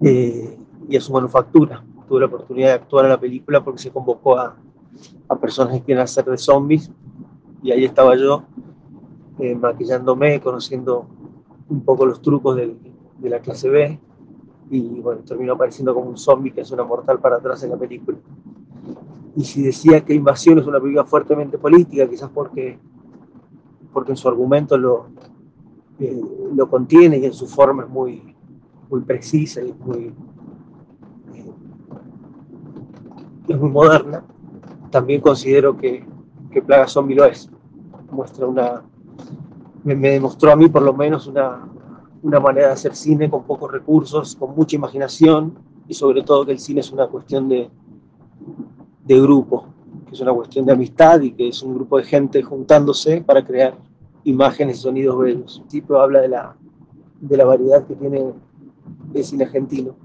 eh, 0.00 0.58
y 0.88 0.96
a 0.96 1.00
su 1.00 1.12
manufactura. 1.12 1.84
Tuve 2.08 2.20
la 2.20 2.26
oportunidad 2.26 2.68
de 2.68 2.74
actuar 2.74 3.04
en 3.04 3.10
la 3.10 3.20
película 3.20 3.62
porque 3.62 3.82
se 3.82 3.90
convocó 3.90 4.38
a, 4.38 4.56
a 5.28 5.36
personas 5.36 5.74
que 5.74 5.82
quieren 5.82 6.02
hacer 6.02 6.24
de 6.24 6.38
zombies 6.38 6.90
y 7.62 7.70
ahí 7.70 7.84
estaba 7.84 8.16
yo 8.16 8.44
eh, 9.38 9.54
maquillándome, 9.54 10.40
conociendo 10.40 11.06
un 11.68 11.82
poco 11.82 12.06
los 12.06 12.22
trucos 12.22 12.56
de 12.56 13.30
la 13.30 13.40
clase 13.40 13.68
B 13.68 14.00
y 14.70 15.00
bueno, 15.00 15.20
terminó 15.20 15.52
apareciendo 15.52 15.94
como 15.94 16.08
un 16.08 16.16
zombie 16.16 16.50
que 16.50 16.62
es 16.62 16.70
una 16.70 16.82
mortal 16.82 17.18
para 17.20 17.36
atrás 17.36 17.62
en 17.62 17.70
la 17.70 17.76
película. 17.76 18.16
Y 19.36 19.44
si 19.44 19.62
decía 19.62 20.04
que 20.04 20.14
Invasión 20.14 20.58
es 20.58 20.66
una 20.66 20.78
película 20.78 21.04
fuertemente 21.04 21.56
política, 21.58 22.08
quizás 22.08 22.30
porque, 22.30 22.78
porque 23.92 24.12
en 24.12 24.16
su 24.16 24.28
argumento 24.28 24.76
lo, 24.76 25.06
eh, 25.98 26.20
lo 26.54 26.68
contiene 26.68 27.18
y 27.18 27.24
en 27.24 27.32
su 27.32 27.46
forma 27.46 27.84
es 27.84 27.88
muy, 27.88 28.34
muy 28.90 29.00
precisa 29.00 29.62
y 29.62 29.72
muy, 29.72 30.12
eh, 31.34 31.52
es 33.48 33.58
muy 33.58 33.70
moderna, 33.70 34.24
también 34.90 35.20
considero 35.22 35.76
que, 35.76 36.04
que 36.50 36.60
Plaga 36.60 36.86
Zombie 36.86 37.14
lo 37.14 37.24
es. 37.24 37.50
Muestra 38.10 38.46
una, 38.46 38.82
me, 39.82 39.94
me 39.94 40.10
demostró 40.10 40.52
a 40.52 40.56
mí 40.56 40.68
por 40.68 40.82
lo 40.82 40.92
menos 40.92 41.26
una, 41.26 41.66
una 42.22 42.38
manera 42.38 42.68
de 42.68 42.72
hacer 42.74 42.94
cine 42.94 43.30
con 43.30 43.44
pocos 43.44 43.72
recursos, 43.72 44.36
con 44.36 44.54
mucha 44.54 44.76
imaginación 44.76 45.54
y 45.88 45.94
sobre 45.94 46.22
todo 46.22 46.44
que 46.44 46.52
el 46.52 46.58
cine 46.58 46.80
es 46.80 46.92
una 46.92 47.06
cuestión 47.06 47.48
de, 47.48 47.70
de 49.04 49.20
grupo, 49.20 49.66
que 50.06 50.14
es 50.14 50.20
una 50.20 50.32
cuestión 50.32 50.64
de 50.66 50.72
amistad 50.72 51.20
y 51.20 51.32
que 51.32 51.48
es 51.48 51.62
un 51.62 51.74
grupo 51.74 51.98
de 51.98 52.04
gente 52.04 52.42
juntándose 52.42 53.20
para 53.22 53.44
crear 53.44 53.74
imágenes 54.24 54.78
y 54.78 54.82
sonidos 54.82 55.18
bellos. 55.18 55.58
El 55.62 55.68
tipo 55.68 55.96
habla 55.96 56.20
de 56.20 56.28
la, 56.28 56.56
de 57.20 57.36
la 57.36 57.44
variedad 57.44 57.84
que 57.86 57.94
tiene 57.94 58.32
el 59.14 59.24
cine 59.24 59.44
argentino 59.44 59.96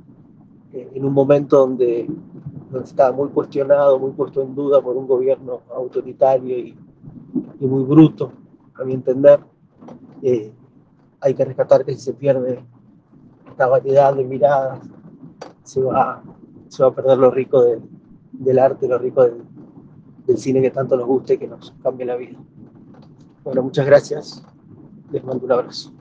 eh, 0.73 0.89
en 0.93 1.05
un 1.05 1.13
momento 1.13 1.57
donde, 1.59 2.07
donde 2.71 2.85
está 2.87 3.11
muy 3.11 3.29
cuestionado, 3.29 3.99
muy 3.99 4.11
puesto 4.11 4.41
en 4.41 4.53
duda 4.55 4.81
por 4.81 4.97
un 4.97 5.07
gobierno 5.07 5.61
autoritario 5.73 6.57
y, 6.57 6.75
y 7.59 7.65
muy 7.65 7.83
bruto, 7.83 8.31
a 8.79 8.83
mi 8.83 8.93
entender. 8.93 9.39
Eh, 10.21 10.51
hay 11.21 11.33
que 11.33 11.45
rescatar 11.45 11.85
que 11.85 11.93
si 11.93 11.99
se 11.99 12.13
pierde 12.13 12.63
esta 13.49 13.67
variedad 13.67 14.15
de 14.15 14.23
miradas, 14.23 14.79
se 15.63 15.81
va, 15.81 16.21
se 16.67 16.83
va 16.83 16.89
a 16.89 16.93
perder 16.95 17.17
lo 17.17 17.31
rico 17.31 17.61
de- 17.63 17.79
del 18.32 18.59
arte, 18.59 18.88
lo 18.88 18.97
rico 18.97 19.23
del, 19.23 19.43
del 20.25 20.38
cine 20.38 20.61
que 20.61 20.71
tanto 20.71 20.97
nos 20.97 21.07
gusta 21.07 21.34
y 21.34 21.38
que 21.38 21.47
nos 21.47 21.73
cambia 21.82 22.05
la 22.05 22.15
vida. 22.15 22.38
Bueno, 23.43 23.63
muchas 23.63 23.86
gracias. 23.86 24.45
Les 25.11 25.23
mando 25.23 25.45
un 25.45 25.51
abrazo. 25.51 25.96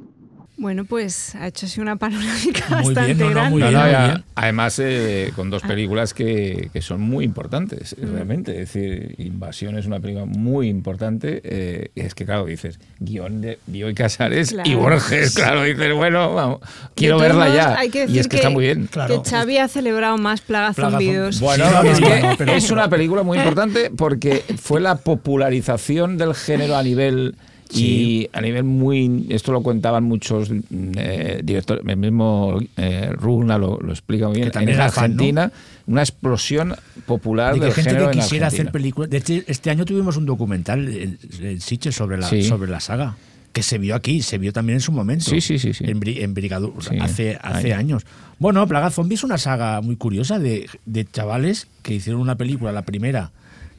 Bueno, 0.58 0.86
pues 0.86 1.34
ha 1.34 1.48
hecho 1.48 1.66
así 1.66 1.82
una 1.82 1.96
panorámica 1.96 2.64
Muy 2.70 2.94
bastante 2.94 3.04
bien, 3.14 3.18
no, 3.18 3.24
no, 3.26 3.30
grande. 3.32 3.50
muy 3.50 3.60
No, 3.60 3.68
bien, 3.68 3.78
no, 3.78 3.84
muy 3.84 3.92
ya- 3.92 4.06
bien. 4.06 4.24
además, 4.36 4.78
eh, 4.78 5.32
con 5.36 5.50
dos 5.50 5.60
películas 5.62 6.14
que, 6.14 6.70
que 6.72 6.80
son 6.80 7.02
muy 7.02 7.26
importantes, 7.26 7.94
realmente. 8.00 8.52
Es 8.52 8.72
decir, 8.72 9.14
Invasión 9.18 9.76
es 9.76 9.84
una 9.84 10.00
película 10.00 10.24
muy 10.24 10.68
importante. 10.68 11.42
eh, 11.44 11.90
y 11.94 12.00
es 12.00 12.14
que, 12.14 12.24
claro, 12.24 12.46
dices, 12.46 12.80
guion 13.00 13.42
de 13.42 13.58
Bioy 13.66 13.92
Casares 13.92 14.56
y. 14.64 14.74
Borges. 14.74 15.34
Claro, 15.34 15.62
dices, 15.62 15.92
bueno, 15.94 16.32
vamos, 16.34 16.60
quiero 16.94 17.18
verla 17.18 17.44
modos, 17.44 17.56
ya. 17.56 17.78
hay 17.78 17.90
que 17.90 17.98
y 17.98 18.06
decir 18.06 18.18
es 18.20 18.28
que, 18.28 18.36
está 18.36 18.48
muy 18.50 18.64
bien. 18.64 18.86
Claro. 18.90 19.22
Que 19.22 19.28
Xavi 19.28 19.58
ha 19.58 19.68
celebrado 19.68 20.16
más 20.16 20.40
Plaga. 20.40 20.72
2. 20.76 21.40
Bueno, 21.40 21.64
Sí, 21.82 21.88
es, 21.88 22.00
no, 22.00 22.06
que 22.08 22.20
no, 22.22 22.34
pero- 22.38 22.52
es 22.52 22.70
una 22.70 22.88
película 22.88 23.22
muy 23.22 23.36
importante 23.38 23.90
porque 23.94 24.42
fue 24.58 24.80
la 24.80 24.96
popularización 24.96 26.16
del 26.16 26.34
género 26.34 26.76
a 26.76 26.82
nivel 26.82 27.34
y 27.70 28.28
a 28.32 28.40
nivel 28.40 28.64
muy 28.64 29.26
esto 29.30 29.52
lo 29.52 29.62
contaban 29.62 30.04
muchos 30.04 30.50
eh, 30.70 31.40
directores 31.42 31.84
el 31.86 31.96
mismo 31.96 32.58
eh, 32.76 33.10
Rugna 33.12 33.58
lo, 33.58 33.78
lo 33.80 33.92
explica 33.92 34.28
muy 34.28 34.36
bien 34.36 34.50
también 34.50 34.76
en 34.78 34.82
era 34.82 34.90
fan, 34.92 35.10
¿no? 35.10 35.14
Argentina 35.14 35.52
una 35.86 36.02
explosión 36.02 36.74
popular 37.06 37.54
de 37.54 37.60
que 37.60 37.64
del 37.66 37.74
gente 37.74 37.90
género 37.90 38.10
que 38.10 38.18
quisiera 38.18 38.48
hacer 38.48 38.70
películas. 38.72 39.08
De 39.10 39.18
hecho, 39.18 39.34
este 39.46 39.70
año 39.70 39.84
tuvimos 39.84 40.16
un 40.16 40.26
documental 40.26 40.88
en, 40.88 41.18
en 41.40 41.60
Sitges 41.60 41.94
sobre 41.94 42.18
la, 42.18 42.28
Sí. 42.28 42.42
sobre 42.42 42.70
la 42.70 42.80
saga. 42.80 43.16
Que 43.52 43.62
se 43.62 43.78
vio 43.78 43.94
aquí, 43.94 44.20
se 44.20 44.36
vio 44.36 44.52
también 44.52 44.76
en 44.76 44.80
su 44.80 44.92
momento. 44.92 45.24
Sí, 45.24 45.40
sí, 45.40 45.58
sí, 45.58 45.72
sí. 45.72 45.84
En, 45.84 46.00
en 46.04 46.34
Brigadur, 46.34 46.74
Sí, 46.82 46.98
hace, 47.00 47.38
hace 47.40 47.72
años. 47.72 48.04
Bueno, 48.38 48.66
Plaga 48.66 48.90
Zombie 48.90 49.14
es 49.14 49.24
una 49.24 49.38
saga 49.38 49.80
muy 49.80 49.96
curiosa 49.96 50.38
de, 50.38 50.68
de 50.84 51.04
chavales 51.06 51.66
que 51.82 51.94
hicieron 51.94 52.20
una 52.20 52.34
película, 52.36 52.70
la 52.72 52.82
primera, 52.82 53.30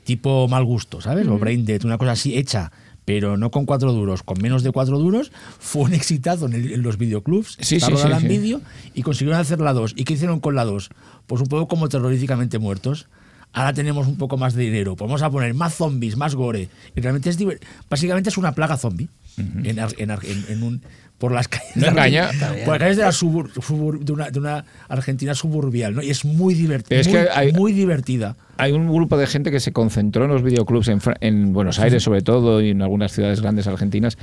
tipo 0.04 0.48
Mal 0.48 0.64
Gusto, 0.64 1.00
¿sabes? 1.02 1.28
O 1.28 1.38
Brain 1.38 1.66
Dead, 1.66 1.84
una 1.86 1.98
cosa 2.00 2.14
así 2.14 2.38
hecha, 2.38 2.72
pero 3.08 3.38
no 3.38 3.51
con 3.51 3.66
cuatro 3.66 3.93
duros, 3.93 4.22
con 4.22 4.38
menos 4.41 4.64
de 4.64 4.72
cuatro 4.74 4.99
duros. 4.99 5.32
Fue 5.60 5.84
un 5.84 5.93
exitazo 5.93 6.45
en, 6.47 6.53
el- 6.55 6.74
en 6.74 6.82
los 6.84 6.97
videoclubs. 6.97 7.55
Sí, 7.62 7.80
sí, 7.80 7.86
sí, 7.95 8.08
en 8.12 8.28
vídeo 8.28 8.62
y 8.93 9.01
consiguieron 9.01 9.39
hacer 9.39 9.62
la 9.62 9.72
2. 9.72 9.93
¿Y 9.95 10.03
qué 10.03 10.16
hicieron 10.16 10.41
con 10.41 10.55
la 10.55 10.66
2? 10.66 10.89
Pues 11.26 11.41
un 11.41 11.47
poco 11.47 11.70
como 11.70 11.88
terroríficamente 11.88 12.60
muertos. 12.60 13.08
Ahora 13.53 13.72
tenemos 13.72 14.08
un 14.08 14.18
poco 14.18 14.36
más 14.36 14.55
de 14.55 14.64
dinero. 14.64 14.97
Pues 14.97 15.08
Vamos 15.08 15.22
a 15.22 15.30
poner 15.32 15.53
más 15.53 15.74
zombies, 15.76 16.18
más 16.18 16.36
gore. 16.36 16.68
Y 16.97 16.99
realmente 16.99 17.30
es 17.30 17.38
básicamente 17.89 18.30
es 18.30 18.38
una 18.38 18.51
plaga 18.51 18.76
zombie. 18.76 19.08
en 19.38 20.64
un, 20.64 20.82
por 21.18 21.32
las 21.32 21.47
calles, 21.47 21.76
No 21.76 21.82
de, 21.84 21.88
engaña. 21.89 22.30
por 22.65 22.74
las 22.74 22.80
calles 22.80 22.97
de, 22.97 23.03
la 23.03 23.09
subur- 23.11 23.51
subur- 23.53 23.99
de, 23.99 24.11
una, 24.11 24.30
de 24.30 24.39
una 24.39 24.65
Argentina 24.88 25.34
suburbial, 25.34 25.95
¿no? 25.95 26.03
Y 26.03 26.09
es 26.09 26.26
muy 26.26 26.53
divertida, 26.53 26.99
es 26.99 27.07
muy, 27.07 27.18
que 27.18 27.28
hay- 27.34 27.51
muy 27.53 27.74
divertida. 27.74 28.36
Hay 28.59 28.72
un 28.72 28.91
grupo 28.91 29.18
de 29.18 29.28
gente 29.28 29.51
que 29.51 29.59
se 29.59 29.72
concentró 29.72 30.26
en 30.26 30.32
los 30.32 30.41
videoclubs 30.41 30.88
en, 30.88 30.99
en 31.22 31.53
Buenos 31.53 31.78
Aires, 31.78 32.01
sobre 32.01 32.22
todo, 32.24 32.59
y 32.59 32.72
en 32.72 32.82
algunas 32.82 33.11
ciudades 33.11 33.39
grandes 33.39 33.68
argentinas, 33.68 34.18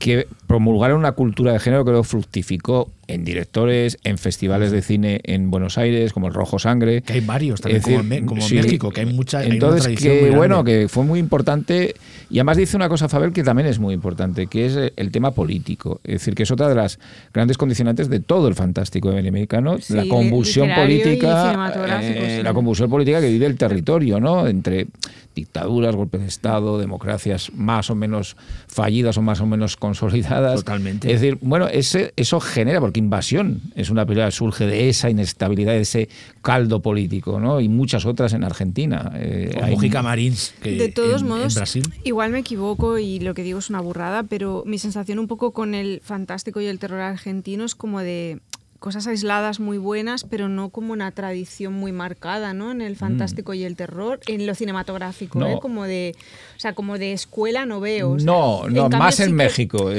que 0.00 0.26
promulgaron 0.48 0.98
una 0.98 1.12
cultura 1.12 1.52
de 1.52 1.60
género 1.60 1.84
que 1.84 1.92
lo 1.92 2.02
fructificó 2.02 2.90
en 3.06 3.24
directores, 3.24 3.98
en 4.02 4.18
festivales 4.18 4.72
de 4.72 4.82
cine 4.82 5.20
en 5.22 5.52
Buenos 5.52 5.78
Aires, 5.78 6.12
como 6.12 6.26
el 6.26 6.34
Rojo 6.34 6.58
Sangre. 6.58 7.02
Que 7.02 7.12
hay 7.12 7.20
varios 7.20 7.60
también, 7.60 7.80
decir, 7.80 7.96
como, 7.98 8.14
en 8.14 8.26
como 8.26 8.40
sí. 8.42 8.56
México, 8.56 8.90
que 8.90 9.02
hay 9.02 9.06
mucha 9.06 9.38
hay 9.38 9.46
una 9.46 9.54
Entonces, 9.54 9.82
tradición 9.84 10.18
que 10.18 10.30
bueno, 10.32 10.64
que 10.64 10.88
fue 10.88 11.04
muy 11.04 11.20
importante. 11.20 11.94
Y 12.28 12.38
además 12.40 12.56
dice 12.56 12.76
una 12.76 12.88
cosa, 12.88 13.08
Fabel, 13.08 13.32
que 13.32 13.44
también 13.44 13.68
es 13.68 13.78
muy 13.78 13.94
importante, 13.94 14.48
que 14.48 14.66
es 14.66 14.92
el 14.96 15.12
tema 15.12 15.30
político. 15.30 16.00
Es 16.02 16.14
decir, 16.14 16.34
que 16.36 16.44
es 16.44 16.50
otra 16.52 16.68
de 16.68 16.76
las 16.76 17.00
grandes 17.34 17.58
condicionantes 17.58 18.08
de 18.08 18.20
todo 18.20 18.46
el 18.46 18.54
fantástico 18.54 19.10
americano, 19.10 19.78
Sí, 19.80 19.94
la 19.94 20.06
convulsión 20.06 20.70
política, 20.74 21.72
eh, 22.00 22.36
sí. 22.38 22.42
la 22.44 22.54
convulsión 22.54 22.88
política 22.88 23.20
que 23.20 23.28
vive 23.28 23.46
el 23.46 23.56
territorio, 23.56 24.20
¿no? 24.20 24.46
Entre 24.46 24.86
dictaduras, 25.34 25.96
golpes 25.96 26.20
de 26.20 26.28
Estado, 26.28 26.78
democracias 26.78 27.50
más 27.54 27.90
o 27.90 27.94
menos 27.94 28.36
fallidas 28.76 29.16
o 29.16 29.22
más 29.22 29.40
o 29.40 29.46
menos 29.46 29.76
consolidadas. 29.76 30.56
Totalmente. 30.56 31.10
Es 31.12 31.20
decir, 31.20 31.38
bueno, 31.40 31.66
ese, 31.66 32.12
eso 32.16 32.40
genera, 32.40 32.78
porque 32.78 33.00
invasión 33.00 33.62
es 33.74 33.88
una 33.88 34.04
película 34.04 34.26
que 34.26 34.32
surge 34.32 34.66
de 34.66 34.90
esa 34.90 35.08
inestabilidad, 35.08 35.72
de 35.72 35.80
ese 35.80 36.08
caldo 36.42 36.80
político, 36.82 37.40
¿no? 37.40 37.60
Y 37.60 37.68
muchas 37.68 38.04
otras 38.04 38.34
en 38.34 38.44
Argentina. 38.44 39.10
Eh, 39.14 39.58
O 39.62 39.66
Mujica 39.68 40.02
Marins, 40.02 40.54
que 40.62 40.76
de 40.76 40.88
todos 40.90 41.22
en, 41.22 41.26
en 41.26 41.32
modos, 41.32 41.54
Brasil. 41.54 41.84
igual 42.04 42.30
me 42.30 42.40
equivoco 42.40 42.98
y 42.98 43.18
lo 43.18 43.32
que 43.32 43.42
digo 43.42 43.58
es 43.58 43.70
una 43.70 43.80
burrada, 43.80 44.22
pero 44.24 44.62
mi 44.66 44.78
sensación 44.78 45.18
un 45.18 45.26
poco 45.26 45.52
con 45.52 45.74
el 45.74 46.00
fantástico 46.04 46.60
y 46.60 46.66
el 46.66 46.78
terror 46.78 47.00
argentino 47.00 47.64
es 47.64 47.74
como 47.74 48.00
de 48.00 48.40
cosas 48.78 49.06
aisladas 49.06 49.60
muy 49.60 49.78
buenas, 49.78 50.24
pero 50.24 50.48
no 50.48 50.68
como 50.70 50.92
una 50.92 51.10
tradición 51.12 51.72
muy 51.72 51.92
marcada, 51.92 52.52
¿no? 52.54 52.70
En 52.72 52.80
el 52.80 52.96
fantástico 52.96 53.54
y 53.54 53.64
el 53.64 53.76
terror, 53.76 54.20
en 54.26 54.46
lo 54.46 54.54
cinematográfico, 54.54 55.38
Mm. 55.38 55.42
No. 55.42 55.48
¿eh? 55.48 55.58
Como 55.60 55.84
de, 55.84 56.14
o 56.56 56.60
sea, 56.60 56.74
como 56.74 56.98
de 56.98 57.12
escuela 57.12 57.66
no 57.66 57.80
veo. 57.80 58.12
o 58.12 58.18
sea, 58.18 58.26
No, 58.26 58.68
no, 58.68 58.82
cambio 58.82 58.98
más 58.98 59.14
sí 59.16 59.22
en 59.24 59.28
que- 59.30 59.34
México, 59.34 59.90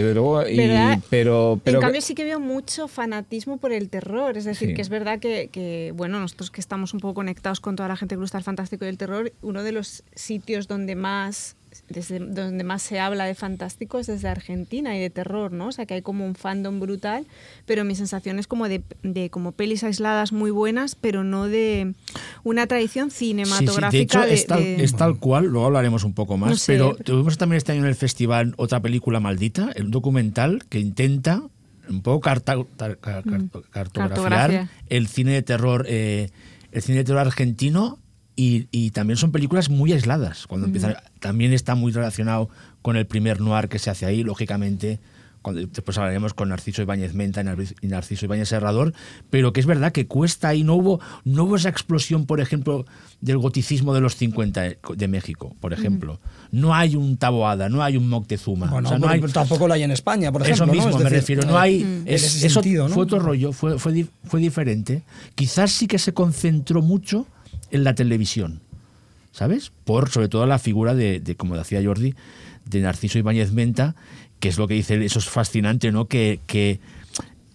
pero, 1.10 1.60
pero 1.64 1.78
en 1.78 1.82
cambio 1.82 2.02
sí 2.02 2.16
que 2.16 2.24
veo 2.24 2.40
mucho 2.40 2.88
fanatismo 2.88 3.58
por 3.58 3.72
el 3.72 3.90
terror, 3.90 4.38
es 4.38 4.46
decir, 4.46 4.70
Sí. 4.70 4.74
que 4.74 4.82
es 4.82 4.90
verdad 4.90 5.20
que, 5.20 5.50
que, 5.52 5.92
bueno, 5.96 6.20
nosotros 6.20 6.50
que 6.52 6.62
estamos 6.62 6.94
un 6.94 7.00
poco 7.02 7.16
conectados 7.16 7.60
con 7.60 7.76
toda 7.76 7.90
la 7.90 7.98
gente 7.98 8.16
que 8.16 8.20
gusta 8.22 8.38
el 8.38 8.44
fantástico 8.44 8.86
y 8.86 8.88
el 8.88 8.98
terror, 8.98 9.32
uno 9.42 9.64
de 9.64 9.72
los 9.74 10.04
sitios 10.16 10.68
donde 10.68 10.96
más 10.96 11.56
desde 11.90 12.20
donde 12.20 12.64
más 12.64 12.82
se 12.82 13.00
habla 13.00 13.26
de 13.26 13.36
fantástico 13.36 14.00
es 14.00 14.08
desde 14.08 14.28
Argentina 14.28 14.96
y 14.98 15.00
de 15.00 15.10
terror, 15.10 15.52
¿no? 15.52 15.68
O 15.68 15.72
sea, 15.72 15.86
que 15.86 15.94
hay 15.96 16.02
como 16.02 16.26
un 16.26 16.36
fandom 16.36 16.80
brutal, 16.80 17.26
pero 17.66 17.84
mi 17.84 17.96
sensación 17.96 18.40
es 18.40 18.48
como 18.48 18.68
de, 18.68 18.82
de 19.04 19.30
como 19.30 19.52
pelis 19.52 19.84
aisladas 19.84 20.32
muy 20.32 20.52
buenas, 20.52 20.96
pero 20.96 21.24
no 21.24 21.48
de 21.48 21.94
una 22.44 22.68
tradición 22.68 23.10
Sí, 23.12 23.18
sí, 23.18 23.26
cinematográfica 23.28 23.92
de 23.92 24.04
hecho 24.04 24.22
de- 24.22 24.34
es 24.34 24.48
tal, 24.48 24.64
de- 24.64 24.84
es 24.84 24.96
tal 24.96 25.18
cual, 25.20 25.46
luego 25.46 25.68
hablaremos 25.68 26.04
un 26.04 26.14
poco 26.14 26.38
más, 26.38 26.50
No 26.52 26.58
sé. 26.58 26.74
pero 26.74 26.96
tuvimos 26.96 27.38
también 27.38 27.58
este 27.58 27.72
año 27.74 27.82
en 27.82 27.88
el 27.88 27.96
festival 27.96 28.54
otra 28.58 28.80
película 28.80 29.20
maldita, 29.20 29.72
un 29.80 29.92
documental 29.92 30.64
que 30.70 30.80
intenta 30.80 31.44
un 31.90 32.02
poco 32.02 32.20
carta- 32.20 32.56
tar- 32.76 32.98
car- 32.98 33.24
car- 33.24 33.44
cartografiar 33.72 33.94
Cartografía. 34.10 34.70
el 34.90 35.08
cine 35.08 35.32
de 35.32 35.42
terror, 35.42 35.86
eh, 35.88 36.30
el 36.74 36.82
cine 36.82 36.98
de 37.00 37.04
terror 37.06 37.22
argentino 37.22 37.98
y, 38.38 38.68
y 38.72 38.92
también 38.92 39.18
son 39.18 39.34
películas 39.34 39.70
muy 39.70 39.92
aisladas. 39.92 40.48
Cuando 40.48 40.68
empiezan, 40.68 40.96
también 41.20 41.52
está 41.52 41.76
muy 41.76 41.92
relacionado 41.92 42.50
con 42.82 42.96
el 42.96 43.06
primer 43.06 43.42
noir 43.42 43.68
que 43.68 43.80
se 43.80 43.90
hace 43.90 44.06
ahí, 44.06 44.24
lógicamente. 44.24 45.00
Cuando, 45.42 45.62
después 45.66 45.98
hablaremos 45.98 46.34
con 46.34 46.50
Narciso 46.50 46.82
Ibáñez 46.82 47.14
Menta 47.14 47.40
y 47.42 47.46
Narci- 47.46 47.76
y 47.82 47.88
Narciso 47.88 48.26
Ibáñez 48.26 48.50
Serrador, 48.50 48.94
pero 49.30 49.54
que 49.54 49.62
es 49.62 49.66
verdad 49.66 49.92
que 49.94 50.06
cuesta 50.06 50.50
ahí, 50.50 50.64
no 50.64 50.76
hubo, 50.76 51.00
no 51.24 51.46
hubo 51.46 51.56
esa 51.56 51.70
explosión, 51.70 52.26
por 52.26 52.42
ejemplo, 52.42 52.86
del 53.22 53.38
goticismo 53.38 53.94
de 53.94 54.02
los 54.02 54.16
50 54.18 54.62
de 54.96 55.08
México, 55.08 55.56
por 55.62 55.72
ejemplo. 55.74 56.20
No 56.52 56.76
hay 56.76 56.96
un 56.98 57.16
Taboada, 57.18 57.70
no 57.70 57.82
hay 57.82 57.96
un 57.98 58.10
Moctezuma. 58.10 58.68
Bueno, 58.68 58.88
o 58.88 58.92
sea, 58.92 59.00
no 59.00 59.08
hay, 59.08 59.22
tampoco 59.22 59.68
lo 59.70 59.74
hay 59.74 59.84
en 59.84 59.92
España, 59.92 60.32
por 60.34 60.42
ejemplo. 60.42 60.66
eso 60.66 60.66
¿no? 60.66 60.74
mismo 60.74 60.90
Es 60.90 60.98
me 60.98 61.04
decir, 61.10 61.38
refiero. 61.38 61.44
No 61.46 61.58
hay. 61.58 61.82
en 61.82 62.04
es- 62.08 62.24
ese 62.24 62.48
eso 62.48 62.62
sentido, 62.62 62.88
¿no? 62.90 62.94
fue 62.96 63.04
otro 63.04 63.20
rollo, 63.20 63.54
fue, 63.54 63.80
fue, 63.80 64.06
fue 64.26 64.40
diferente. 64.42 65.04
Quizás 65.36 65.72
sí 65.72 65.88
que 65.88 65.98
se 66.00 66.14
concentró 66.14 66.82
mucho 66.82 67.26
en 67.72 67.84
la 67.84 67.96
televisión, 67.96 68.62
¿sabes? 69.32 69.72
Por 69.86 70.10
sobre 70.10 70.30
todo 70.30 70.46
la 70.46 70.60
figura 70.60 70.96
de, 70.96 71.20
de, 71.20 71.36
como 71.36 71.58
decía 71.58 71.82
Jordi, 71.84 72.16
de 72.66 72.82
Narciso 72.82 73.18
Ibáñez 73.20 73.52
Menta, 73.52 73.96
que 74.40 74.50
es 74.50 74.58
lo 74.58 74.68
que 74.68 74.74
dice, 74.76 75.04
eso 75.04 75.20
es 75.20 75.26
fascinante, 75.30 75.92
¿no? 75.92 76.06
Que, 76.06 76.40
que 76.48 76.80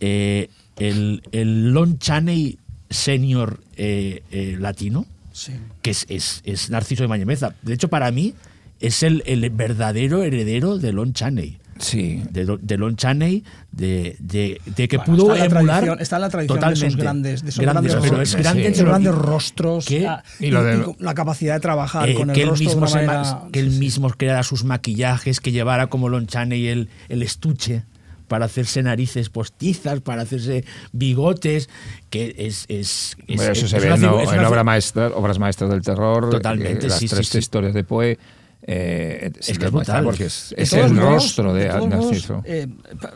eh, 0.00 0.48
el, 0.78 1.22
el 1.32 1.70
Lon 1.72 1.98
Chaney 1.98 2.58
senior 2.90 3.60
eh, 3.76 4.22
eh, 4.30 4.56
latino, 4.58 5.06
Sí. 5.32 5.52
que 5.80 5.90
es, 5.92 6.04
es, 6.10 6.42
es 6.44 6.68
Narciso 6.68 7.04
Ibáñez 7.04 7.26
Menta. 7.26 7.54
De 7.62 7.72
hecho, 7.72 7.88
para 7.88 8.10
mí, 8.10 8.34
es 8.80 9.02
el, 9.02 9.22
el 9.26 9.48
verdadero 9.50 10.22
heredero 10.24 10.76
de 10.76 10.92
Lon 10.92 11.14
Chaney 11.14 11.56
sí. 11.78 12.22
de, 12.30 12.58
de 12.60 12.78
Lon 12.78 12.96
Chaney, 12.96 13.44
de, 13.70 14.16
de, 14.18 14.60
de 14.64 14.88
que 14.88 14.98
Bueno, 14.98 15.12
pudo 15.16 15.32
está 15.34 15.44
en 15.46 15.52
la 15.54 15.58
emular. 15.60 15.76
tradición- 15.84 16.00
está 16.00 16.18
la 16.18 16.28
tradición 16.30 16.58
de 16.60 16.66
esos 16.66 16.78
totalmente. 16.78 17.02
grandes, 17.02 17.42
de 17.42 17.48
esos 17.50 17.60
Grandes, 17.62 17.92
grandes, 17.92 18.10
pero 18.10 18.22
es 18.22 18.30
sí, 18.30 18.36
grande 18.38 18.62
sí. 18.62 18.68
esos 18.72 18.84
grandes 18.86 19.14
rostros 19.14 19.86
¿Qué? 19.86 20.06
ah, 20.06 20.22
Y 20.40 20.50
lo 20.50 20.62
de- 20.64 20.82
con 20.82 20.96
la 21.00 21.14
capacidad 21.14 21.54
de 21.54 21.60
trabajar 21.60 22.08
eh, 22.08 22.14
con 22.14 22.30
el 22.30 22.34
que 22.36 22.42
él 22.42 22.48
rostro 22.50 22.68
de 22.70 22.76
mismo, 22.76 22.86
una 22.86 23.06
ma- 23.06 23.12
manera- 23.22 23.42
que 23.52 23.60
él 23.60 23.68
sí, 23.68 23.74
sí. 23.74 23.80
mismo 23.80 24.10
creara 24.10 24.42
sus 24.42 24.64
maquillajes, 24.64 25.40
que 25.40 25.52
llevara 25.52 25.86
como 25.88 26.08
Lon 26.08 26.26
Chaney 26.26 26.66
el, 26.68 26.88
el 27.08 27.22
estuche 27.22 27.84
para 28.28 28.46
hacerse 28.46 28.82
narices 28.82 29.28
postizas, 29.28 30.00
para 30.00 30.22
hacerse 30.22 30.64
bigotes, 30.92 31.68
que 32.08 32.34
es... 32.38 32.64
es, 32.68 33.16
es- 33.28 33.36
Bueno, 33.36 33.52
eso 33.52 33.64
es 33.66 33.70
se 33.72 33.78
ve 33.80 33.88
en, 33.88 34.04
obra 34.04 34.64
maestra- 34.64 35.10
obras 35.14 35.38
maestras 35.38 35.68
del 35.70 35.82
terror. 35.82 36.30
Totalmente, 36.30 36.86
eh, 36.86 36.88
las 36.88 36.98
sí, 36.98 37.08
sí, 37.08 37.14
tres 37.14 37.28
sí. 37.28 37.38
historias 37.38 37.74
de 37.74 37.84
Poe. 37.84 38.18
Eh, 38.64 39.30
que 39.34 39.50
es 39.50 39.58
brutal. 39.58 40.04
Porque 40.04 40.24
es, 40.26 40.54
De 40.56 40.62
es 40.62 40.72
el 40.72 40.96
rostro 40.96 41.52
de, 41.54 41.68
modos, 41.72 41.88
Narciso. 41.88 42.42
eh, 42.44 42.68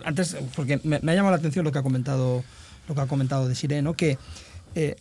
antes, 0.04 0.36
porque 0.54 0.80
me, 0.84 0.98
me 1.00 1.12
ha 1.12 1.14
llamado 1.14 1.32
la 1.36 1.38
atención 1.38 1.64
lo 1.64 1.72
que 1.72 1.78
ha 1.78 1.82
comentado, 1.82 2.42
lo 2.88 2.94
que 2.94 3.00
ha 3.00 3.06
comentado 3.06 3.48
de 3.48 3.54
Siré, 3.54 3.82
¿no? 3.82 3.94
Que 3.94 4.18
eh, 4.74 4.96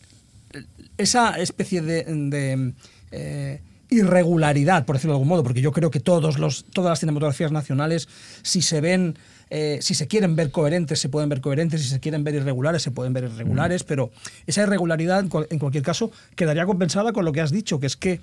esa 0.97 1.35
especie 1.39 1.81
de, 1.81 2.03
de, 2.05 3.61
irregularidad, 3.89 4.85
por 4.85 4.95
decirlo 4.95 5.13
de 5.13 5.15
algún 5.17 5.27
modo, 5.27 5.43
porque 5.43 5.61
yo 5.61 5.71
creo 5.71 5.91
que 5.91 5.99
todos 5.99 6.39
los, 6.39 6.65
todas 6.65 6.89
las 6.89 6.99
cinematografías 6.99 7.51
nacionales, 7.51 8.07
si 8.41 8.61
se 8.61 8.81
ven, 8.81 9.17
eh, 9.51 9.77
si 9.81 9.93
se 9.93 10.07
quieren 10.07 10.35
ver 10.35 10.51
coherentes, 10.51 10.99
se 10.99 11.07
pueden 11.09 11.29
ver 11.29 11.39
coherentes, 11.41 11.81
si 11.83 11.89
se 11.89 11.99
quieren 11.99 12.23
ver 12.23 12.35
irregulares, 12.35 12.81
se 12.81 12.91
pueden 12.91 13.13
ver 13.13 13.25
irregulares, 13.25 13.83
Mm. 13.83 13.87
pero 13.87 14.11
esa 14.47 14.63
irregularidad, 14.63 15.19
en 15.19 15.29
cual- 15.29 15.47
en 15.49 15.59
cualquier 15.59 15.83
caso, 15.83 16.11
quedaría 16.35 16.65
compensada 16.65 17.13
con 17.13 17.25
lo 17.25 17.31
que 17.31 17.41
has 17.41 17.51
dicho, 17.51 17.79
que 17.79 17.87
es 17.87 17.95
que 17.95 18.21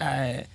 eh, 0.00 0.46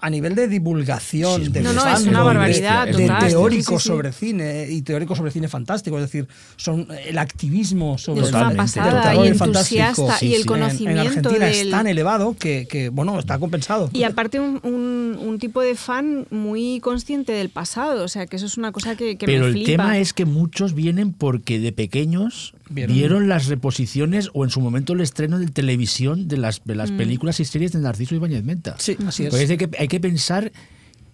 a 0.00 0.10
nivel 0.10 0.34
de 0.34 0.46
divulgación, 0.48 1.44
Sí, 1.44 1.48
de 1.50 1.62
No, 1.62 1.72
no, 1.72 1.86
es 1.86 2.02
una 2.06 2.18
de- 2.20 2.24
barbaridad 2.24 2.86
de, 2.86 2.92
total. 2.92 3.28
teóricos 3.28 3.64
Sí, 3.66 3.74
sí, 3.76 3.82
sí. 3.82 3.88
sobre 3.88 4.12
cine 4.12 4.66
y 4.68 4.82
teóricos 4.82 5.16
sobre 5.18 5.30
cine 5.30 5.48
fantástico, 5.48 5.96
es 5.98 6.02
decir, 6.02 6.28
son 6.56 6.86
el 7.06 7.16
activismo 7.18 7.96
sobre 7.98 8.22
Es 8.22 8.28
el, 8.28 8.34
una 8.34 8.50
pasada 8.50 9.02
terror 9.02 9.24
y 9.24 9.28
el 9.28 9.34
entusiasta 9.42 10.18
Sí, 10.18 10.26
y 10.26 10.34
el 10.34 10.34
sí. 10.34 10.34
en- 10.34 10.40
en, 10.40 10.46
conocimiento 10.46 11.00
Argentina 11.00 11.46
del... 11.46 11.54
es 11.54 11.70
tan 11.70 11.86
elevado 11.86 12.36
que, 12.38 12.66
que, 12.70 12.88
bueno, 12.90 13.18
está 13.18 13.38
compensado. 13.38 13.88
Y 13.92 14.02
aparte 14.02 14.38
un, 14.40 14.60
un- 14.64 15.18
un 15.20 15.38
tipo 15.38 15.60
de 15.62 15.74
fan 15.74 16.26
muy 16.30 16.80
consciente 16.80 17.32
del 17.32 17.48
pasado, 17.50 18.04
o 18.04 18.08
sea 18.08 18.26
que 18.26 18.36
eso 18.36 18.46
es 18.46 18.58
una 18.58 18.72
cosa 18.72 18.96
que, 18.96 19.16
que 19.16 19.26
Pero 19.26 19.40
me 19.42 19.46
el 19.48 19.52
flipa. 19.52 19.66
tema 19.66 19.98
es 19.98 20.12
que 20.12 20.24
muchos 20.24 20.74
vienen 20.74 21.12
porque 21.12 21.58
de 21.58 21.72
pequeños 21.72 22.54
Vieron- 22.70 22.94
vieron, 22.96 23.28
las 23.28 23.46
reposiciones 23.48 24.30
o 24.32 24.44
en 24.44 24.50
su 24.50 24.60
momento 24.60 24.92
el 24.92 25.00
estreno 25.00 25.38
de 25.38 25.46
televisión 25.48 26.28
de 26.28 26.36
las, 26.38 26.62
de 26.64 26.74
Mm. 26.74 26.78
las 26.78 26.90
películas 26.92 27.40
y 27.40 27.44
series 27.44 27.72
de 27.72 27.80
Narciso 27.80 28.14
Ibáñez 28.14 28.44
Menta. 28.44 28.76
Sí, 28.78 28.96
así 29.06 29.24
es. 29.24 29.30
Pues 29.30 29.50
hay, 29.50 29.56
que, 29.56 29.68
hay 29.78 29.88
que 29.88 30.00
pensar 30.00 30.52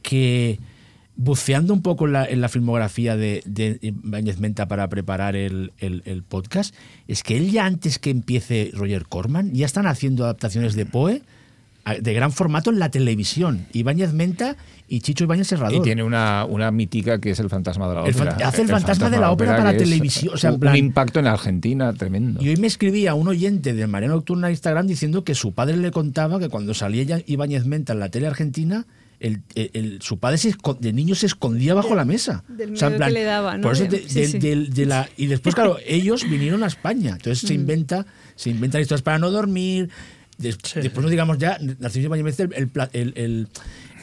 que 0.03 0.59
buceando 1.17 1.73
un 1.73 1.81
poco 1.81 2.07
en 2.07 2.13
la, 2.13 2.27
en 2.27 2.43
la 2.43 2.49
filmografía 2.51 3.17
de, 3.17 3.43
de 3.47 3.79
Ibáñez 3.81 4.39
Menta 4.39 4.69
para 4.69 4.87
preparar 4.89 5.35
el, 5.35 5.73
el- 5.79 6.03
el 6.05 6.23
podcast, 6.23 6.75
es 7.09 7.23
que 7.23 7.39
él 7.39 7.51
ya 7.51 7.65
antes 7.65 7.99
que 7.99 8.11
empiece 8.11 8.71
Roger 8.75 9.07
Corman 9.07 9.53
ya 9.55 9.65
están 9.65 9.87
haciendo 9.87 10.25
adaptaciones 10.25 10.75
de 10.75 10.85
Poe 10.85 11.23
de 11.95 12.13
gran 12.15 12.33
formato 12.33 12.71
en 12.71 12.79
la 12.79 12.91
televisión. 12.91 13.67
Ibáñez 13.73 14.13
Menta 14.13 14.57
y 14.89 15.01
Chicho 15.01 15.25
Ibáñez 15.25 15.47
Serrador. 15.49 15.79
Y 15.79 15.83
tiene 15.83 16.03
una, 16.03 16.45
una 16.45 16.71
mítica 16.71 17.21
que 17.21 17.31
es 17.31 17.39
el 17.39 17.49
fantasma 17.49 17.89
de 17.89 17.95
la 17.95 18.05
El 18.07 18.15
ópera. 18.15 18.33
fan- 18.33 18.43
hace 18.43 18.63
el 18.63 18.69
fantasma 18.69 19.11
de 19.11 19.19
la 19.19 19.31
ópera 19.31 19.57
para 19.57 19.77
televisión, 19.77 20.35
o 20.35 20.37
sea, 20.37 20.53
un, 20.53 20.61
plan- 20.61 20.73
un 20.73 20.79
impacto 20.79 21.21
en 21.21 21.27
Argentina 21.29 21.93
tremendo. 21.93 22.43
Y 22.43 22.49
hoy 22.49 22.57
me 22.57 22.67
escribía 22.67 23.15
un 23.15 23.29
oyente 23.29 23.73
de 23.73 23.87
María 23.87 24.09
Nocturna 24.09 24.49
en 24.49 24.53
Instagram 24.53 24.87
diciendo 24.87 25.23
que 25.25 25.35
su 25.35 25.53
padre 25.55 25.77
le 25.77 25.91
contaba 25.91 26.39
que 26.39 26.49
cuando 26.49 26.75
salía 26.75 27.23
Ibáñez 27.27 27.67
Menta 27.67 27.93
en 27.93 28.01
la 28.01 28.09
tele 28.09 28.27
argentina, 28.27 28.87
el, 29.19 29.41
el- 29.55 29.71
el- 29.73 30.03
su 30.03 30.19
padre 30.19 30.37
se 30.39 30.55
de 30.81 30.93
niño 30.93 31.15
se 31.15 31.27
escondía 31.27 31.73
bajo 31.75 31.95
la 31.95 32.05
mesa. 32.05 32.45
Del 32.49 32.75
O 32.75 32.77
sea, 32.77 32.89
en 32.89 32.95
miedo 32.95 33.07
que 33.07 33.13
le 33.13 33.23
daba, 33.25 33.57
¿no? 33.57 33.63
Por 33.63 33.73
eso 33.73 33.85
De- 33.85 33.91
de- 34.01 34.09
sí, 34.09 34.21
de- 34.21 34.27
sí. 34.27 34.39
del- 34.39 34.75
de 34.75 34.87
la, 34.87 35.09
y 35.17 35.27
después, 35.27 35.55
claro, 35.55 35.79
ellos 35.87 36.29
vinieron 36.29 36.63
a 36.63 36.67
España. 36.67 37.13
Entonces 37.13 37.43
Mm. 37.45 37.47
se 37.47 37.55
inventa, 37.55 38.07
se 38.35 38.51
inventan 38.51 38.81
historias 38.83 39.03
para 39.03 39.19
no 39.19 39.31
dormir. 39.31 39.89
Des- 40.39 40.59
Después 40.75 41.03
no 41.05 41.09
digamos 41.09 41.39
ya, 41.39 41.59
Narciso 41.79 42.07
Ibáñez 42.07 42.39
el, 42.41 42.53
el 42.55 42.71
el- 42.93 43.13
el- 43.17 43.49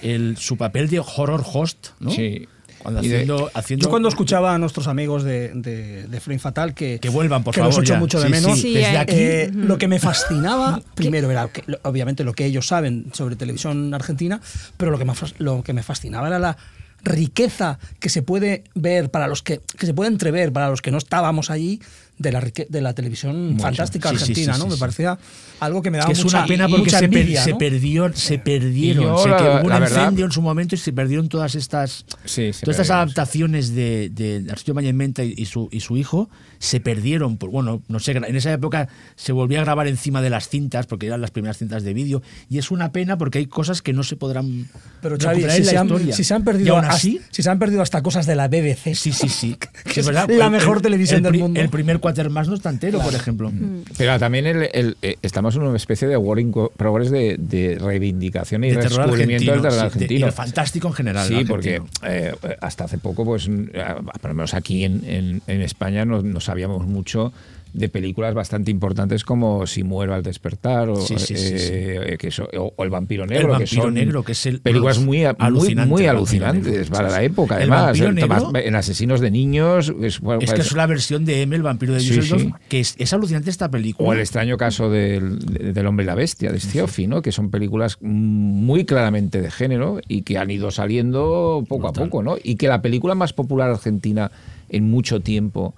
el- 0.02 0.38
su 0.38 0.58
papel 0.58 0.90
de 0.90 1.00
horror 1.00 1.44
host, 1.46 1.90
¿no? 2.00 2.10
Sí. 2.12 2.48
Cuando 2.80 3.02
Y 3.02 3.08
de- 3.08 3.16
haciendo, 3.16 3.52
haciendo- 3.54 3.84
Yo 3.86 3.90
cuando 3.90 4.10
escuchaba 4.10 4.54
a 4.54 4.58
nuestros 4.58 4.88
amigos 4.88 5.24
de, 5.24 5.52
de, 5.54 6.06
de 6.08 6.20
Frame 6.20 6.40
Fatal 6.40 6.74
que, 6.74 7.00
Que 7.00 7.08
vuelvan, 7.08 7.42
por 7.42 7.54
que 7.54 7.62
favor, 7.62 7.74
los 7.76 7.84
echo 7.84 7.94
ya. 7.94 8.00
mucho 8.00 8.20
de 8.20 8.26
Sí, 8.26 8.32
menos, 8.32 8.60
sí, 8.60 8.74
desde 8.74 8.94
eh, 8.94 8.98
aquí. 8.98 9.14
eh, 9.16 9.52
lo 9.54 9.78
que 9.78 9.88
me 9.88 10.00
fascinaba 10.00 10.82
primero 10.96 11.32
era 11.32 11.48
que, 11.48 11.64
obviamente 11.84 12.26
lo 12.26 12.34
que 12.34 12.44
ellos 12.46 12.68
saben 12.68 13.06
sobre 13.14 13.38
televisión 13.38 13.94
argentina, 13.94 14.42
pero 14.76 14.92
lo 14.92 14.98
que, 15.00 15.06
me, 15.06 15.14
lo 15.38 15.64
que 15.64 15.72
me 15.72 15.82
fascinaba 15.82 16.28
era 16.28 16.40
la 16.40 16.58
riqueza 17.04 17.80
que 18.00 18.10
se 18.10 18.22
puede 18.22 18.64
ver 18.76 19.12
para 19.12 19.28
los 19.28 19.44
que, 19.44 19.62
que 19.78 19.86
se 19.86 19.94
puede 19.94 20.10
entrever 20.10 20.52
para 20.52 20.70
los 20.70 20.82
que 20.82 20.92
no 20.92 20.98
estábamos 20.98 21.50
allí 21.52 21.82
de 22.18 22.32
la 22.32 22.42
de 22.42 22.82
la 22.82 22.94
televisión 22.94 23.58
fantástica 23.60 24.10
Sí, 24.10 24.16
argentina, 24.16 24.54
sí, 24.54 24.60
¿no? 24.60 24.66
sí, 24.66 24.70
me 24.70 24.76
sí. 24.76 24.80
parecía 24.80 25.18
algo 25.60 25.82
que 25.82 25.90
me 25.92 25.98
daba 25.98 26.08
que 26.08 26.14
es 26.14 26.24
mucha, 26.24 26.40
una 26.40 26.48
pena 26.48 26.68
porque 26.68 26.90
se, 26.92 26.96
per- 27.00 27.04
envidia, 27.06 27.44
se 27.44 27.52
¿no? 27.52 27.58
perdió, 27.58 28.14
se 28.14 28.38
perdieron. 28.40 29.04
Yo, 29.04 29.24
que 29.24 29.30
la- 29.30 29.62
un 29.64 29.70
la 29.70 29.80
verdad- 29.80 29.98
incendio 30.04 30.26
en 30.26 30.32
su 30.32 30.42
momento 30.42 30.76
y 30.76 30.78
se 30.78 30.94
perdieron 30.94 31.28
todas 31.30 31.56
estas, 31.56 32.06
se 32.26 32.52
todas 32.52 32.76
estas 32.80 32.90
adaptaciones 32.92 33.74
de, 33.74 34.10
de 34.14 34.42
Narciso 34.42 34.74
Mañementa 34.74 35.24
y, 35.24 35.34
y 35.38 35.46
su, 35.46 35.70
y 35.72 35.80
su 35.80 35.98
hijo. 35.98 36.30
Se 36.60 36.80
perdieron. 36.80 37.38
Por, 37.38 37.50
bueno, 37.50 37.82
no 37.90 38.00
sé, 38.00 38.12
en 38.12 38.36
esa 38.36 38.54
época 38.54 38.88
se 39.16 39.32
volvía 39.34 39.60
a 39.60 39.64
grabar 39.64 39.88
encima 39.88 40.22
de 40.22 40.30
las 40.30 40.48
cintas 40.48 40.86
porque 40.88 41.08
eran 41.08 41.20
las 41.20 41.32
primeras 41.32 41.58
cintas 41.58 41.84
de 41.84 41.94
vídeo. 41.94 42.22
Y 42.50 42.58
es 42.58 42.72
una 42.72 42.92
pena 42.94 43.18
porque 43.18 43.40
hay 43.40 43.48
cosas 43.48 43.82
que 43.82 43.92
no 43.92 44.04
se 44.04 44.16
podrán 44.16 44.70
Pero 45.02 45.18
Xavi, 45.18 45.40
si 45.40 45.42
en 45.42 45.48
la 45.48 45.54
se, 45.72 45.78
han, 45.78 45.88
historia. 45.88 46.16
si 46.16 46.24
se 46.24 46.34
han 46.34 46.44
perdido 46.46 46.78
así, 46.78 47.20
si 47.32 47.44
se 47.44 47.50
han 47.50 47.60
perdido 47.60 47.82
hasta 47.82 48.02
cosas 48.02 48.26
de 48.28 48.36
la 48.36 48.48
BBC, 48.48 48.96
Sí, 48.96 49.12
sí, 49.12 49.28
sí. 49.28 49.58
Que 49.94 50.00
es 50.00 50.08
la 50.08 50.50
mejor 50.50 50.82
televisión 50.82 51.18
el 51.26 51.32
del 51.32 51.42
mundo. 51.42 51.60
El 51.60 51.70
primer 51.70 52.00
Quatermass 52.04 52.50
no 52.50 52.56
está 52.56 52.70
entero, 52.70 53.00
por 53.00 53.16
ejemplo. 53.16 53.50
Pero 53.98 54.20
también 54.20 54.46
el- 54.46 54.70
el- 54.74 54.98
eh, 55.02 55.16
estamos 55.22 55.56
en 55.56 55.62
una 55.62 55.78
especie 55.78 56.06
de 56.10 56.18
work 56.18 56.42
in 56.42 56.54
progress 56.76 57.10
de, 57.10 57.38
de 57.40 57.78
reivindicación 57.80 58.66
y 58.66 58.72
De 58.72 58.76
redescubrimiento 58.76 59.52
del 59.54 59.62
terror 59.62 59.72
sí, 59.72 59.78
de- 59.80 59.86
argentino. 59.86 60.20
y 60.20 60.24
el 60.24 60.32
fantástico 60.34 60.88
en 60.90 60.94
general. 60.96 61.26
Sí, 61.28 61.46
porque 61.48 61.82
eh, 62.06 62.34
hasta 62.60 62.84
hace 62.84 62.98
poco, 62.98 63.24
pues, 63.24 63.48
mm, 63.48 63.64
eh, 63.74 63.86
por 64.22 64.32
lo 64.32 64.36
menos 64.36 64.54
aquí 64.54 64.84
en, 64.84 65.02
en- 65.06 65.42
en 65.48 65.62
España 65.62 66.04
no, 66.04 66.22
no 66.22 66.42
sabíamos 66.42 66.86
mucho 66.86 67.32
de 67.74 67.90
películas 67.90 68.34
bastante 68.36 68.70
importantes 68.72 69.24
como 69.24 69.66
Si 69.66 69.84
muero 69.84 70.14
al 70.14 70.22
despertar 70.24 70.90
o, 70.90 70.96
Sí, 70.96 71.16
sí, 71.18 71.36
sí, 71.36 71.58
sí. 71.58 71.70
eh, 71.74 72.18
que 72.20 72.30
so- 72.30 72.48
o- 72.58 72.74
o 72.76 72.84
El 72.84 72.90
vampiro 72.92 73.26
negro, 73.26 73.50
Vampiro 73.50 73.68
que 73.70 73.76
son 73.76 73.94
Negro, 73.96 74.24
que 74.24 74.34
es 74.34 74.46
el- 74.46 74.62
películas 74.62 75.00
muy, 75.00 75.20
muy, 75.20 75.26
alucinante, 75.40 75.90
muy 75.90 76.04
El 76.04 76.10
alucinantes 76.10 76.72
Negro, 76.72 76.92
para 76.96 77.10
la 77.10 77.24
época. 77.24 77.56
El 77.56 77.62
Además, 77.72 78.00
el 78.00 78.14
Negro- 78.16 78.52
en 78.56 78.76
Asesinos 78.76 79.20
de 79.22 79.32
Niños 79.32 79.92
es, 80.02 80.20
bueno, 80.20 80.40
Es 80.42 80.52
que 80.52 80.56
pues- 80.58 80.68
es 80.68 80.74
una 80.74 80.86
versión 80.86 81.26
de 81.26 81.42
M, 81.42 81.56
el 81.56 81.64
vampiro 81.64 81.94
de 81.94 82.00
Düsseldorf, 82.00 82.54
que 82.70 82.80
es, 82.80 82.96
es 83.00 83.12
alucinante 83.14 83.50
esta 83.50 83.72
película. 83.72 84.08
O 84.10 84.14
el 84.14 84.20
extraño 84.20 84.56
caso 84.58 84.90
del, 84.90 85.40
del 85.40 85.88
hombre 85.88 86.04
y 86.04 86.08
la 86.08 86.16
bestia, 86.16 86.52
de 86.52 86.60
Scioffi, 86.60 87.08
¿no? 87.08 87.22
que 87.22 87.32
son 87.32 87.50
películas 87.50 87.98
muy 88.02 88.86
claramente 88.86 89.42
de 89.42 89.50
género 89.50 90.00
y 90.08 90.22
que 90.22 90.38
han 90.38 90.52
ido 90.52 90.70
saliendo 90.72 91.64
poco 91.68 91.88
a 91.88 91.94
poco, 91.94 92.22
¿no? 92.22 92.36
Y 92.44 92.56
que 92.56 92.68
la 92.68 92.82
película 92.82 93.16
más 93.16 93.34
popular 93.34 93.70
argentina 93.72 94.32
en 94.70 94.90
mucho 94.90 95.20
tiempo 95.22 95.74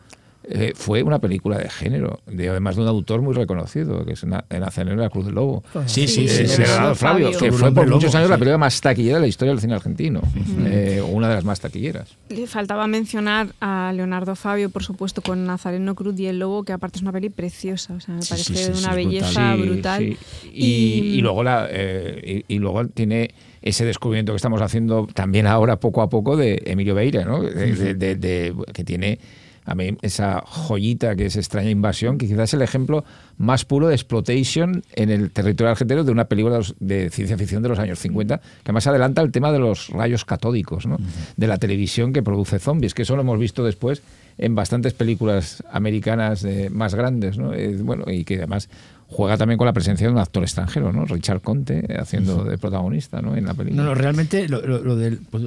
eh, 0.49 0.73
fue 0.75 1.03
una 1.03 1.19
película 1.19 1.57
de 1.57 1.69
género, 1.69 2.19
de, 2.27 2.49
además 2.49 2.75
de 2.75 2.81
un 2.83 2.87
autor 2.87 3.21
muy 3.21 3.33
reconocido, 3.33 4.05
que 4.05 4.13
es 4.13 4.23
Na- 4.25 4.45
Nazario 4.49 4.95
de 4.95 5.01
la 5.01 5.09
Cruz 5.09 5.25
del 5.25 5.35
Lobo. 5.35 5.63
Sí, 5.85 6.07
sí, 6.07 6.25
Eh, 6.25 6.29
sí. 6.29 6.43
de 6.43 6.47
sí, 6.47 6.61
Leonardo 6.61 6.93
sí. 6.95 6.99
Flavio, 6.99 7.25
Fabio. 7.33 7.39
que 7.39 7.51
fue 7.51 7.73
por 7.73 7.87
muchos 7.89 8.13
años 8.15 8.29
la 8.29 8.35
sí. 8.35 8.39
película 8.39 8.57
más 8.57 8.79
taquillera 8.81 9.15
de 9.15 9.21
la 9.21 9.27
historia 9.27 9.51
del 9.53 9.61
cine 9.61 9.73
argentino, 9.75 10.21
eh, 10.65 11.01
o 11.03 11.07
una 11.07 11.29
de 11.29 11.35
las 11.35 11.43
más 11.45 11.59
taquilleras. 11.59 12.15
Le 12.29 12.47
faltaba 12.47 12.87
mencionar 12.87 13.47
a 13.61 13.91
Leonardo 13.95 14.35
Fabio, 14.35 14.69
por 14.69 14.83
supuesto, 14.83 15.21
con 15.21 15.45
Nazareno 15.45 15.95
Cruz 15.95 16.19
y 16.19 16.27
El 16.27 16.39
Lobo, 16.39 16.63
que 16.63 16.73
aparte 16.73 16.97
es 16.97 17.01
una 17.01 17.11
peli 17.11 17.29
preciosa, 17.29 17.93
o 17.93 17.99
sea, 17.99 18.13
me 18.15 18.21
parece 18.21 18.53
sí, 18.53 18.55
sí, 18.55 18.67
de 18.71 18.75
sí, 18.75 18.83
una 18.85 18.95
belleza 18.95 19.55
brutal. 19.55 20.01
sí. 20.03 20.17
Y, 20.53 21.17
y 21.17 21.21
luego 21.21 21.43
la, 21.43 21.67
eh, 21.69 22.43
y, 22.47 22.55
y 22.55 22.59
luego 22.59 22.85
tiene 22.87 23.31
ese 23.61 23.83
descubrimiento 23.83 24.31
que 24.31 24.37
estamos 24.37 24.61
haciendo 24.61 25.07
también 25.13 25.47
ahora 25.47 25.79
poco 25.79 26.01
a 26.03 26.09
poco 26.09 26.37
de 26.37 26.61
Emilio 26.65 26.93
Beira, 26.93 27.25
¿no? 27.25 27.41
De- 27.41 27.73
de- 27.73 27.93
de- 27.95 28.15
de- 28.15 28.53
que 28.73 28.83
tiene 28.83 29.17
a 29.65 29.75
mí 29.75 29.97
esa 30.01 30.41
joyita 30.45 31.15
que 31.15 31.25
es 31.25 31.35
extraña 31.35 31.69
invasión, 31.69 32.17
que 32.17 32.27
quizás 32.27 32.49
es 32.49 32.53
el 32.53 32.61
ejemplo 32.61 33.03
más 33.37 33.65
puro 33.65 33.87
de 33.87 33.95
exploitation 33.95 34.83
en 34.93 35.09
el 35.09 35.31
territorio 35.31 35.71
argentino 35.71 36.03
de 36.03 36.11
una 36.11 36.25
película 36.25 36.59
de, 36.79 37.09
ciencia 37.09 37.37
ficción 37.37 37.63
de 37.63 37.69
los 37.69 37.79
años 37.79 37.99
50, 37.99 38.39
que 38.63 38.71
más 38.71 38.87
adelanta 38.87 39.21
el 39.21 39.31
tema 39.31 39.51
de 39.51 39.59
los 39.59 39.89
rayos 39.89 40.23
catódicos, 40.23 40.85
¿no? 40.85 40.97
de 41.35 41.47
la 41.47 41.57
televisión 41.57 42.13
que 42.13 42.23
produce 42.23 42.59
zombies, 42.59 42.93
que 42.93 43.01
eso 43.01 43.15
lo 43.15 43.21
hemos 43.21 43.39
visto 43.39 43.63
después 43.63 44.01
en 44.37 44.55
bastantes 44.55 44.93
películas 44.93 45.63
americanas 45.71 46.43
eh, 46.43 46.69
más 46.69 46.93
grandes, 46.93 47.37
¿no? 47.37 47.53
Eh, 47.53 47.77
bueno, 47.81 48.03
y 48.07 48.25
que 48.25 48.35
además 48.35 48.69
juega 49.15 49.37
también 49.37 49.57
con 49.57 49.65
la 49.65 49.71
presencia 49.73 50.07
de 50.07 50.13
un 50.13 50.19
actor 50.19 50.43
extranjero, 50.43 50.91
¿no? 50.91 51.05
Richard 51.05 51.41
Conte, 51.41 51.85
haciendo 51.97 52.43
de 52.43 52.57
protagonista, 52.57 53.21
¿no? 53.21 53.35
En 53.37 53.45
la 53.45 53.53
película. 53.53 53.81
No, 53.83 53.89
no, 53.89 53.95
realmente 53.95 54.49
lo, 54.49 54.61
lo- 54.61 54.83
lo 54.83 54.95
del 54.97 55.19
pues, 55.29 55.45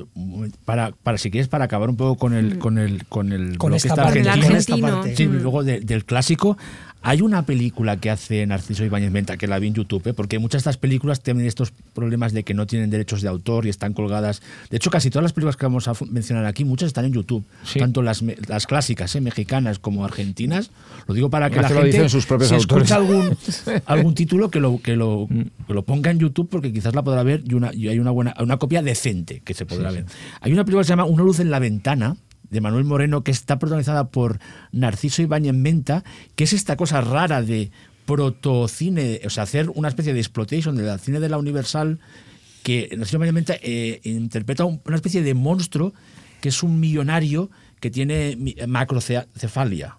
para, 0.65 0.93
para 1.03 1.19
si 1.19 1.31
quieres 1.31 1.49
para 1.49 1.67
acabar 1.67 1.91
un 1.91 1.97
poco 1.97 2.17
con 2.17 2.33
el 2.35 2.59
con 2.59 2.79
el 2.79 3.05
con 3.07 3.33
el 3.33 3.59
con 3.59 3.75
esta 3.75 3.95
parte, 3.95 4.21
argentino. 4.21 4.47
con 4.47 4.57
esta 4.57 4.77
parte. 4.79 5.17
Sí, 5.17 5.29
Mm. 5.29 5.43
luego 5.43 5.63
de- 5.65 5.81
del 5.81 6.05
clásico. 6.05 6.57
Hay 7.03 7.21
una 7.21 7.47
película 7.47 7.97
que 7.99 8.11
hace 8.11 8.45
Narciso 8.47 8.85
Ibáñez 8.85 9.13
Menta, 9.13 9.37
que 9.37 9.47
la 9.47 9.59
vi 9.59 9.69
en 9.69 9.75
YouTube, 9.75 10.07
¿eh? 10.09 10.15
porque 10.15 10.39
muchas 10.39 10.59
de 10.59 10.71
estas 10.71 10.77
películas 10.79 11.23
tienen 11.23 11.47
estos 11.47 11.73
problemas 11.95 12.33
de 12.33 12.43
que 12.43 12.55
no 12.55 12.67
tienen 12.67 12.91
derechos 12.91 13.23
de 13.23 13.29
autor 13.29 13.67
y 13.67 13.69
están 13.69 13.93
colgadas. 13.93 14.43
De 14.71 14.79
hecho, 14.79 14.91
casi 14.91 15.09
todas 15.09 15.23
las 15.23 15.33
películas 15.33 15.57
que 15.57 15.67
vamos 15.67 15.87
a 15.87 15.93
mencionar 16.11 16.45
aquí, 16.45 16.65
muchas 16.65 16.89
están 16.89 17.05
en 17.05 17.13
YouTube. 17.13 17.45
Sí. 17.63 17.79
Tanto 17.79 18.03
las, 18.03 18.23
las 18.49 18.67
clásicas, 18.67 19.15
¿eh? 19.15 19.21
mexicanas 19.21 19.79
como 19.79 20.05
argentinas. 20.05 20.71
Lo 21.07 21.15
digo 21.15 21.31
para 21.31 21.51
que 21.51 21.61
la 21.61 21.69
gente, 21.69 21.87
dicen 21.87 22.11
sus 22.11 22.27
propios 22.27 22.49
si 22.49 22.57
autores. 22.57 22.91
escucha 22.91 22.97
algún, 22.97 23.37
algún 23.87 24.15
título, 24.15 24.51
que 24.51 24.59
lo, 24.59 24.81
que, 24.83 24.97
lo, 24.97 25.29
que 25.67 25.75
lo 25.75 25.85
ponga 25.85 26.11
en 26.11 26.19
YouTube, 26.19 26.49
porque 26.51 26.73
quizás 26.73 26.95
la 26.95 27.03
podrá 27.03 27.23
ver 27.23 27.43
y, 27.47 27.55
una, 27.55 27.73
y 27.73 27.89
hay 27.89 28.01
una, 28.01 28.11
buena, 28.11 28.35
una 28.41 28.57
copia 28.57 28.83
decente 28.83 29.41
que 29.45 29.55
se 29.55 29.67
podrá 29.67 29.93
ver. 29.93 30.07
Hay 30.41 30.53
una 30.53 30.65
película 30.65 30.83
que 30.83 30.87
se 30.87 30.93
llama 30.93 31.05
Una 31.05 31.23
luz 31.23 31.39
en 31.39 31.51
la 31.51 31.61
ventana, 31.61 32.17
de 32.51 32.61
Manuel 32.61 32.85
Moreno, 32.85 33.23
que 33.25 33.31
está 33.31 33.59
protagonizada 33.59 34.09
por 34.09 34.39
Narciso 34.73 35.23
Ibáñez 35.23 35.55
Menta, 35.55 36.05
que 36.37 36.45
es 36.45 36.53
esta 36.53 36.77
cosa 36.77 37.01
rara 37.01 37.43
de 37.43 37.71
protocine, 38.07 39.21
o 39.25 39.31
sea, 39.31 39.43
hacer 39.45 39.71
una 39.75 39.89
especie 39.89 40.13
de 40.15 40.21
exploitation 40.21 40.77
del 40.77 40.99
cine 41.01 41.21
de 41.21 41.29
la 41.29 41.39
Universal, 41.39 41.99
que 42.63 42.89
Narciso 42.97 43.17
Ibáñez 43.19 43.35
Menta 43.35 43.55
eh, 43.63 44.01
interpreta 44.05 44.65
un- 44.65 44.81
una 44.85 44.97
especie 44.97 45.23
de 45.23 45.35
monstruo 45.35 45.93
que 46.41 46.49
es 46.51 46.63
un 46.63 46.79
millonario 46.81 47.51
que 47.81 47.91
tiene 47.91 48.37
macrocefalia. 48.67 49.99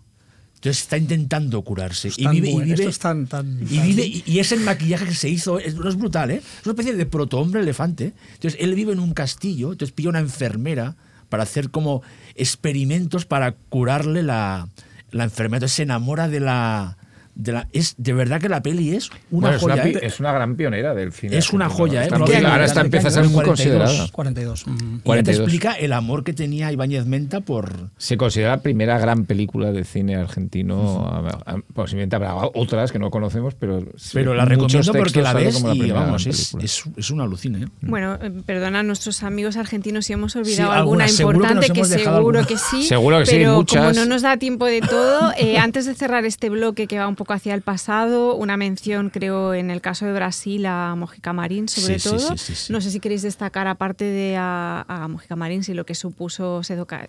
Entonces 0.55 0.81
está 0.83 0.97
intentando 0.97 1.61
curarse. 1.61 2.09
Y 2.17 2.23
vive, 2.33 2.49
y 2.49 2.51
vive, 2.65 2.83
tan- 3.27 3.59
y 3.69 3.79
vive- 3.79 4.05
y- 4.07 4.23
y 4.25 4.39
es 4.39 4.51
el 4.51 4.59
maquillaje 4.61 5.05
que 5.05 5.13
se 5.15 5.29
hizo, 5.29 5.57
es, 5.59 5.75
no 5.75 5.87
es 5.87 5.95
brutal, 5.95 6.31
¿eh? 6.31 6.41
Es 6.59 6.65
una 6.65 6.73
especie 6.73 6.93
de 6.95 7.05
protohombre 7.05 7.61
elefante. 7.61 8.13
Entonces 8.33 8.59
él 8.59 8.73
vive 8.75 8.91
en 8.91 8.99
un 8.99 9.13
castillo, 9.13 9.71
entonces 9.71 9.93
pilla 9.93 10.09
una 10.09 10.19
enfermera 10.19 10.97
para 11.29 11.43
hacer 11.43 11.71
como 11.71 12.01
experimentos 12.35 13.25
para 13.25 13.53
curarle 13.53 14.23
la, 14.23 14.67
la 15.11 15.23
enfermedad. 15.23 15.67
Se 15.67 15.83
enamora 15.83 16.27
de 16.27 16.39
la, 16.39 16.98
de 17.35 17.51
la... 17.51 17.67
Es, 17.73 17.95
de 17.97 18.13
verdad 18.13 18.39
que 18.41 18.49
la 18.49 18.61
peli 18.61 18.95
es 18.95 19.09
una 19.31 19.49
Bueno, 19.49 19.55
es, 19.55 19.61
joya. 19.61 19.73
una, 19.75 19.83
pi- 19.83 19.89
¿eh? 19.89 19.99
es 20.03 20.19
una 20.19 20.31
gran 20.33 20.55
pionera 20.55 20.93
del 20.93 21.11
cine. 21.11 21.37
Es 21.37 21.51
una 21.53 21.69
joya, 21.69 22.05
¿eh? 22.05 22.09
Ahora 22.11 22.65
está 22.65 22.83
¿De 22.83 22.89
qué 22.89 22.97
empieza 22.97 23.07
a 23.07 23.11
ser 23.11 23.23
muy 23.25 23.33
42. 23.43 23.47
considerada. 23.85 24.07
42. 24.11 24.67
mm. 24.67 24.71
Y 24.71 24.77
ya 24.79 24.95
te 24.97 25.03
42. 25.03 25.39
explica 25.39 25.73
el 25.73 25.93
amor 25.93 26.23
que 26.23 26.33
tenía 26.33 26.71
Ibáñez 26.71 27.05
Menta 27.05 27.41
por... 27.41 27.89
Se 27.97 28.17
considera 28.17 28.51
la 28.51 28.61
primera 28.61 28.97
gran 28.99 29.25
película 29.25 29.71
de 29.71 29.83
cine 29.83 30.15
argentino. 30.15 31.05
a- 31.07 31.53
a- 31.53 31.57
Posiblemente 31.73 32.15
habrá 32.15 32.35
otras 32.53 32.91
que 32.91 32.99
no 32.99 33.09
conocemos, 33.09 33.55
pero. 33.55 33.83
Pero 34.13 34.33
la 34.33 34.45
recomiendo 34.45 34.93
porque 34.93 35.21
la 35.21 35.33
ves 35.33 35.61
la 35.61 35.73
y 35.75 35.91
vamos, 35.91 36.27
es, 36.27 36.53
es, 36.61 36.83
es 36.97 37.09
una 37.11 37.23
alucina, 37.23 37.59
¿eh? 37.59 37.67
Bueno, 37.81 38.15
eh, 38.21 38.31
perdona 38.45 38.79
a 38.79 38.83
nuestros 38.83 39.23
amigos 39.23 39.55
argentinos 39.57 40.05
si 40.05 40.13
hemos 40.13 40.35
olvidado 40.35 40.71
Sí, 40.71 40.77
alguna 40.77 41.05
que 41.05 41.11
importante, 41.21 41.67
que, 41.67 41.73
dejado 41.83 41.87
seguro 42.17 42.39
alguna. 42.39 42.43
que 42.45 42.57
sí. 42.57 42.83
Seguro 42.83 43.19
que 43.19 43.25
sí, 43.25 43.31
pero 43.37 43.55
muchas. 43.55 43.81
como 43.81 43.93
no 43.93 44.05
nos 44.05 44.21
da 44.21 44.37
tiempo 44.37 44.65
de 44.65 44.81
todo, 44.81 45.31
eh, 45.37 45.57
antes 45.57 45.85
de 45.85 45.93
cerrar 45.95 46.25
este 46.25 46.49
bloque 46.49 46.87
que 46.87 46.97
va 46.99 47.07
un 47.07 47.15
poco 47.15 47.28
hacia 47.33 47.53
el 47.53 47.61
pasado, 47.61 48.35
una 48.35 48.57
mención, 48.57 49.09
creo, 49.09 49.53
en 49.53 49.69
el 49.71 49.81
caso 49.81 50.05
de 50.05 50.13
Brasil 50.13 50.65
a 50.65 50.95
Mojica 50.95 51.33
Marín, 51.33 51.67
sobre 51.69 51.99
Sí, 51.99 52.09
todo. 52.09 52.19
sí, 52.19 52.37
sí, 52.37 52.55
sí. 52.55 52.73
No 52.73 52.81
sé 52.81 52.91
si 52.91 52.99
queréis 52.99 53.21
destacar, 53.21 53.67
aparte 53.67 54.05
de 54.05 54.35
a, 54.37 54.85
a 54.87 55.07
Mojica 55.07 55.35
Marín, 55.35 55.63
si 55.63 55.73
lo 55.73 55.85
que 55.85 55.95
supuso 55.95 56.63
Sedo, 56.63 56.85
Ca- 56.85 57.07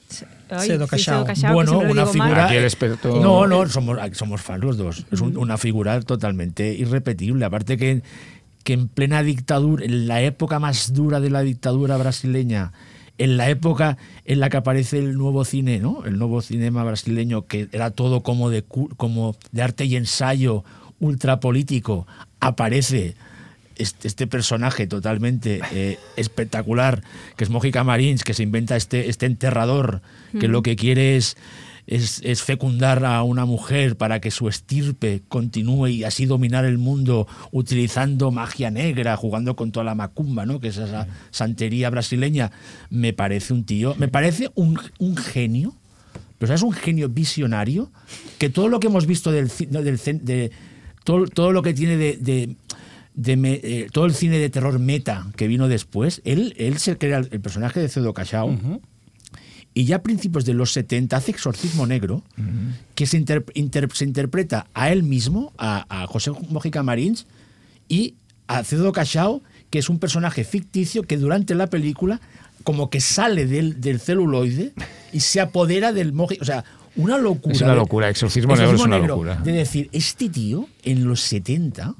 ay, 0.51 0.66
Sedo 0.68 0.85
sí, 0.87 0.91
Cachao. 0.91 1.25
Cachao, 1.25 1.49
que 1.51 1.55
bueno, 1.55 1.79
una 1.81 2.07
figura. 2.07 2.47
Aquí 2.47 2.57
el 2.57 2.64
experto- 2.64 3.21
No, 3.21 3.47
no, 3.47 3.66
somos, 3.68 3.99
somos 4.12 4.41
fans 4.41 4.62
los 4.64 4.77
dos. 4.77 5.07
Es 5.11 5.21
un- 5.21 5.37
una 5.37 5.59
figura 5.59 6.01
totalmente 6.01 6.73
irrepetible. 6.75 7.45
Aparte 7.45 7.77
que, 7.77 8.03
que 8.64 8.73
en 8.75 8.89
plena 8.89 9.23
dictadura, 9.23 9.85
en 9.85 10.07
la 10.07 10.21
época 10.23 10.59
más 10.59 10.93
dura 10.93 11.21
de 11.21 11.31
la 11.31 11.41
dictadura 11.43 11.97
brasileña, 11.97 12.73
en 13.21 13.37
la 13.37 13.51
época 13.51 13.99
en 14.25 14.41
la 14.41 14.49
que 14.49 14.57
aparece 14.57 14.99
el 14.99 15.16
nuevo 15.16 15.45
cine, 15.45 15.79
¿no? 15.79 16.05
El 16.07 16.18
nuevo 16.18 16.41
cinema 16.41 16.83
brasileño, 16.85 17.47
que 17.47 17.68
era 17.71 17.91
todo 17.91 18.23
como 18.23 18.49
de, 18.49 18.64
como 18.97 19.37
de 19.53 19.62
arte 19.62 19.85
y 19.85 19.97
ensayo 19.97 20.64
ultrapolítico, 21.01 22.07
aparece 22.41 23.14
este, 23.77 24.09
este 24.09 24.27
personaje 24.27 24.87
totalmente 24.87 25.61
eh, 25.73 25.99
espectacular, 26.16 27.03
que 27.37 27.45
es 27.45 27.51
Mojica 27.51 27.85
Marins, 27.85 28.25
que 28.25 28.33
se 28.33 28.43
inventa 28.43 28.77
este, 28.77 29.11
este 29.11 29.27
enterrador, 29.27 30.01
que 30.39 30.49
lo 30.49 30.62
que 30.62 30.77
quiere 30.77 31.16
es 31.16 31.37
es, 31.91 32.43
fecundar 32.43 33.05
a 33.05 33.22
una 33.24 33.45
mujer 33.45 33.97
para 33.97 34.20
que 34.20 34.30
su 34.30 34.49
estirpe 34.49 35.22
continúe 35.28 35.88
y 35.88 36.05
así 36.05 36.24
dominar 36.24 36.64
el 36.64 36.78
mundo 36.78 37.26
utilizando 37.51 38.30
magia 38.30 38.70
negra, 38.70 39.16
jugando 39.16 39.57
con 39.57 39.72
toda 39.72 39.84
la 39.84 39.97
macumba, 39.97 40.47
¿no? 40.47 40.61
que 40.61 40.68
es 40.68 40.78
esa 40.78 41.09
santería 41.30 41.91
brasileña, 41.91 42.53
me 42.91 43.12
parece 43.12 43.53
un 43.53 43.64
tío, 43.64 43.97
me 43.99 44.07
parece 44.07 44.51
un, 44.55 44.78
genio, 45.16 45.74
pero 46.38 46.55
es 46.55 46.62
un 46.62 46.72
genio 46.72 47.09
visionario, 47.09 47.91
que 48.38 48.51
todo 48.51 48.68
lo 48.68 48.78
que 48.78 48.86
hemos 48.86 49.07
visto 49.07 49.32
del, 49.32 49.49
del 49.49 50.53
todo, 51.03 51.26
todo 51.26 51.51
lo 51.51 51.62
que 51.62 51.74
tiene 51.74 51.97
de, 51.97 52.57
eh, 53.16 53.88
todo 53.91 54.07
el 54.07 54.14
cine 54.14 54.38
de 54.38 54.49
terror 54.49 54.78
meta 54.78 55.26
que 55.34 55.49
vino 55.49 55.66
después, 55.66 56.22
él, 56.24 56.55
él 56.57 56.78
se 56.78 56.97
crea 56.99 57.18
el, 57.18 57.28
el 57.32 57.41
personaje 57.41 57.80
de 57.80 57.88
Cedo 57.88 58.14
Cachao 58.14 58.57
y 59.75 59.85
ya 59.85 59.97
a 59.97 60.03
principios 60.03 60.45
de 60.45 60.55
los 60.55 60.73
70 60.73 61.16
hace 61.16 61.31
Exorcismo 61.31 61.87
Negro, 61.87 62.23
que 62.95 63.07
se, 63.07 63.16
inter- 63.16 63.45
inter- 63.55 63.89
se 63.93 64.05
interpreta 64.05 64.66
a 64.75 64.91
él 64.91 65.03
mismo, 65.03 65.53
a, 65.59 65.87
a 65.89 66.07
José 66.07 66.33
Mojica 66.51 66.83
Marins, 66.83 67.27
y 67.89 68.14
a 68.49 68.64
Cedo 68.64 68.93
Cachao, 68.93 69.43
que 69.71 69.79
es 69.79 69.89
un 69.89 69.99
personaje 70.01 70.43
ficticio 70.45 71.03
que 71.05 71.16
durante 71.16 71.55
la 71.55 71.68
película 71.68 72.21
como 72.64 72.91
que 72.91 73.01
sale 73.01 73.47
del, 73.47 73.81
del 73.81 74.01
celuloide 74.01 74.73
y 75.12 75.21
se 75.21 75.41
apodera 75.41 75.93
del 75.93 76.12
Mojica. 76.12 76.43
O 76.43 76.45
sea, 76.45 76.64
una 76.97 77.16
locura. 77.16 77.55
Es 77.55 77.62
una 77.62 77.75
locura, 77.75 78.09
Exorcismo 78.11 78.55
Negro 78.57 78.75
es 78.75 78.81
una 78.83 78.99
locura. 78.99 79.37
De 79.37 79.53
decir, 79.53 79.89
este 79.93 80.29
tío 80.29 80.68
en 80.83 81.05
los 81.05 81.21
70 81.21 81.95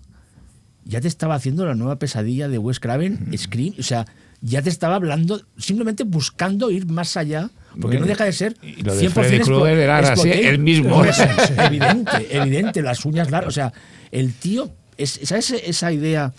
ya 0.85 1.01
te 1.01 1.07
estaba 1.09 1.37
haciendo 1.37 1.65
la 1.65 1.75
nueva 1.77 1.97
pesadilla 2.01 2.49
de 2.49 2.59
Wes 2.59 2.81
Craven, 2.81 3.31
Scream, 3.39 3.75
o 3.79 3.83
sea, 3.85 4.07
ya 4.43 4.61
te 4.61 4.71
estaba 4.71 4.97
hablando, 4.97 5.41
simplemente 5.57 6.03
buscando 6.05 6.71
ir 6.71 6.87
más 6.87 7.17
allá, 7.17 7.51
porque 7.73 7.87
Bueno, 7.87 8.01
no 8.01 8.07
deja 8.07 8.25
de 8.25 8.33
ser 8.33 8.57
y 8.63 8.83
lo 8.83 8.95
de 8.95 9.09
100% 9.09 9.11
Freddy 9.13 9.37
explo- 9.39 9.45
Krueger 9.59 9.79
era 9.79 9.99
así, 9.99 10.31
él 10.31 10.59
mismo. 10.59 11.05
Sí, 11.05 11.11
sí, 11.47 11.53
evidente, 11.59 12.37
evidente, 12.37 12.83
las 12.83 13.05
uñas 13.05 13.31
largas, 13.31 13.49
o 13.49 13.53
sea, 13.53 13.73
el 14.11 14.33
tío, 14.35 14.71
es, 14.97 15.21
¿sabes 15.23 15.51
esa 15.51 15.93
idea 15.93 16.33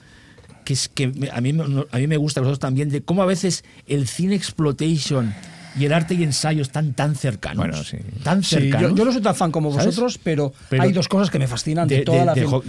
que, 0.65 0.73
es, 0.73 0.89
que 0.89 1.11
a, 1.31 1.41
mí, 1.41 1.53
me- 1.53 1.85
a 1.91 1.97
mí 1.97 2.07
me 2.07 2.17
gusta, 2.17 2.39
a 2.39 2.43
vosotros 2.43 2.59
también, 2.59 2.89
de 2.89 3.01
cómo 3.01 3.23
a 3.23 3.25
veces 3.25 3.63
el 3.87 4.07
cine 4.07 4.35
exploitation 4.35 5.33
y 5.79 5.85
el 5.85 5.93
arte 5.93 6.15
y 6.15 6.23
ensayo 6.23 6.61
están 6.61 6.93
tan 6.93 7.15
cercanos? 7.15 7.57
Bueno, 7.65 7.83
sí. 7.83 7.97
Tan 8.23 8.43
Sí, 8.43 8.55
cercanos. 8.55 8.91
yo, 8.91 8.97
yo 8.97 9.05
no 9.05 9.11
soy 9.13 9.21
tan 9.21 9.33
fan 9.35 9.51
como 9.51 9.71
¿sabes? 9.71 9.85
vosotros, 9.87 10.19
pero, 10.21 10.53
Pero- 10.69 10.83
hay 10.83 10.91
dos 10.91 11.07
cosas 11.07 11.29
que 11.29 11.39
me 11.39 11.47
fascinan 11.47 11.87
de, 11.87 11.99
de- 11.99 12.03
toda 12.03 12.19
de- 12.19 12.25
la 12.25 12.33
de 12.35 12.45
film- 12.45 12.63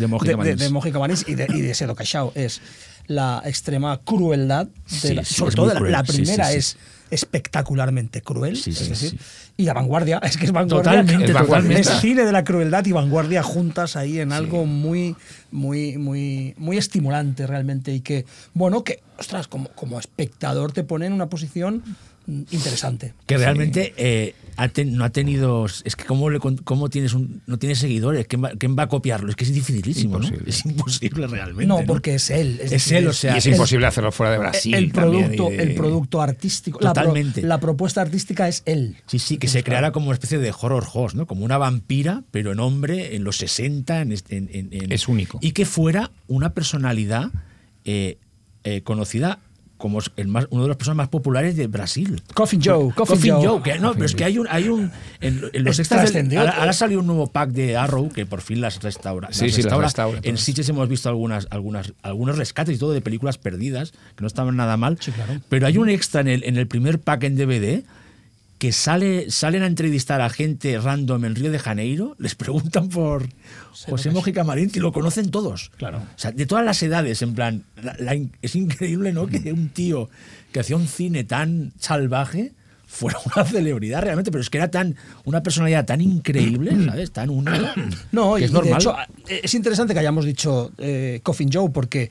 de 0.59 0.69
Mojica 0.71 0.99
Marins 1.01 1.25
y 1.29 1.35
de, 1.35 1.47
y 1.53 1.61
de 1.63 1.75
Sedo 1.75 1.95
Cachao. 1.97 2.33
Es 2.37 2.61
la 3.09 3.43
extrema 3.45 4.01
crueldad, 4.05 4.67
de 4.67 4.73
Sí, 4.87 5.15
la- 5.15 5.25
sí, 5.25 5.35
sobre 5.35 5.49
es 5.51 5.55
todo 5.57 5.67
la, 5.67 5.75
cruel. 5.75 5.93
la 5.93 6.05
Sí, 6.07 6.13
primera 6.13 6.47
sí, 6.47 6.53
sí. 6.53 6.59
es 6.59 6.77
espectacularmente 7.13 8.23
cruel, 8.23 8.57
Sí, 8.57 8.73
sí, 8.73 8.83
es 8.83 8.89
decir, 8.89 9.11
sí. 9.11 9.19
y 9.59 9.65
la 9.65 9.75
vanguardia, 9.75 10.19
es 10.23 10.37
que 10.37 10.47
es 10.47 10.53
vanguardia. 10.53 10.91
Totalmente, 10.91 11.27
Es 11.27 11.35
vanguardia. 11.35 11.79
Es 11.79 11.89
cine 12.01 12.25
de 12.25 12.33
la 12.33 12.43
crueldad 12.43 12.85
y 12.87 12.93
vanguardia 12.93 13.43
juntas 13.43 13.97
ahí 13.97 14.19
en 14.19 14.33
algo 14.33 14.65
muy, 14.67 15.15
muy, 15.51 15.99
muy, 15.99 16.55
muy 16.57 16.79
estimulante 16.79 17.47
realmente 17.47 17.93
y 17.93 18.01
que, 18.01 18.25
bueno, 18.55 18.83
que, 18.83 19.03
ostras, 19.19 19.47
como, 19.47 19.69
como 19.71 19.99
espectador 20.01 20.73
te 20.73 20.85
pone 20.85 21.07
en 21.07 21.13
una 21.13 21.29
posición 21.29 21.83
interesante. 22.27 23.15
Que 23.27 23.37
realmente 23.39 23.95
eh, 23.97 24.35
ha 24.57 24.69
ten- 24.69 24.95
no 24.97 25.05
ha 25.05 25.11
tenido. 25.11 25.67
Es 25.67 25.97
que, 25.97 26.05
¿cómo, 26.05 26.31
le, 26.31 26.39
cómo 26.39 26.89
tienes 26.91 27.15
un, 27.15 27.43
no 27.47 27.59
tienes 27.59 27.79
seguidores? 27.79 28.27
¿Quién 28.27 28.45
va, 28.45 28.51
quién 28.59 28.77
va 28.79 28.85
a 28.85 28.89
copiarlo? 28.89 29.31
Es 29.31 29.37
que 29.37 29.45
es 29.45 29.53
dificilísimo, 29.53 30.19
¿no? 30.19 30.25
Imposible. 30.25 30.51
Es 30.51 30.65
imposible 30.65 31.27
realmente. 31.27 31.67
No, 31.67 31.81
porque 31.87 32.15
es 32.15 32.31
él. 32.31 32.59
Es 32.63 32.71
decir, 32.71 32.99
él, 32.99 33.09
o 33.09 33.13
sea, 33.13 33.35
y 33.35 33.39
es 33.39 33.47
el- 33.47 33.53
imposible 33.53 33.87
hacerlo 33.87 34.13
fuera 34.13 34.33
de 34.33 34.39
Brasil. 34.39 34.75
el 34.75 34.91
producto, 34.93 35.49
de- 35.51 35.57
el 35.63 35.75
producto 35.75 36.21
artístico, 36.23 36.79
la 36.81 36.93
pro- 36.93 37.03
Totalmente. 37.05 37.43
La, 37.43 37.59
propuesta 37.59 38.01
artística 38.03 38.49
es 38.49 38.63
él. 38.67 38.97
Sí, 39.07 39.19
sí, 39.19 39.37
que 39.39 39.49
se 39.49 39.63
creara 39.65 39.93
como 39.93 40.07
una 40.07 40.15
especie 40.15 40.39
de 40.39 40.53
horror 40.61 40.87
host, 40.93 41.15
¿no? 41.17 41.27
Como 41.27 41.45
una 41.45 41.59
vampira, 41.59 42.23
pero 42.31 42.53
en 42.53 42.61
hombre, 42.61 43.17
en 43.17 43.25
los 43.25 43.37
60, 43.39 44.01
en, 44.01 44.13
este- 44.13 44.37
en- 44.37 44.49
en- 44.53 44.69
en- 44.73 44.93
Es 44.93 45.09
único. 45.09 45.39
Y 45.41 45.53
que 45.53 45.65
fuera 45.65 46.11
una 46.29 46.55
personalidad 46.55 47.31
eh, 47.85 48.19
eh, 48.65 48.83
conocida 48.83 49.41
como 49.83 49.99
el 50.17 50.29
más, 50.29 50.47
uno 50.51 50.63
de 50.63 50.69
los 50.69 50.77
personas 50.77 50.97
más 50.99 51.09
populares 51.09 51.57
de 51.57 51.67
Brasil. 51.67 52.23
Coffin 52.35 52.61
Joe, 52.65 52.95
Coffin, 52.95 53.33
Joe. 53.35 53.61
que- 53.63 53.81
no, 53.81 53.95
pero 53.95 54.07
es 54.07 54.15
que 54.15 54.23
hay 54.25 54.39
un, 54.39 54.47
hay 54.49 54.69
un 54.69 54.93
en, 55.21 55.43
en 55.53 55.65
los 55.65 55.81
extras 55.81 56.13
del- 56.13 56.39
ahora, 56.39 56.53
ahora 56.53 56.73
salió 56.73 57.01
un 57.01 57.07
nuevo 57.09 57.27
pack 57.27 57.51
de 57.51 57.77
Arrow 57.77 58.09
que 58.09 58.25
por 58.25 58.41
fin 58.43 58.61
las 58.61 58.81
restaura. 58.81 59.29
Sí, 59.33 59.47
las 59.47 59.55
sí, 59.55 59.63
las 59.63 59.65
restaura. 59.65 59.87
restaura 59.87 60.21
En. 60.23 60.39
Sitges 60.39 60.69
hemos 60.69 60.89
visto 60.89 61.09
algunas, 61.09 61.49
algunas, 61.51 61.93
algunos 62.03 62.39
rescates 62.39 62.77
y 62.77 62.79
todo 62.79 62.93
de 62.93 63.01
películas 63.01 63.39
perdidas 63.39 63.91
que 63.91 64.21
no 64.21 64.29
estaban 64.29 64.55
nada 64.57 64.77
mal. 64.77 64.99
Sí, 65.01 65.11
claro. 65.11 65.41
Pero 65.49 65.67
hay 65.67 65.77
un 65.79 65.89
extra 65.89 66.21
en 66.21 66.29
el, 66.29 66.45
en 66.45 66.57
el 66.57 66.69
primer 66.69 67.01
pack 67.01 67.25
en 67.25 67.37
DVD 67.37 67.83
que 68.63 68.71
sale, 68.71 69.29
salen 69.29 69.65
a 69.65 69.67
entrevistar 69.67 70.21
a 70.21 70.31
gente 70.31 70.79
random 70.79 71.25
en 71.25 71.35
Río 71.35 71.51
de 71.51 71.59
Janeiro, 71.59 72.15
les 72.21 72.37
preguntan 72.37 72.89
por 72.89 73.27
José 73.89 74.13
Mojica 74.13 74.45
Marín 74.45 74.71
y 74.73 74.79
lo 74.79 74.93
conocen 74.93 75.33
todos. 75.33 75.73
Claro. 75.79 75.99
O 75.99 76.05
sea, 76.19 76.31
de 76.31 76.47
todas 76.47 76.65
las 76.65 76.81
edades, 76.81 77.23
en 77.23 77.35
plan, 77.35 77.65
la- 77.83 77.97
la 77.99 78.15
in- 78.15 78.31
es 78.41 78.55
increíble, 78.55 79.13
¿no? 79.13 79.27
Que 79.27 79.53
un 79.53 79.71
tío 79.71 80.09
que 80.53 80.61
hacía 80.61 80.77
un 80.77 80.87
cine 80.87 81.25
tan 81.25 81.73
salvaje 81.81 82.53
fuera 82.87 83.19
una 83.35 83.45
celebridad 83.45 84.03
realmente, 84.03 84.31
pero 84.31 84.43
es 84.43 84.49
que 84.49 84.59
era 84.59 84.71
tan 84.71 84.95
una 85.25 85.43
personalidad 85.43 85.85
tan 85.85 86.01
increíble, 86.01 86.71
¿sabes? 86.87 87.11
Tan 87.11 87.31
única. 87.31 87.75
No, 88.13 88.39
y, 88.39 88.45
es 88.45 88.53
normal. 88.53 88.75
de 88.75 88.79
hecho 88.79 88.97
eh, 89.29 89.41
es 89.43 89.55
interesante 89.55 89.93
que 89.93 89.99
hayamos 89.99 90.25
dicho 90.25 90.71
eh, 90.79 91.19
Coffin 91.25 91.51
Joe 91.53 91.69
porque 91.71 92.11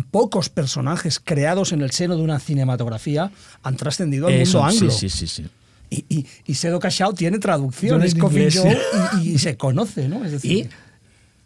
pocos 0.00 0.48
personajes 0.48 1.20
creados 1.22 1.72
en 1.72 1.82
el 1.82 1.90
seno 1.90 2.16
de 2.16 2.22
una 2.22 2.38
cinematografía 2.38 3.30
han 3.62 3.76
trascendido 3.76 4.28
al 4.28 4.32
Eso, 4.32 4.62
mundo 4.62 4.72
anglo. 4.72 4.90
Sí, 4.90 5.10
sí, 5.10 5.26
sí, 5.26 5.42
sí. 5.42 5.48
Y, 5.90 6.06
y, 6.08 6.26
y 6.46 6.54
Sedo 6.54 6.80
Cachao 6.80 7.12
tiene 7.12 7.38
traducción, 7.38 7.90
Yo 7.90 7.96
en 7.96 8.02
es 8.02 8.14
Coffin 8.14 8.44
inglés, 8.44 8.58
Joe 8.62 8.78
y, 9.22 9.32
y 9.32 9.38
se 9.38 9.58
conoce, 9.58 10.08
¿no? 10.08 10.24
Es 10.24 10.30
Y 10.30 10.32
decir, 10.32 10.70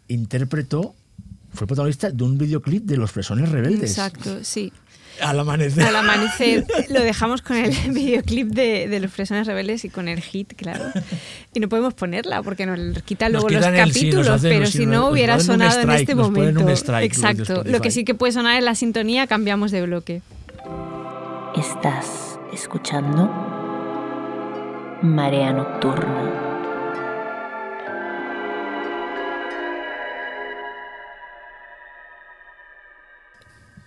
interpretó, 0.07 0.95
fue 1.53 1.67
protagonista 1.67 2.11
de 2.11 2.23
un 2.23 2.37
videoclip 2.37 2.85
de 2.85 2.95
Los 2.95 3.11
Fresones 3.11 3.49
Rebeldes. 3.49 3.89
Exacto, 3.89 4.43
sí. 4.43 4.71
Al 5.21 5.39
amanecer. 5.39 5.83
Al 5.83 5.95
amanecer 5.95 6.65
lo 6.89 7.01
dejamos 7.01 7.41
con 7.41 7.57
el 7.57 7.71
videoclip 7.91 8.49
de, 8.49 8.87
de 8.87 8.99
los 8.99 9.11
Fresones 9.11 9.47
Rebeldes 9.47 9.83
y 9.85 9.89
con 9.89 10.07
el 10.07 10.21
hit, 10.21 10.53
claro. 10.55 10.83
Y 11.53 11.59
no 11.59 11.69
podemos 11.69 11.93
ponerla 11.95 12.43
porque 12.43 12.65
nos 12.65 12.79
quita 13.03 13.29
Nos 13.29 13.43
luego 13.43 13.49
los 13.49 13.65
el- 13.65 13.91
sí, 13.93 13.99
capítulos, 14.01 14.27
hacen- 14.29 14.49
pero 14.51 14.65
si 14.67 14.85
no 14.85 15.07
hubiera 15.09 15.39
sonado 15.39 15.81
en 15.81 15.89
este 15.91 16.13
nos 16.15 16.27
ponen 16.29 16.49
un 16.57 16.63
momento. 16.63 16.71
strike 16.73 17.05
Exacto. 17.05 17.63
Lo 17.65 17.79
que 17.81 17.91
sí 17.91 18.05
que 18.05 18.13
puede 18.15 18.31
sonar 18.33 18.57
en 18.57 18.65
la 18.65 18.75
sintonía, 18.75 19.27
cambiamos 19.27 19.71
de 19.71 19.81
bloque. 19.83 20.21
Estás 21.55 22.37
escuchando 22.53 23.29
Marea 25.01 25.53
Nocturna. 25.53 26.46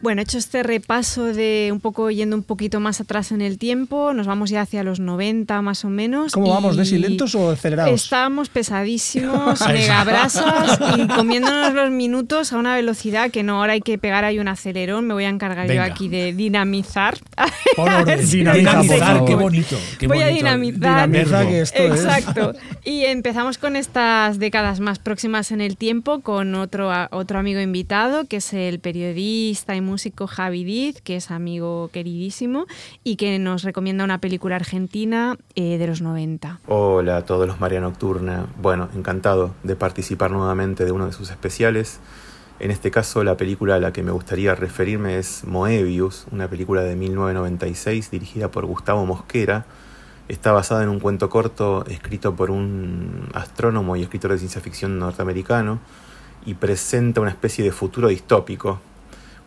Bueno, 0.02 0.22
hecho 0.22 0.38
este 0.38 0.62
repaso 0.62 1.24
de 1.26 1.68
un 1.72 1.78
poco 1.80 2.10
yendo 2.10 2.34
un 2.34 2.42
poquito 2.42 2.80
más 2.80 3.00
atrás 3.02 3.32
en 3.32 3.42
el 3.42 3.58
tiempo, 3.58 4.14
nos 4.14 4.26
vamos 4.26 4.48
ya 4.48 4.62
hacia 4.62 4.82
los 4.82 4.98
90 4.98 5.60
más 5.60 5.84
o 5.84 5.90
menos. 5.90 6.32
¿Cómo 6.32 6.48
vamos? 6.54 6.74
y 6.74 6.78
¿De 6.78 6.84
si 6.86 6.98
lentos 6.98 7.34
o 7.34 7.50
acelerados? 7.50 7.92
Estábamos 8.02 8.48
pesadísimos, 8.48 9.60
megabrasas 9.68 10.78
y 10.96 11.06
comiéndonos 11.06 11.74
los 11.74 11.90
minutos 11.90 12.52
a 12.52 12.56
una 12.56 12.74
velocidad 12.76 13.30
que 13.30 13.42
no, 13.42 13.58
ahora 13.60 13.74
hay 13.74 13.82
que 13.82 13.98
pegar 13.98 14.24
ahí 14.24 14.38
un 14.38 14.48
acelerón. 14.48 15.06
Me 15.06 15.12
voy 15.12 15.24
a 15.24 15.28
encargar 15.28 15.68
Venga. 15.68 15.86
yo 15.86 15.92
aquí 15.92 16.08
de 16.08 16.32
dinamizar. 16.32 17.18
Orden. 17.76 18.26
si 18.26 18.38
Dinamizar, 18.38 19.24
qué 19.26 19.34
bonito. 19.34 19.76
qué 19.98 20.06
Voy 20.08 20.22
a 20.22 20.28
dinamizar. 20.28 21.08
Dinamiza 21.10 21.38
Verbo. 21.38 21.50
que 21.50 21.60
esto 21.60 21.78
es- 21.82 22.04
Exacto. 22.04 22.54
Y 22.84 23.04
empezamos 23.04 23.58
con 23.58 23.76
estas 23.76 24.38
décadas 24.38 24.80
más 24.80 24.98
próximas 24.98 25.52
en 25.52 25.60
el 25.60 25.76
tiempo 25.76 26.20
con 26.20 26.54
otro, 26.54 26.90
otro 27.10 27.38
amigo 27.38 27.60
invitado, 27.60 28.24
que 28.26 28.36
es 28.38 28.52
el 28.54 28.80
periodista 28.80 29.76
y 29.76 29.89
músico 29.90 30.28
Javi 30.28 30.62
Diz, 30.62 31.02
que 31.02 31.16
es 31.16 31.30
amigo 31.32 31.90
queridísimo 31.92 32.66
y 33.02 33.16
que 33.16 33.38
nos 33.40 33.64
recomienda 33.64 34.04
una 34.04 34.18
película 34.18 34.54
argentina 34.56 35.36
eh, 35.56 35.78
de 35.78 35.86
los 35.88 36.00
90. 36.00 36.60
Hola 36.68 37.16
a 37.16 37.24
todos 37.24 37.46
los 37.48 37.60
María 37.60 37.80
Nocturna. 37.80 38.46
Bueno, 38.62 38.88
encantado 38.94 39.52
de 39.64 39.74
participar 39.74 40.30
nuevamente 40.30 40.84
de 40.84 40.92
uno 40.92 41.06
de 41.06 41.12
sus 41.12 41.30
especiales. 41.30 41.98
En 42.60 42.70
este 42.70 42.90
caso, 42.90 43.24
la 43.24 43.36
película 43.36 43.74
a 43.74 43.78
la 43.80 43.92
que 43.92 44.02
me 44.02 44.12
gustaría 44.12 44.54
referirme 44.54 45.18
es 45.18 45.44
Moebius, 45.44 46.26
una 46.30 46.46
película 46.46 46.82
de 46.82 46.94
1996 46.94 48.10
dirigida 48.10 48.50
por 48.50 48.66
Gustavo 48.66 49.04
Mosquera. 49.06 49.64
Está 50.28 50.52
basada 50.52 50.84
en 50.84 50.90
un 50.90 51.00
cuento 51.00 51.28
corto 51.28 51.84
escrito 51.86 52.36
por 52.36 52.52
un 52.52 53.28
astrónomo 53.34 53.96
y 53.96 54.02
escritor 54.02 54.30
de 54.30 54.38
ciencia 54.38 54.60
ficción 54.60 55.00
norteamericano 55.00 55.80
y 56.46 56.54
presenta 56.54 57.20
una 57.20 57.30
especie 57.30 57.64
de 57.64 57.72
futuro 57.72 58.08
distópico. 58.08 58.80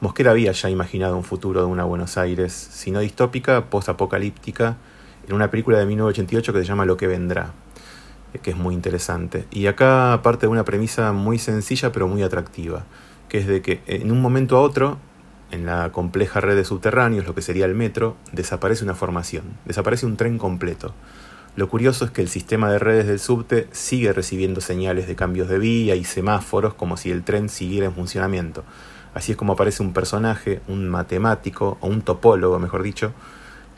Mosquera 0.04 0.32
había 0.32 0.52
ya 0.52 0.70
imaginado 0.70 1.16
un 1.16 1.24
futuro 1.24 1.62
de 1.62 1.66
una 1.66 1.86
Buenos 1.86 2.18
Aires, 2.18 2.52
si 2.52 2.92
no 2.92 3.00
distópica, 3.00 3.70
post-apocalíptica, 3.70 4.76
en 5.30 5.34
una 5.34 5.50
película 5.50 5.80
de 5.80 5.86
1988 5.86 6.52
que 6.52 6.60
se 6.60 6.66
llama 6.66 6.84
Lo 6.84 6.98
que 6.98 7.08
vendrá, 7.08 7.54
eh, 8.34 8.40
que 8.40 8.50
es 8.50 8.58
muy 8.58 8.76
interesante. 8.76 9.46
Y 9.50 9.68
acá 9.68 10.20
parte 10.22 10.46
de 10.46 10.52
una 10.52 10.66
premisa 10.66 11.14
muy 11.14 11.40
sencilla 11.40 11.94
pero 11.94 12.10
muy 12.10 12.22
atractiva, 12.22 12.84
que 13.30 13.38
es 13.38 13.48
de 13.48 13.62
que 13.62 13.82
en 13.86 14.12
un 14.12 14.22
momento 14.22 14.58
a 14.58 14.60
otro, 14.60 14.98
en 15.52 15.66
la 15.66 15.94
compleja 15.94 16.42
red 16.42 16.58
de 16.58 16.66
subterráneos, 16.66 17.26
lo 17.26 17.34
que 17.34 17.42
sería 17.42 17.64
el 17.64 17.74
metro, 17.74 18.18
desaparece 18.34 18.84
una 18.84 18.96
formación, 18.96 19.46
desaparece 19.64 20.06
un 20.06 20.18
tren 20.18 20.38
completo. 20.38 20.94
Lo 21.56 21.70
curioso 21.70 22.04
es 22.04 22.12
que 22.12 22.22
el 22.22 22.28
sistema 22.28 22.70
de 22.70 22.80
redes 22.80 23.08
del 23.08 23.20
subte 23.22 23.70
sigue 23.72 24.12
recibiendo 24.12 24.60
señales 24.60 25.08
de 25.08 25.16
cambios 25.16 25.48
de 25.48 25.60
vía 25.60 25.96
y 25.96 26.04
semáforos 26.04 26.74
como 26.74 26.98
si 26.98 27.10
el 27.10 27.24
tren 27.24 27.48
siguiera 27.48 27.86
en 27.86 27.94
funcionamiento. 27.94 28.66
Así 29.14 29.34
es 29.34 29.38
como 29.38 29.54
aparece 29.54 29.84
un 29.84 29.94
personaje, 29.94 30.62
un 30.68 30.90
matemático, 30.90 31.78
o 31.82 31.88
un 31.88 32.02
topólogo, 32.02 32.60
mejor 32.60 32.84
dicho, 32.84 33.14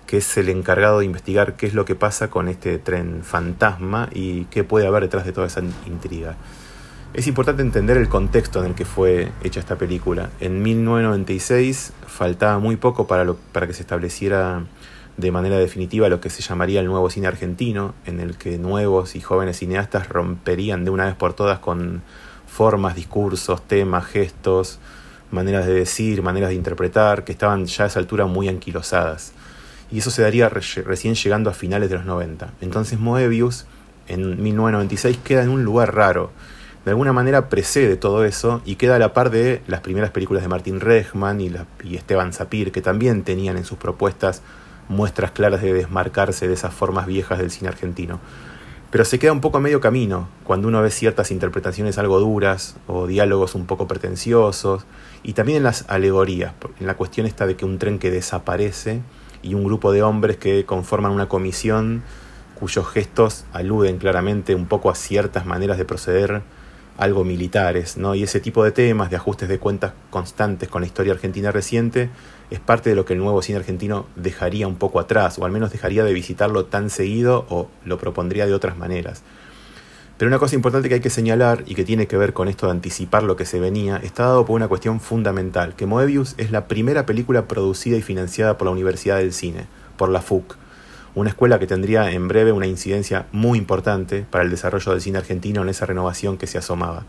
que 0.07 0.17
es 0.17 0.37
el 0.37 0.49
encargado 0.49 0.99
de 0.99 1.05
investigar 1.05 1.55
qué 1.55 1.65
es 1.65 1.73
lo 1.73 1.85
que 1.85 1.95
pasa 1.95 2.29
con 2.29 2.47
este 2.47 2.77
tren 2.77 3.23
fantasma 3.23 4.09
y 4.13 4.45
qué 4.45 4.63
puede 4.63 4.87
haber 4.87 5.03
detrás 5.03 5.25
de 5.25 5.33
toda 5.33 5.47
esa 5.47 5.61
intriga. 5.85 6.35
Es 7.13 7.27
importante 7.27 7.61
entender 7.61 7.97
el 7.97 8.09
contexto 8.09 8.59
en 8.59 8.71
el 8.71 8.75
que 8.75 8.85
fue 8.85 9.31
hecha 9.41 9.59
esta 9.59 9.77
película. 9.77 10.29
En 10.41 10.61
1996 10.61 11.93
faltaba 12.07 12.59
muy 12.59 12.75
poco 12.75 13.07
para, 13.07 13.25
para 13.51 13.67
que 13.67 13.73
se 13.73 13.81
estableciera 13.81 14.65
de 15.17 15.31
manera 15.31 15.57
definitiva 15.57 16.09
lo 16.09 16.19
que 16.19 16.29
se 16.29 16.41
llamaría 16.41 16.81
el 16.81 16.87
nuevo 16.87 17.09
cine 17.09 17.27
argentino, 17.27 17.93
en 18.05 18.19
el 18.19 18.37
que 18.37 18.57
nuevos 18.57 19.15
y 19.15 19.21
jóvenes 19.21 19.59
cineastas 19.59 20.09
romperían 20.09 20.83
de 20.83 20.91
una 20.91 21.05
vez 21.05 21.15
por 21.15 21.33
todas 21.33 21.59
con 21.59 22.01
formas, 22.47 22.95
discursos, 22.95 23.65
temas, 23.65 24.05
gestos, 24.05 24.79
maneras 25.35 25.67
de 25.67 25.73
decir, 25.73 26.23
maneras 26.23 26.49
de 26.49 26.55
interpretar, 26.55 27.23
que 27.23 27.31
estaban 27.31 27.65
ya 27.65 27.83
a 27.83 27.87
esa 27.87 27.99
altura 27.99 28.25
muy 28.25 28.49
anquilosadas. 28.49 29.33
Y 29.91 29.99
eso 29.99 30.09
se 30.09 30.23
daría 30.23 30.49
recién 30.49 31.13
llegando 31.13 31.51
a 31.51 31.53
finales 31.53 31.89
de 31.89 31.97
los 31.97 32.05
90. 32.05 32.53
Entonces 32.61 32.99
Moebius, 32.99 33.65
en 34.07 34.41
1996, 34.41 35.19
queda 35.23 35.43
en 35.43 35.49
un 35.49 35.63
lugar 35.63 35.93
raro. 35.93 36.31
De 36.85 36.91
alguna 36.91 37.13
manera 37.13 37.49
precede 37.49 37.95
todo 37.95 38.25
eso 38.25 38.61
y 38.65 38.75
queda 38.75 38.95
a 38.95 38.99
la 38.99 39.13
par 39.13 39.29
de 39.29 39.61
las 39.67 39.81
primeras 39.81 40.11
películas 40.11 40.43
de 40.43 40.49
Martin 40.49 40.79
Rechman 40.79 41.41
y, 41.41 41.51
y 41.83 41.95
Esteban 41.95 42.33
Sapir, 42.33 42.71
que 42.71 42.81
también 42.81 43.23
tenían 43.23 43.57
en 43.57 43.65
sus 43.65 43.77
propuestas 43.77 44.41
muestras 44.87 45.31
claras 45.31 45.61
de 45.61 45.73
desmarcarse 45.73 46.47
de 46.47 46.53
esas 46.53 46.73
formas 46.73 47.07
viejas 47.07 47.39
del 47.39 47.51
cine 47.51 47.69
argentino. 47.69 48.19
Pero 48.91 49.03
se 49.03 49.19
queda 49.19 49.33
un 49.33 49.41
poco 49.41 49.57
a 49.57 49.61
medio 49.61 49.81
camino 49.81 50.29
cuando 50.43 50.67
uno 50.67 50.81
ve 50.81 50.89
ciertas 50.89 51.31
interpretaciones 51.31 51.97
algo 51.97 52.19
duras 52.19 52.75
o 52.87 53.07
diálogos 53.07 53.55
un 53.55 53.65
poco 53.65 53.87
pretenciosos 53.87 54.85
y 55.25 55.33
también 55.33 55.57
en 55.57 55.63
las 55.63 55.85
alegorías, 55.87 56.53
en 56.79 56.85
la 56.85 56.95
cuestión 56.95 57.25
esta 57.25 57.47
de 57.47 57.55
que 57.55 57.65
un 57.65 57.79
tren 57.79 57.97
que 57.97 58.11
desaparece 58.11 59.01
y 59.41 59.55
un 59.55 59.63
grupo 59.63 59.91
de 59.91 60.03
hombres 60.03 60.37
que 60.37 60.65
conforman 60.65 61.11
una 61.11 61.27
comisión 61.27 62.03
cuyos 62.59 62.87
gestos 62.87 63.45
aluden 63.51 63.97
claramente 63.97 64.53
un 64.55 64.67
poco 64.67 64.89
a 64.89 64.95
ciertas 64.95 65.45
maneras 65.45 65.77
de 65.77 65.85
proceder 65.85 66.43
algo 66.97 67.25
militares, 67.25 67.97
¿no? 67.97 68.15
Y 68.15 68.23
ese 68.23 68.39
tipo 68.39 68.63
de 68.63 68.71
temas, 68.71 69.09
de 69.09 69.17
ajustes 69.17 69.49
de 69.49 69.59
cuentas 69.59 69.93
constantes 70.11 70.69
con 70.69 70.81
la 70.81 70.87
historia 70.87 71.13
argentina 71.13 71.51
reciente, 71.51 72.09
es 72.51 72.59
parte 72.59 72.91
de 72.91 72.95
lo 72.95 73.03
que 73.03 73.13
el 73.13 73.19
nuevo 73.19 73.41
cine 73.41 73.57
argentino 73.57 74.05
dejaría 74.15 74.67
un 74.67 74.75
poco 74.75 74.99
atrás, 74.99 75.37
o 75.39 75.45
al 75.45 75.51
menos 75.51 75.71
dejaría 75.71 76.03
de 76.05 76.13
visitarlo 76.13 76.65
tan 76.65 76.89
seguido 76.89 77.45
o 77.49 77.67
lo 77.83 77.97
propondría 77.97 78.45
de 78.45 78.53
otras 78.53 78.77
maneras. 78.77 79.23
Pero 80.17 80.29
una 80.29 80.39
cosa 80.39 80.55
importante 80.55 80.87
que 80.87 80.95
hay 80.95 81.01
que 81.01 81.09
señalar 81.09 81.63
y 81.65 81.75
que 81.75 81.83
tiene 81.83 82.07
que 82.07 82.15
ver 82.15 82.31
con 82.31 82.47
esto 82.47 82.67
de 82.67 82.71
anticipar 82.71 83.23
lo 83.23 83.35
que 83.35 83.45
se 83.45 83.59
venía, 83.59 83.97
está 83.97 84.23
dado 84.23 84.45
por 84.45 84.55
una 84.55 84.69
cuestión 84.69 85.01
fundamental, 85.01 85.75
que 85.75 85.85
Moebius 85.85 86.35
es 86.37 86.51
la 86.51 86.69
primera 86.69 87.05
película 87.05 87.49
producida 87.49 87.97
y 87.97 88.01
financiada 88.01 88.57
por 88.57 88.65
la 88.65 88.71
Universidad 88.71 89.17
del 89.17 89.33
Cine, 89.33 89.67
por 89.97 90.07
la 90.07 90.21
FUC, 90.21 90.55
una 91.15 91.29
escuela 91.29 91.59
que 91.59 91.67
tendría 91.67 92.11
en 92.11 92.29
breve 92.29 92.53
una 92.53 92.65
incidencia 92.65 93.25
muy 93.33 93.57
importante 93.57 94.25
para 94.29 94.45
el 94.45 94.49
desarrollo 94.49 94.93
del 94.93 95.01
cine 95.01 95.17
argentino 95.17 95.63
en 95.63 95.69
esa 95.69 95.85
renovación 95.85 96.37
que 96.37 96.47
se 96.47 96.57
asomaba. 96.57 97.03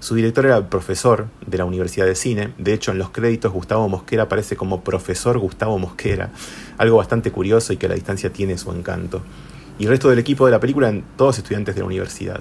Su 0.00 0.14
director 0.14 0.44
era 0.44 0.58
el 0.58 0.66
profesor 0.66 1.28
de 1.46 1.56
la 1.56 1.64
Universidad 1.64 2.04
de 2.04 2.16
Cine, 2.16 2.52
de 2.58 2.74
hecho 2.74 2.90
en 2.90 2.98
los 2.98 3.10
créditos 3.10 3.52
Gustavo 3.52 3.88
Mosquera 3.88 4.24
aparece 4.24 4.56
como 4.56 4.84
profesor 4.84 5.38
Gustavo 5.38 5.78
Mosquera, 5.78 6.32
algo 6.76 6.98
bastante 6.98 7.30
curioso 7.30 7.72
y 7.72 7.78
que 7.78 7.86
a 7.86 7.90
la 7.90 7.94
distancia 7.94 8.30
tiene 8.30 8.58
su 8.58 8.70
encanto. 8.72 9.22
Y 9.78 9.84
el 9.84 9.90
resto 9.90 10.08
del 10.08 10.18
equipo 10.18 10.46
de 10.46 10.52
la 10.52 10.60
película 10.60 10.88
eran 10.88 11.04
todos 11.16 11.38
estudiantes 11.38 11.74
de 11.74 11.80
la 11.80 11.86
universidad. 11.86 12.40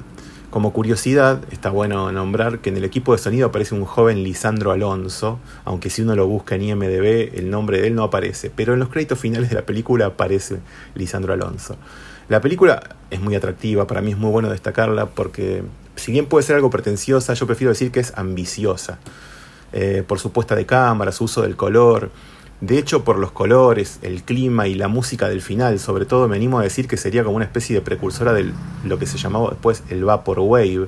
Como 0.52 0.74
curiosidad, 0.74 1.42
está 1.52 1.70
bueno 1.70 2.12
nombrar 2.12 2.60
que 2.60 2.70
en 2.70 2.78
el 2.78 2.84
equipo 2.84 3.14
de 3.14 3.20
sonido 3.20 3.48
aparece 3.48 3.74
un 3.74 3.86
joven 3.86 4.22
Lisandro 4.22 4.72
Alonso, 4.72 5.40
aunque 5.64 5.90
si 5.90 6.02
uno 6.02 6.14
lo 6.14 6.28
busca 6.28 6.56
en 6.56 6.64
IMDB 6.64 7.38
el 7.38 7.50
nombre 7.50 7.80
de 7.80 7.88
él 7.88 7.96
no 7.96 8.04
aparece, 8.04 8.52
pero 8.54 8.74
en 8.74 8.80
los 8.80 8.90
créditos 8.90 9.18
finales 9.18 9.50
de 9.50 9.56
la 9.56 9.66
película 9.66 10.08
aparece 10.08 10.60
Lisandro 10.94 11.32
Alonso. 11.32 11.78
La 12.28 12.42
película 12.42 12.98
es 13.10 13.22
muy 13.22 13.34
atractiva, 13.36 13.88
para 13.88 14.02
mí 14.02 14.12
es 14.12 14.18
muy 14.18 14.30
bueno 14.30 14.50
destacarla 14.50 15.06
porque 15.06 15.64
si 15.96 16.12
bien 16.12 16.26
puede 16.26 16.46
ser 16.46 16.58
algo 16.58 16.70
pretenciosa, 16.70 17.34
yo 17.34 17.48
prefiero 17.48 17.70
decir 17.72 17.92
que 17.92 18.02
es 18.02 18.12
ambiciosa. 18.18 19.00
Eh, 19.74 20.04
por 20.06 20.20
su 20.20 20.34
puesta 20.34 20.54
de 20.54 20.66
cámara, 20.66 21.14
su 21.14 21.24
uso 21.24 21.44
del 21.44 21.56
color, 21.56 22.12
de 22.62 22.78
hecho, 22.78 23.04
por 23.04 23.18
los 23.18 23.32
colores, 23.32 23.98
el 24.04 24.22
clima 24.22 24.68
y 24.68 24.76
la 24.76 24.88
música 24.88 25.28
del 25.28 25.42
final, 25.42 25.80
sobre 25.80 26.06
todo 26.06 26.28
me 26.28 26.36
animo 26.36 26.60
a 26.60 26.64
decir 26.64 26.88
que 26.88 26.96
sería 26.96 27.24
como 27.24 27.36
una 27.36 27.46
especie 27.46 27.76
de 27.76 27.82
precursora 27.82 28.34
de 28.34 28.52
lo 28.86 29.00
que 29.00 29.08
se 29.08 29.18
llamaba 29.18 29.50
después 29.50 29.84
el 29.90 30.04
Vaporwave, 30.06 30.88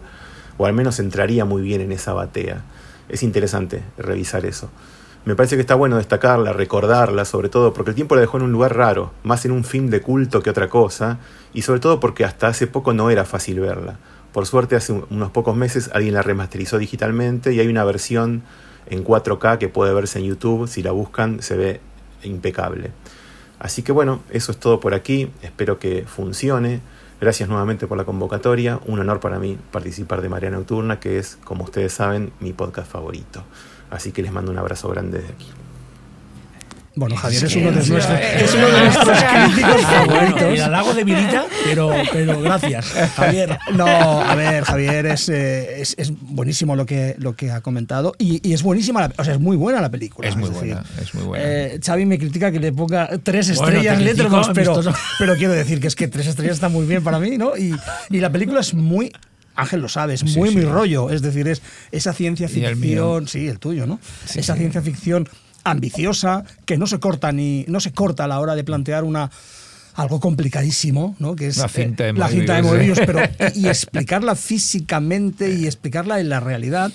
o 0.59 0.67
al 0.67 0.73
menos 0.73 0.99
entraría 0.99 1.45
muy 1.45 1.63
bien 1.63 1.81
en 1.81 1.91
esa 1.91 2.13
batea. 2.13 2.63
Es 3.09 3.23
interesante 3.23 3.81
revisar 3.97 4.45
eso. 4.45 4.69
Me 5.25 5.35
parece 5.35 5.55
que 5.55 5.61
está 5.61 5.73
bueno 5.73 5.97
destacarla, 5.97 6.53
recordarla, 6.53 7.25
sobre 7.25 7.49
todo 7.49 7.73
porque 7.73 7.89
el 7.89 7.95
tiempo 7.95 8.13
la 8.13 8.21
dejó 8.21 8.37
en 8.37 8.43
un 8.43 8.51
lugar 8.51 8.77
raro, 8.77 9.11
más 9.23 9.43
en 9.45 9.51
un 9.51 9.63
film 9.63 9.89
de 9.89 10.01
culto 10.01 10.43
que 10.43 10.51
otra 10.51 10.69
cosa, 10.69 11.17
y 11.55 11.63
sobre 11.63 11.79
todo 11.79 11.99
porque 11.99 12.23
hasta 12.23 12.49
hace 12.49 12.67
poco 12.67 12.93
no 12.93 13.09
era 13.09 13.25
fácil 13.25 13.59
verla. 13.59 13.97
Por 14.31 14.45
suerte, 14.45 14.75
hace 14.75 14.93
unos 15.09 15.31
pocos 15.31 15.55
meses 15.55 15.89
alguien 15.91 16.13
la 16.13 16.21
remasterizó 16.21 16.77
digitalmente 16.77 17.51
y 17.51 17.59
hay 17.59 17.67
una 17.67 17.83
versión 17.83 18.43
en 18.93 19.03
4K 19.03 19.57
que 19.57 19.69
puede 19.69 19.93
verse 19.93 20.19
en 20.19 20.25
YouTube. 20.25 20.67
Si 20.67 20.83
la 20.83 20.91
buscan, 20.91 21.41
se 21.41 21.57
ve 21.57 21.81
impecable. 22.23 22.91
Así 23.59 23.81
que 23.81 23.91
bueno, 23.91 24.21
eso 24.29 24.51
es 24.51 24.59
todo 24.59 24.79
por 24.79 24.93
aquí. 24.93 25.31
Espero 25.41 25.79
que 25.79 26.05
funcione. 26.05 26.81
Gracias 27.19 27.47
nuevamente 27.49 27.87
por 27.87 27.97
la 27.97 28.03
convocatoria. 28.03 28.79
Un 28.85 28.99
honor 28.99 29.19
para 29.19 29.39
mí 29.39 29.57
participar 29.71 30.21
de 30.21 30.29
Marea 30.29 30.49
Nocturna, 30.49 30.99
que 30.99 31.17
es, 31.17 31.37
como 31.43 31.63
ustedes 31.63 31.93
saben, 31.93 32.31
mi 32.39 32.53
podcast 32.53 32.91
favorito. 32.91 33.43
Así 33.89 34.11
que 34.11 34.21
les 34.21 34.31
mando 34.31 34.51
un 34.51 34.57
abrazo 34.57 34.89
grande 34.89 35.19
desde 35.19 35.33
aquí. 35.33 35.62
Bueno, 36.95 37.15
Javier 37.15 37.43
es 37.45 37.55
uno 37.55 37.71
de 37.71 37.75
nuestros, 37.75 38.05
es 38.19 38.53
uno 38.53 38.67
de 38.67 38.79
nuestros 38.83 39.23
críticos 39.23 39.81
favoritos. 39.81 40.41
El 40.43 40.61
halago 40.61 40.93
de 40.93 41.05
Mirita, 41.05 41.45
pero, 41.65 41.91
pero 42.11 42.39
gracias, 42.41 42.85
Javier. 43.15 43.57
No, 43.73 43.87
a 43.87 44.35
ver, 44.35 44.63
Javier 44.63 45.07
es, 45.07 45.27
eh, 45.29 45.81
es, 45.81 45.95
es, 45.97 46.11
buenísimo 46.19 46.75
lo 46.75 46.85
que, 46.85 47.15
lo 47.17 47.35
que 47.35 47.49
ha 47.49 47.61
comentado 47.61 48.13
y, 48.19 48.47
y, 48.47 48.53
es 48.53 48.61
buenísima, 48.61 49.01
la, 49.01 49.13
o 49.17 49.23
sea, 49.23 49.33
es 49.33 49.39
muy 49.39 49.57
buena 49.57 49.81
la 49.81 49.89
película. 49.89 50.27
Es 50.27 50.35
muy 50.35 50.49
buena, 50.49 50.81
decir, 50.81 51.03
es 51.03 51.13
muy 51.15 51.23
buena. 51.23 51.43
Eh, 51.43 51.79
Xavi 51.83 52.05
me 52.05 52.19
critica 52.19 52.51
que 52.51 52.59
le 52.59 52.71
ponga 52.71 53.09
tres 53.23 53.55
Bueno, 53.55 53.79
estrellas 53.79 53.99
letras, 53.99 54.49
pero, 54.53 54.79
pero 55.17 55.35
quiero 55.35 55.53
decir 55.53 55.79
que 55.79 55.87
es 55.87 55.95
que 55.95 56.07
tres 56.07 56.27
estrellas 56.27 56.55
está 56.55 56.69
muy 56.69 56.85
bien 56.85 57.03
para 57.03 57.17
mí, 57.17 57.37
¿no? 57.39 57.57
Y, 57.57 57.75
y 58.11 58.19
la 58.19 58.31
película 58.31 58.59
es 58.59 58.75
muy 58.75 59.11
Ángel 59.55 59.81
lo 59.81 59.89
sabe, 59.89 60.15
es 60.15 60.21
Sí, 60.21 60.37
muy 60.37 60.49
sí. 60.49 60.57
mi 60.57 60.63
rollo. 60.63 61.09
Es 61.09 61.21
decir, 61.21 61.47
es 61.47 61.61
esa 61.91 62.13
ciencia 62.13 62.47
el 62.47 62.75
ficción, 62.75 63.27
sí, 63.27 63.47
el 63.47 63.59
tuyo, 63.59 63.85
¿no? 63.85 63.99
Esa 64.33 64.55
ciencia 64.55 64.81
ficción 64.81 65.27
ambiciosa, 65.63 66.43
que 66.65 66.77
no 66.77 66.87
se 66.87 66.99
corta 66.99 67.31
ni, 67.31 67.65
no 67.67 67.79
se 67.79 67.91
corta 67.91 68.25
a 68.25 68.27
la 68.27 68.39
hora 68.39 68.55
de 68.55 68.63
plantear 68.63 69.03
una 69.03 69.29
algo 69.95 70.19
complicadísimo, 70.19 71.15
¿no? 71.19 71.35
Que 71.35 71.47
es 71.47 71.57
La 71.57 71.67
cinta 71.67 72.03
de 72.05 72.09
eh, 72.09 72.13
la 72.13 72.27
cinta 72.27 72.59
de 72.59 72.87
¿eh? 72.91 72.93
pero 73.05 73.19
y, 73.53 73.65
y 73.65 73.67
explicarla 73.67 74.33
físicamente 74.35 75.53
y 75.53 75.65
explicarla 75.67 76.19
en 76.19 76.29
la 76.29 76.39
realidad 76.39 76.91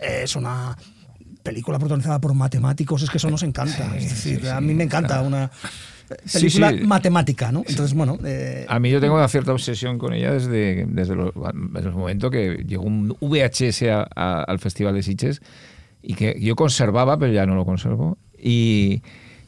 eh, 0.00 0.22
es 0.24 0.34
una 0.34 0.76
película 1.44 1.78
protagonizada 1.78 2.18
por 2.20 2.34
matemáticos, 2.34 3.02
es 3.02 3.10
que 3.10 3.18
eso 3.18 3.30
nos 3.30 3.42
encanta. 3.44 3.96
es 3.96 4.10
decir, 4.10 4.40
sí, 4.42 4.48
a 4.48 4.60
mí 4.60 4.74
me 4.74 4.84
encanta 4.84 5.14
claro. 5.14 5.26
una 5.28 5.50
Sí, 6.24 6.38
película 6.40 6.70
sí. 6.70 6.80
matemática, 6.80 7.52
¿no? 7.52 7.62
Entonces, 7.68 7.94
bueno, 7.96 8.18
eh, 8.24 8.66
A 8.68 8.80
mí 8.80 8.90
yo 8.90 9.00
tengo 9.00 9.14
una 9.14 9.28
cierta 9.28 9.52
obsesión 9.52 9.96
con 9.96 10.12
ella 10.12 10.32
desde, 10.32 10.84
desde, 10.88 11.14
los, 11.14 11.30
desde 11.72 11.88
el 11.88 11.94
momento 11.94 12.32
que 12.32 12.64
llegó 12.66 12.82
un 12.82 13.16
VHS 13.20 13.82
a- 13.92 14.08
a- 14.16 14.42
al 14.42 14.58
Festival 14.58 14.94
de 14.96 15.04
Sitges 15.04 15.40
y 16.02 16.14
que 16.14 16.36
yo 16.40 16.56
conservaba, 16.56 17.18
pero 17.18 17.32
ya 17.32 17.46
no 17.46 17.54
lo 17.54 17.64
conservo. 17.64 18.16
Y, 18.42 19.02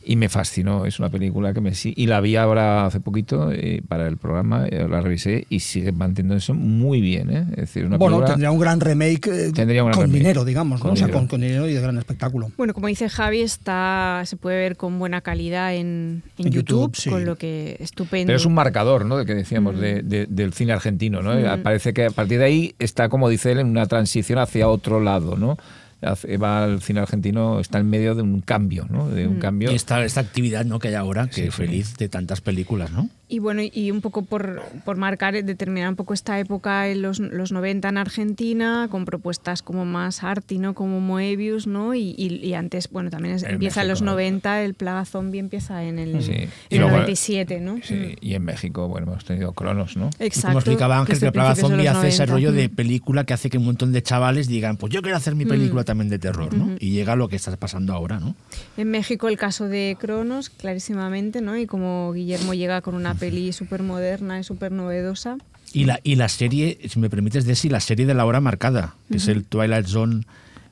y 0.04 0.16
me 0.16 0.28
fascinó. 0.28 0.84
Es 0.84 0.98
una 0.98 1.08
película 1.10 1.54
que 1.54 1.60
me 1.60 1.74
sí- 1.74 1.94
Y 1.96 2.06
la 2.06 2.20
vi 2.20 2.34
ahora 2.36 2.86
hace 2.86 2.98
poquito 3.00 3.52
eh, 3.52 3.82
para 3.86 4.08
el 4.08 4.16
programa, 4.16 4.66
eh, 4.66 4.86
la 4.90 5.00
revisé 5.00 5.46
y 5.48 5.60
sigue 5.60 5.92
manteniéndose 5.92 6.52
muy 6.52 7.00
bien. 7.00 7.30
¿eh? 7.30 7.46
Es 7.52 7.56
decir, 7.56 7.86
una 7.86 7.96
bueno, 7.98 8.16
película- 8.16 8.26
tendría 8.34 8.50
un 8.50 8.58
gran 8.58 8.80
remake 8.80 9.26
eh, 9.28 9.52
Tendría 9.54 9.82
un 9.84 9.90
gran 9.90 9.96
con 9.98 10.06
remake. 10.08 10.18
dinero, 10.18 10.44
digamos, 10.44 10.80
¿no? 10.80 10.82
Con 10.82 10.92
o 10.92 10.96
sea, 10.96 11.06
dinero. 11.06 11.20
con, 11.20 11.28
con 11.28 11.40
dinero 11.40 11.68
y 11.68 11.72
de 11.74 11.80
gran 11.80 11.96
espectáculo. 11.98 12.50
Bueno, 12.56 12.74
como 12.74 12.88
dice 12.88 13.08
Javi, 13.08 13.40
está, 13.40 14.22
se 14.26 14.36
puede 14.36 14.58
ver 14.58 14.76
con 14.76 14.98
buena 14.98 15.20
calidad 15.20 15.72
en, 15.74 16.22
en 16.36 16.46
En 16.48 16.52
YouTube, 16.52 16.80
YouTube, 16.90 16.96
sí. 16.96 17.08
con 17.10 17.24
lo 17.24 17.36
que 17.36 17.76
estupendo. 17.80 18.26
Pero 18.26 18.36
es 18.38 18.44
un 18.44 18.54
marcador, 18.54 19.06
¿no? 19.06 19.16
De 19.16 19.24
que 19.24 19.34
decíamos, 19.34 19.76
Mm. 19.76 19.78
de- 19.80 20.02
de- 20.02 20.26
del 20.26 20.52
cine 20.52 20.72
argentino, 20.72 21.22
¿no? 21.22 21.32
Mm. 21.34 21.62
Parece 21.62 21.94
que 21.94 22.06
a 22.06 22.10
partir 22.10 22.40
de 22.40 22.44
ahí 22.44 22.74
está, 22.80 23.08
como 23.08 23.28
dice 23.28 23.52
él, 23.52 23.60
en 23.60 23.68
una 23.68 23.86
transición 23.86 24.38
hacia 24.40 24.68
otro 24.68 25.00
lado, 25.00 25.36
¿no? 25.36 25.56
Va 26.02 26.64
al 26.64 26.80
cine 26.82 27.00
argentino, 27.00 27.60
está 27.60 27.78
en 27.78 27.88
medio 27.90 28.14
de 28.14 28.22
un 28.22 28.40
cambio, 28.40 28.86
¿no? 28.90 29.08
De 29.08 29.26
un 29.26 29.38
cambio. 29.38 29.70
Y 29.70 29.74
esta, 29.74 30.04
esta 30.04 30.20
actividad 30.20 30.64
¿no? 30.64 30.78
que 30.78 30.88
hay 30.88 30.94
ahora, 30.94 31.26
que 31.28 31.34
Sí, 31.34 31.42
sí. 31.44 31.50
feliz 31.50 31.96
de 31.96 32.08
tantas 32.08 32.40
películas, 32.40 32.90
¿no? 32.90 33.08
Y 33.28 33.38
bueno, 33.38 33.62
y 33.62 33.90
un 33.90 34.02
poco 34.02 34.22
por, 34.26 34.60
por 34.84 34.98
marcar, 34.98 35.34
eh, 35.36 35.42
determinar 35.42 35.88
un 35.88 35.96
poco 35.96 36.12
esta 36.12 36.38
época 36.38 36.88
en 36.88 37.00
los, 37.00 37.18
los 37.18 37.50
90 37.50 37.88
en 37.88 37.96
Argentina, 37.96 38.88
con 38.90 39.06
propuestas 39.06 39.62
como 39.62 39.86
más 39.86 40.22
arty, 40.22 40.58
¿no? 40.58 40.74
Como 40.74 41.00
Moebius, 41.00 41.66
¿no? 41.66 41.94
Y, 41.94 42.14
y- 42.18 42.44
y 42.46 42.52
antes, 42.52 42.90
bueno, 42.90 43.08
también 43.08 43.36
es- 43.36 43.42
empieza 43.44 43.82
en 43.82 43.88
los 43.88 44.02
México. 44.02 44.12
90, 44.16 44.62
el 44.62 44.74
Plaga 44.74 45.06
Zombie 45.06 45.38
empieza 45.38 45.82
en 45.84 45.98
el, 45.98 46.22
Sí. 46.22 46.32
en 46.32 46.48
Y 46.68 46.74
el 46.74 46.80
luego- 46.80 46.90
97, 46.96 47.60
¿no? 47.60 47.78
Sí, 47.82 48.16
y 48.20 48.34
en 48.34 48.44
México, 48.44 48.86
bueno, 48.88 49.06
hemos 49.12 49.24
tenido 49.24 49.52
Cronos, 49.52 49.96
¿no? 49.96 50.10
Y 50.20 50.24
Exacto. 50.24 50.48
como 50.48 50.58
explicaba 50.58 50.98
Ángel, 50.98 51.18
que 51.18 51.32
Plaga 51.32 51.54
principios 51.54 51.70
de 51.70 51.76
Zombie 51.76 51.88
hace 51.88 52.08
ese 52.08 52.26
90. 52.26 52.32
rollo 52.34 52.52
de 52.52 52.68
Mm. 52.68 52.74
película 52.74 53.24
que 53.24 53.32
hace 53.32 53.48
que 53.48 53.56
un 53.56 53.64
montón 53.64 53.92
de 53.92 54.02
chavales 54.02 54.46
digan, 54.46 54.76
pues 54.76 54.92
yo 54.92 55.00
quiero 55.00 55.16
hacer 55.16 55.34
mi 55.36 55.46
película 55.46 55.82
Mm. 55.82 55.84
También 55.92 56.10
de 56.10 56.18
terror, 56.18 56.52
¿no? 56.54 56.64
Ujú. 56.64 56.76
Y 56.80 56.90
llega 56.90 57.14
lo 57.16 57.28
que 57.28 57.36
está 57.36 57.56
pasando 57.56 57.92
ahora, 57.92 58.18
¿no? 58.18 58.34
En 58.76 58.90
México 58.90 59.28
el 59.28 59.36
caso 59.36 59.68
de 59.68 59.96
Cronos, 60.00 60.50
clarísimamente, 60.50 61.40
¿no? 61.40 61.56
Y 61.56 61.66
como 61.66 62.12
Guillermo 62.12 62.54
llega 62.54 62.80
con 62.80 62.94
una 62.94 63.14
peli 63.14 63.52
súper 63.52 63.82
moderna 63.82 64.40
y 64.40 64.44
súper 64.44 64.72
novedosa. 64.72 65.36
Y 65.74 65.84
la, 65.84 66.00
y 66.02 66.16
la 66.16 66.28
serie, 66.28 66.78
si 66.88 66.98
me 66.98 67.08
permites, 67.08 67.44
Desi, 67.46 67.68
la 67.68 67.80
serie 67.80 68.04
de 68.06 68.14
la 68.14 68.24
hora 68.26 68.40
marcada, 68.40 68.94
que 69.10 69.16
es 69.18 69.28
el 69.28 69.44
Twilight 69.44 69.86
Zone 69.86 70.24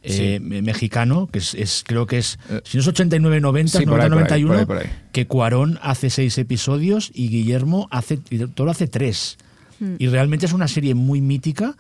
eh, 0.03 0.41
me- 0.43 0.63
mexicano, 0.63 1.27
que 1.31 1.39
es, 1.41 1.55
es- 1.55 1.85
creo 1.87 2.07
que 2.07 2.19
es, 2.19 2.39
si 2.65 2.77
no 2.79 2.83
es 2.83 2.89
89-90, 2.89 3.69
Sí, 3.81 3.87
por 3.87 4.01
ahí, 4.01 4.09
por 4.11 4.19
ahí, 4.33 4.43
90-91, 4.43 4.47
por 4.47 4.57
ahí, 4.57 4.65
por 4.67 4.77
ahí. 4.79 4.87
que 5.13 5.27
Cuarón 5.27 5.79
hace 5.83 6.09
seis 6.11 6.37
episodios 6.39 7.11
y 7.15 7.29
Guillermo 7.29 7.89
hace, 7.91 8.17
todo 8.55 8.71
hace 8.71 8.89
tres. 8.89 9.37
Mm. 9.79 9.95
Y 9.99 10.09
realmente 10.09 10.47
es 10.47 10.53
una 10.53 10.69
serie 10.69 10.95
muy 10.95 11.21
mítica, 11.21 11.77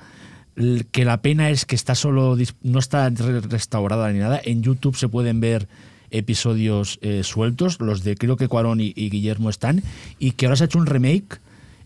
que 0.90 1.04
la 1.04 1.22
pena 1.22 1.50
es 1.50 1.64
que 1.64 1.74
está 1.76 1.94
solo, 1.94 2.36
no 2.62 2.78
está 2.78 3.08
re- 3.10 3.40
restaurada 3.40 4.12
ni 4.12 4.18
nada. 4.18 4.40
En 4.44 4.62
YouTube 4.62 4.96
se 4.96 5.08
pueden 5.08 5.40
ver 5.40 5.68
episodios 6.10 6.98
eh, 7.02 7.22
sueltos, 7.22 7.80
los 7.80 8.02
de 8.02 8.16
creo 8.16 8.36
que 8.36 8.48
Cuarón 8.48 8.80
y, 8.80 8.92
y 8.96 9.10
Guillermo 9.10 9.48
están, 9.50 9.82
y 10.18 10.32
que 10.32 10.46
ahora 10.46 10.56
se 10.56 10.64
ha 10.64 10.66
hecho 10.66 10.78
un 10.78 10.86
remake 10.86 11.38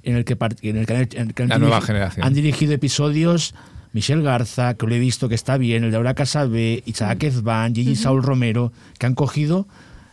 en 0.02 0.16
el 0.16 0.24
que, 0.24 0.36
en 0.62 0.76
el 0.76 0.86
que 0.86 0.94
han- 0.94 1.08
en 1.12 1.28
el 1.28 1.34
que 1.34 1.42
han 1.42 1.48
La 1.50 1.58
nueva 1.58 1.80
generación. 1.80 2.26
han 2.26 2.32
dirigido 2.34 2.72
episodios 2.72 3.54
Michelle 3.92 4.22
Garza, 4.22 4.74
que 4.74 4.86
lo 4.86 4.94
he 4.94 4.98
visto 4.98 5.28
que 5.28 5.34
está 5.34 5.56
bien, 5.56 5.84
el 5.84 5.90
de 5.90 5.96
Aura 5.98 6.14
Casabé, 6.14 6.82
Isaac 6.86 7.22
Ezban, 7.24 7.74
Gigi 7.74 7.94
Saul 7.96 8.22
Romero, 8.22 8.72
que 8.98 9.06
han 9.06 9.14
cogido 9.14 9.68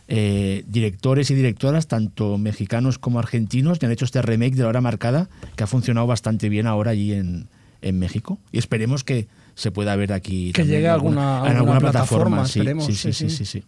eh, 0.08 0.62
directores 0.68 1.30
y 1.30 1.34
directoras, 1.34 1.88
tanto 1.88 2.36
mexicanos 2.38 2.98
como 2.98 3.18
argentinos, 3.18 3.78
y 3.80 3.86
han 3.86 3.92
hecho 3.92 4.04
este 4.04 4.20
remake 4.22 4.54
de 4.56 4.62
la 4.62 4.68
hora 4.68 4.80
marcada, 4.82 5.28
que 5.56 5.64
ha 5.64 5.66
funcionado 5.66 6.06
bastante 6.06 6.48
bien 6.48 6.66
ahora 6.66 6.90
allí 6.92 7.12
en, 7.12 7.48
en 7.82 7.98
México. 7.98 8.38
Y 8.52 8.58
esperemos 8.58 9.04
que 9.04 9.28
se 9.54 9.70
pueda 9.70 9.94
ver 9.96 10.12
aquí. 10.12 10.52
Que 10.52 10.62
también 10.62 10.78
llegue 10.78 10.88
a 10.88 10.94
alguna- 10.94 11.42
en 11.46 11.56
alguna 11.56 11.80
plataforma, 11.80 12.46
sí, 12.46 12.60
esperemos, 12.60 12.86
sí, 12.86 12.94
sí, 12.94 13.12
sí, 13.12 13.28
sí, 13.28 13.30
sí. 13.30 13.44
sí, 13.44 13.60
sí. 13.60 13.64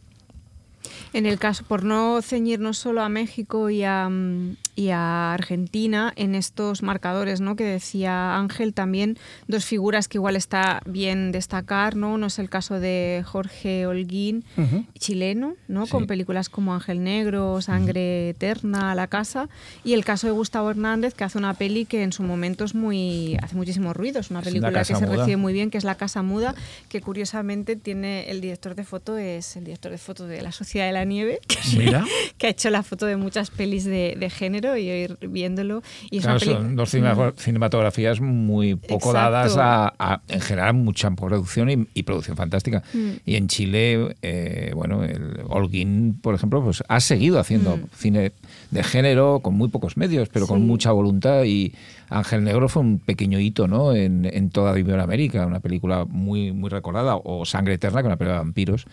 En 1.12 1.26
el 1.26 1.38
caso, 1.38 1.64
por 1.64 1.84
no 1.84 2.20
ceñirnos 2.22 2.76
solo 2.78 3.02
a 3.02 3.08
México 3.08 3.70
y 3.70 3.84
a, 3.84 4.08
mm, 4.08 4.56
y 4.76 4.90
a 4.90 5.32
Argentina, 5.34 6.12
en 6.16 6.34
estos 6.34 6.82
marcadores 6.82 7.40
¿no? 7.40 7.54
que 7.56 7.64
decía 7.64 8.36
Ángel, 8.36 8.74
también 8.74 9.16
dos 9.46 9.64
figuras 9.64 10.08
que 10.08 10.18
igual 10.18 10.36
está 10.36 10.82
bien 10.84 11.30
destacar, 11.32 11.94
¿no? 11.96 12.14
Uno 12.14 12.26
es 12.26 12.38
el 12.38 12.50
caso 12.50 12.80
de 12.80 13.22
Jorge 13.24 13.86
Holguín, 13.86 14.44
Ujú. 14.56 14.84
chileno, 14.98 15.54
¿no? 15.68 15.86
Sí. 15.86 15.92
con 15.92 16.06
películas 16.06 16.48
como 16.48 16.74
Ángel 16.74 17.04
Negro, 17.04 17.60
Sangre 17.62 18.30
Eterna, 18.30 18.94
La 18.94 19.06
Casa, 19.06 19.48
y 19.84 19.92
el 19.92 20.04
caso 20.04 20.26
de 20.26 20.32
Gustavo 20.32 20.70
Hernández, 20.70 21.14
que 21.14 21.24
hace 21.24 21.38
una 21.38 21.54
peli 21.54 21.84
que 21.84 22.02
en 22.02 22.12
su 22.12 22.22
momento 22.22 22.64
es 22.64 22.74
muy, 22.74 23.36
hace 23.42 23.54
muchísimo 23.54 23.92
ruido, 23.92 24.18
es 24.20 24.30
una 24.30 24.40
Es 24.40 24.46
película 24.46 24.70
que 24.70 24.74
casa 24.74 24.96
se 24.98 25.06
muda. 25.06 25.16
recibe 25.18 25.36
muy 25.36 25.52
bien, 25.52 25.70
que 25.70 25.78
es 25.78 25.84
La 25.84 25.94
Casa 25.94 26.22
Muda, 26.22 26.54
que 26.88 27.00
curiosamente 27.00 27.76
tiene 27.76 28.30
el 28.30 28.40
director 28.40 28.74
de 28.74 28.84
foto, 28.84 29.18
es 29.18 29.56
el 29.56 29.64
director 29.64 29.92
de 29.92 29.98
foto 29.98 30.26
de 30.26 30.42
La 30.42 30.52
Sociedad 30.52 30.86
de 30.86 30.92
la 30.92 31.04
Nieve, 31.04 31.38
Mira, 31.78 32.04
que 32.38 32.46
ha 32.48 32.50
hecho 32.50 32.70
la 32.70 32.82
foto 32.82 33.06
de 33.06 33.16
muchas 33.16 33.50
pelis 33.50 33.84
de, 33.84 34.16
de 34.18 34.30
género 34.30 34.63
y 34.76 34.88
ir 34.90 35.18
viéndolo. 35.28 35.82
Y 36.10 36.20
Claro, 36.20 36.40
son 36.40 36.76
dos 36.76 36.90
cinema- 36.90 37.32
cinematografías 37.36 38.20
muy 38.20 38.74
poco 38.74 39.10
Exacto. 39.10 39.30
dadas 39.30 39.56
a, 39.56 39.94
a- 39.98 40.22
en 40.28 40.40
general, 40.40 40.74
mucha 40.74 41.10
producción 41.12 41.70
y, 41.70 41.86
y 41.94 42.02
producción 42.04 42.36
fantástica. 42.36 42.82
Mm. 42.92 43.10
Y 43.26 43.36
en 43.36 43.48
Chile, 43.48 44.16
eh, 44.22 44.72
bueno, 44.74 45.04
el 45.04 45.40
Holguín, 45.48 46.18
por 46.20 46.34
ejemplo, 46.34 46.62
pues 46.62 46.82
ha 46.88 47.00
seguido 47.00 47.38
haciendo 47.38 47.76
Mm. 47.76 47.82
cine 47.96 48.32
de 48.74 48.82
género 48.82 49.38
con 49.40 49.54
muy 49.54 49.68
pocos 49.68 49.96
medios, 49.96 50.28
pero 50.28 50.46
con 50.48 50.66
mucha 50.66 50.90
voluntad. 50.90 51.44
Y 51.44 51.72
Ángel 52.10 52.42
Negro 52.42 52.68
fue 52.68 52.82
un 52.82 52.98
pequeño 52.98 53.38
hito 53.38 53.68
¿no? 53.68 53.94
en, 53.94 54.24
en 54.24 54.50
toda 54.50 54.76
Iberoamérica, 54.78 55.46
una 55.46 55.60
película 55.60 56.04
muy, 56.06 56.52
muy 56.52 56.68
recordada. 56.70 57.16
O 57.22 57.44
Sangre 57.46 57.74
Eterna, 57.74 58.00
que 58.02 58.06
es 58.06 58.06
una 58.08 58.16
película 58.16 58.38
de 58.38 58.44
vampiros 58.44 58.86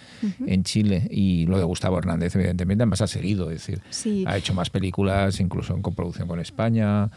en 0.45 0.63
Chile. 0.63 1.07
Y 1.09 1.47
lo 1.47 1.57
de 1.57 1.63
Gustavo 1.63 1.97
Hernández, 1.97 2.35
evidentemente, 2.35 2.83
además 2.83 3.01
ha 3.01 3.07
seguido. 3.07 3.49
Es 3.49 3.65
decir, 3.65 3.81
Sí. 3.89 4.23
ha 4.27 4.37
hecho 4.37 4.53
más 4.53 4.69
películas, 4.69 5.39
incluso 5.39 5.73
en 5.75 5.81
coproducción 5.81 6.27
con 6.27 6.39
España, 6.39 7.09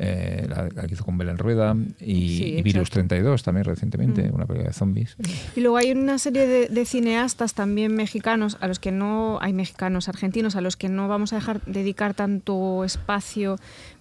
eh, 0.00 0.46
la, 0.48 0.68
la 0.72 0.86
que 0.86 0.94
hizo 0.94 1.04
con 1.04 1.18
Belén 1.18 1.38
Rueda 1.38 1.74
y, 2.00 2.36
Sí, 2.38 2.44
y 2.58 2.62
Virus 2.62 2.82
exacto. 2.88 2.94
32 3.08 3.42
también 3.42 3.64
recientemente, 3.64 4.22
Mm. 4.30 4.34
una 4.34 4.46
película 4.46 4.68
de 4.68 4.74
zombies. 4.74 5.16
Y 5.56 5.60
luego 5.60 5.76
hay 5.76 5.90
una 5.90 6.18
serie 6.18 6.46
de, 6.46 6.68
de 6.68 6.84
cineastas 6.84 7.54
también 7.54 7.94
mexicanos, 7.94 8.56
a 8.60 8.68
los 8.68 8.78
que 8.78 8.92
no, 8.92 9.38
hay 9.40 9.52
mexicanos, 9.52 10.08
argentinos, 10.08 10.54
a 10.54 10.60
los 10.60 10.76
que 10.76 10.88
no 10.88 11.08
vamos 11.08 11.32
a 11.32 11.36
dejar 11.36 11.60
dedicar 11.66 12.14
tanto 12.14 12.84
espacio, 12.84 13.56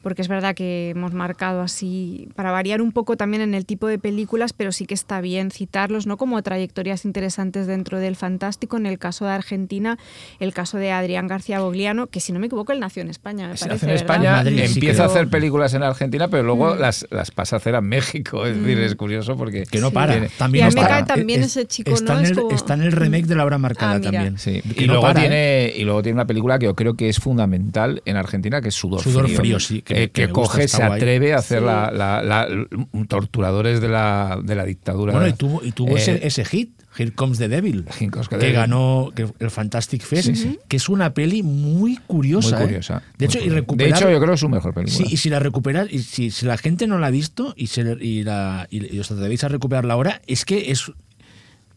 porque 0.08 0.22
es 0.22 0.30
verdad 0.30 0.56
que 0.56 0.92
hemos 0.92 1.12
marcado 1.12 1.60
así, 1.62 2.30
para 2.34 2.50
variar 2.50 2.82
un 2.82 2.94
poco 2.94 3.18
también 3.18 3.42
en 3.44 3.54
el 3.54 3.66
tipo 3.66 3.88
de 3.88 4.00
películas, 4.00 4.54
pero 4.54 4.72
sí 4.72 4.86
que 4.86 4.94
está 4.94 5.20
bien 5.20 5.52
citarlos, 5.52 6.08
¿no? 6.08 6.16
Como 6.16 6.42
trayectorias 6.42 7.04
interesantes 7.04 7.68
dentro 7.68 8.00
del 8.00 8.16
fantástico. 8.16 8.78
En 8.78 8.86
el 8.86 9.00
caso 9.00 9.26
de 9.26 9.32
Argentina, 9.32 9.98
el 10.40 10.54
caso 10.54 10.78
de 10.78 10.94
Adrián 10.94 11.28
García 11.28 11.60
Bogliano, 11.60 12.08
que 12.08 12.22
si 12.22 12.32
no 12.32 12.40
me 12.40 12.46
equivoco, 12.46 12.72
él 12.72 12.80
nació 12.80 13.02
en 13.02 13.10
España, 13.10 13.50
me. 13.50 13.94
España, 13.94 14.32
Madrid, 14.32 14.62
sí, 14.68 14.76
empieza 14.76 15.04
a 15.04 15.08
hacer 15.08 15.28
películas 15.28 15.74
en 15.74 15.84
Argentina, 15.84 16.30
pero 16.30 16.44
luego 16.44 16.76
Mm. 16.76 16.80
las, 16.80 17.06
las 17.12 17.32
pasa 17.32 17.58
a 17.58 17.60
hacer 17.60 17.76
a 17.76 17.82
México. 17.82 18.46
Es 18.46 18.56
decir, 18.58 18.80
es 18.80 18.96
curioso 18.96 19.36
porque... 19.36 19.64
que 19.70 19.82
no 19.82 19.92
para. 19.92 20.14
Tiene- 20.14 20.30
También 20.38 20.68
Y 20.68 20.70
no 20.70 20.82
para. 20.84 20.88
cae 20.88 21.04
también 21.04 21.42
Es- 21.42 21.48
ese 21.48 21.66
chico, 21.66 21.92
está 21.92 22.14
¿no? 22.14 22.20
En 22.20 22.26
Es 22.28 22.32
el, 22.32 22.38
como- 22.38 22.56
está 22.56 22.76
en 22.76 22.84
el 22.84 22.94
remake 22.94 23.26
de 23.26 23.36
la 23.36 23.44
hora 23.44 23.58
marcada 23.58 23.96
Ah, 23.96 24.00
también. 24.02 24.38
Sí, 24.38 24.62
y 24.78 24.82
no 24.88 24.94
luego, 24.94 25.02
para, 25.02 25.20
¿eh? 25.20 25.24
tiene, 25.24 25.74
y 25.76 25.84
luego 25.84 26.02
tiene 26.02 26.14
una 26.16 26.26
película 26.28 26.58
que 26.60 26.66
yo 26.66 26.76
creo 26.76 26.94
que 26.94 27.10
es 27.10 27.20
fundamental 27.20 28.02
en 28.06 28.16
Argentina, 28.16 28.62
que 28.62 28.70
es 28.70 28.76
Sudor, 28.76 29.02
Sudor 29.02 29.28
Frío, 29.28 29.60
sí, 29.60 29.82
que 29.82 29.97
Que, 29.98 30.02
me- 30.02 30.08
que 30.10 30.22
que 30.22 30.28
me 30.28 30.34
gusta, 30.34 30.54
coge, 30.54 30.68
se 30.68 30.84
atreve 30.84 31.34
a 31.34 31.38
hacer 31.38 31.60
Sí. 31.60 31.66
la, 31.66 31.92
la- 31.92 32.22
la- 32.24 32.48
torturadores 33.08 33.82
de 33.82 33.90
la, 33.90 34.40
de 34.44 34.56
la 34.56 34.66
dictadura. 34.66 35.14
Bueno, 35.14 35.28
y 35.28 35.34
tuvo, 35.34 35.64
y 35.64 35.72
tuvo 35.72 35.96
Eh, 35.96 36.00
ese, 36.00 36.26
ese 36.26 36.46
hit, 36.46 36.72
Here 36.98 37.12
Comes 37.12 37.38
the 37.38 37.48
Devil, 37.48 37.86
Here 38.00 38.10
Comes 38.10 38.28
the 38.30 38.38
que 38.38 38.46
Devil. 38.46 38.56
ganó 38.56 39.12
que- 39.16 39.28
el 39.40 39.52
Fantastic 39.52 40.02
Fest, 40.02 40.30
Sí, 40.30 40.36
sí. 40.36 40.60
que 40.68 40.78
es 40.78 40.90
una 40.90 41.14
peli 41.14 41.44
muy 41.44 41.98
curiosa. 42.08 42.56
Muy 42.56 42.64
¿eh? 42.64 42.66
curiosa. 42.68 43.04
De 43.18 43.26
hecho, 43.26 43.38
muy 43.40 43.46
y 43.46 43.50
curiosa. 43.50 43.56
recuperar, 43.62 43.92
De 43.94 43.98
hecho, 44.00 44.12
yo 44.12 44.18
creo 44.18 44.30
que 44.30 44.34
es 44.36 44.40
su 44.40 44.50
mejor 44.50 44.74
película. 44.74 44.98
Sí, 45.08 45.14
y 45.14 45.18
si 45.18 45.30
la 45.30 45.40
recuperas, 45.40 45.88
y 45.92 46.00
si, 46.00 46.32
si 46.32 46.46
la 46.46 46.58
gente 46.58 46.88
no 46.88 46.98
la 46.98 47.08
ha 47.08 47.12
visto 47.12 47.54
y, 47.56 47.68
se, 47.68 47.82
y, 48.02 48.24
la, 48.24 48.68
y, 48.72 48.96
y 48.96 49.00
os 49.00 49.12
atrevéis 49.12 49.44
a 49.44 49.48
recuperarla 49.50 49.94
ahora, 49.94 50.22
es 50.26 50.44
que 50.46 50.72
es 50.72 50.92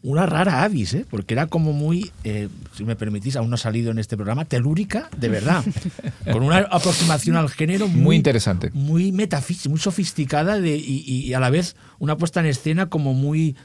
una 0.03 0.25
rara 0.25 0.63
avis, 0.63 0.93
¿eh? 0.95 1.05
porque 1.09 1.33
era 1.35 1.45
como 1.47 1.73
muy, 1.73 2.11
eh, 2.23 2.47
si 2.75 2.83
me 2.83 2.95
permitís, 2.95 3.35
aún 3.35 3.49
no 3.49 3.55
ha 3.55 3.57
salido 3.57 3.91
en 3.91 3.99
este 3.99 4.15
programa, 4.15 4.45
telúrica, 4.45 5.09
de 5.17 5.29
verdad, 5.29 5.63
con 6.31 6.41
una 6.43 6.57
aproximación 6.71 7.35
al 7.35 7.49
género 7.49 7.87
muy, 7.87 8.01
Muy 8.01 8.15
interesante. 8.15 8.71
muy 8.73 9.11
metafísica, 9.11 9.69
muy 9.69 9.79
sofisticada 9.79 10.59
de, 10.59 10.75
y, 10.75 11.03
y 11.07 11.33
a 11.33 11.39
la 11.39 11.49
vez 11.51 11.75
una 11.99 12.17
puesta 12.17 12.39
en 12.39 12.47
escena 12.47 12.87
como 12.87 13.13
muy, 13.13 13.55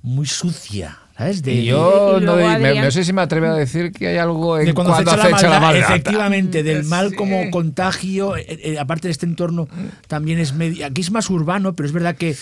muy 0.00 0.26
sucia, 0.26 0.98
¿sabes? 1.18 1.42
De, 1.42 1.52
Y 1.54 1.64
yo 1.66 2.16
Y 2.18 2.24
no, 2.24 2.32
luego 2.34 2.48
de- 2.48 2.58
me- 2.58 2.68
Adrián- 2.68 2.84
no 2.86 2.90
sé 2.90 3.04
si 3.04 3.12
me 3.12 3.20
atreve 3.22 3.48
a 3.48 3.54
decir 3.54 3.92
que 3.92 4.08
hay 4.08 4.16
algo 4.16 4.58
en 4.58 4.66
de 4.66 4.74
cuando, 4.74 4.92
cuando 4.94 5.10
acecha, 5.12 5.26
acecha 5.28 5.48
la 5.50 5.60
maldad, 5.60 5.80
maldad. 5.80 5.90
efectivamente, 5.96 6.62
del 6.62 6.84
mal 6.84 7.10
Sí. 7.10 7.16
como 7.16 7.50
contagio, 7.50 8.36
eh, 8.38 8.44
eh, 8.48 8.78
aparte 8.78 9.08
de 9.08 9.12
este 9.12 9.26
entorno 9.26 9.68
también 10.08 10.38
es 10.38 10.54
medio, 10.54 10.86
aquí 10.86 11.02
es 11.02 11.10
más 11.10 11.28
urbano, 11.30 11.74
pero 11.76 11.86
es 11.86 11.92
verdad 11.92 12.16
que 12.16 12.34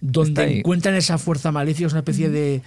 donde 0.00 0.58
encuentran 0.58 0.94
esa 0.94 1.18
fuerza 1.18 1.52
malefica 1.52 1.86
es 1.86 1.92
una 1.92 2.00
especie 2.00 2.28
de, 2.30 2.62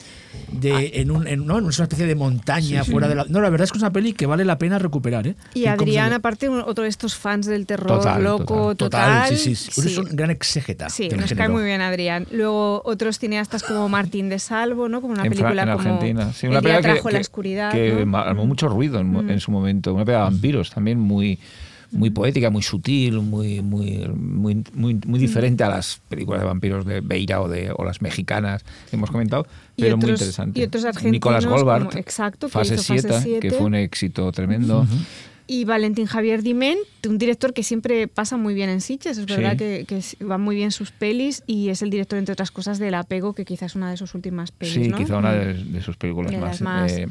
de 0.52 0.92
en 0.96 1.12
un, 1.12 1.28
en- 1.28 1.46
no, 1.46 1.58
es 1.70 1.78
una 1.80 1.84
especie 1.86 2.06
de 2.06 2.16
montaña 2.16 2.84
fuera 2.84 3.08
de 3.08 3.16
la, 3.16 3.26
no, 3.30 3.42
la 3.42 3.50
verdad 3.50 3.66
es 3.66 3.72
que 3.72 3.78
es 3.78 3.82
una 3.82 3.92
peli 3.92 4.14
que 4.14 4.26
vale 4.26 4.46
la 4.46 4.58
pena 4.58 4.80
recuperar, 4.80 5.28
¿eh? 5.28 5.36
Y 5.54 5.66
Adrián, 5.68 6.14
aparte, 6.14 6.50
otro 6.50 6.84
de 6.84 6.90
estos 6.90 7.16
fans 7.16 7.46
del 7.46 7.66
terror 7.66 8.00
Total, 8.00 8.24
loco, 8.24 8.76
total, 8.76 9.24
total. 9.26 9.38
sí, 9.38 9.56
sí, 9.56 9.72
sí. 9.72 9.88
Es 9.88 9.98
un 9.98 10.16
gran 10.16 10.32
exégeta. 10.32 10.90
Sí, 10.90 11.10
nos 11.10 11.34
cae 11.34 11.50
muy 11.50 11.64
bien 11.64 11.82
Adrián. 11.82 12.28
Luego 12.32 12.82
otros 12.86 13.20
cineastas 13.20 13.64
como 13.64 13.90
Martín 13.90 14.30
de 14.30 14.40
Salvo, 14.40 14.90
¿no? 14.90 15.02
Como 15.02 15.14
una 15.14 15.24
en, 15.24 15.30
película 15.30 15.64
en 15.64 15.70
como 15.72 15.80
Argentina. 15.82 16.34
Sí, 16.34 16.48
una 16.48 16.62
película 16.62 16.82
que, 16.82 16.94
trajo 16.94 17.10
la 17.12 17.20
oscuridad, 17.20 17.72
que 17.72 18.06
armó 18.14 18.46
mucho 18.46 18.68
ruido 18.68 19.00
en, 19.00 19.10
Mm. 19.12 19.30
en 19.30 19.40
su 19.40 19.52
momento. 19.52 19.94
Una 19.94 20.06
película 20.06 20.26
de 20.26 20.32
vampiros 20.32 20.70
también 20.72 21.00
muy 21.00 21.40
muy 21.92 22.10
poética, 22.10 22.50
muy 22.50 22.62
sutil, 22.62 23.20
muy 23.20 23.62
muy 23.62 24.08
muy 24.16 24.64
muy, 24.74 25.00
muy 25.06 25.20
diferente 25.20 25.64
a 25.64 25.70
las 25.70 26.02
películas 26.10 26.42
de 26.42 26.48
vampiros 26.48 26.86
de 26.86 27.02
Beira 27.02 27.42
o 27.42 27.48
de 27.48 27.72
o 27.76 27.84
las 27.84 28.02
mexicanas 28.02 28.64
que 28.90 28.96
hemos 28.96 29.12
comentado, 29.12 29.48
pero 29.76 29.98
muy 29.98 30.12
interesante. 30.12 30.60
y 30.60 30.64
otros 30.64 30.86
argentinos 30.86 31.12
Nicolás 31.14 31.46
Goldbart, 31.46 31.96
exacto, 31.96 32.48
que 32.48 32.54
fase 32.54 32.76
hizo 32.76 32.84
Fase 32.84 33.22
7, 33.24 33.40
que 33.40 33.52
fue 33.52 33.66
un 33.66 33.76
éxito 33.76 34.32
tremendo. 34.32 34.86
Y 35.52 35.66
Valentín 35.66 36.06
Javier 36.06 36.44
Dimén, 36.44 36.78
un 37.08 37.18
director 37.18 37.54
que 37.54 37.64
siempre 37.64 38.08
pasa 38.08 38.38
muy 38.38 38.54
bien 38.54 38.70
en 38.70 38.82
Sitges, 38.82 39.18
es 39.18 39.26
verdad 39.26 39.54
Sí. 39.54 39.58
que, 39.58 39.86
que 39.88 39.98
s- 39.98 40.16
va 40.24 40.38
muy 40.38 40.56
bien 40.56 40.70
sus 40.70 40.92
pelis 40.92 41.42
y 41.48 41.70
es 41.70 41.82
el 41.82 41.90
director, 41.90 42.20
entre 42.20 42.34
otras 42.34 42.52
cosas, 42.52 42.78
del 42.78 42.94
Apego, 42.94 43.34
que 43.34 43.46
quizás 43.46 43.72
es 43.72 43.76
una 43.76 43.90
de 43.90 43.98
sus 43.98 44.14
últimas 44.14 44.52
pelis. 44.52 44.76
Sí, 44.76 44.88
¿no? 44.90 44.98
quizá 44.98 45.18
una 45.18 45.34
de, 45.34 45.56
de 45.56 45.82
sus 45.82 45.98
películas 45.98 46.30
De 46.32 46.38
más, 46.38 46.62
más- 46.62 46.92
eh, 46.96 47.08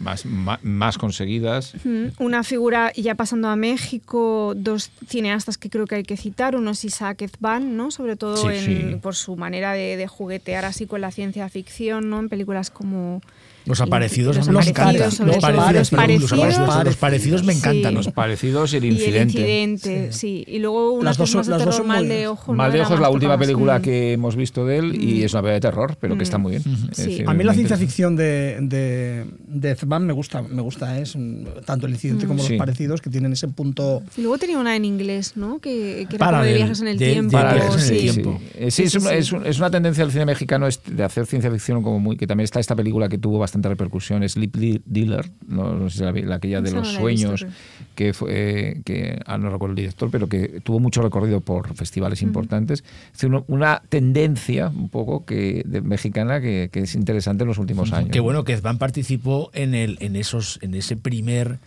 más, 0.63 0.99
conseguidas. 0.99 1.75
Mm, 1.85 2.07
Una 2.21 2.45
figura, 2.45 2.93
ya 2.95 3.17
pasando 3.17 3.49
a 3.49 3.57
México, 3.57 4.53
dos 4.57 4.93
cineastas 5.09 5.59
que 5.59 5.69
creo 5.69 5.87
que 5.89 5.97
hay 5.97 6.05
que 6.05 6.17
citar. 6.17 6.55
Uno 6.55 6.71
es 6.71 6.85
Isaac 6.85 7.23
Ezban, 7.23 7.77
¿no? 7.77 7.91
sobre 7.91 8.15
todo 8.15 8.37
Sí, 8.37 8.47
en- 8.57 8.91
sí. 8.93 8.97
por 9.03 9.17
su 9.17 9.35
manera 9.37 9.73
de, 9.73 9.97
de 9.97 10.07
juguetear 10.07 10.65
así 10.65 10.87
con 10.87 11.01
la 11.01 11.11
ciencia 11.11 11.49
ficción, 11.49 12.09
¿no? 12.09 12.21
en 12.21 12.29
películas 12.29 12.71
como... 12.71 13.21
Los 13.69 13.81
aparecidos 13.81 14.37
Los 14.37 14.49
a 14.49 14.53
mí 14.53 14.59
me 14.59 14.65
encantan. 14.71 14.99
Los 15.01 15.19
parecidos, 15.19 15.29
Los 15.29 15.91
parecidos. 15.91 16.33
aparecidos, 16.33 16.85
los 16.85 16.97
parecidos 16.97 17.43
me 17.45 17.53
Sí. 17.53 17.59
encantan. 17.59 17.95
Los 17.95 18.09
parecidos 18.09 18.73
y 18.73 18.77
el 18.79 18.85
Y 18.85 18.89
el 18.89 18.95
incidente. 18.95 19.39
incidente, 19.41 20.13
sí. 20.13 20.45
Y 20.47 20.59
luego 20.59 20.93
una 20.93 21.05
Las 21.11 21.19
dos 21.19 21.29
es 21.29 21.33
son- 21.33 21.39
más 21.41 21.47
de 21.47 21.51
las 21.53 21.65
dos 21.65 21.75
terror, 21.77 21.87
Mal 21.89 22.09
de 22.09 22.29
Ojo. 22.29 22.55
Mal 22.55 22.73
de 22.73 22.81
Ojo 22.83 22.95
es 22.95 23.01
la 23.01 23.11
última 23.11 23.39
película 23.39 23.79
mm. 23.79 23.83
que 23.83 24.13
hemos 24.15 24.37
visto 24.37 24.65
de 24.67 24.79
él 24.79 24.95
y 25.03 25.23
es 25.25 25.33
una 25.35 25.43
película 25.43 25.55
de 25.55 25.61
terror, 25.61 25.97
pero 26.01 26.17
que 26.17 26.23
está 26.25 26.39
muy 26.39 26.53
bien. 26.53 26.63
Es 26.91 26.97
Sí. 26.97 27.03
decir, 27.05 27.29
A 27.29 27.35
mí 27.35 27.45
la 27.45 27.55
ciencia 27.55 27.77
ficción 27.77 28.17
de, 28.17 28.59
de, 28.61 29.25
de 29.47 29.77
me 30.01 30.13
gusta, 30.13 30.43
me 30.43 30.63
gusta, 30.63 30.99
es 30.99 31.15
un- 31.15 31.49
tanto 31.65 31.87
el 31.87 31.93
incidente 31.93 32.27
como 32.27 32.43
Sí. 32.43 32.51
los 32.55 32.59
parecidos 32.59 33.01
que 33.01 33.11
tienen 33.11 33.33
ese 33.33 33.49
punto. 33.49 34.03
Y 34.17 34.21
luego 34.23 34.39
tenía 34.39 34.59
una 34.59 34.77
en 34.77 34.85
inglés, 34.85 35.33
¿no? 35.37 35.59
Que, 35.59 36.07
que 36.09 36.17
era 36.17 36.25
Para 36.27 36.39
como 36.39 36.45
de 36.45 36.55
viajes 36.55 36.81
en 36.81 36.89
el 36.89 36.99
de- 36.99 37.07
de 37.07 37.13
tiempo. 37.13 37.39
Sí. 37.79 37.99
Sí, 37.99 38.13
Eh, 38.55 38.71
sí, 38.71 38.83
es, 38.85 38.93
Sí, 38.93 38.99
un- 38.99 39.05
sí, 39.05 39.09
es 39.15 39.27
sí. 39.27 39.35
un- 39.35 39.47
es 39.47 39.59
una 39.59 39.71
tendencia 39.71 40.05
del 40.05 40.13
cine 40.13 40.25
mexicano 40.27 40.67
es 40.67 40.81
de 40.87 41.03
hacer 41.03 41.27
ciencia 41.27 41.51
ficción 41.51 41.83
como 41.83 41.99
muy 41.99 42.17
que 42.17 42.27
también 42.27 42.45
está 42.45 42.61
esta 42.61 42.77
película 42.77 43.09
que 43.09 43.19
tuvo 43.19 43.39
bastante 43.39 43.58
repercusión, 43.63 44.29
Sleep 44.29 44.55
Dealer, 44.87 45.31
no, 45.47 45.75
no 45.75 45.91
sé 45.91 45.99
si 45.99 46.05
la, 46.05 46.13
la 46.13 46.35
aquella 46.37 46.61
de 46.61 46.71
no 46.71 46.79
los 46.79 46.89
sueños, 46.93 47.47
que 47.95 48.13
fue 48.13 48.31
eh, 48.33 48.81
que 48.85 49.19
ah, 49.27 49.39
no 49.39 49.51
recuerdo 49.51 49.73
el 49.73 49.77
director, 49.77 50.11
pero 50.11 50.29
que 50.29 50.61
tuvo 50.63 50.79
mucho 50.81 51.03
recorrido 51.03 51.41
por 51.41 51.75
festivales 51.75 52.23
importantes. 52.23 52.85
Es 53.07 53.13
decir, 53.13 53.29
uno- 53.31 53.45
una 53.49 53.83
tendencia 53.89 54.69
un 54.69 54.89
poco 54.89 55.25
que 55.25 55.63
de- 55.67 55.81
mexicana 55.81 56.41
que, 56.41 56.69
que 56.73 56.81
es 56.81 56.95
interesante 56.95 57.43
en 57.45 57.49
los 57.49 57.59
últimos 57.59 57.93
años. 57.93 58.11
Qué 58.11 58.21
bueno 58.21 58.45
que 58.45 58.57
Zban 58.57 58.79
participó 58.79 59.51
en 59.55 59.75
el 59.75 59.97
en 60.01 60.15
esos 60.17 60.59
en 60.63 60.75
ese 60.75 60.97
primer 60.97 61.59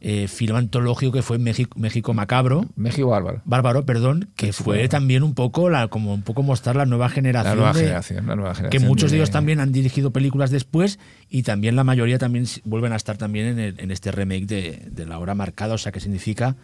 eh, 0.00 0.28
film 0.28 0.56
antológico 0.56 1.12
que 1.12 1.22
fue 1.22 1.38
México, 1.38 1.78
México 1.78 2.14
Macabro. 2.14 2.64
México 2.76 3.08
Bárbaro. 3.08 3.42
Bárbaro, 3.44 3.84
perdón, 3.84 4.30
que 4.36 4.46
México 4.46 4.64
fue 4.64 4.76
Bárbaro. 4.76 4.88
también 4.88 5.22
un 5.22 5.34
poco 5.34 5.68
la 5.70 5.88
como 5.88 6.14
un 6.14 6.22
poco 6.22 6.42
mostrar 6.42 6.74
la 6.76 6.86
nueva 6.86 7.08
generación. 7.08 7.56
La 7.56 7.62
nueva 7.62 7.72
de- 7.74 7.80
generación, 7.80 8.26
la 8.26 8.36
nueva 8.36 8.54
que 8.70 8.80
muchos 8.80 9.10
de 9.10 9.18
ellos 9.18 9.30
también 9.30 9.60
han 9.60 9.72
dirigido 9.72 10.10
películas 10.10 10.50
después 10.50 10.98
y 11.28 11.42
también 11.42 11.76
la 11.76 11.84
mayoría 11.84 12.18
también 12.18 12.46
vuelven 12.64 12.92
a 12.92 12.96
estar 12.96 13.16
también 13.18 13.46
en, 13.46 13.58
el- 13.58 13.80
en 13.80 13.90
este 13.90 14.10
remake 14.10 14.46
de, 14.46 14.88
de 14.90 15.06
la 15.06 15.18
hora 15.18 15.34
marcada, 15.34 15.74
o 15.74 15.78
sea 15.78 15.92
que 15.92 16.00
significa 16.00 16.56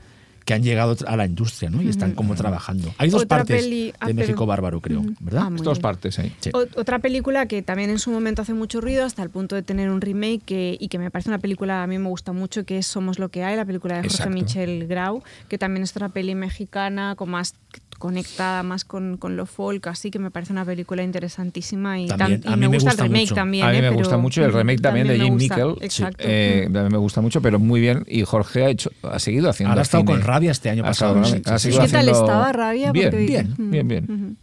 que 0.46 0.54
han 0.54 0.62
llegado 0.62 0.96
a 1.06 1.16
la 1.16 1.26
industria, 1.26 1.68
¿no? 1.68 1.82
Y 1.82 1.88
están 1.88 2.12
como 2.12 2.34
trabajando. 2.36 2.94
Hay 2.98 3.10
dos 3.10 3.24
Otra 3.24 3.38
partes 3.38 3.64
peli- 3.64 3.92
ah, 4.00 4.06
de 4.06 4.14
México 4.14 4.36
pero- 4.38 4.46
Bárbaro, 4.46 4.80
creo. 4.80 5.02
¿verdad? 5.20 5.42
Ah, 5.46 5.50
Dos 5.50 5.78
bien. 5.78 5.82
partes. 5.82 6.14
Sí. 6.14 6.50
Otra 6.54 7.00
película 7.00 7.46
que 7.46 7.62
también 7.62 7.90
en 7.90 7.98
su 7.98 8.12
momento 8.12 8.42
hace 8.42 8.54
mucho 8.54 8.80
ruido 8.80 9.04
hasta 9.04 9.24
el 9.24 9.30
punto 9.30 9.56
de 9.56 9.62
tener 9.62 9.90
un 9.90 10.00
remake 10.00 10.40
que- 10.46 10.76
y 10.80 10.86
que 10.88 10.98
me 11.00 11.10
parece 11.10 11.30
una 11.30 11.40
película 11.40 11.82
a 11.82 11.86
mí 11.88 11.98
me 11.98 12.08
gusta 12.08 12.32
mucho 12.32 12.64
que 12.64 12.78
es 12.78 12.86
Somos 12.86 13.18
lo 13.18 13.28
que 13.28 13.42
hay, 13.42 13.56
la 13.56 13.64
película 13.64 13.96
de 13.96 14.02
Jorge 14.02 14.14
Exacto. 14.14 14.32
Michel 14.34 14.86
Grau, 14.86 15.22
que 15.48 15.58
también 15.58 15.82
es 15.82 15.90
otra 15.90 16.10
peli 16.10 16.36
mexicana 16.36 17.16
con 17.16 17.28
más 17.30 17.54
conectada 17.98 18.62
más 18.62 18.84
con, 18.84 19.16
con 19.16 19.36
lo 19.36 19.46
folk, 19.46 19.86
así 19.88 20.10
que 20.10 20.18
me 20.18 20.30
parece 20.30 20.52
una 20.52 20.64
película 20.64 21.02
interesantísima 21.02 22.00
y, 22.00 22.06
También, 22.08 22.40
tam- 22.42 22.50
y 22.50 22.52
a 22.52 22.56
mí 22.56 22.60
me 22.62 22.68
me 22.68 22.76
gusta, 22.76 22.90
gusta 22.90 23.02
el 23.04 23.08
remake 23.10 23.22
mucho. 23.24 23.34
también. 23.34 23.64
A 23.66 23.70
mí 23.70 23.76
¿eh? 23.76 23.80
me 23.82 23.88
Pero, 23.88 23.98
gusta 23.98 24.16
mucho 24.16 24.44
el 24.44 24.52
remake 24.52 24.80
también, 24.80 25.06
de 25.08 25.18
Jim. 25.20 25.36
Nickel. 25.36 25.74
Exacto. 25.80 26.24
Eh, 26.26 26.66
Mm. 26.68 26.72
también 26.72 26.92
me 26.92 26.98
gusta 26.98 27.20
mucho, 27.20 27.40
pero 27.40 27.58
muy 27.58 27.80
bien. 27.80 28.04
Y 28.06 28.22
Jorge 28.24 28.64
ha 28.64 28.68
hecho, 28.68 28.90
ha 29.02 29.18
seguido 29.18 29.48
haciendo. 29.50 29.70
Ahora 29.70 29.80
ha 29.80 29.84
estado 29.84 30.02
cine. 30.04 30.12
con 30.12 30.22
Rabia 30.22 30.50
este 30.50 30.70
año 30.70 30.82
Ha 30.84 30.86
pasado, 30.88 31.22
estado- 31.22 31.36
sí, 31.36 31.42
ha 31.46 31.58
sí, 31.58 31.68
¿Y 31.68 31.72
seguido 31.72 31.82
qué 31.86 31.92
tal 31.92 32.00
haciendo- 32.08 32.20
estaba 32.26 32.52
Rabia? 32.52 32.92
Bien, 32.92 33.10
Porque- 33.10 33.26
bien, 33.26 33.54
Mm, 33.58 33.70
bien, 33.70 33.88
bien. 33.88 34.36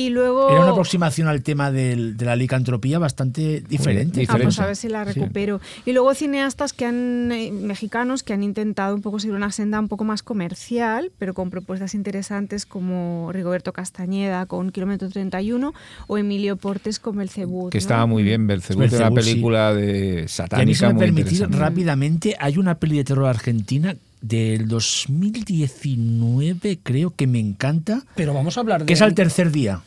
Y 0.00 0.08
luego... 0.10 0.50
Era 0.50 0.60
una 0.62 0.70
aproximación 0.70 1.28
al 1.28 1.42
tema 1.42 1.70
del- 1.70 2.16
de 2.16 2.24
la 2.24 2.36
licantropía 2.36 2.98
bastante 2.98 3.62
diferente. 3.68 4.24
Ah, 4.28 4.38
pues 4.40 4.58
a 4.58 4.66
ver 4.66 4.76
si 4.76 4.88
la 4.88 5.04
Sí. 5.04 5.12
recupero. 5.20 5.60
Y 5.84 5.92
luego 5.92 6.14
cineastas 6.14 6.72
que 6.72 6.86
han 6.86 7.30
eh, 7.32 7.52
mexicanos 7.52 8.22
que 8.22 8.32
han 8.32 8.42
intentado 8.42 8.94
un 8.94 9.02
poco 9.02 9.18
seguir 9.18 9.36
una 9.36 9.52
senda 9.52 9.78
un 9.78 9.88
poco 9.88 10.04
más 10.04 10.22
comercial, 10.22 11.12
pero 11.18 11.34
con 11.34 11.50
propuestas 11.50 11.94
interesantes 11.94 12.64
como 12.66 13.30
Rigoberto 13.32 13.72
Castañeda 13.72 14.46
con 14.46 14.70
Kilómetro 14.70 15.08
31 15.10 15.74
o 16.06 16.18
Emilio 16.18 16.56
Portes 16.56 16.98
como 16.98 17.20
El 17.20 17.28
Cebú. 17.28 17.68
Que 17.70 17.78
estaba 17.78 18.06
muy 18.06 18.22
bien, 18.22 18.46
Belcebú, 18.46 18.80
Belcebú, 18.80 19.02
una 19.12 19.22
sí. 19.22 19.30
película 19.30 19.74
de 19.74 19.90
Y 19.90 20.18
a 20.18 20.22
mí, 20.22 20.28
satánica 20.28 20.92
me 20.92 21.12
muy 21.12 21.20
interesante. 21.20 21.56
rápidamente, 21.58 22.36
hay 22.40 22.56
una 22.58 22.76
peli 22.76 22.96
de 22.96 23.04
terror 23.04 23.26
argentina 23.26 23.94
del 24.22 24.68
2019, 24.68 26.78
creo 26.82 27.14
que 27.14 27.26
me 27.26 27.38
encanta, 27.38 28.02
Pero 28.16 28.34
vamos 28.34 28.56
a 28.56 28.60
hablar 28.60 28.80
de. 28.80 28.86
que 28.86 28.92
es 28.92 29.02
al 29.02 29.14
tercer 29.14 29.50
día, 29.50 29.80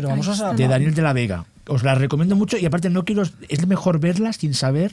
Pero 0.00 0.08
vamos 0.10 0.26
Ahí 0.26 0.32
a 0.32 0.34
está. 0.34 0.54
de 0.54 0.68
Daniel 0.68 0.94
de 0.94 1.02
la 1.02 1.12
Vega. 1.12 1.44
Os 1.66 1.82
la 1.82 1.94
recomiendo 1.94 2.36
mucho 2.36 2.56
y 2.56 2.66
aparte 2.66 2.90
no 2.90 3.04
quiero, 3.04 3.22
es 3.48 3.66
mejor 3.66 4.00
verla 4.00 4.32
sin 4.32 4.54
saber 4.54 4.92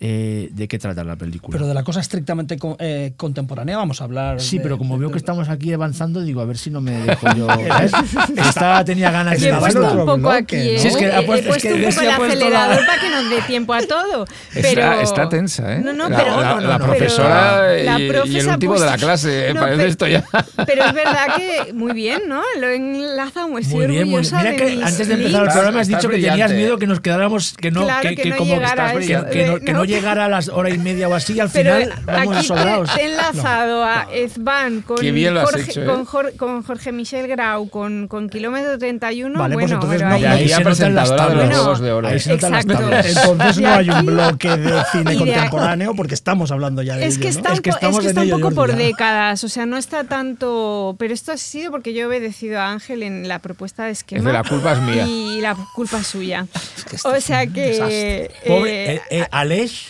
eh, 0.00 0.48
de 0.52 0.68
qué 0.68 0.78
trata 0.78 1.04
la 1.04 1.16
película. 1.16 1.52
Pero 1.56 1.66
de 1.68 1.74
la 1.74 1.82
cosa 1.84 2.00
estrictamente 2.00 2.58
co- 2.58 2.76
eh, 2.80 3.12
contemporánea 3.16 3.76
vamos 3.76 4.00
a 4.00 4.04
hablar. 4.04 4.40
Sí, 4.40 4.58
de- 4.58 4.62
pero 4.64 4.76
como 4.78 4.94
de- 4.94 5.00
veo 5.00 5.08
de- 5.08 5.12
que 5.12 5.18
estamos 5.18 5.48
aquí 5.48 5.72
avanzando, 5.72 6.20
digo, 6.22 6.40
a 6.40 6.44
ver 6.44 6.58
si 6.58 6.70
no 6.70 6.80
me 6.80 6.92
dejo 7.06 7.26
yo. 7.36 7.46
¿sabes? 7.46 7.92
Esta 8.36 8.84
tenía 8.84 9.10
ganas 9.10 9.38
de 9.40 9.46
he 9.46 9.48
Estaba 9.50 9.60
puesto 9.60 9.86
otro 9.86 10.00
un 10.14 10.22
poco 10.22 10.30
aquí, 10.30 10.56
¿no? 10.56 10.62
¿eh? 10.62 10.78
Sí, 10.78 10.88
es 10.88 10.96
que 10.96 11.06
ha 11.06 11.20
He- 11.20 11.26
puesto- 11.26 11.52
he 11.54 11.56
es 11.56 11.62
que 11.62 11.68
un 11.68 11.74
poco 11.74 11.86
el 11.88 11.94
puesto 11.94 12.02
la- 12.04 12.16
acelerador 12.26 12.86
para 12.86 13.00
que 13.00 13.10
nos 13.10 13.30
dé 13.30 13.42
tiempo 13.46 13.72
a 13.74 13.82
todo. 13.82 14.24
Está- 14.54 14.68
Pero... 14.74 15.00
está 15.00 15.28
tensa, 15.28 15.74
¿eh? 15.76 15.80
No, 15.84 15.92
no, 15.92 16.08
La- 16.08 16.16
pero... 16.16 16.40
la- 16.40 16.48
no, 16.54 16.60
no, 16.60 16.66
la 16.68 16.78
pero- 16.78 16.88
profesora 16.90 17.78
y- 17.78 17.84
la 17.84 18.00
y 18.26 18.36
el 18.38 18.48
último 18.48 18.78
de 18.78 18.86
la 18.86 18.96
clase, 18.98 19.52
No, 19.54 19.60
parece 19.60 19.76
pero- 19.78 19.88
esto 19.90 20.06
ya. 20.08 20.24
Pero 20.66 20.84
es 20.84 20.92
verdad 20.92 21.26
que 21.36 21.72
muy 21.72 21.92
bien, 21.92 22.22
¿no? 22.28 22.42
Lo 22.60 22.68
enlaza 22.68 23.46
muy, 23.46 23.62
bien, 23.62 23.78
muy 23.78 23.86
bien. 23.86 24.08
Mira 24.20 24.42
de 24.42 24.56
que 24.56 24.82
antes 24.84 25.08
de 25.08 25.14
empezar 25.14 25.44
el 25.44 25.50
programa 25.52 25.80
has 25.80 25.88
dicho 25.88 26.08
que 26.08 26.18
tenías 26.18 26.52
miedo 26.52 26.78
que 26.78 26.86
nos 26.86 27.00
quedáramos, 27.00 27.54
que 27.54 27.70
no, 27.70 27.86
que, 28.02 28.28
no 28.30 28.36
como 28.36 28.54
que, 28.54 29.72
no, 29.72 29.84
eh, 29.94 30.00
que 30.00 30.00
no 30.00 30.06
no. 30.06 30.14
llegara 30.14 30.24
a 30.24 30.28
las 30.28 30.48
hora 30.48 30.70
y 30.70 30.78
media 30.78 31.08
o 31.08 31.14
así, 31.14 31.38
al 31.40 31.50
Pero 31.50 31.74
final 31.76 32.02
vamos 32.04 32.36
aquí 32.36 32.46
sobrados. 32.46 32.94
te, 32.94 33.00
he 33.02 33.06
enlazado 33.10 33.84
a 33.84 34.06
Ezban 34.12 34.82
con, 34.82 34.96
Jorge, 34.96 35.70
hecho, 35.70 35.82
¿eh? 35.82 35.86
con, 35.86 36.04
Jor- 36.06 36.36
con 36.36 36.62
Jorge 36.62 36.92
Michel 36.92 37.26
Grau, 37.28 37.68
con, 37.68 38.08
con 38.08 38.28
Kilómetro 38.28 38.78
31. 38.78 39.38
Vale, 39.38 39.54
pues 39.54 39.64
bueno, 39.70 39.74
entonces 39.76 39.98
pero 40.02 40.08
no- 40.10 40.30
ahí- 40.32 40.44
Y 40.44 40.48
se 40.48 40.64
notan 40.64 40.94
las 40.94 41.08
presentadora 41.10 41.42
de 41.42 41.48
los 41.48 41.58
tablas. 41.64 41.80
De 41.80 41.92
Oro. 41.92 42.08
Ahí 42.08 42.20
se 42.20 42.30
notan 42.32 42.52
las 42.52 42.66
tablas. 42.66 43.06
Entonces 43.16 43.58
no 43.62 43.68
hay 43.74 43.90
un 43.90 44.06
bloque 44.06 44.56
de 44.56 44.82
cine 44.92 45.12
y 45.12 45.14
de- 45.14 45.18
contemporáneo 45.18 45.94
porque 45.94 46.14
estamos 46.14 46.50
hablando 46.50 46.82
ya 46.82 46.96
de 46.96 47.06
Es 47.06 47.14
ello, 47.16 47.20
que 47.22 47.30
¿no? 47.32 47.38
está, 47.38 47.52
Es 47.54 47.60
que 47.60 47.70
po- 47.70 47.76
es 47.76 47.98
que 48.00 48.06
está 48.08 48.20
un 48.20 48.26
ello, 48.26 48.38
poco 48.40 48.54
por 48.54 48.70
ya. 48.70 48.76
décadas, 48.76 49.44
o 49.44 49.48
sea, 49.48 49.66
no 49.66 49.76
está 49.76 50.04
tanto. 50.04 50.96
Pero 50.98 51.14
esto 51.14 51.32
ha 51.32 51.36
sido 51.36 51.70
porque 51.70 51.92
yo 51.94 52.02
he 52.02 52.06
obedecido 52.06 52.60
a 52.60 52.70
Ángel 52.70 53.02
en 53.02 53.28
la 53.28 53.38
propuesta 53.38 53.84
de 53.84 53.90
esquema. 53.92 54.18
Es 54.20 54.24
de 54.26 54.32
la 54.32 54.44
culpa 54.44 54.72
es 54.72 54.78
mía. 54.80 55.06
Y 55.06 55.40
la 55.40 55.56
culpa 55.74 55.98
es 55.98 56.06
suya. 56.06 56.46
esto 56.92 57.08
o 57.08 57.14
es 57.14 57.24
sea 57.24 57.42
un 57.44 57.52
que. 57.52 57.60
desastre. 57.60 58.30
Pobre, 58.46 58.92
eh, 58.94 58.94
eh, 58.94 59.00
eh, 59.20 59.26
Aleix, 59.30 59.83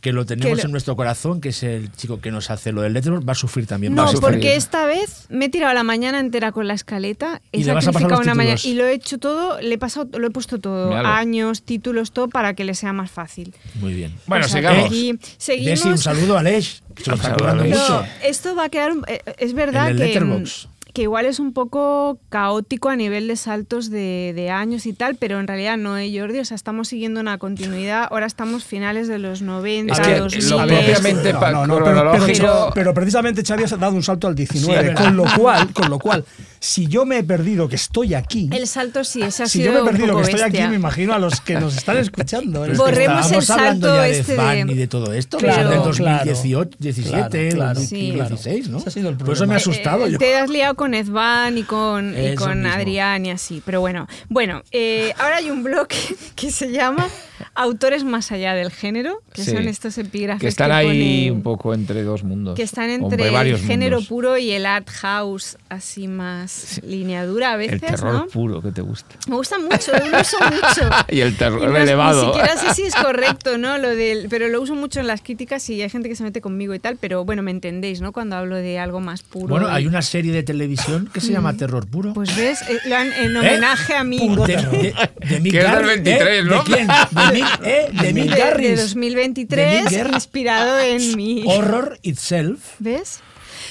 que 0.00 0.12
lo 0.12 0.24
tenemos 0.24 0.56
que 0.56 0.62
lo- 0.62 0.66
en 0.68 0.72
nuestro 0.72 0.96
corazón, 0.96 1.40
que 1.42 1.50
es 1.50 1.62
el 1.62 1.92
chico 1.92 2.20
que 2.20 2.30
nos 2.30 2.50
hace 2.50 2.72
lo 2.72 2.80
del 2.82 2.94
Letterboxd, 2.94 3.28
va 3.28 3.32
a 3.32 3.34
sufrir 3.34 3.66
también. 3.66 3.94
No, 3.94 4.06
sufrir. 4.08 4.22
porque 4.22 4.56
esta 4.56 4.86
vez 4.86 5.26
me 5.28 5.44
he 5.44 5.48
tirado 5.50 5.74
la 5.74 5.82
mañana 5.82 6.20
entera 6.20 6.52
con 6.52 6.66
la 6.68 6.74
escaleta, 6.74 7.42
he 7.52 7.60
Y 7.60 7.64
sacrificado 7.64 8.20
una 8.20 8.34
mañana 8.34 8.58
y 8.64 8.74
lo 8.74 8.86
he 8.86 8.94
hecho 8.94 9.18
todo, 9.18 9.60
le 9.60 9.74
he 9.74 9.78
pasado, 9.78 10.08
lo 10.18 10.26
he 10.26 10.30
puesto 10.30 10.58
todo, 10.58 10.88
Míralo. 10.88 11.08
años, 11.08 11.62
títulos, 11.62 12.12
todo 12.12 12.28
para 12.28 12.54
que 12.54 12.64
le 12.64 12.74
sea 12.74 12.92
más 12.94 13.10
fácil. 13.10 13.54
Muy 13.74 13.92
bien. 13.92 14.14
Bueno, 14.26 14.46
O 14.46 14.48
sea, 14.48 14.60
sigamos. 14.60 14.86
aquí 14.86 15.18
seguimos. 15.36 15.70
Desi, 15.70 15.88
un 15.88 15.98
saludo 15.98 16.36
a 16.36 16.40
Aleix, 16.40 16.82
que 16.94 17.04
se 17.04 17.10
lo 17.10 17.16
está 17.16 17.54
mucho. 17.54 18.04
Esto 18.24 18.54
va 18.54 18.64
a 18.64 18.68
quedar. 18.70 18.92
un- 18.92 19.04
eh, 19.06 19.20
Es 19.38 19.52
verdad 19.52 19.90
En 19.90 19.96
el 19.96 19.98
que, 19.98 20.04
Letterboxd. 20.06 20.68
Que 20.92 21.02
igual 21.02 21.26
es 21.26 21.38
un 21.40 21.52
poco 21.52 22.18
caótico 22.28 22.88
a 22.88 22.96
nivel 22.96 23.28
de 23.28 23.36
saltos 23.36 23.90
de, 23.90 24.32
de 24.34 24.50
años 24.50 24.86
y 24.86 24.92
tal, 24.92 25.16
pero 25.16 25.38
en 25.40 25.46
realidad 25.46 25.76
no, 25.76 25.96
¿eh, 25.98 26.10
Jordi? 26.16 26.38
O 26.40 26.44
sea, 26.44 26.54
estamos 26.54 26.88
siguiendo 26.88 27.20
una 27.20 27.38
continuidad. 27.38 28.08
Ahora 28.10 28.26
estamos 28.26 28.64
finales 28.64 29.08
de 29.08 29.18
los 29.18 29.42
90, 29.42 29.92
Es 29.92 30.00
que 30.00 30.16
2000. 30.18 30.50
lo 30.50 30.56
propiamente 30.66 31.32
no, 31.32 31.40
no, 31.40 31.66
no, 31.66 31.74
pero- 31.74 31.84
pero, 31.84 32.00
cronológico. 32.10 32.70
pero 32.74 32.94
precisamente 32.94 33.42
Xavi 33.44 33.64
ha 33.64 33.76
dado 33.76 33.94
un 33.94 34.02
salto 34.02 34.26
al 34.26 34.34
Sí, 34.36 34.44
19, 34.44 34.80
es 34.80 34.86
verdad. 34.88 35.04
con 35.04 35.16
lo 35.16 35.24
cual, 35.36 35.72
con 35.72 35.90
lo 35.90 35.98
cual, 35.98 36.24
si 36.58 36.86
yo 36.86 37.04
me 37.06 37.18
he 37.18 37.24
perdido 37.24 37.68
que 37.68 37.76
estoy 37.76 38.14
aquí, 38.14 38.50
El 38.52 38.66
salto 38.66 39.04
sí, 39.04 39.22
ese 39.22 39.44
ha 39.44 39.46
si 39.46 39.60
sido 39.60 39.72
yo 39.72 39.84
me 39.84 39.90
he 39.90 39.92
perdido 39.92 40.16
que 40.16 40.22
estoy 40.22 40.40
bestia. 40.40 40.64
aquí, 40.64 40.70
me 40.70 40.76
imagino 40.76 41.14
a 41.14 41.18
los 41.18 41.40
que 41.40 41.54
nos 41.54 41.76
están 41.76 41.96
escuchando. 41.98 42.62
Pero 42.62 42.74
¿eh? 42.74 42.76
Borremos 42.76 43.30
el 43.32 43.42
salto 43.42 43.86
ya 43.94 44.02
de 44.02 44.18
este 44.18 44.34
Zban 44.34 44.66
de- 44.66 44.72
y 44.72 44.76
de 44.76 44.86
todo 44.88 45.12
esto, 45.12 45.38
Claro, 45.38 45.70
del 45.70 45.78
claro. 45.80 45.84
2018, 45.84 46.76
17, 46.78 47.10
Claro, 47.50 47.54
claro. 47.56 47.80
2016, 47.80 48.68
¿no? 48.68 48.78
Ese 48.78 48.88
ha 48.88 48.92
sido 48.92 49.08
el 49.10 49.16
Por 49.16 49.32
eso 49.34 49.46
me 49.46 49.54
ha 49.54 49.56
asustado 49.58 50.06
Eh, 50.06 50.12
yo. 50.12 50.18
Te 50.18 50.36
has 50.36 50.50
liado 50.50 50.74
con 50.80 50.94
Ed 50.94 51.10
Van 51.10 51.58
y 51.58 51.62
con, 51.64 52.14
y 52.18 52.34
con. 52.36 52.64
Adrián 52.66 53.26
y 53.26 53.30
así. 53.32 53.60
Pero 53.66 53.80
bueno, 53.82 54.08
bueno 54.30 54.62
eh, 54.72 55.12
ahora 55.18 55.36
hay 55.36 55.50
un 55.50 55.62
blog 55.62 55.88
que 56.34 56.50
se 56.50 56.70
llama 56.72 57.06
Autores 57.54 58.02
más 58.02 58.32
allá 58.32 58.54
del 58.54 58.70
género, 58.70 59.20
que 59.34 59.42
Sí. 59.44 59.50
son 59.50 59.68
estos 59.68 59.98
epígrafes 59.98 60.40
Que 60.40 60.48
están 60.48 60.68
que 60.70 60.76
ahí 60.76 61.30
un 61.30 61.42
poco 61.42 61.74
entre 61.74 62.02
dos 62.02 62.24
mundos. 62.24 62.54
que 62.56 62.62
están 62.62 62.88
entre 62.88 63.26
el 63.26 63.32
varios 63.32 63.60
género 63.60 63.96
mundos. 63.96 64.08
puro 64.08 64.38
y 64.38 64.52
el 64.52 64.64
art 64.64 64.88
house, 64.88 65.58
así 65.68 66.08
más 66.08 66.80
lineadura 66.82 67.52
a 67.52 67.56
veces, 67.56 67.74
El 67.74 67.80
terror 67.82 68.14
¿no? 68.14 68.26
puro 68.28 68.62
que 68.62 68.72
te 68.72 68.80
gusta. 68.80 69.16
Me 69.28 69.36
gusta 69.36 69.58
mucho, 69.58 69.92
lo 69.92 70.20
uso 70.20 70.36
mucho. 70.44 70.90
y 71.10 71.20
el 71.20 71.36
terror 71.36 71.62
Y 71.68 71.72
no 71.72 71.76
elevado. 71.76 72.20
Ni 72.26 72.32
siquiera 72.32 72.56
sé 72.56 72.74
si 72.74 72.82
es 72.84 72.94
correcto, 73.04 73.58
¿no? 73.58 73.76
Lo 73.76 73.88
del, 73.94 74.28
pero 74.30 74.48
lo 74.48 74.62
uso 74.62 74.74
mucho 74.74 75.00
en 75.00 75.06
las 75.08 75.20
críticas 75.20 75.68
y 75.68 75.82
hay 75.82 75.90
gente 75.90 76.08
que 76.08 76.16
se 76.16 76.22
mete 76.22 76.40
conmigo 76.40 76.74
y 76.74 76.78
tal, 76.78 76.96
pero 76.96 77.24
bueno, 77.26 77.42
me 77.42 77.50
entendéis, 77.50 78.00
¿no? 78.00 78.12
Cuando 78.12 78.36
hablo 78.36 78.56
de 78.56 78.78
algo 78.78 79.00
más 79.00 79.22
puro. 79.22 79.48
Bueno, 79.48 79.68
hay 79.68 79.86
una 79.86 80.00
serie 80.00 80.32
de 80.32 80.42
televisión 80.42 80.69
que 81.12 81.20
se 81.20 81.32
llama 81.32 81.56
Terror 81.56 81.86
Puro. 81.86 82.12
Pues 82.14 82.34
ves, 82.36 82.62
eh, 82.62 82.78
lo 82.86 82.96
han- 82.96 83.12
en 83.12 83.36
homenaje 83.36 83.94
a 83.94 84.04
mí. 84.04 84.18
De, 84.46 84.56
de, 84.56 84.94
de 85.28 85.40
Mick 85.40 85.52
Que 85.52 85.58
es 85.58 85.64
del 85.64 85.72
Garris, 85.72 85.86
23, 85.86 86.28
¿eh? 86.28 86.44
¿no? 86.44 86.62
¿De 86.62 86.62
quién? 86.64 86.86
De 86.86 87.32
Mick, 87.32 87.60
¿eh? 87.64 87.88
de 88.02 88.12
Mick 88.12 88.24
de, 88.30 88.34
de 88.34 88.40
Garris. 88.40 88.80
2023, 88.80 89.90
De 89.90 89.98
inspirado 90.12 90.78
en 90.80 91.16
mi. 91.16 91.42
Horror 91.46 91.98
Itself. 92.02 92.60
¿Ves? 92.78 93.20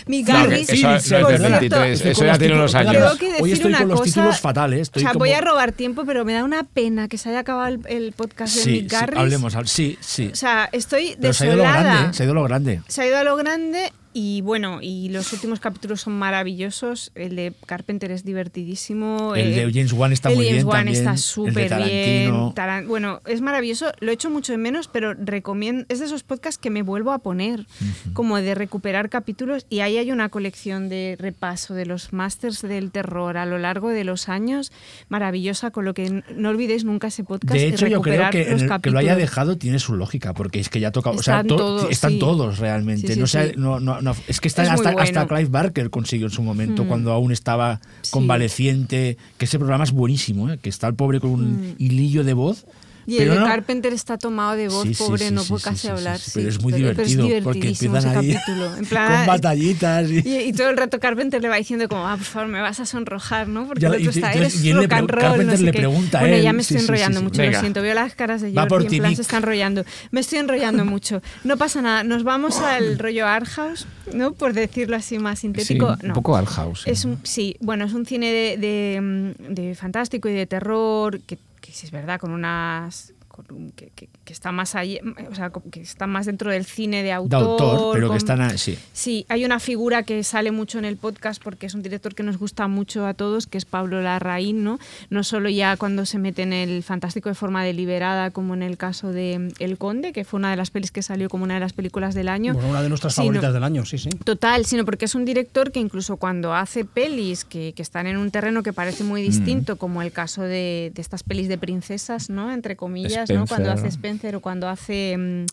Mi 0.06 0.22
No, 0.22 0.28
que 0.28 0.32
Garris. 0.34 0.70
eso 0.70 0.88
no 0.90 0.96
es 0.96 1.10
del 1.10 1.22
por 1.22 1.30
cierto, 1.38 1.50
23, 1.60 1.92
Estoy 1.98 2.12
eso 2.12 2.26
ya 2.26 2.38
tiene 2.38 2.54
unos 2.56 2.74
años. 2.76 2.94
Tengo 2.94 3.18
que 3.18 3.26
decir 3.28 3.44
Hoy 3.44 3.52
estoy 3.52 3.70
una 3.70 3.80
con 3.80 3.88
los 3.90 4.02
títulos 4.04 4.40
fatales. 4.40 4.82
Estoy 4.82 5.02
o 5.02 5.06
sea, 5.06 5.14
como- 5.14 5.20
voy 5.26 5.32
a 5.34 5.42
robar 5.42 5.72
tiempo, 5.72 6.06
pero 6.06 6.24
me 6.26 6.34
da 6.34 6.44
una 6.44 6.64
pena 6.64 7.08
que 7.08 7.18
se 7.18 7.30
haya 7.30 7.40
acabado 7.40 7.68
el, 7.68 7.80
el 7.88 8.14
podcast 8.14 8.56
de 8.56 8.62
Sí, 8.62 8.70
Mick 8.72 8.82
sí, 8.84 8.88
Garris. 8.96 9.20
hablemos. 9.20 9.56
hab- 9.56 9.66
Sí, 9.66 9.98
sí. 10.00 10.30
O 10.32 10.36
sea, 10.36 10.70
estoy 10.72 11.16
Pero 11.20 11.34
se 11.34 11.44
ha 11.44 11.48
ido 11.48 11.56
lo 11.58 11.64
desolada. 11.64 11.84
grande, 11.92 12.10
¿eh? 12.10 12.14
se 12.14 12.24
ha 12.24 12.26
ido 12.26 12.34
lo 12.34 12.44
grande. 12.44 12.82
Se 12.88 13.02
ha 13.02 13.08
ido 13.08 13.18
a 13.18 13.24
lo 13.24 13.36
grande 13.36 13.94
y 14.14 14.42
bueno, 14.42 14.80
y 14.82 15.10
los 15.10 15.32
últimos 15.34 15.60
capítulos 15.60 16.02
son 16.02 16.14
maravillosos. 16.14 17.12
El 17.16 17.36
de 17.36 17.54
Carpenter 17.66 18.12
es 18.12 18.24
divertidísimo. 18.24 19.36
El 19.36 19.54
de 19.56 19.72
James 19.74 19.94
Wan 19.94 20.12
está 20.12 20.30
el 20.30 20.36
muy 20.36 20.46
James 20.46 20.58
bien 20.64 20.68
Wan 20.68 20.78
también, 20.86 20.98
está 20.98 21.12
de 21.12 21.18
súper 21.18 21.76
bien. 21.86 22.32
Taran- 22.56 22.88
bueno, 22.88 23.22
es 23.28 23.42
maravilloso. 23.42 23.92
Lo 24.00 24.12
echo 24.12 24.30
mucho 24.30 24.52
de 24.52 24.58
menos, 24.58 24.88
pero 24.88 25.14
recomiendo. 25.14 25.86
Es 25.90 26.00
de 26.00 26.06
esos 26.06 26.24
podcasts 26.24 26.58
que 26.60 26.70
me 26.70 26.82
vuelvo 26.82 27.12
a 27.12 27.20
poner, 27.20 27.66
como 28.14 28.38
de 28.42 28.56
recuperar 28.56 29.10
capítulos. 29.10 29.66
Y 29.70 29.82
ahí 29.82 29.98
hay 29.98 30.12
una 30.12 30.30
colección 30.30 30.90
de 30.90 31.16
repaso 31.20 31.74
de 31.74 31.86
los 31.86 32.12
masters 32.14 32.62
del 32.62 32.92
terror 32.92 33.38
a 33.38 33.46
lo 33.46 33.58
largo 33.58 33.90
de 33.90 34.04
los 34.04 34.28
años, 34.30 34.72
maravillosa. 35.10 35.72
Con 35.72 35.86
lo 35.86 35.94
que 35.94 36.24
no 36.36 36.50
olvidéis 36.50 36.84
nunca 36.84 37.08
ese 37.08 37.24
podcast. 37.24 37.54
De 37.54 37.68
hecho, 37.68 37.88
yo 37.88 38.02
creo 38.02 38.30
que, 38.32 38.42
el 38.52 38.70
que 38.82 38.92
lo 38.92 39.00
haya 39.00 39.16
dejado 39.16 39.58
tiene 39.58 39.80
su 39.80 39.96
lógica, 39.96 40.34
porque 40.34 40.60
es 40.60 40.70
que 40.70 40.80
ya 40.80 40.92
toca. 40.92 41.12
O 41.12 41.22
sea, 41.22 41.36
Están 41.42 41.48
to- 41.48 41.58
todos, 41.58 41.92
están 41.92 42.12
sí. 42.12 42.20
todos 42.20 42.60
realmente. 42.60 43.08
Sí, 43.08 43.14
sí, 43.14 43.20
no 43.20 43.28
sí. 43.28 43.38
no- 43.56 43.80
no- 43.80 43.99
es 44.28 44.40
que 44.42 44.48
está 44.48 44.64
Es 44.64 44.70
muy 44.72 44.86
hasta, 44.86 45.02
hasta. 45.02 45.28
Clive 45.28 45.50
Barker 45.50 45.90
consiguió 45.90 46.28
en 46.28 46.32
su 46.32 46.42
momento, 46.42 46.84
Mm. 46.84 46.88
cuando 46.88 47.12
aún 47.12 47.32
estaba 47.32 47.80
Sí. 48.02 48.12
convaleciente. 48.12 49.18
Que 49.38 49.46
ese 49.46 49.58
programa 49.60 49.84
es 49.84 49.92
buenísimo, 49.92 50.50
¿eh? 50.50 50.60
que 50.62 50.70
está 50.70 50.88
el 50.88 50.96
pobre 50.96 51.20
con 51.20 51.32
un 51.32 51.52
Mm. 51.72 51.76
hilillo 51.78 52.24
de 52.24 52.34
voz. 52.34 52.66
Y 53.10 53.14
el 53.18 53.24
pero 53.24 53.34
de 53.34 53.40
no- 53.40 53.46
Carpenter 53.48 53.94
está 53.94 54.18
tomado 54.18 54.56
de 54.56 54.68
voz, 54.68 54.84
Sí, 54.88 54.94
sí, 54.94 55.04
pobre, 55.04 55.28
sí, 55.30 55.34
no 55.34 55.44
puede 55.44 55.64
casi 55.64 55.88
hablar. 55.88 56.20
pero 56.34 56.50
es 56.50 56.62
muy 56.62 56.72
Pero- 56.74 56.94
pero 56.94 57.08
divertido, 57.08 57.44
porque 57.44 57.60
divertidísimo 57.60 57.96
empiezan 57.98 58.18
ese 58.24 58.30
ahí 58.30 58.34
capítulo. 58.36 58.76
En 58.78 58.86
plan, 58.90 59.18
con 59.18 59.26
batallitas. 59.28 60.10
Y, 60.10 60.20
y, 60.28 60.38
y 60.50 60.54
todo 60.54 60.70
el 60.70 60.78
rato 60.78 61.00
Carpenter 61.00 61.42
le 61.42 61.50
va 61.50 61.56
diciendo 61.58 61.88
como, 61.90 62.08
ah, 62.08 62.16
por 62.18 62.26
favor, 62.26 62.48
me 62.50 62.62
vas 62.62 62.80
a 62.80 62.86
sonrojar, 62.86 63.48
¿no? 63.48 63.66
Porque 63.68 63.82
Ya, 63.82 63.88
el 63.90 63.96
otro 63.96 64.10
está, 64.12 64.32
eres 64.34 64.64
y 64.64 64.74
rock 64.74 64.94
and 64.94 65.10
roll, 65.10 65.22
Carpenter 65.22 65.46
no 65.48 65.58
sé 65.58 65.64
le 65.64 65.72
qué". 65.72 65.78
pregunta 65.80 66.20
Bueno, 66.20 66.38
ya 66.38 66.54
me 66.54 66.62
estoy 66.62 66.78
enrollando 66.78 67.22
mucho, 67.22 67.42
Venga. 67.42 67.54
lo 67.54 67.60
siento. 67.62 67.82
Veo 67.82 67.94
las 67.96 68.16
caras 68.16 68.42
de 68.42 68.54
Jordi, 68.54 68.96
en 68.98 69.02
plan, 69.02 69.16
se 69.16 69.22
está 69.24 69.38
enrollando. 69.38 69.84
Me 70.12 70.20
estoy 70.22 70.40
enrollando 70.40 70.86
mucho. 70.86 71.22
No 71.44 71.58
pasa 71.58 71.82
nada, 71.82 72.04
nos 72.04 72.24
vamos 72.24 72.58
al 72.60 73.00
rollo 73.00 73.26
Art 73.28 73.48
House, 73.48 73.88
¿no? 74.14 74.34
Por 74.34 74.54
decirlo 74.54 74.96
así 74.96 75.18
más 75.20 75.40
sintético. 75.40 75.96
un 76.04 76.14
poco 76.14 76.36
Art 76.36 76.48
House. 76.50 76.84
Es 76.86 77.08
sí, 77.24 77.56
bueno, 77.60 77.86
es 77.86 77.94
un 77.94 78.06
cine 78.06 78.28
de 78.58 79.76
fantástico 79.80 80.30
y 80.30 80.34
de 80.34 80.46
terror 80.46 81.20
que, 81.22 81.38
que 81.70 81.76
sí 81.76 81.86
es 81.86 81.92
verdad, 81.92 82.20
con 82.20 82.32
unas 82.32 83.14
con 83.28 83.46
un- 83.52 83.72
que, 83.72 83.92
que- 83.92 84.10
que 84.30 84.34
está 84.34 84.52
más 84.52 84.76
allí, 84.76 85.00
o 85.32 85.34
sea, 85.34 85.52
que 85.72 85.82
está 85.82 86.06
más 86.06 86.28
dentro 86.28 86.52
del 86.52 86.64
cine 86.64 87.02
de 87.02 87.12
autor. 87.12 87.40
de 87.40 87.46
autor, 87.50 87.94
pero 87.96 88.08
con- 88.10 88.14
que 88.16 88.20
están 88.20 88.42
así. 88.42 88.78
Sí, 88.94 89.26
hay 89.28 89.44
una 89.44 89.60
figura 89.60 90.04
que 90.04 90.24
sale 90.24 90.52
mucho 90.52 90.78
en 90.78 90.86
el 90.86 90.98
podcast 90.98 91.42
porque 91.44 91.66
es 91.66 91.74
un 91.74 91.82
director 91.82 92.14
que 92.14 92.22
nos 92.22 92.38
gusta 92.38 92.68
mucho 92.68 93.08
a 93.08 93.16
todos, 93.16 93.48
que 93.48 93.58
es 93.58 93.66
Pablo 93.66 94.04
Larraín, 94.04 94.64
¿no? 94.64 94.78
No 95.10 95.24
solo 95.24 95.50
ya 95.50 95.78
cuando 95.78 96.06
se 96.06 96.20
mete 96.20 96.44
en 96.44 96.54
el 96.54 96.84
fantástico 96.84 97.28
de 97.30 97.34
forma 97.34 97.64
deliberada, 97.64 98.30
como 98.30 98.54
en 98.54 98.62
el 98.62 98.78
caso 98.78 99.12
de 99.12 99.40
mm, 99.40 99.50
El 99.64 99.80
Conde, 99.80 100.14
que 100.14 100.24
fue 100.26 100.38
una 100.38 100.52
de 100.52 100.58
las 100.58 100.70
pelis 100.70 100.92
que 100.92 101.02
salió 101.02 101.28
como 101.28 101.44
una 101.44 101.56
de 101.56 101.62
las 101.62 101.74
películas 101.74 102.14
del 102.14 102.30
año. 102.30 102.54
Bueno, 102.54 102.70
una 102.70 102.84
de 102.84 102.90
nuestras 102.90 103.16
sino- 103.16 103.26
favoritas 103.26 103.52
del 103.52 103.64
año, 103.64 103.84
sí, 103.84 103.98
sí. 103.98 104.10
Total, 104.24 104.64
sino 104.68 104.86
porque 104.86 105.06
es 105.06 105.16
un 105.16 105.26
director 105.26 105.72
que 105.72 105.80
incluso 105.80 106.18
cuando 106.18 106.54
hace 106.54 106.86
pelis 106.86 107.46
que, 107.46 107.74
que 107.76 107.82
están 107.82 108.06
en 108.06 108.18
un 108.18 108.30
terreno 108.30 108.62
que 108.62 108.74
parece 108.74 109.04
muy 109.04 109.24
Mm. 109.24 109.26
distinto, 109.26 109.76
como 109.78 110.04
el 110.04 110.12
caso 110.12 110.44
de, 110.44 110.92
de 110.94 111.02
estas 111.02 111.24
pelis 111.24 111.48
de 111.48 111.58
princesas, 111.58 112.30
¿no? 112.30 112.52
Entre 112.52 112.76
comillas, 112.76 113.28
¿no? 113.32 113.48
Cuando 113.48 113.72
hace 113.72 113.88
Spencer 113.88 114.19
o 114.36 114.40
cuando 114.42 114.68
hace 114.70 115.16
mm, 115.18 115.46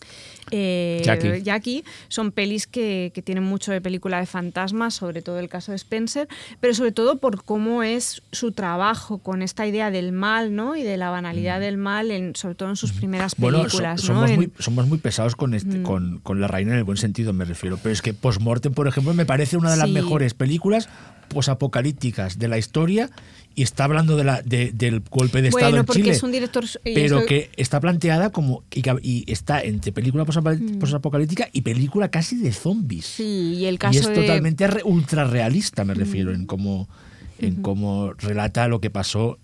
eh, 0.51 1.01
Jackie. 1.03 1.41
Jackie, 1.43 1.83
son 2.07 2.31
pelis 2.31 2.67
que, 2.67 3.11
que 3.13 3.21
tienen 3.21 3.43
mucho 3.43 3.71
de 3.71 3.81
película 3.81 4.19
de 4.19 4.25
fantasmas, 4.25 4.93
sobre 4.93 5.21
todo 5.21 5.39
el 5.39 5.49
caso 5.49 5.71
de 5.71 5.75
Spencer, 5.77 6.27
pero 6.61 6.73
sobre 6.73 6.91
todo 6.91 7.17
por 7.17 7.43
cómo 7.43 7.83
es 7.83 8.21
su 8.31 8.51
trabajo 8.53 9.17
con 9.17 9.41
esta 9.41 9.67
idea 9.67 9.91
del 9.91 10.11
mal, 10.11 10.55
¿no? 10.55 10.75
Y 10.75 10.83
de 10.83 10.97
la 10.97 11.09
banalidad 11.09 11.59
del 11.59 11.77
mal, 11.77 12.11
en, 12.11 12.35
sobre 12.35 12.55
todo 12.55 12.69
en 12.69 12.75
sus 12.75 12.93
primeras 12.93 13.37
Mm. 13.37 13.41
Bueno, 13.41 13.57
so- 13.57 13.63
películas, 13.65 14.01
¿no? 14.03 14.07
somos, 14.07 14.29
En- 14.29 14.35
muy, 14.37 14.51
somos 14.59 14.87
muy 14.87 14.97
pesados 14.99 15.35
con, 15.35 15.53
este, 15.53 15.79
Mm. 15.79 15.83
con, 15.83 16.19
con 16.19 16.39
La 16.41 16.47
Reina 16.47 16.71
en 16.73 16.77
el 16.77 16.83
buen 16.83 16.97
sentido, 16.97 17.33
me 17.33 17.45
refiero. 17.45 17.77
Pero 17.81 17.91
es 17.93 18.01
que 18.01 18.13
Postmortem, 18.13 18.73
por 18.73 18.87
ejemplo, 18.87 19.13
me 19.13 19.25
parece 19.25 19.57
una 19.57 19.71
de 19.71 19.77
las 19.77 19.87
Sí. 19.87 19.93
mejores 19.93 20.33
películas 20.33 20.87
posapocalípticas 21.29 22.39
de 22.39 22.47
la 22.47 22.57
historia 22.57 23.09
y 23.55 23.63
está 23.63 23.85
hablando 23.85 24.15
de 24.17 24.23
la, 24.23 24.41
de- 24.43 24.71
del 24.71 25.01
golpe 25.09 25.41
de 25.41 25.47
Estado 25.49 25.65
bueno, 25.71 25.79
en 25.79 25.85
porque 25.85 26.01
Chile. 26.03 26.13
es 26.15 26.23
un 26.23 26.31
director... 26.31 26.63
y 26.85 26.93
pero 26.93 27.25
que 27.25 27.49
está 27.57 27.79
planteada 27.79 28.31
como 28.31 28.63
y, 28.71 28.81
y 29.01 29.31
está 29.31 29.61
entre 29.61 29.91
película 29.91 30.25
Mm. 30.25 30.79
posapocalíptica 30.79 31.49
y 31.51 31.61
película 31.61 32.09
casi 32.09 32.37
de 32.37 32.51
zombies. 32.51 33.05
Sí, 33.05 33.55
y 33.57 33.65
el 33.65 33.75
y 33.75 33.77
caso 33.79 33.99
es 33.99 34.07
de... 34.07 34.13
totalmente 34.15 34.67
re- 34.67 34.83
ultra 34.83 35.25
realista, 35.25 35.83
me 35.85 35.93
refiero, 35.95 36.31
Mm. 36.31 36.35
en 36.35 36.45
cómo 36.45 36.87
en 37.39 37.61
cómo 37.61 38.13
relata 38.13 38.67
lo 38.67 38.81
que 38.81 38.89
pasó 38.89 39.37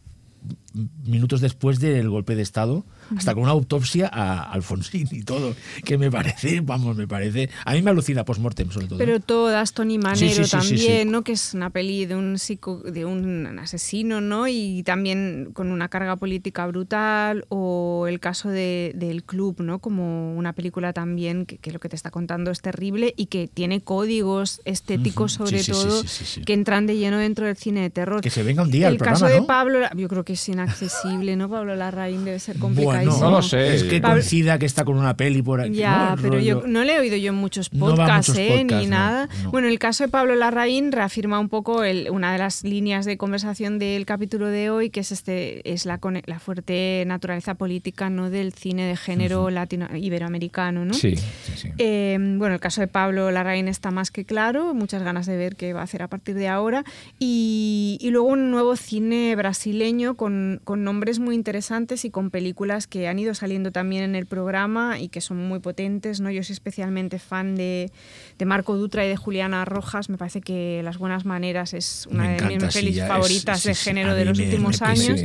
minutos 1.05 1.41
después 1.41 1.80
del 1.80 2.10
golpe 2.10 2.35
de 2.35 2.41
Estado, 2.41 2.85
hasta 3.15 3.34
con 3.34 3.43
una 3.43 3.51
autopsia 3.51 4.09
a 4.11 4.51
Alfonsín 4.51 5.07
y 5.11 5.23
todo, 5.23 5.55
que 5.84 5.97
me 5.97 6.11
parece, 6.11 6.61
vamos, 6.61 6.95
me 6.95 7.07
parece, 7.07 7.49
a 7.65 7.73
mí 7.73 7.81
me 7.81 7.91
alucina 7.91 8.25
postmortem 8.25 8.71
sobre 8.71 8.88
todo. 8.88 8.97
Pero 8.97 9.19
todas, 9.19 9.73
Tony 9.73 9.97
Manero 9.97 10.17
Sí, 10.17 10.43
sí, 10.43 10.51
también, 10.51 11.07
sí. 11.07 11.11
¿no? 11.11 11.23
Que 11.23 11.34
es 11.34 11.53
una 11.53 11.69
peli 11.69 12.05
de 12.05 12.15
un 12.15 12.39
psico, 12.39 12.77
de 12.77 13.05
un 13.05 13.59
asesino, 13.59 14.21
¿no? 14.21 14.47
Y 14.47 14.84
también 14.84 15.49
con 15.53 15.71
una 15.71 15.89
carga 15.89 16.15
política 16.15 16.65
brutal. 16.67 17.45
O 17.49 18.05
el 18.07 18.19
caso 18.19 18.49
de, 18.49 18.91
del 18.95 19.23
club, 19.23 19.61
¿no? 19.61 19.80
Como 19.80 20.35
una 20.35 20.53
película 20.53 20.93
también 20.93 21.45
que, 21.45 21.57
que 21.57 21.71
lo 21.71 21.80
que 21.80 21.89
te 21.89 21.95
está 21.95 22.11
contando 22.11 22.51
es 22.51 22.61
terrible 22.61 23.13
y 23.17 23.27
que 23.27 23.47
tiene 23.47 23.81
códigos 23.81 24.61
estéticos 24.65 25.34
sobre 25.34 25.63
todo 25.63 26.03
que 26.45 26.53
entran 26.53 26.88
de 26.88 26.97
lleno 26.97 27.17
dentro 27.17 27.45
del 27.45 27.55
cine 27.55 27.81
de 27.81 27.89
terror. 27.89 28.21
Que 28.21 28.30
se 28.30 28.43
venga 28.43 28.63
un 28.63 28.71
día 28.71 28.88
el 28.88 28.93
el 28.95 28.99
caso 28.99 29.27
de 29.27 29.41
¿no? 29.41 29.47
Pablo, 29.47 29.80
yo 29.95 30.07
creo 30.07 30.23
que 30.23 30.34
es 30.34 30.49
inaccesible, 30.49 31.35
¿no? 31.35 31.49
Pablo 31.49 31.75
Larraín 31.75 32.25
debe 32.25 32.39
ser 32.39 32.57
bueno, 32.57 32.92
No 33.01 33.31
lo 33.31 33.41
sé. 33.41 33.75
Es 33.75 33.83
que 33.83 34.01
coincida 34.01 34.57
que 34.59 34.65
está 34.65 34.85
con 34.85 34.97
una 34.97 35.15
peli 35.17 35.41
por 35.41 35.61
aquí. 35.61 35.73
Ya, 35.75 36.15
pero 36.21 36.39
yo 36.39 36.63
no 36.67 36.83
le 36.83 36.95
he 36.95 36.99
oído 36.99 37.15
yo 37.17 37.29
en 37.29 37.35
muchos 37.35 37.71
No 37.73 37.87
podcasts, 37.87 38.29
muchos 38.29 38.37
¿eh? 38.43 38.47
podcasts, 38.61 38.83
ni 38.83 38.89
nada. 38.89 39.29
no. 39.43 39.51
Bueno, 39.51 39.67
el 39.67 39.79
caso 39.79 40.03
de 40.03 40.09
Pablo 40.09 40.35
Larraín 40.35 40.91
reafirma 40.91 41.39
un 41.39 41.49
poco 41.49 41.83
el- 41.83 42.09
una 42.11 42.31
de 42.31 42.37
las 42.37 42.63
líneas 42.63 43.05
de 43.05 43.17
conversación 43.17 43.79
del 43.79 44.05
capítulo 44.05 44.47
de 44.47 44.69
hoy, 44.69 44.89
que 44.89 44.99
es 45.01 45.11
este 45.11 45.71
es 45.71 45.85
la, 45.85 45.99
la 46.25 46.39
fuerte 46.39 47.03
naturaleza 47.07 47.55
política 47.55 48.09
no 48.09 48.29
del 48.29 48.53
cine 48.53 48.85
de 48.85 48.95
género 48.95 49.49
latino 49.49 49.87
iberoamericano, 49.95 50.85
¿no? 50.85 50.93
Sí, 50.93 51.15
sí, 51.15 51.53
sí. 51.55 51.69
Eh, 51.77 52.17
bueno, 52.37 52.55
el 52.55 52.59
caso 52.61 52.81
de 52.81 52.87
Pablo 52.87 53.31
Larraín 53.31 53.67
está 53.67 53.91
más 53.91 54.11
que 54.11 54.25
claro, 54.25 54.73
muchas 54.73 55.03
ganas 55.03 55.25
de 55.25 55.37
ver 55.37 55.55
qué 55.55 55.73
va 55.73 55.81
a 55.81 55.83
hacer 55.83 56.01
a 56.01 56.07
partir 56.07 56.35
de 56.35 56.47
ahora. 56.47 56.83
Y, 57.19 57.97
y 58.01 58.09
luego 58.09 58.27
un 58.27 58.51
nuevo 58.51 58.75
cine 58.75 59.35
brasileño 59.35 60.15
con, 60.15 60.61
con 60.63 60.83
nombres 60.83 61.19
muy 61.19 61.35
interesantes 61.35 62.05
y 62.05 62.09
con 62.09 62.29
películas 62.29 62.82
que 62.88 63.07
han 63.07 63.19
ido 63.19 63.34
saliendo 63.34 63.72
también 63.72 64.03
en 64.03 64.15
el 64.15 64.26
programa 64.26 64.99
y 64.99 65.10
que 65.10 65.22
son 65.22 65.38
muy 65.38 65.60
potentes. 65.60 66.19
¿no? 66.19 66.31
Yo 66.31 66.43
soy 66.43 66.53
especialmente 66.53 67.19
fan 67.19 67.55
de, 67.55 67.91
de 68.39 68.45
Marco 68.45 68.76
Dutra 68.77 69.05
y 69.05 69.10
de 69.10 69.15
Juliana 69.18 69.64
Rojas. 69.65 70.10
Me 70.10 70.18
parece 70.18 70.41
que 70.41 70.81
Las 70.84 70.97
Buenas 70.97 71.26
Maneras 71.26 71.73
es 71.73 72.07
una 72.11 72.23
Me 72.23 72.30
de 72.30 72.34
encanta, 72.35 72.65
mis 72.65 72.73
pelis 72.76 72.97
es- 72.97 73.07
favoritas 73.07 73.60
sí, 73.61 73.69
de 73.69 73.76
sí, 73.76 73.84
género 73.85 74.15
de 74.15 74.26
los 74.26 74.38
me- 74.38 74.45
últimos 74.45 74.81
me- 74.81 74.88
años. 74.88 75.19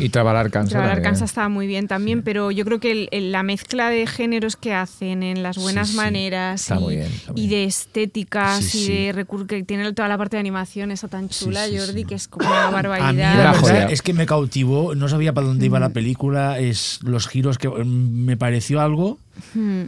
Y 0.00 0.08
Trabalar 0.08 0.50
cansa. 0.50 0.70
Trabalar 0.72 1.02
cansa 1.02 1.24
está 1.24 1.48
muy 1.48 1.66
bien 1.66 1.88
también, 1.88 2.22
pero 2.22 2.50
yo 2.50 2.64
creo 2.64 2.80
que 2.80 2.90
el- 2.92 3.08
el- 3.12 3.32
la 3.32 3.42
mezcla 3.42 3.90
de 3.90 4.06
géneros 4.06 4.56
que 4.56 4.74
hacen 4.74 5.22
en 5.22 5.42
las 5.42 5.56
buenas 5.58 5.94
maneras 5.94 6.68
y, 6.70 6.88
bien, 6.88 7.10
de 7.50 7.64
estéticas 7.64 8.64
Sí, 8.64 8.78
y 8.78 8.84
sí. 8.86 8.92
de 8.92 9.12
recursos 9.12 9.48
que 9.48 9.62
tiene 9.62 9.92
toda 9.92 10.08
la 10.08 10.18
parte 10.18 10.36
de 10.36 10.40
animación 10.40 10.90
esa 10.90 11.08
tan 11.08 11.28
chula, 11.28 11.66
sí, 11.66 11.76
Jordi, 11.78 12.00
sí. 12.02 12.04
que 12.06 12.14
es 12.14 12.28
como 12.28 12.48
una 12.48 12.64
A 12.64 12.66
mí 12.68 12.72
barbaridad. 12.74 13.90
es 13.92 14.02
que 14.02 14.12
me 14.12 14.26
cautivó, 14.26 14.94
no 14.94 15.08
sabía 15.08 15.32
para 15.32 15.46
dónde 15.46 15.66
iba 15.66 15.78
la 15.80 15.90
película, 15.90 16.58
es 16.58 16.98
los 17.02 17.28
giros 17.28 17.58
que 17.58 17.68
mm, 17.68 17.84
me 18.24 18.36
pareció 18.36 18.80
algo 18.80 19.18
Hmm. 19.54 19.84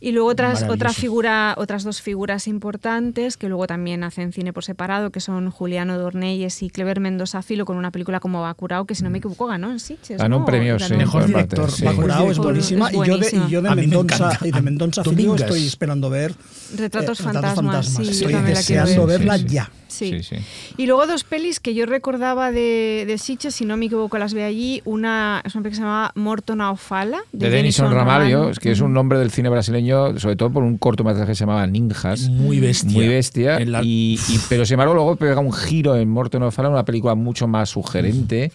Y 0.00 0.12
luego 0.12 0.28
otras, 0.28 0.64
otra 0.68 0.92
figura, 0.92 1.54
otras 1.56 1.84
dos 1.84 2.02
figuras 2.02 2.46
importantes 2.46 3.36
que 3.36 3.48
luego 3.48 3.66
también 3.66 4.04
hacen 4.04 4.32
cine 4.32 4.52
por 4.52 4.64
separado, 4.64 5.10
que 5.10 5.20
son 5.20 5.50
Juliano 5.50 5.98
Dornelles 5.98 6.62
y 6.62 6.70
Clever 6.70 7.00
Mendoza 7.00 7.42
Filo 7.42 7.64
con 7.64 7.76
una 7.76 7.90
película 7.90 8.20
como 8.20 8.42
Bacurao, 8.42 8.86
que 8.86 8.94
si 8.94 9.02
no 9.02 9.10
me 9.10 9.18
equivoco 9.18 9.46
ganó 9.46 9.70
en 9.70 9.80
Sitges. 9.80 10.18
Ganó 10.18 10.38
un 10.38 10.44
premio, 10.44 10.78
sí. 10.78 10.94
Mejor 10.94 11.26
director, 11.26 11.70
sí. 11.70 11.84
Bacurao 11.84 12.26
es 12.26 12.32
Es 12.32 12.38
buenísima. 12.38 12.90
Y 12.92 13.06
yo 13.06 13.18
de, 13.18 13.28
y 13.46 13.50
yo 13.50 13.62
de 13.62 13.74
me 13.74 13.84
y 13.84 14.50
de 14.52 14.62
Mendonza 14.62 15.02
Domingas. 15.02 15.42
estoy 15.42 15.66
esperando 15.66 16.10
ver 16.10 16.34
Retratos 16.76 17.20
eh, 17.20 17.22
fantasmas, 17.22 17.86
sí, 17.86 18.04
yo 18.04 18.10
Estoy 18.10 18.34
deseando 18.34 19.06
ver. 19.06 19.18
verla 19.18 19.38
Sí, 19.38 19.48
sí. 19.48 19.54
ya. 19.54 19.70
Sí. 19.92 20.10
Sí, 20.10 20.22
sí. 20.22 20.36
Y 20.76 20.86
luego 20.86 21.06
dos 21.06 21.24
pelis 21.24 21.60
que 21.60 21.74
yo 21.74 21.86
recordaba 21.86 22.50
de, 22.52 23.04
de 23.06 23.18
Sitges, 23.18 23.54
si 23.54 23.64
no 23.64 23.76
me 23.76 23.86
equivoco, 23.86 24.18
las 24.18 24.34
ve 24.34 24.44
allí. 24.44 24.80
Una 24.84 25.42
es 25.44 25.54
una 25.54 25.62
peli 25.62 25.72
que 25.72 25.76
se 25.76 25.82
llamaba 25.82 26.12
Morton 26.14 26.60
a 26.60 26.70
Ofala, 26.72 27.18
De 27.32 27.50
Denison 27.50 27.92
Ramalho, 27.92 28.50
es 28.50 28.58
que 28.58 28.70
es 28.70 28.80
un 28.80 28.92
nombre 28.92 29.18
del 29.18 29.30
cine 29.30 29.48
brasileño, 29.48 30.18
sobre 30.18 30.36
todo 30.36 30.50
por 30.50 30.62
un 30.62 30.78
cortometraje 30.78 31.28
que 31.30 31.34
se 31.34 31.40
llamaba 31.40 31.66
Ninjas. 31.66 32.28
Muy 32.28 32.58
bestia. 32.60 32.92
Muy 32.92 33.08
bestia. 33.08 33.60
La- 33.60 33.82
Y, 33.82 34.18
y- 34.28 34.38
pero 34.48 34.64
sin 34.64 34.74
embargo, 34.74 34.94
luego 34.94 35.16
pega 35.16 35.38
un 35.40 35.52
giro 35.52 35.96
en 35.96 36.08
Morton 36.08 36.42
O'Fallon, 36.44 36.72
una 36.72 36.84
película 36.84 37.14
mucho 37.14 37.46
más 37.46 37.70
sugerente, 37.70 38.50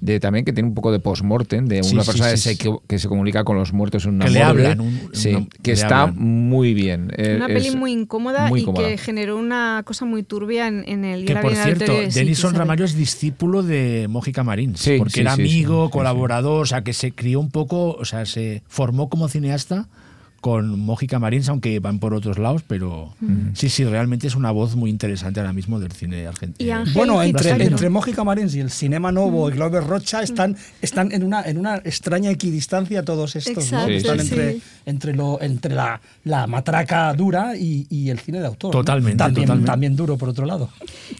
de 0.00 0.20
también 0.20 0.44
que 0.44 0.52
tiene 0.52 0.68
un 0.68 0.74
poco 0.74 0.90
de 0.92 0.98
post-mortem, 0.98 1.66
de 1.66 1.76
una 1.76 1.84
sí, 1.84 1.96
persona 1.96 2.24
sí, 2.24 2.30
que, 2.32 2.36
se, 2.36 2.50
sí. 2.52 2.56
que, 2.58 2.76
que 2.88 2.98
se 2.98 3.08
comunica 3.08 3.44
con 3.44 3.56
los 3.56 3.72
muertos 3.72 4.04
en 4.06 4.14
una 4.14 4.24
Que 4.26 4.30
le 4.32 4.42
hablan, 4.42 4.80
un- 4.80 5.10
sí, 5.12 5.34
una- 5.34 5.46
que 5.62 5.72
está 5.72 6.02
hablan. 6.02 6.18
muy 6.18 6.74
bien. 6.74 7.12
Eh, 7.16 7.34
Una 7.36 7.46
es 7.46 7.52
peli 7.54 7.76
muy 7.76 7.92
incómoda 7.92 8.48
muy 8.48 8.60
y 8.60 8.64
cómoda. 8.64 8.88
que 8.88 8.98
generó 8.98 9.36
una 9.36 9.82
cosa 9.84 10.04
muy 10.04 10.22
turbia 10.22 10.66
en, 10.68 10.79
en 10.86 11.04
el 11.04 11.24
Que 11.24 11.36
por 11.36 11.54
cierto, 11.54 11.92
de 11.92 12.08
Denison 12.08 12.50
¿sabes? 12.50 12.58
Ramalho 12.58 12.84
es 12.84 12.94
discípulo 12.94 13.62
de 13.62 14.06
Mójica 14.08 14.42
Marín, 14.44 14.76
Sí, 14.76 14.96
porque 14.98 15.14
sí, 15.14 15.20
era 15.20 15.36
sí, 15.36 15.42
sí, 15.42 15.48
amigo, 15.50 15.84
sí, 15.84 15.88
sí. 15.88 15.92
colaborador, 15.92 16.62
o 16.62 16.66
sea, 16.66 16.82
que 16.82 16.92
se 16.92 17.12
crió 17.12 17.40
un 17.40 17.50
poco, 17.50 17.92
o 17.92 18.04
sea, 18.04 18.26
se 18.26 18.62
formó 18.68 19.08
como 19.08 19.28
cineasta 19.28 19.88
con 20.40 20.78
Mójica 20.80 21.18
Marins, 21.18 21.48
aunque 21.48 21.78
van 21.80 21.98
por 21.98 22.14
otros 22.14 22.38
lados, 22.38 22.62
pero 22.66 23.14
sí, 23.54 23.68
sí, 23.68 23.84
realmente 23.84 24.26
es 24.26 24.34
una 24.36 24.50
voz 24.50 24.74
muy 24.74 24.88
interesante 24.88 25.40
ahora 25.40 25.52
mismo 25.52 25.78
del 25.80 25.92
cine 25.92 26.26
argentino. 26.26 26.66
Y 26.66 26.70
Ángel 26.70 26.94
Bueno, 26.94 27.22
entre, 27.22 27.50
entre 27.62 27.90
Mójica 27.90 28.24
Marins 28.24 28.54
y 28.54 28.60
el 28.60 28.70
Cinema 28.70 29.12
Novo 29.12 29.48
y 29.48 29.52
Glover 29.52 29.84
Rocha 29.84 30.22
están, 30.22 30.56
están 30.80 31.12
en, 31.12 31.24
una, 31.24 31.42
en 31.42 31.58
una 31.58 31.76
extraña 31.76 32.30
equidistancia 32.30 33.04
todos 33.04 33.36
estos, 33.36 33.70
¿no? 33.70 33.86
Exacto, 33.86 33.90
Están 33.92 34.20
sí. 34.20 34.28
entre, 34.28 34.52
sí. 34.54 34.62
entre, 34.86 35.14
lo, 35.14 35.40
entre 35.42 35.74
la, 35.74 36.00
la 36.24 36.46
matraca 36.46 37.12
dura 37.14 37.56
y, 37.56 37.86
y 37.90 38.08
el 38.10 38.18
cine 38.18 38.40
de 38.40 38.46
autor. 38.46 38.74
¿no? 38.74 38.80
Totalmente, 38.80 39.18
También, 39.18 39.46
totalmente. 39.46 39.70
también 39.70 39.96
duro, 39.96 40.16
por 40.16 40.30
otro 40.30 40.46
lado. 40.46 40.70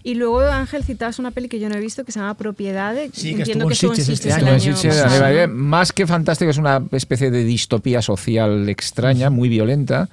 Y 0.02 0.14
luego, 0.14 0.40
Ángel, 0.40 0.82
citabas 0.84 1.18
una 1.18 1.30
peli 1.30 1.48
que 1.48 1.58
yo 1.60 1.68
no 1.68 1.74
he 1.76 1.80
visto 1.80 2.04
que 2.04 2.12
se 2.12 2.20
llama 2.20 2.34
Propiedades. 2.38 3.10
Sí, 3.12 3.34
que 3.34 3.40
Entiendo 3.42 3.68
estuvo 3.68 3.92
que 3.92 4.00
en 4.00 4.06
Sitges 4.06 4.26
este 4.26 4.32
año. 4.32 4.52
año 4.54 5.46
¿no? 5.48 5.54
más 5.54 5.92
que 5.92 6.06
fantástico, 6.06 6.50
es 6.50 6.58
una 6.58 6.82
especie 6.92 7.30
de 7.30 7.44
distopía 7.44 8.00
social 8.02 8.68
extraña, 8.68 9.09
muy 9.30 9.48
violenta. 9.48 10.08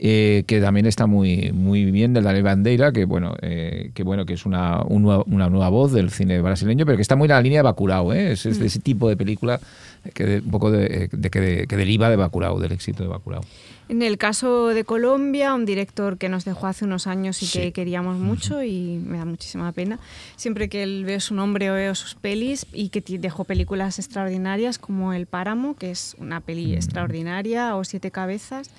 eh, 0.00 0.44
que 0.46 0.60
también 0.60 0.86
está 0.86 1.06
muy, 1.08 1.50
muy 1.52 1.90
bien 1.90 2.14
de 2.14 2.20
Daniel 2.22 2.44
Bandeira, 2.44 2.92
que 2.92 3.04
bueno, 3.04 3.34
eh, 3.42 3.90
que 3.94 4.04
bueno, 4.04 4.26
que 4.26 4.34
es 4.34 4.46
una, 4.46 4.80
un 4.84 5.02
nueva- 5.02 5.24
una 5.26 5.48
nueva 5.50 5.70
voz 5.70 5.90
del 5.92 6.10
cine 6.10 6.40
brasileño, 6.40 6.86
pero 6.86 6.94
que 6.94 7.02
está 7.02 7.16
muy 7.16 7.24
en 7.26 7.30
la 7.30 7.42
línea 7.42 7.58
de 7.58 7.62
Bacurao, 7.64 8.12
¿eh? 8.12 8.30
es, 8.30 8.46
es 8.46 8.60
de 8.60 8.66
ese 8.66 8.78
tipo 8.78 9.08
de 9.08 9.16
película 9.16 9.58
que 10.14 10.24
de- 10.24 10.38
un 10.38 10.52
poco 10.52 10.70
de, 10.70 11.08
de- 11.10 11.30
que, 11.30 11.40
de- 11.40 11.66
que 11.66 11.76
deriva 11.76 12.08
de 12.10 12.14
Bacurao, 12.14 12.60
del 12.60 12.70
éxito 12.70 13.02
de 13.02 13.08
Bacurao. 13.08 13.40
En 13.88 14.02
el 14.02 14.18
caso 14.18 14.66
de 14.68 14.84
Colombia, 14.84 15.54
un 15.54 15.64
director 15.64 16.18
que 16.18 16.28
nos 16.28 16.44
dejó 16.44 16.66
hace 16.66 16.84
unos 16.84 17.06
años 17.06 17.42
y 17.42 17.46
que 17.48 17.72
queríamos 17.72 18.18
mucho 18.18 18.62
y 18.62 19.00
me 19.02 19.16
da 19.16 19.24
muchísima 19.24 19.72
pena. 19.72 19.98
Siempre 20.36 20.68
que 20.68 20.82
él 20.82 21.04
veo 21.06 21.20
su 21.20 21.34
nombre 21.34 21.70
o 21.70 21.74
veo 21.74 21.94
sus 21.94 22.14
pelis 22.14 22.66
y 22.74 22.90
que 22.90 23.00
dejó 23.18 23.44
películas 23.44 23.98
extraordinarias 23.98 24.78
como 24.78 25.14
El 25.14 25.24
Páramo, 25.24 25.74
que 25.74 25.90
es 25.90 26.14
una 26.18 26.40
peli 26.40 26.74
extraordinaria, 26.74 27.76
o 27.76 27.84
Siete 27.84 28.10
Cabezas. 28.10 28.70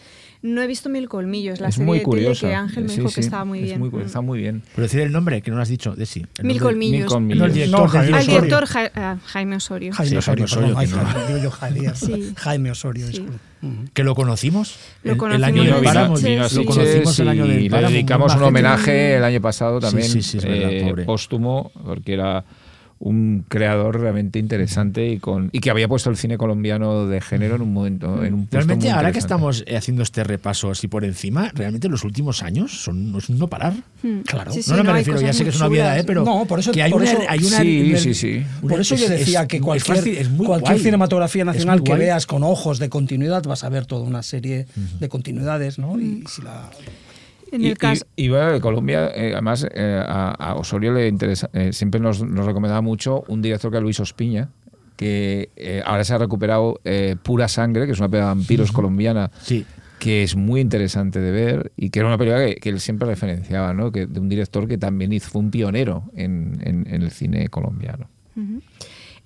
No 0.43 0.61
he 0.61 0.67
visto 0.67 0.89
Mil 0.89 1.09
Colmillos, 1.09 1.59
la 1.59 1.69
es 1.69 1.75
serie 1.75 1.85
muy 1.87 1.99
de 1.99 2.33
que 2.35 2.53
Ángel 2.53 2.83
me 2.83 2.89
Sí, 2.91 2.97
dijo 2.97 3.09
sí, 3.09 3.15
que 3.15 3.21
estaba 3.21 3.43
muy 3.45 3.59
es 3.59 3.65
bien. 3.65 3.79
muy 3.79 4.01
está 4.03 4.21
muy 4.21 4.39
bien. 4.39 4.61
Pero 4.75 4.83
decir 4.83 4.99
el 5.01 5.11
nombre, 5.11 5.41
que 5.41 5.49
no 5.49 5.57
lo 5.57 5.63
has 5.63 5.69
dicho, 5.69 5.95
de 5.95 6.05
sí. 6.05 6.25
Mil 6.43 6.59
Colmillos. 6.61 6.99
Mil 7.01 7.05
Colmillos. 7.07 7.39
No, 7.39 7.45
el 7.47 7.53
director, 7.53 7.81
No, 7.81 7.87
Jaime 7.89 8.17
Al 8.17 8.25
director. 8.27 8.65
Ja- 8.67 8.91
ah, 8.95 9.17
Jaime 9.25 9.55
Osorio. 9.55 9.91
Jaime 9.91 10.09
Sí, 10.11 10.17
Osorio, 10.17 10.47
Jaime 10.47 11.89
Osorio. 11.89 11.95
Sí. 11.95 12.33
Jaime 12.37 12.71
Osorio, 12.71 13.05
Sí. 13.07 13.11
disculpe. 13.13 13.35
Ujú. 13.35 13.48
Que 13.93 14.03
lo 14.03 14.15
conocimos. 14.15 14.77
Lo 15.03 15.13
el- 15.13 15.43
año 15.43 15.63
del 15.63 15.83
páramo. 15.83 16.15
Lo 16.17 16.65
conocimos 16.65 17.19
el 17.19 17.27
del 17.45 17.69
le 17.69 17.87
dedicamos 17.89 18.35
un 18.35 18.43
homenaje 18.43 19.17
el 19.17 19.23
año 19.23 19.41
pasado 19.41 19.79
también, 19.79 20.07
sí, 20.09 20.21
sí, 20.21 20.37
es 20.37 20.45
verdad, 20.45 20.71
eh, 20.71 21.03
póstumo, 21.05 21.71
porque 21.85 22.13
era 22.13 22.45
un 23.01 23.45
creador 23.47 23.99
realmente 24.01 24.39
interesante 24.39 25.07
y 25.07 25.19
con 25.19 25.49
y 25.53 25.59
que 25.61 25.69
había 25.69 25.87
puesto 25.87 26.09
el 26.09 26.17
cine 26.17 26.37
colombiano 26.37 27.07
de 27.07 27.21
género 27.21 27.55
en 27.55 27.61
un 27.61 27.73
momento 27.73 28.23
en 28.25 28.33
un 28.33 28.39
puesto 28.41 28.57
Realmente, 28.57 28.91
ahora 28.91 29.13
que 29.13 29.19
estamos 29.19 29.63
eh, 29.67 29.77
haciendo 29.77 30.03
este 30.03 30.23
repaso 30.25 30.69
así 30.69 30.89
por 30.89 31.05
encima, 31.05 31.49
realmente 31.55 31.87
los 31.87 32.03
últimos 32.03 32.43
años 32.43 32.83
son 32.83 33.13
no 33.29 33.47
parar. 33.47 33.73
Claro. 34.25 34.51
Sí, 34.51 34.63
sí, 34.63 34.71
no, 34.71 34.77
no, 34.77 34.83
me 34.83 34.93
refiero, 34.93 35.21
ya 35.21 35.31
sé 35.31 35.43
que 35.43 35.49
es 35.51 35.55
una 35.55 35.67
obviedad. 35.67 35.97
¿eh? 35.97 36.03
pero 36.05 36.25
No, 36.25 36.45
por 36.45 36.59
eso- 36.59 36.71
que 36.73 36.83
hay 36.83 36.91
por 36.91 37.01
una, 37.01 37.11
eso- 37.11 37.21
hay 37.27 37.39
una 37.39 37.57
Sí, 37.61 37.93
sí, 37.97 38.13
sí. 38.13 38.43
Por 38.61 38.79
eso 38.81 38.95
yo 38.95 39.07
decía 39.07 39.41
es- 39.43 39.47
que 39.47 39.57
es 39.57 39.63
cualquier, 39.63 39.97
fácil, 39.97 40.17
es 40.17 40.29
muy 40.29 40.45
cualquier 40.45 40.73
guay. 40.73 40.83
cinematografía 40.83 41.41
Es 41.43 41.45
muy 41.45 41.53
nacional 41.53 41.83
que 41.83 41.91
guay. 41.91 41.99
veas 42.01 42.25
con 42.25 42.43
ojos 42.43 42.79
de 42.79 42.89
continuidad 42.89 43.43
vas 43.43 43.63
a 43.63 43.69
ver 43.69 43.85
toda 43.85 44.01
una 44.03 44.23
serie 44.23 44.67
de 44.99 45.07
continuidades, 45.09 45.79
¿no? 45.79 45.99
Y 45.99 46.23
si 46.27 46.41
la- 46.41 46.69
En 47.51 47.61
y, 47.61 47.67
el 47.67 47.77
caso, 47.77 48.05
y- 48.15 48.29
Colombia, 48.61 49.11
eh, 49.15 49.31
además, 49.33 49.65
eh, 49.73 50.03
a, 50.05 50.31
a 50.31 50.55
Osorio 50.55 50.91
le 50.93 51.07
interesa, 51.07 51.49
eh, 51.53 51.73
siempre 51.73 51.99
nos, 51.99 52.23
nos 52.23 52.45
recomendaba 52.45 52.81
mucho 52.81 53.23
un 53.27 53.41
director 53.41 53.71
que 53.71 53.77
era 53.77 53.83
Luis 53.83 53.99
Ospiña, 53.99 54.49
que 54.95 55.49
eh, 55.55 55.81
ahora 55.85 56.03
se 56.03 56.13
ha 56.13 56.17
recuperado 56.17 56.79
eh, 56.83 57.15
Pura 57.23 57.47
Sangre, 57.47 57.85
que 57.85 57.93
es 57.93 57.99
una 57.99 58.09
película 58.09 58.31
de 58.31 58.35
vampiros 58.35 58.71
colombiana, 58.71 59.31
Sí. 59.41 59.65
que 59.97 60.23
es 60.23 60.35
muy 60.35 60.59
interesante 60.61 61.19
de 61.19 61.31
ver 61.31 61.71
y 61.77 61.89
que 61.89 61.99
era 61.99 62.07
una 62.09 62.17
película 62.17 62.45
que, 62.45 62.55
que 62.55 62.69
él 62.69 62.79
siempre 62.81 63.07
referenciaba, 63.07 63.73
¿no? 63.73 63.91
que, 63.91 64.05
de 64.07 64.19
un 64.19 64.27
director 64.29 64.67
que 64.67 64.77
también 64.77 65.13
hizo, 65.13 65.29
fue 65.29 65.41
un 65.41 65.51
pionero 65.51 66.03
en, 66.15 66.59
en- 66.63 66.85
en 66.93 67.01
el 67.01 67.11
cine 67.11 67.47
colombiano. 67.49 68.07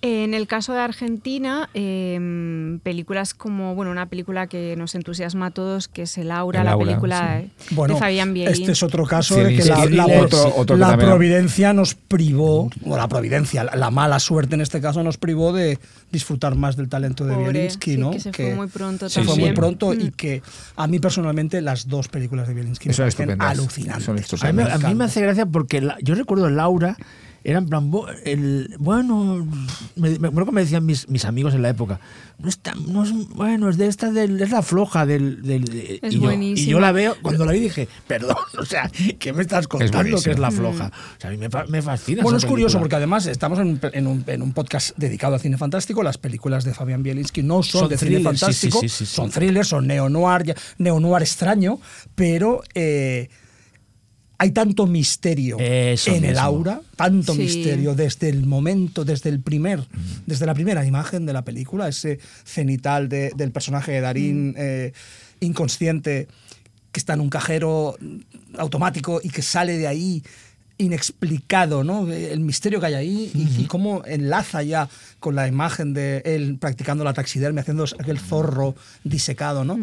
En 0.06 0.34
el 0.34 0.48
caso 0.48 0.74
de 0.74 0.80
Argentina, 0.80 1.70
eh, 1.74 2.78
películas 2.84 3.34
como, 3.34 3.74
bueno, 3.74 3.90
una 3.90 4.08
película 4.08 4.48
que 4.48 4.76
nos 4.76 4.96
entusiasma 4.96 5.46
a 5.46 5.52
todos, 5.52 5.88
que 5.88 6.02
es 6.02 6.18
El 6.18 6.30
Aura, 6.32 6.60
El 6.60 6.66
la 6.66 6.72
Aura, 6.74 6.86
película 6.88 7.42
sí. 7.42 7.74
Bueno, 7.74 7.94
de 7.94 8.00
Fabián 8.02 8.36
este 8.36 8.74
es 8.74 8.84
otro 8.84 9.06
caso 9.06 9.36
Sí, 9.36 9.42
de 9.42 9.56
que 9.56 9.62
sí, 9.62 9.70
la, 9.70 9.78
sí, 9.86 9.90
la- 9.94 10.06
otro- 10.06 10.54
otro 10.58 10.76
la 10.76 10.98
providencia 10.98 11.72
nos 11.72 11.96
privó, 11.96 12.70
o 12.86 12.98
la 12.98 13.08
providencia, 13.08 13.64
la, 13.64 13.78
la 13.78 13.92
mala 13.92 14.20
suerte 14.20 14.56
en 14.56 14.62
este 14.62 14.82
caso 14.82 15.02
nos 15.04 15.18
privó 15.18 15.54
de 15.54 15.80
disfrutar 16.12 16.56
más 16.56 16.76
del 16.76 16.90
talento 16.90 17.24
de 17.24 17.36
Pobre, 17.36 17.52
Bielinski, 17.54 17.92
sí, 17.94 17.98
¿no? 17.98 18.12
que 18.12 18.20
se 18.20 18.34
fue 18.34 18.56
muy 18.56 18.68
pronto 18.68 19.08
se 19.08 19.24
fue 19.24 19.38
muy 19.38 19.54
pronto 19.54 19.94
y 19.94 20.08
Mm. 20.08 20.12
que 20.12 20.42
a 20.76 20.86
mí 20.88 21.00
personalmente 21.00 21.62
las 21.62 21.88
dos 21.88 22.10
películas 22.10 22.50
de 22.50 22.54
Bielinski 22.56 22.90
me 22.90 22.94
Son 22.94 23.04
parecen 23.06 23.42
alucinantes. 23.42 24.28
Son 24.28 24.46
A 24.46 24.52
mí, 24.52 24.64
me- 24.64 24.70
a 24.70 24.78
mí 24.80 24.96
me 24.96 25.06
hace 25.06 25.22
gracia 25.22 25.46
porque 25.46 25.80
la- 25.80 25.98
yo 26.02 26.14
recuerdo 26.14 26.50
Laura, 26.50 26.98
era 27.44 27.60
en 27.60 27.68
plan, 27.68 27.92
el, 28.26 28.76
bueno, 28.80 29.46
me, 29.96 30.18
me 30.20 30.28
acuerdo 30.30 30.46
que 30.48 30.52
me 30.54 30.62
decían 30.62 30.86
mis, 30.86 31.10
mis 31.10 31.26
amigos 31.26 31.54
en 31.54 31.62
la 31.62 31.70
época, 31.70 32.00
no 32.40 32.48
está, 32.50 32.74
no 32.88 33.04
es, 33.04 33.12
bueno, 33.30 33.70
es 33.70 33.78
de 33.78 33.88
esta, 33.88 34.12
del, 34.12 34.42
es 34.42 34.52
la 34.52 34.62
floja 34.62 35.06
del... 35.06 35.42
del- 35.44 35.66
de-". 35.66 36.00
Es 36.02 36.14
y, 36.14 36.20
yo, 36.20 36.32
y 36.32 36.66
yo 36.66 36.80
la 36.80 36.92
veo, 36.92 37.16
cuando 37.22 37.46
la 37.46 37.52
vi 37.52 37.60
dije, 37.60 37.88
perdón, 38.08 38.38
o 38.60 38.66
sea, 38.66 38.90
¿qué 39.20 39.34
me 39.34 39.42
estás 39.42 39.68
contando 39.68 40.22
que 40.22 40.32
es 40.32 40.40
la 40.40 40.52
floja? 40.52 40.92
O 41.18 41.22
sea, 41.22 41.30
a 41.30 41.34
mí 41.34 41.38
me, 41.38 41.50
fa- 41.50 41.66
me 41.68 41.82
fascina. 41.82 42.24
Bueno, 42.24 42.38
esa 42.38 42.48
es 42.48 42.50
curioso 42.50 42.80
porque 42.80 42.96
además 42.96 43.26
estamos 43.26 43.60
en, 43.60 43.68
un- 43.68 43.80
en 43.94 44.08
un, 44.08 44.24
en 44.28 44.42
un 44.42 44.54
podcast 44.54 44.98
dedicado 44.98 45.34
al 45.36 45.40
cine 45.42 45.58
fantástico. 45.58 46.02
Las 46.04 46.18
películas 46.18 46.64
de 46.64 46.74
Fabián 46.74 47.04
Bielinski 47.04 47.44
no 47.44 47.62
son, 47.64 47.82
Son 47.82 47.90
de 47.90 47.98
cine 47.98 48.12
thrillers, 48.16 48.40
fantástico, 48.40 48.80
sí, 48.80 48.90
sí, 48.90 48.96
sí, 49.00 49.06
sí. 49.06 49.16
son 49.16 49.30
thrillers, 49.30 49.68
son 49.68 49.86
neo-noir, 49.88 50.56
neo-noir 50.78 51.22
extraño, 51.24 51.80
pero 52.16 52.62
eh, 52.74 53.30
hay 54.44 54.52
tanto 54.52 54.86
misterio 54.88 55.58
Eso 55.60 56.14
en 56.14 56.26
el 56.26 56.38
aura, 56.38 56.82
tanto 56.98 57.34
Sí. 57.34 57.40
misterio 57.40 57.96
desde 57.96 58.28
el 58.28 58.46
momento, 58.46 59.06
desde 59.06 59.30
el 59.30 59.40
primer, 59.40 59.80
desde 60.26 60.46
la 60.46 60.54
primera 60.54 60.86
imagen 60.86 61.26
de 61.26 61.32
la 61.32 61.44
película, 61.44 61.88
ese 61.88 62.20
cenital 62.44 63.08
de- 63.08 63.32
del 63.38 63.52
personaje 63.52 63.94
de 63.94 64.02
Darín 64.02 64.54
eh, 64.58 64.92
inconsciente 65.40 66.28
que 66.92 67.00
está 67.00 67.14
en 67.14 67.22
un 67.22 67.30
cajero 67.30 67.98
automático 68.58 69.22
y 69.24 69.30
que 69.30 69.42
sale 69.42 69.78
de 69.78 69.88
ahí 69.88 70.22
inexplicado, 70.78 71.84
¿no? 71.84 72.12
El 72.12 72.40
misterio 72.42 72.80
que 72.80 72.88
hay 72.88 72.94
ahí 72.96 73.32
y, 73.34 73.62
y 73.62 73.66
cómo 73.68 74.04
enlaza 74.06 74.62
ya 74.64 74.90
con 75.20 75.36
la 75.36 75.48
imagen 75.48 75.94
de 75.94 76.22
él 76.26 76.58
practicando 76.60 77.04
la 77.04 77.14
taxidermia, 77.14 77.62
haciendo 77.62 77.86
aquel 77.98 78.20
zorro 78.20 78.76
disecado, 79.04 79.64
¿no? 79.64 79.78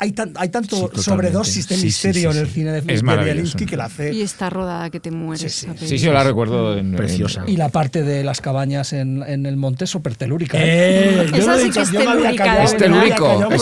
Hay, 0.00 0.12
tan- 0.12 0.32
hay 0.36 0.48
tanto 0.48 0.90
Sí, 0.94 1.02
sobredosis 1.02 1.68
de 1.68 1.76
misterio 1.76 2.32
sí, 2.32 2.38
en 2.38 2.44
el 2.44 2.50
cine 2.50 2.72
de, 2.72 2.94
Es. 2.94 3.02
Bielinski 3.02 3.66
que 3.66 3.76
la 3.76 3.84
hace. 3.84 4.12
Y 4.14 4.22
está 4.22 4.48
rodada 4.50 4.88
que 4.90 4.98
te 4.98 5.10
mueres. 5.10 5.52
Sí, 5.52 5.68
sí. 5.86 5.98
yo 5.98 6.12
la 6.12 6.24
recuerdo. 6.24 6.76
En, 6.78 6.96
Preciosa. 6.96 7.44
Y 7.46 7.56
la 7.58 7.68
parte 7.68 8.02
de 8.02 8.24
las 8.24 8.40
cabañas 8.40 8.92
en, 8.94 9.22
en 9.22 9.44
el 9.46 9.56
monte 9.56 9.84
es 9.84 9.90
súper 9.90 10.14
telúrica. 10.16 10.56
Eh, 10.60 11.26
yo 11.30 11.36
Esa 11.36 11.58
sí 11.58 11.70
que 11.70 11.80
es 11.82 11.90
telúrica, 11.90 12.14
verdad. 12.22 12.36
callado 12.36 12.62
Es 12.62 12.76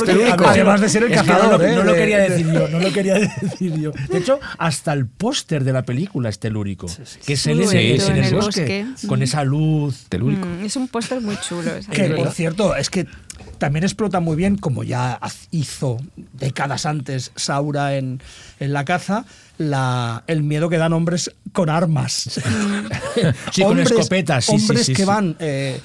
telúrico. 0.05 0.47
Además 0.47 0.81
de 0.81 0.89
ser 0.89 1.03
el 1.05 1.13
Es 1.13 1.19
cazador, 1.19 1.61
no, 1.61 1.83
lo- 1.85 1.95
¿eh? 1.95 1.97
quería 1.99 2.19
de- 2.21 2.29
decir 2.31 2.47
yo, 2.53 2.69
no 2.69 2.79
lo 2.81 2.93
quería 2.93 3.15
decir 3.15 3.75
yo. 3.81 3.91
De 4.09 4.19
hecho, 4.19 4.39
hasta 4.59 4.93
el 4.93 5.07
póster 5.07 5.65
de 5.65 5.73
la 5.73 5.83
película 5.83 6.29
es 6.29 6.39
telúrico, 6.39 6.87
que 7.27 7.37
se 7.37 7.55
Muy 7.55 7.65
lee 7.67 7.99
bonito, 7.99 8.07
en 8.13 8.25
el 8.25 8.35
bosque, 8.35 8.87
con 9.07 9.21
Mm. 9.21 9.23
esa 9.23 9.45
luz. 9.45 10.07
Telúrico. 10.09 10.47
Mm, 10.47 10.65
es 10.65 10.77
un 10.77 10.89
póster 10.89 11.21
muy 11.21 11.37
chulo. 11.39 11.75
esa 11.77 11.91
Que, 11.91 12.11
por 12.11 12.31
cierto, 12.31 12.77
es 12.77 12.91
que 12.91 13.07
también 13.59 13.85
explota 13.85 14.21
muy 14.21 14.37
bien, 14.37 14.57
como 14.57 14.85
ya 14.85 15.19
hizo 15.51 15.99
décadas 16.33 16.87
antes 16.87 17.33
Saura 17.37 17.97
en, 17.97 18.21
en 18.61 18.73
la 18.73 18.85
caza, 18.85 19.25
la, 19.59 20.23
el 20.27 20.43
miedo 20.43 20.69
que 20.69 20.79
dan 20.79 20.93
hombres 20.93 21.33
con 21.53 21.71
armas. 21.71 22.41
Sí, 23.53 23.63
con 23.63 23.79
escopetas, 23.79 24.45
sí, 24.45 24.53
hombres 24.53 24.87
sí, 24.87 24.93
que 24.93 25.05
van 25.05 25.37
eh, 25.39 25.81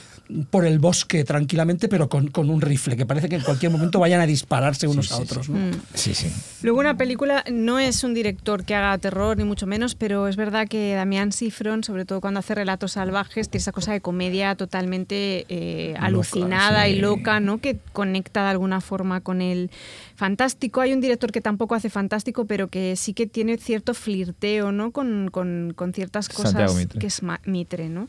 por 0.49 0.65
el 0.65 0.79
bosque 0.79 1.23
tranquilamente, 1.23 1.87
pero 1.87 2.09
con, 2.09 2.27
con 2.27 2.49
un 2.49 2.61
rifle, 2.61 2.95
que 2.97 3.05
parece 3.05 3.29
que 3.29 3.35
en 3.35 3.41
cualquier 3.41 3.71
momento 3.71 3.99
vayan 3.99 4.19
a 4.21 4.25
dispararse 4.25 4.87
unos 4.87 5.11
a 5.11 5.17
otros. 5.17 5.49
¿no? 5.49 5.57
Sí, 5.93 6.13
sí. 6.13 6.27
Luego 6.61 6.79
una 6.79 6.97
película 6.97 7.43
no 7.51 7.77
es 7.79 8.03
un 8.03 8.13
director 8.13 8.63
que 8.65 8.73
haga 8.75 8.97
terror 8.97 9.37
ni 9.37 9.43
mucho 9.43 9.67
menos, 9.67 9.95
pero 9.95 10.27
es 10.27 10.35
verdad 10.35 10.67
que 10.67 10.93
Damián 10.93 11.31
Sifron, 11.31 11.83
sobre 11.83 12.05
todo 12.05 12.21
cuando 12.21 12.39
hace 12.39 12.55
relatos 12.55 12.93
salvajes, 12.93 13.49
tiene 13.49 13.61
esa 13.61 13.71
cosa 13.71 13.91
de 13.91 14.01
comedia 14.01 14.55
totalmente 14.55 15.45
eh, 15.49 15.93
alucinada 15.99 16.85
sí. 16.85 16.91
y 16.93 16.95
loca, 16.99 17.39
¿no? 17.39 17.59
Que 17.59 17.77
conecta 17.91 18.43
de 18.43 18.49
alguna 18.49 18.81
forma 18.81 19.21
con 19.21 19.41
el 19.41 19.69
fantástico. 20.15 20.81
Hay 20.81 20.93
un 20.93 21.01
director 21.01 21.31
que 21.31 21.41
tampoco 21.41 21.75
hace 21.75 21.89
fantástico, 21.89 22.45
pero 22.45 22.67
que 22.69 22.95
sí 22.95 23.13
que 23.13 23.27
tiene 23.27 23.57
cierto 23.57 23.93
flirteo, 23.93 24.71
¿no? 24.71 24.91
Con, 24.91 25.29
con- 25.31 25.73
con 25.75 25.93
ciertas 25.93 26.29
cosas 26.29 26.87
que 26.99 27.07
es 27.07 27.21
Mitre, 27.45 27.89
¿no? 27.89 28.07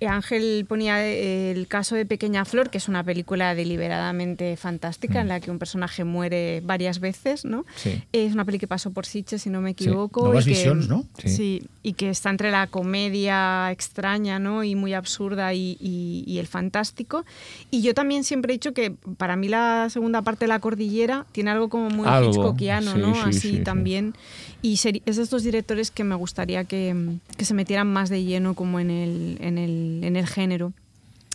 Eh, 0.00 0.06
Ángel 0.08 0.66
ponía 0.68 1.04
eh, 1.06 1.63
el 1.64 1.68
caso 1.68 1.94
de 1.94 2.04
Pequeña 2.04 2.44
Flor, 2.44 2.68
que 2.70 2.76
es 2.78 2.88
una 2.88 3.02
película 3.02 3.54
deliberadamente 3.54 4.56
fantástica 4.56 5.20
en 5.20 5.28
la 5.28 5.40
que 5.40 5.50
un 5.50 5.58
personaje 5.58 6.04
muere 6.04 6.60
varias 6.64 7.00
veces, 7.00 7.44
¿no? 7.44 7.64
Sí. 7.76 8.02
Es 8.12 8.34
una 8.34 8.44
peli 8.44 8.58
que 8.58 8.66
pasó 8.66 8.90
por 8.90 9.06
Sitges, 9.06 9.42
si 9.42 9.50
no 9.50 9.60
me 9.60 9.70
equivoco. 9.70 10.24
Nuevas 10.26 10.46
y 10.46 10.52
que, 10.52 10.56
Visions, 10.58 10.88
¿no? 10.88 11.04
Sí. 11.18 11.28
Sí. 11.28 11.62
y 11.82 11.94
que 11.94 12.10
está 12.10 12.30
entre 12.30 12.50
la 12.50 12.66
comedia 12.66 13.70
extraña, 13.70 14.38
¿no? 14.38 14.62
Y 14.64 14.74
muy 14.74 14.92
absurda 14.94 15.52
y, 15.54 15.76
y- 15.80 16.24
y 16.26 16.38
el 16.38 16.46
fantástico. 16.46 17.24
Y 17.70 17.82
yo 17.82 17.94
también 17.94 18.24
siempre 18.24 18.52
he 18.52 18.56
dicho 18.56 18.72
que 18.72 18.90
para 19.16 19.36
mí 19.36 19.48
la 19.48 19.88
segunda 19.90 20.22
parte 20.22 20.44
de 20.44 20.48
La 20.48 20.58
Cordillera 20.60 21.26
tiene 21.32 21.50
algo 21.50 21.68
como 21.68 21.88
muy 21.90 22.06
Algo, 22.06 22.30
Hitchcockiano, 22.30 22.92
sí, 22.94 22.98
¿no? 22.98 23.14
sí, 23.14 23.20
Así 23.24 23.40
sí, 23.40 23.50
sí. 23.58 23.58
también. 23.64 24.14
Y 24.62 24.74
es 25.06 25.16
de 25.16 25.22
estos 25.22 25.42
directores 25.42 25.90
que 25.90 26.04
me 26.04 26.14
gustaría 26.14 26.64
que, 26.64 26.94
que 27.36 27.44
se 27.44 27.52
metieran 27.54 27.86
más 27.92 28.08
de 28.08 28.24
lleno 28.24 28.54
como 28.54 28.80
en 28.80 28.90
el, 28.90 29.36
en 29.40 29.58
el, 29.58 30.00
en 30.04 30.16
el 30.16 30.26
género. 30.26 30.72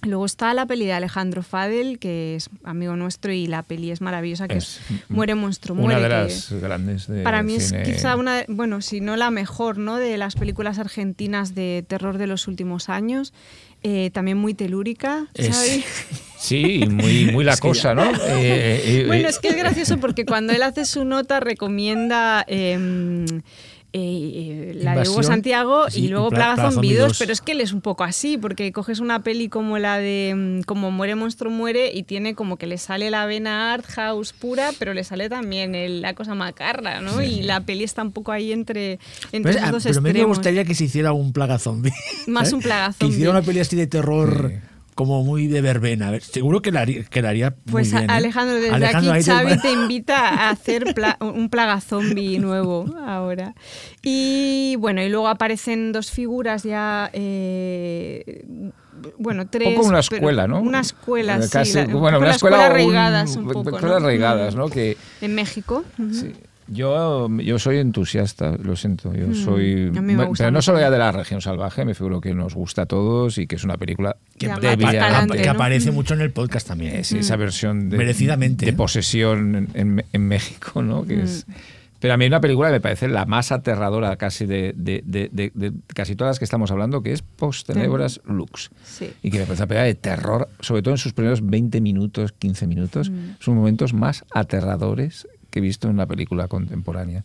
Luego 0.04 0.26
está 0.26 0.54
la 0.54 0.66
peli 0.66 0.86
de 0.86 0.94
Alejandro 0.94 1.44
Fadel, 1.44 2.00
que 2.00 2.36
es 2.36 2.50
amigo 2.64 2.96
nuestro 2.96 3.34
y 3.34 3.48
la 3.48 3.64
peli 3.64 3.92
es 3.92 4.00
maravillosa, 4.00 4.48
que 4.48 4.58
es, 4.58 4.80
Es 4.90 5.10
Muere 5.10 5.36
Monstruo 5.36 5.76
Muere. 5.76 6.00
Una 6.00 6.08
de 6.08 6.24
las 6.26 6.52
grandes 6.54 7.08
de 7.08 7.22
para 7.24 7.44
mí 7.44 7.56
es 7.56 7.74
quizá 7.86 8.16
una, 8.16 8.38
de- 8.38 8.46
bueno, 8.48 8.82
si 8.82 9.02
no 9.02 9.18
la 9.18 9.30
mejor, 9.30 9.78
¿no? 9.78 9.98
De 9.98 10.18
las 10.18 10.36
películas 10.36 10.80
argentinas 10.80 11.54
de 11.54 11.84
terror 11.88 12.18
de 12.18 12.28
los 12.28 12.48
últimos 12.48 12.88
años. 12.90 13.34
Eh, 13.82 14.10
también 14.14 14.38
muy 14.38 14.54
telúrica, 14.54 15.28
Es- 15.34 15.56
¿sabes? 15.56 15.86
Sí, 16.40 16.86
muy, 16.90 17.26
muy 17.34 17.44
la 17.44 17.58
cosa, 17.58 17.94
¿no? 17.94 18.04
Eh, 18.30 18.82
eh, 18.86 19.04
Bueno, 19.08 19.28
es 19.28 19.40
que 19.40 19.50
es 19.50 19.58
gracioso 19.58 19.98
porque 20.00 20.26
cuando 20.26 20.54
él 20.54 20.64
hace 20.64 20.86
su 20.86 21.04
nota 21.04 21.42
recomienda 21.42 22.46
em, 22.48 23.26
eh, 23.94 24.74
la 24.76 24.96
de 24.96 25.10
Hugo 25.10 25.24
Santiago 25.24 25.90
sí, 25.90 26.06
y 26.06 26.08
luego 26.10 26.30
Pla- 26.30 26.38
Plaga 26.40 26.54
Plaga 26.56 26.72
Zombie 26.72 26.90
Zombie 26.90 27.00
2, 27.00 27.08
2. 27.10 27.20
pero 27.20 27.34
es 27.34 27.42
que 27.42 27.52
él 27.54 27.62
es 27.62 27.74
un 27.74 27.82
poco 27.82 28.04
así, 28.04 28.38
porque 28.38 28.72
coges 28.72 29.00
una 29.00 29.24
peli 29.24 29.50
como 29.50 29.78
la 29.80 29.98
de 29.98 30.34
mm, 30.36 30.62
Como 30.64 30.92
muere 30.92 31.16
monstruo 31.16 31.52
muere 31.52 31.92
y 31.94 32.04
tiene 32.04 32.36
como 32.36 32.58
que 32.58 32.68
le 32.68 32.78
sale 32.78 33.10
la 33.10 33.26
vena 33.26 33.74
art 33.74 33.86
house 33.88 34.34
pura, 34.34 34.72
pero 34.78 34.94
le 34.94 35.04
sale 35.04 35.30
también 35.30 35.74
el- 35.76 36.02
la 36.02 36.14
cosa 36.14 36.36
macarra, 36.36 37.02
¿no? 37.02 37.22
Y 37.24 37.42
la 37.44 37.62
peli 37.62 37.84
está 37.84 38.04
un 38.04 38.12
poco 38.12 38.32
ahí 38.32 38.52
entre, 38.52 39.00
entre 39.32 39.54
Pero, 39.54 39.58
esos 39.58 39.64
ah, 39.68 39.72
dos 39.72 39.84
pero 39.84 39.98
a 39.98 40.02
mí 40.02 40.04
me 40.04 40.10
extremos. 40.12 40.38
gustaría 40.38 40.64
que 40.66 40.76
se 40.76 40.84
hiciera 40.86 41.12
un 41.14 41.34
plaga 41.34 41.58
zombie. 41.60 41.92
Más 42.28 42.52
¿eh? 42.52 42.56
un 42.56 42.62
plaga 42.62 42.88
Que 42.90 42.94
zombie. 42.94 43.16
hiciera 43.16 43.32
una 43.32 43.42
peli 43.42 43.60
así 43.60 43.76
de 43.76 43.88
terror 43.88 44.52
Sí. 44.52 44.69
Como 45.00 45.24
muy 45.24 45.48
de 45.48 45.62
verbena. 45.62 46.10
A 46.10 46.12
ver, 46.12 46.22
seguro 46.22 46.62
que 46.62 46.74
la 46.74 46.82
haría, 46.82 47.06
que 47.06 47.22
la 47.22 47.30
haría 47.30 47.52
muy 47.68 47.72
Pues 47.72 47.92
bien. 47.94 48.04
¿eh? 48.04 48.08
Alejandro, 48.10 48.56
desde 48.56 48.70
Alejandro, 48.76 49.14
aquí 49.14 49.24
Xavi 49.24 49.58
te 49.62 49.72
invita 49.72 50.28
a 50.28 50.50
hacer 50.50 50.94
pla- 50.94 51.16
un 51.22 51.50
plaga 51.50 51.80
zombie 51.80 52.38
nuevo 52.38 52.84
ahora. 53.08 53.56
Y 54.04 54.76
bueno, 54.80 55.02
y 55.02 55.08
luego 55.08 55.30
aparecen 55.30 55.94
dos 55.94 56.12
figuras 56.12 56.64
ya. 56.64 57.10
eh, 57.14 58.44
bueno, 59.18 59.48
tres. 59.48 59.70
un 59.70 59.76
poco 59.76 59.88
una 59.88 60.00
escuela, 60.02 60.48
¿no? 60.48 60.60
Una 60.60 60.82
escuela, 60.82 61.38
Eh, 61.38 61.44
sí. 61.44 61.50
casi- 61.50 61.74
la- 61.76 61.86
bueno, 61.86 62.20
una 62.20 62.32
escuela 62.32 62.68
escuelas 62.78 63.36
o 63.38 63.40
un- 63.40 63.48
un 63.48 63.54
poco. 63.54 63.70
escuelas 63.70 64.02
¿no? 64.02 64.08
regadas, 64.08 64.56
¿no? 64.56 64.68
Que 64.68 64.98
En 65.22 65.34
México. 65.34 65.86
Sí. 66.12 66.34
Yo, 66.72 67.28
yo 67.40 67.60
soy 67.60 67.78
entusiasta, 67.78 68.56
lo 68.62 68.76
siento. 68.76 69.14
Yo 69.14 69.34
soy. 69.34 69.90
Mm, 69.92 69.98
a 69.98 70.02
mí 70.02 70.08
me 70.08 70.16
bueno, 70.16 70.30
gusta 70.30 70.44
pero 70.46 70.52
no 70.52 70.62
solo 70.62 70.80
ya 70.80 70.90
de 70.92 70.98
la 70.98 71.12
región 71.12 71.42
salvaje, 71.42 71.86
me 71.86 71.94
figuro 71.96 72.22
que 72.22 72.34
nos 72.34 72.54
gusta 72.56 72.84
a 72.84 72.86
todos 72.86 73.38
y 73.38 73.48
que 73.48 73.56
es 73.56 73.64
una 73.64 73.78
película 73.78 74.16
que, 74.38 74.48
que- 74.48 75.50
aparece 75.50 75.92
mucho 75.92 76.14
en 76.14 76.22
el 76.22 76.32
podcast 76.32 76.68
también. 76.68 76.96
es 76.96 77.12
esa 77.12 77.36
versión 77.36 77.90
de, 77.90 77.98
Merecidamente, 77.98 78.66
de 78.66 78.72
¿eh? 78.72 78.76
posesión 78.76 79.56
en, 79.56 79.68
en- 79.74 80.06
en 80.14 80.28
México, 80.28 80.82
¿no? 80.82 81.06
Que 81.06 81.22
es, 81.24 81.46
pero 82.00 82.14
a 82.14 82.18
mí 82.18 82.24
hay 82.24 82.30
una 82.30 82.40
película 82.40 82.70
que 82.70 82.74
me 82.76 82.80
parece 82.82 83.10
la 83.10 83.26
más 83.26 83.52
aterradora 83.52 84.16
casi 84.16 84.46
de, 84.46 84.74
de- 84.78 85.04
de- 85.06 85.30
de- 85.34 85.52
de 85.54 85.74
casi 85.94 86.16
todas 86.16 86.30
las 86.32 86.40
que 86.40 86.46
estamos 86.46 86.72
hablando, 86.72 87.02
que 87.04 87.12
es 87.12 87.22
Post 87.22 87.68
Tenebras 87.68 88.22
Lux. 88.26 88.70
Sí. 88.86 89.12
Y 89.22 89.32
que 89.32 89.40
me 89.40 89.46
parece 89.46 89.64
una 89.64 89.68
película 89.68 89.84
de 89.86 89.96
terror, 89.96 90.50
sobre 90.62 90.82
todo 90.82 90.94
en 90.94 90.98
sus 90.98 91.12
primeros 91.14 91.46
20 91.46 91.82
minutos, 91.82 92.32
15 92.40 92.68
minutos. 92.68 93.12
Son 93.40 93.56
momentos 93.56 93.94
más 93.94 94.24
aterradores 94.32 95.28
que 95.50 95.60
he 95.60 95.62
visto 95.62 95.88
en 95.88 95.94
una 95.96 96.06
película 96.06 96.48
contemporánea. 96.48 97.24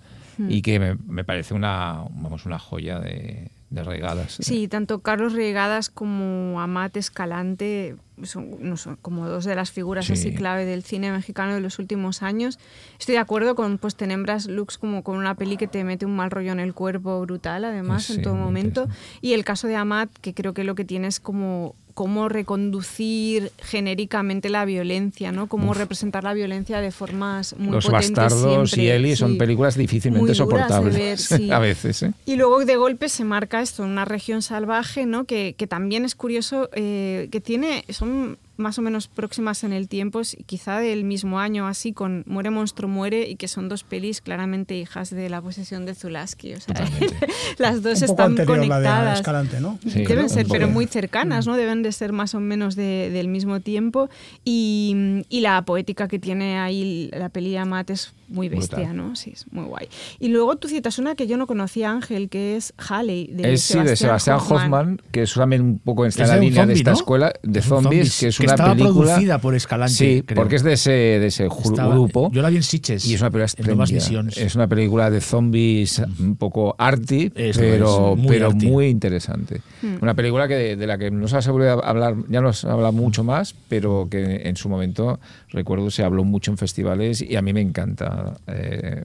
Y 0.48 0.62
que 0.62 0.80
me, 0.80 0.96
me 1.06 1.22
parece 1.22 1.54
una, 1.54 2.06
vamos, 2.10 2.44
una 2.44 2.58
joya 2.58 2.98
de, 2.98 3.52
de 3.70 3.84
regadas. 3.84 4.36
Sí, 4.40 4.66
tanto 4.66 4.98
Carlos 4.98 5.32
Regadas 5.32 5.90
como 5.90 6.60
Amat 6.60 6.96
Escalante 6.96 7.94
son, 8.24 8.56
no 8.58 8.76
son 8.76 8.96
como 8.96 9.28
dos 9.28 9.44
de 9.44 9.54
las 9.54 9.70
figuras 9.70 10.06
Sí. 10.06 10.14
así 10.14 10.34
clave 10.34 10.64
del 10.64 10.82
cine 10.82 11.12
mexicano 11.12 11.54
de 11.54 11.60
los 11.60 11.78
últimos 11.78 12.22
años. 12.24 12.58
Estoy 12.98 13.12
de 13.14 13.20
acuerdo 13.20 13.54
con 13.54 13.78
pues 13.78 13.94
Tenebras 13.94 14.46
Lux 14.46 14.76
como 14.76 15.04
con 15.04 15.18
una 15.18 15.36
peli 15.36 15.56
que 15.56 15.68
te 15.68 15.84
mete 15.84 16.04
un 16.04 16.16
mal 16.16 16.32
rollo 16.32 16.50
en 16.50 16.58
el 16.58 16.74
cuerpo 16.74 17.20
brutal, 17.20 17.64
además, 17.64 18.04
Sí, 18.06 18.14
en 18.14 18.22
todo 18.22 18.34
momento. 18.34 18.88
Y 19.20 19.34
el 19.34 19.44
caso 19.44 19.68
de 19.68 19.76
Amat, 19.76 20.10
que 20.20 20.34
creo 20.34 20.52
que 20.52 20.64
lo 20.64 20.74
que 20.74 20.84
tiene 20.84 21.06
es 21.06 21.20
como 21.20 21.76
cómo 21.94 22.28
reconducir 22.28 23.52
genéricamente 23.62 24.48
la 24.50 24.64
violencia, 24.64 25.32
¿no? 25.32 25.46
Cómo 25.46 25.74
representar 25.74 26.24
la 26.24 26.34
violencia 26.34 26.80
de 26.80 26.90
formas 26.90 27.54
muy 27.56 27.72
Los 27.72 27.86
potentes 27.86 28.10
bastardos 28.16 28.70
siempre. 28.70 28.82
y 28.82 28.96
Eli 28.96 29.16
son 29.16 29.38
películas 29.38 29.76
difícilmente 29.76 30.26
Muy 30.26 30.34
soportables 30.34 30.96
ver, 30.96 31.18
sí. 31.40 31.50
a 31.50 31.58
veces. 31.58 32.02
¿eh? 32.02 32.12
Y 32.26 32.36
luego 32.36 32.64
de 32.64 32.76
golpe 32.76 33.08
se 33.08 33.24
marca 33.24 33.62
esto, 33.62 33.84
una 33.84 34.04
región 34.04 34.42
salvaje, 34.42 35.06
¿no? 35.06 35.24
Que, 35.24 35.54
que 35.56 35.66
también 35.66 36.04
es 36.04 36.14
curioso, 36.14 36.68
eh, 36.74 37.28
que 37.30 37.40
tiene, 37.40 37.84
son 37.90 38.38
más 38.56 38.78
o 38.78 38.82
menos 38.82 39.08
próximas 39.08 39.64
en 39.64 39.72
el 39.72 39.88
tiempo, 39.88 40.20
quizá 40.46 40.78
del 40.78 41.04
mismo 41.04 41.40
año, 41.40 41.66
así 41.66 41.92
con 41.92 42.22
Muere 42.26 42.50
Monstruo 42.50 42.88
Muere, 42.88 43.28
y 43.28 43.36
que 43.36 43.48
son 43.48 43.68
dos 43.68 43.82
pelis 43.84 44.20
claramente 44.20 44.76
hijas 44.76 45.10
de 45.10 45.28
la 45.28 45.40
posesión 45.42 45.86
de 45.86 45.94
Zulaski. 45.94 46.54
O 46.54 46.60
sea, 46.60 46.74
las 47.58 47.82
dos 47.82 48.00
un 48.02 48.08
poco 48.08 48.12
están 48.12 48.30
anterior 48.30 48.56
la 48.58 48.62
de 48.62 48.68
conectadas. 48.68 49.18
Escalante, 49.20 49.60
¿no? 49.60 49.78
Sí, 49.88 50.04
Deben 50.04 50.24
un 50.24 50.30
ser, 50.30 50.46
pero 50.48 50.68
muy 50.68 50.86
cercanas, 50.86 51.46
¿no? 51.46 51.56
Deben 51.56 51.82
de 51.82 51.92
ser 51.92 52.12
más 52.12 52.34
o 52.34 52.40
menos 52.40 52.76
de- 52.76 53.10
del 53.10 53.28
mismo 53.28 53.60
tiempo. 53.60 54.08
Y, 54.44 55.22
y 55.28 55.40
la 55.40 55.62
poética 55.62 56.08
que 56.08 56.18
tiene 56.18 56.58
ahí 56.58 57.10
la 57.12 57.28
peli 57.28 57.50
de 57.50 57.58
Amat 57.58 57.90
es 57.90 58.12
muy 58.28 58.48
bestia, 58.48 58.78
Brutal. 58.78 58.96
¿no? 58.96 59.16
Sí, 59.16 59.30
es 59.34 59.46
muy 59.52 59.64
guay. 59.64 59.88
Y 60.18 60.28
luego 60.28 60.56
tú 60.56 60.68
citas 60.68 60.98
una 60.98 61.14
que 61.14 61.26
yo 61.26 61.36
no 61.36 61.46
conocía, 61.46 61.90
Ángel, 61.90 62.28
que 62.28 62.56
es 62.56 62.72
Halley, 62.78 63.28
de 63.32 63.52
Es 63.54 63.62
sí, 63.62 63.78
de 63.78 63.96
Sebastián 63.96 64.38
Hoffman, 64.40 65.00
que 65.12 65.22
es 65.22 65.34
también 65.34 65.62
un 65.62 65.78
poco 65.78 66.04
en 66.06 66.12
la 66.16 66.26
de 66.26 66.32
un 66.38 66.40
línea 66.40 66.54
de 66.66 66.72
zombie, 66.74 66.80
esta 66.80 66.90
¿no? 66.90 66.96
escuela 66.96 67.32
de 67.42 67.58
Es 67.60 67.64
un 67.66 67.82
zombies, 67.82 67.82
zombies, 68.14 68.18
que 68.20 68.26
es 68.28 68.38
que 68.46 68.52
una 68.52 68.54
estaba 68.54 68.74
película 68.74 69.06
producida 69.10 69.38
por 69.38 69.54
Escalante, 69.54 69.94
Sí, 69.94 70.22
creo. 70.24 70.36
porque 70.36 70.56
es 70.56 70.62
de 70.62 70.72
ese, 70.74 70.90
de 70.90 71.26
ese 71.26 71.46
Estaba- 71.46 71.92
grupo. 71.94 72.30
Yo 72.32 72.42
la 72.42 72.50
vi 72.50 72.56
en 72.56 72.62
Sitges. 72.62 73.06
Y 73.06 73.14
es 73.14 73.20
una 73.20 73.30
película 73.30 73.44
espléndida. 73.46 74.24
Es 74.36 74.54
una 74.54 74.66
película 74.68 75.10
de 75.10 75.20
zombies 75.20 76.02
un 76.20 76.36
poco 76.36 76.74
arty, 76.78 77.32
Eso 77.34 77.60
pero, 77.60 78.12
es, 78.14 78.18
muy 78.18 78.28
pero 78.28 78.46
arty. 78.48 78.66
muy 78.66 78.86
interesante. 78.86 79.60
Una 80.00 80.14
película 80.14 80.48
que 80.48 80.54
de, 80.54 80.76
de 80.76 80.86
la 80.86 80.98
que 80.98 81.10
no 81.10 81.28
se 81.28 81.36
ha 81.36 81.42
sabido 81.42 81.84
hablar, 81.84 82.14
ya 82.28 82.40
no 82.40 82.52
se 82.52 82.68
habla 82.68 82.90
mucho 82.90 83.24
más, 83.24 83.54
pero 83.68 84.08
que 84.10 84.42
en 84.48 84.56
su 84.56 84.68
momento, 84.68 85.20
recuerdo, 85.50 85.90
se 85.90 86.02
habló 86.04 86.24
mucho 86.24 86.50
en 86.50 86.58
festivales 86.58 87.20
y 87.22 87.36
a 87.36 87.42
mí 87.42 87.52
me 87.52 87.60
encanta 87.60 88.34
eh, 88.46 89.02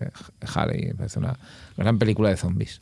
Halley. 0.53 0.87
Me 0.87 0.93
parece 0.95 1.19
una 1.19 1.37
gran 1.77 1.97
película 1.99 2.29
de 2.29 2.37
zombies. 2.37 2.81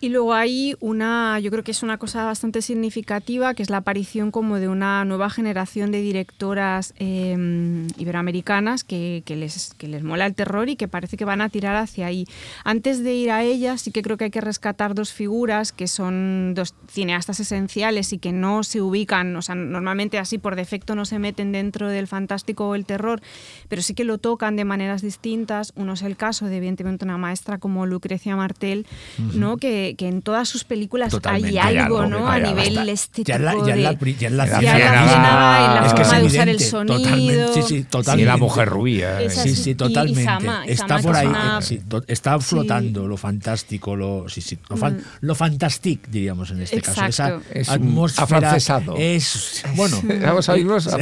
Y 0.00 0.10
luego 0.10 0.32
hay 0.34 0.76
una, 0.78 1.40
yo 1.40 1.50
creo 1.50 1.64
que 1.64 1.72
es 1.72 1.82
una 1.82 1.98
cosa 1.98 2.24
bastante 2.24 2.62
significativa, 2.62 3.54
que 3.54 3.62
es 3.62 3.70
la 3.70 3.78
aparición 3.78 4.30
como 4.30 4.58
de 4.58 4.68
una 4.68 5.04
nueva 5.04 5.28
generación 5.28 5.90
de 5.90 6.00
directoras 6.00 6.94
eh, 6.98 7.86
iberoamericanas 7.96 8.84
que, 8.84 9.22
que 9.24 9.34
les, 9.34 9.74
que 9.74 9.88
les 9.88 10.04
mola 10.04 10.26
el 10.26 10.34
terror 10.34 10.68
y 10.68 10.76
que 10.76 10.86
parece 10.86 11.16
que 11.16 11.24
van 11.24 11.40
a 11.40 11.48
tirar 11.48 11.74
hacia 11.74 12.06
ahí. 12.06 12.26
Antes 12.64 13.02
de 13.02 13.14
ir 13.14 13.30
a 13.32 13.42
ellas, 13.42 13.82
sí 13.82 13.90
que 13.90 14.02
creo 14.02 14.16
que 14.16 14.24
hay 14.24 14.30
que 14.30 14.40
rescatar 14.40 14.94
dos 14.94 15.12
figuras 15.12 15.72
que 15.72 15.88
son 15.88 16.54
dos 16.54 16.74
cineastas 16.88 17.40
esenciales 17.40 18.12
y 18.12 18.18
que 18.18 18.32
no 18.32 18.62
se 18.62 18.80
ubican, 18.80 19.34
o 19.34 19.42
sea, 19.42 19.56
normalmente 19.56 20.18
así 20.18 20.38
por 20.38 20.54
defecto 20.54 20.94
no 20.94 21.04
se 21.06 21.18
meten 21.18 21.50
dentro 21.50 21.88
del 21.88 22.06
fantástico 22.06 22.68
o 22.68 22.74
el 22.76 22.84
terror, 22.84 23.20
pero 23.68 23.82
sí 23.82 23.94
que 23.94 24.04
lo 24.04 24.18
tocan 24.18 24.54
de 24.54 24.64
maneras 24.64 25.02
distintas. 25.02 25.72
Uno 25.74 25.94
es 25.94 26.02
el 26.02 26.16
caso 26.16 26.46
de, 26.46 26.58
evidentemente, 26.58 27.04
una 27.04 27.18
maestra 27.18 27.58
como 27.58 27.84
Lucrecia 27.86 28.36
Martel, 28.36 28.86
¿no? 29.34 29.56
que, 29.56 29.87
que, 29.90 29.96
que 29.96 30.08
en 30.08 30.22
todas 30.22 30.48
sus 30.48 30.64
películas 30.64 31.10
Totalmente, 31.10 31.48
hay 31.60 31.76
hay 31.76 31.76
algo, 31.78 32.00
algo, 32.00 32.18
¿no? 32.20 32.28
A 32.28 32.38
nivel 32.38 32.88
estético. 32.88 33.28
Ya 33.28 33.36
en 33.36 33.44
la, 33.44 33.52
ya 33.54 33.74
en 33.74 33.82
la, 33.82 33.92
ya 33.92 34.28
en 34.28 34.36
la 34.36 34.46
Ya 34.46 34.52
la 34.52 34.60
ciénaga, 34.60 35.64
en 35.66 35.74
la 35.74 35.86
es 35.86 35.92
que 35.94 36.04
forma 36.04 36.16
es 36.16 36.22
de 36.22 36.26
usar 36.28 36.48
el 36.48 36.54
evidente, 36.54 36.64
sonido. 36.64 36.98
Totalmente, 36.98 37.52
sí, 37.54 37.62
sí, 37.68 37.74
Y 37.76 37.82
totalmente. 37.84 38.26
la 38.30 38.36
mujer 38.36 38.68
rubia. 38.68 39.20
Esa 39.22 39.42
Sí, 39.42 39.54
sí. 39.54 39.70
Y- 39.70 39.72
y 39.72 39.74
totalmente. 39.74 40.24
Sama, 40.24 40.64
está 40.66 40.86
Sama, 40.88 41.02
por 41.02 41.16
ahí, 41.16 41.26
es 41.26 41.30
una- 41.30 41.58
eh, 41.58 41.62
sí, 41.62 41.78
to- 41.88 42.04
está 42.06 42.38
flotando 42.40 43.06
lo 43.06 43.16
fantástico, 43.16 43.96
lo, 43.96 44.28
sí, 44.28 44.40
sí, 44.40 44.58
lo, 44.68 44.76
fan- 44.76 44.96
Mm. 44.98 45.02
lo 45.26 45.34
fantastic, 45.34 46.08
diríamos 46.08 46.50
en 46.50 46.62
este 46.62 46.80
caso. 46.80 47.04
Esa 47.04 47.40
Es 47.52 47.68
atmósfera 47.68 48.24
afrancesado. 48.24 48.94
es, 48.98 49.64
bueno, 49.76 50.00
Vamos 50.22 50.48
a 50.48 50.52
oírlos. 50.52 50.88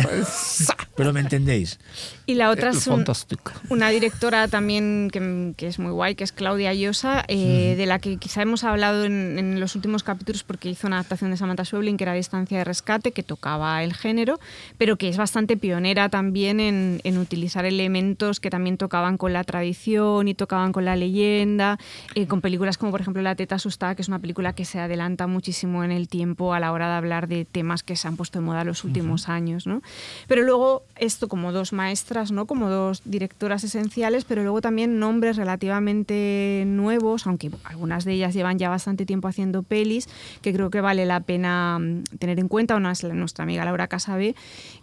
pero 0.96 1.12
me 1.12 1.20
entendéis. 1.20 1.78
Y 2.28 2.34
la 2.34 2.50
otra 2.50 2.70
es 2.70 2.86
un- 2.86 3.04
una 3.68 3.90
directora 3.90 4.48
también 4.48 5.10
que, 5.12 5.52
que 5.56 5.68
es 5.68 5.78
muy 5.78 5.92
guay, 5.92 6.14
que 6.14 6.24
es 6.24 6.32
Claudia 6.32 6.74
Llosa, 6.74 7.24
eh, 7.28 7.74
de 7.76 7.86
la 7.86 7.98
que 7.98 8.16
quizá 8.16 8.42
hemos 8.42 8.64
hablado 8.64 8.75
en, 8.76 9.38
en 9.38 9.60
los 9.60 9.74
últimos 9.74 10.02
capítulos 10.02 10.44
porque 10.44 10.68
hizo 10.68 10.86
una 10.86 10.96
adaptación 10.96 11.30
de 11.30 11.36
Samantha 11.36 11.64
Schweblin 11.64 11.96
que 11.96 12.04
era 12.04 12.12
Distancia 12.12 12.58
de 12.58 12.64
Rescate, 12.64 13.12
que 13.12 13.22
tocaba 13.22 13.82
el 13.82 13.94
género, 13.94 14.38
pero 14.78 14.96
que 14.96 15.08
es 15.08 15.16
bastante 15.16 15.56
pionera 15.56 16.08
también 16.08 16.60
en, 16.60 17.00
en 17.04 17.18
utilizar 17.18 17.64
elementos 17.64 18.40
que 18.40 18.50
también 18.50 18.76
tocaban 18.76 19.16
con 19.18 19.32
la 19.32 19.44
tradición 19.44 20.28
y 20.28 20.34
tocaban 20.34 20.72
con 20.72 20.84
la 20.84 20.96
leyenda, 20.96 21.78
eh, 22.14 22.26
con 22.26 22.40
películas 22.40 22.78
como 22.78 22.92
por 22.92 23.00
ejemplo 23.00 23.22
La 23.22 23.34
Teta 23.34 23.56
Asustada, 23.56 23.94
que 23.94 24.02
es 24.02 24.08
una 24.08 24.18
película 24.18 24.52
que 24.52 24.64
se 24.64 24.78
adelanta 24.78 25.26
muchísimo 25.26 25.84
en 25.84 25.90
el 25.90 26.08
tiempo 26.08 26.54
a 26.54 26.60
la 26.60 26.72
hora 26.72 26.88
de 26.88 26.94
hablar 26.94 27.28
de 27.28 27.44
temas 27.44 27.82
que 27.82 27.96
se 27.96 28.08
han 28.08 28.16
puesto 28.16 28.38
de 28.38 28.44
moda 28.44 28.64
los 28.64 28.84
últimos 28.84 29.28
años. 29.28 29.66
¿no? 29.66 29.82
Pero 30.26 30.42
luego 30.42 30.82
esto 30.96 31.28
como 31.28 31.52
dos 31.52 31.72
maestras, 31.72 32.32
¿no? 32.32 32.46
como 32.46 32.68
dos 32.68 33.02
directoras 33.04 33.64
esenciales, 33.64 34.24
pero 34.24 34.42
luego 34.42 34.60
también 34.60 34.98
nombres 34.98 35.36
relativamente 35.36 36.64
nuevos, 36.66 37.26
aunque 37.26 37.50
algunas 37.64 38.04
de 38.04 38.12
ellas 38.12 38.34
llevan 38.34 38.58
ya 38.58 38.65
bastante 38.68 39.06
tiempo 39.06 39.28
haciendo 39.28 39.62
pelis, 39.62 40.08
que 40.42 40.52
creo 40.52 40.70
que 40.70 40.80
vale 40.80 41.06
la 41.06 41.20
pena 41.20 41.78
mm, 41.78 42.04
tener 42.18 42.38
en 42.38 42.48
cuenta. 42.48 42.76
Una 42.76 42.92
es 42.92 43.04
nuestra 43.04 43.42
amiga 43.44 43.64
Laura 43.64 43.86
Casabé, 43.88 44.34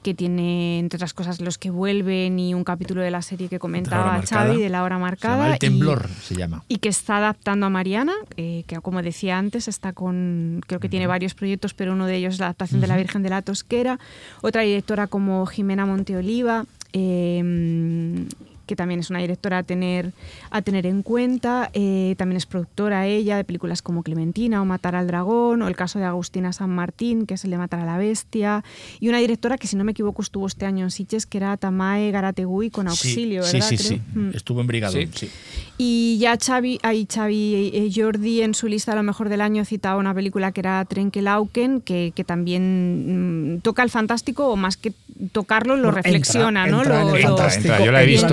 que 0.04 0.14
tiene, 0.14 0.80
entre 0.80 0.98
otras 0.98 1.14
cosas, 1.14 1.40
Los 1.42 1.58
que 1.58 1.70
vuelven 1.70 2.40
y 2.40 2.54
un 2.54 2.64
capítulo 2.64 3.02
de 3.02 3.12
la 3.12 3.22
serie 3.22 3.50
que 3.50 3.60
comentaba. 3.60 4.22
Xavi, 4.22 4.60
de 4.62 4.70
la 4.70 4.84
hora 4.84 4.96
Se 4.98 5.02
marcada. 5.02 5.36
llama 5.38 5.48
El 5.50 5.56
y- 5.56 5.60
temblor, 5.60 6.08
se 6.22 6.36
llama. 6.36 6.64
y 6.68 6.78
que 6.78 6.90
está 6.90 7.18
adaptando 7.18 7.66
a 7.66 7.70
Mariana, 7.70 8.14
eh, 8.38 8.64
que 8.68 8.76
como 8.82 9.02
decía 9.02 9.38
antes, 9.38 9.68
está 9.68 9.94
con, 9.94 10.62
creo 10.68 10.80
que 10.80 10.90
tiene 10.90 11.08
varios 11.08 11.34
proyectos, 11.34 11.74
pero 11.74 11.94
uno 11.94 12.06
de 12.06 12.16
ellos 12.18 12.36
es 12.36 12.40
la 12.40 12.48
adaptación 12.48 12.82
de 12.82 12.88
La 12.88 12.98
Virgen 12.98 13.24
de 13.24 13.30
la 13.30 13.42
Tosquera, 13.42 14.00
otra 14.42 14.62
directora 14.64 15.08
como 15.08 15.46
Jimena 15.46 15.86
Monteoliva, 15.86 16.66
eh, 16.94 18.26
que 18.66 18.76
también 18.76 19.00
es 19.00 19.10
una 19.10 19.20
directora 19.20 19.60
a 19.60 19.64
tener, 19.64 20.12
a 20.52 20.62
tener 20.62 20.86
en 20.86 21.04
cuenta, 21.04 21.70
eh, 21.74 22.16
también 22.18 22.38
es 22.38 22.46
productora 22.46 23.06
ella 23.08 23.38
de 23.38 23.44
películas 23.44 23.82
como 23.82 24.04
Clementina 24.04 24.62
o 24.62 24.66
Matar 24.66 24.96
al 24.96 25.08
Dragón, 25.08 25.62
o 25.62 25.68
el 25.68 25.76
caso 25.76 26.00
de 26.00 26.06
Agustina 26.06 26.54
San 26.54 26.70
Martín, 26.70 27.26
que 27.26 27.34
es 27.36 27.44
el 27.46 27.52
de 27.52 27.58
Matar 27.58 27.82
a 27.82 27.86
la 27.86 27.98
Bestia, 27.98 28.64
y 29.00 29.10
una 29.10 29.20
directora 29.20 29.58
que 29.58 29.68
si 29.68 29.76
no 29.76 29.84
me 29.84 29.92
equivoco 29.92 30.22
estuvo 30.22 30.48
este 30.48 30.66
año 30.66 30.86
en 30.86 30.92
Sitges, 30.92 31.26
que 31.26 31.38
era 31.38 31.56
Tamae 31.58 32.12
Garategui 32.12 32.70
con 32.70 32.88
Auxilio, 32.88 33.44
sí, 33.44 33.54
¿verdad? 33.54 33.70
sí, 33.70 33.78
sí, 33.78 33.88
Creo. 33.88 34.00
sí. 34.14 34.20
Mm. 34.20 34.30
Estuvo 34.36 34.62
en 34.62 34.68
Brigadón, 34.68 35.02
Sí. 35.14 35.28
sí. 35.28 35.30
Y 35.78 36.18
ya 36.20 36.38
Xavi, 36.38 36.80
ahí 36.84 37.08
Xavi 37.12 37.72
eh, 37.74 37.90
Jordi 37.94 38.42
en 38.44 38.54
su 38.54 38.68
lista 38.68 38.92
a 38.92 38.96
lo 38.96 39.02
mejor 39.04 39.28
del 39.28 39.42
año 39.42 39.66
citaba 39.66 39.98
una 39.98 40.14
película 40.14 40.52
que 40.52 40.60
era 40.62 40.86
Trenkelauken, 40.86 41.82
que, 41.82 42.14
que 42.16 42.24
también 42.24 43.56
mm, 43.56 43.60
toca 43.62 43.82
el 43.84 43.90
fantástico, 43.90 44.48
o 44.48 44.56
más 44.56 44.78
que 44.78 44.94
tocarlo, 45.32 45.76
lo 45.76 45.90
entra- 45.90 46.02
reflexiona, 46.04 46.68
¿no? 46.68 46.80
entra 46.84 47.04
Lo-. 47.04 47.16
Entra, 47.18 47.84
yo 47.84 47.92
la 47.92 48.04
he 48.04 48.06
visto 48.06 48.28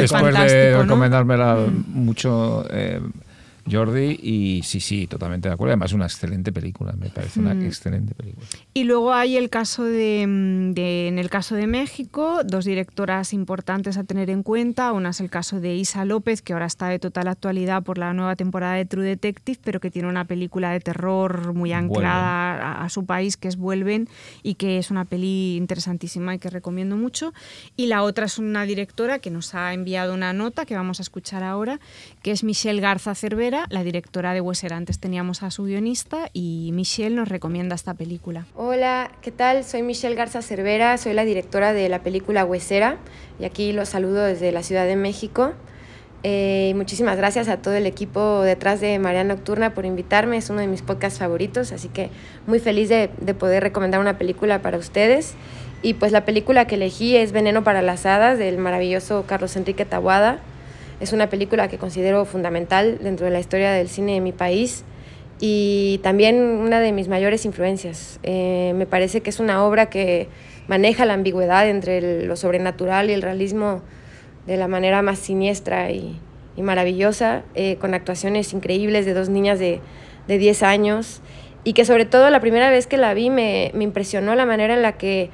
después 0.00 0.34
de 0.34 0.76
recomendármela 0.78 1.56
mucho 1.88 2.64
eh, 2.70 3.00
Jordi 3.70 4.18
y 4.22 4.62
sí, 4.64 4.80
sí, 4.80 5.06
totalmente 5.06 5.48
de 5.48 5.54
acuerdo. 5.54 5.72
Además 5.72 5.90
es 5.90 5.94
una 5.94 6.06
excelente 6.06 6.52
película, 6.52 6.92
me 6.92 7.08
parece 7.10 7.40
una 7.40 7.54
Mm. 7.54 7.66
excelente 7.66 8.14
película. 8.14 8.46
Y 8.74 8.84
luego 8.84 9.12
hay 9.12 9.36
el 9.36 9.50
caso 9.50 9.84
de, 9.84 10.26
mm, 10.26 10.72
de- 10.74 11.08
en 11.08 11.18
el 11.18 11.30
caso 11.30 11.54
de 11.54 11.66
México, 11.66 12.40
dos 12.44 12.64
directoras 12.64 13.32
importantes 13.32 13.96
a 13.96 14.04
tener 14.04 14.30
en 14.30 14.42
cuenta. 14.42 14.92
Una 14.92 15.10
es 15.10 15.20
el 15.20 15.30
caso 15.30 15.60
de 15.60 15.74
Isa 15.74 16.04
López, 16.04 16.42
que 16.42 16.52
ahora 16.52 16.66
está 16.66 16.88
de 16.88 16.98
total 16.98 17.28
actualidad 17.28 17.82
por 17.82 17.98
la 17.98 18.12
nueva 18.12 18.36
temporada 18.36 18.74
de 18.74 18.84
True 18.84 19.04
Detective, 19.04 19.58
pero 19.64 19.80
que 19.80 19.90
tiene 19.90 20.08
una 20.08 20.24
película 20.26 20.70
de 20.72 20.80
terror 20.80 21.54
muy 21.54 21.72
anclada 21.72 22.54
a, 22.80 22.84
a 22.84 22.88
su 22.88 23.04
país, 23.06 23.36
que 23.36 23.48
es 23.48 23.56
Vuelven, 23.56 24.08
y 24.42 24.54
que 24.54 24.78
es 24.78 24.90
una 24.90 25.04
peli 25.04 25.56
interesantísima 25.56 26.34
y 26.34 26.38
que 26.38 26.50
recomiendo 26.50 26.96
mucho. 26.96 27.32
Y 27.76 27.86
la 27.86 28.02
otra 28.02 28.26
es 28.26 28.38
una 28.38 28.64
directora 28.64 29.18
que 29.18 29.30
nos 29.30 29.54
ha 29.54 29.72
enviado 29.74 30.14
una 30.14 30.32
nota 30.32 30.64
que 30.66 30.74
vamos 30.74 31.00
a 31.00 31.02
escuchar 31.02 31.42
ahora, 31.42 31.80
que 32.22 32.30
es 32.30 32.44
Michelle 32.44 32.80
Garza 32.80 33.14
Cervera, 33.14 33.57
la 33.70 33.82
directora 33.82 34.34
de 34.34 34.40
Huesera. 34.40 34.76
Antes 34.76 34.98
teníamos 34.98 35.42
a 35.42 35.50
su 35.50 35.64
guionista 35.64 36.30
y 36.32 36.70
Michelle 36.72 37.14
nos 37.14 37.28
recomienda 37.28 37.74
esta 37.74 37.94
película. 37.94 38.46
Hola, 38.54 39.10
¿qué 39.22 39.30
tal? 39.30 39.64
Soy 39.64 39.82
Michelle 39.82 40.14
Garza 40.14 40.42
Cervera, 40.42 40.96
soy 40.98 41.14
la 41.14 41.24
directora 41.24 41.72
de 41.72 41.88
la 41.88 42.02
película 42.02 42.44
Huesera 42.44 42.98
y 43.40 43.44
aquí 43.44 43.72
los 43.72 43.88
saludo 43.88 44.24
desde 44.24 44.52
la 44.52 44.62
Ciudad 44.62 44.86
de 44.86 44.96
México. 44.96 45.52
Eh, 46.24 46.72
muchísimas 46.74 47.16
gracias 47.16 47.48
a 47.48 47.58
todo 47.58 47.74
el 47.74 47.86
equipo 47.86 48.42
detrás 48.42 48.80
de 48.80 48.98
María 48.98 49.22
Nocturna 49.22 49.74
por 49.74 49.86
invitarme, 49.86 50.36
es 50.36 50.50
uno 50.50 50.60
de 50.60 50.66
mis 50.66 50.82
podcasts 50.82 51.20
favoritos, 51.20 51.70
así 51.70 51.88
que 51.88 52.10
muy 52.46 52.58
feliz 52.58 52.88
de, 52.88 53.08
de 53.20 53.34
poder 53.34 53.62
recomendar 53.62 54.00
una 54.00 54.18
película 54.18 54.60
para 54.60 54.78
ustedes. 54.78 55.34
Y 55.80 55.94
pues 55.94 56.10
la 56.10 56.24
película 56.24 56.66
que 56.66 56.74
elegí 56.74 57.16
es 57.16 57.30
Veneno 57.30 57.62
para 57.62 57.82
las 57.82 58.04
Hadas 58.04 58.36
del 58.36 58.58
maravilloso 58.58 59.24
Carlos 59.28 59.54
Enrique 59.56 59.84
Tawada. 59.84 60.40
Es 61.00 61.12
una 61.12 61.28
película 61.28 61.68
que 61.68 61.78
considero 61.78 62.24
fundamental 62.24 62.98
dentro 63.02 63.26
de 63.26 63.32
la 63.32 63.40
historia 63.40 63.72
del 63.72 63.88
cine 63.88 64.14
de 64.14 64.20
mi 64.20 64.32
país 64.32 64.84
y 65.40 66.00
también 66.02 66.36
una 66.36 66.80
de 66.80 66.92
mis 66.92 67.08
mayores 67.08 67.44
influencias. 67.44 68.18
Eh, 68.24 68.72
me 68.74 68.86
parece 68.86 69.20
que 69.20 69.30
es 69.30 69.38
una 69.38 69.64
obra 69.64 69.90
que 69.90 70.28
maneja 70.66 71.04
la 71.04 71.14
ambigüedad 71.14 71.68
entre 71.68 72.24
lo 72.26 72.36
sobrenatural 72.36 73.10
y 73.10 73.12
el 73.12 73.22
realismo 73.22 73.82
de 74.46 74.56
la 74.56 74.66
manera 74.66 75.02
más 75.02 75.18
siniestra 75.18 75.90
y, 75.90 76.18
y 76.56 76.62
maravillosa, 76.62 77.44
eh, 77.54 77.76
con 77.76 77.94
actuaciones 77.94 78.52
increíbles 78.52 79.06
de 79.06 79.14
dos 79.14 79.28
niñas 79.28 79.60
de, 79.60 79.80
de 80.26 80.38
10 80.38 80.62
años 80.64 81.20
y 81.62 81.74
que 81.74 81.84
sobre 81.84 82.04
todo 82.04 82.30
la 82.30 82.40
primera 82.40 82.70
vez 82.70 82.86
que 82.86 82.96
la 82.96 83.14
vi 83.14 83.30
me, 83.30 83.70
me 83.74 83.84
impresionó 83.84 84.34
la 84.34 84.46
manera 84.46 84.74
en 84.74 84.82
la 84.82 84.92
que 84.92 85.30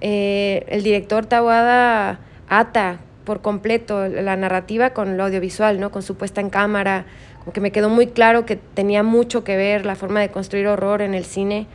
eh, 0.00 0.64
el 0.68 0.82
director 0.82 1.26
Tawada 1.26 2.20
ata 2.48 3.00
por 3.24 3.40
completo 3.40 4.08
la 4.08 4.36
narrativa 4.36 4.90
con 4.90 5.16
lo 5.16 5.24
audiovisual, 5.24 5.80
¿no? 5.80 5.90
con 5.90 6.02
su 6.02 6.16
puesta 6.16 6.40
en 6.40 6.50
cámara, 6.50 7.04
como 7.40 7.52
que 7.52 7.60
me 7.60 7.72
quedó 7.72 7.88
muy 7.88 8.08
claro 8.08 8.46
que 8.46 8.56
tenía 8.56 9.02
mucho 9.02 9.44
que 9.44 9.56
ver 9.56 9.86
la 9.86 9.94
forma 9.94 10.20
de 10.20 10.30
construir 10.30 10.66
horror 10.66 11.02
en 11.02 11.14
el 11.14 11.24
cine 11.24 11.66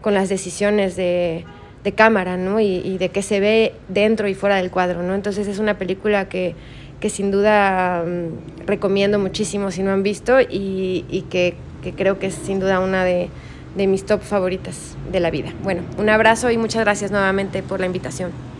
con 0.00 0.14
las 0.14 0.28
decisiones 0.28 0.96
de, 0.96 1.44
de 1.82 1.92
cámara 1.92 2.36
¿no? 2.36 2.60
y, 2.60 2.76
y 2.84 2.98
de 2.98 3.10
qué 3.10 3.22
se 3.22 3.40
ve 3.40 3.74
dentro 3.88 4.28
y 4.28 4.34
fuera 4.34 4.56
del 4.56 4.70
cuadro. 4.70 5.02
¿no? 5.02 5.14
Entonces 5.14 5.46
es 5.48 5.58
una 5.58 5.78
película 5.78 6.28
que, 6.28 6.54
que 7.00 7.10
sin 7.10 7.30
duda 7.30 8.04
mm, 8.04 8.66
recomiendo 8.66 9.18
muchísimo 9.18 9.70
si 9.70 9.82
no 9.82 9.92
han 9.92 10.02
visto 10.02 10.40
y, 10.40 11.04
y 11.08 11.22
que, 11.30 11.54
que 11.82 11.92
creo 11.92 12.18
que 12.18 12.26
es 12.26 12.34
sin 12.34 12.60
duda 12.60 12.80
una 12.80 13.04
de, 13.04 13.28
de 13.76 13.86
mis 13.86 14.06
top 14.06 14.22
favoritas 14.22 14.96
de 15.10 15.20
la 15.20 15.30
vida. 15.30 15.52
Bueno, 15.62 15.82
un 15.98 16.08
abrazo 16.08 16.50
y 16.50 16.58
muchas 16.58 16.82
gracias 16.82 17.10
nuevamente 17.10 17.62
por 17.62 17.80
la 17.80 17.86
invitación. 17.86 18.53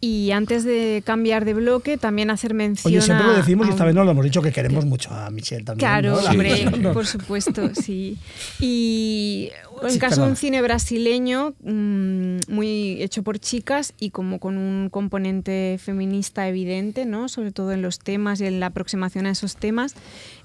Y 0.00 0.30
antes 0.30 0.62
de 0.62 1.02
cambiar 1.06 1.44
de 1.46 1.54
bloque, 1.54 1.96
también 1.96 2.28
hacer 2.30 2.52
mención 2.52 2.92
Oye, 2.92 3.00
siempre 3.00 3.24
a- 3.26 3.30
lo 3.30 3.36
decimos 3.36 3.66
y 3.66 3.70
esta 3.70 3.84
vez 3.86 3.94
no 3.94 4.04
lo 4.04 4.10
hemos 4.10 4.24
dicho 4.24 4.42
que 4.42 4.52
queremos 4.52 4.84
mucho 4.84 5.10
a 5.10 5.30
Michelle 5.30 5.64
también. 5.64 5.88
Claro, 5.88 6.20
¿no? 6.20 6.28
Hombre, 6.30 6.64
no. 6.78 6.92
por 6.92 7.06
supuesto, 7.06 7.70
sí. 7.74 8.18
Y 8.60 9.50
en 9.82 9.90
Sí, 9.90 9.98
caso 9.98 10.22
de 10.22 10.28
un 10.30 10.36
cine 10.36 10.60
brasileño, 10.62 11.54
mm, 11.62 12.36
muy 12.48 13.02
hecho 13.02 13.22
por 13.22 13.38
chicas 13.38 13.94
y 13.98 14.10
como 14.10 14.38
con 14.38 14.58
un 14.58 14.88
componente 14.90 15.78
feminista 15.82 16.46
evidente, 16.48 17.04
¿no? 17.06 17.28
Sobre 17.28 17.52
todo 17.52 17.72
en 17.72 17.82
los 17.82 17.98
temas 17.98 18.40
y 18.40 18.46
en 18.46 18.60
la 18.60 18.66
aproximación 18.66 19.26
a 19.26 19.30
esos 19.30 19.56
temas. 19.56 19.94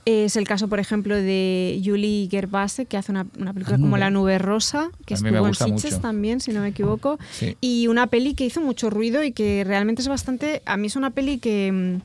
Es 0.06 0.36
el 0.36 0.48
caso, 0.48 0.68
por 0.68 0.80
ejemplo, 0.80 1.16
de 1.16 1.82
Julie 1.84 2.28
Gerbase, 2.30 2.86
que 2.86 2.98
hace 2.98 3.12
una, 3.12 3.28
una 3.38 3.54
película 3.54 3.78
La 3.78 3.82
como. 3.82 3.98
La 3.98 4.10
Nube 4.10 4.40
Rosa, 4.40 4.90
que 5.06 5.14
estuvo 5.14 5.48
en 5.48 5.54
Sitges 5.54 5.92
mucho. 5.92 6.00
también, 6.02 6.42
si 6.42 6.52
no 6.52 6.62
me 6.62 6.70
equivoco. 6.70 7.20
Sí. 7.32 7.56
Y 7.62 7.88
una 7.88 8.08
peli 8.08 8.34
que 8.34 8.46
hizo 8.46 8.62
mucho 8.62 8.90
ruido 8.90 9.24
y 9.24 9.32
que 9.32 9.64
realmente 9.66 10.02
es 10.02 10.08
bastante. 10.08 10.62
A 10.66 10.78
mí 10.78 10.88
es 10.88 10.96
una 10.96 11.12
peli 11.12 11.38
que. 11.40 11.72
mm, 11.72 12.02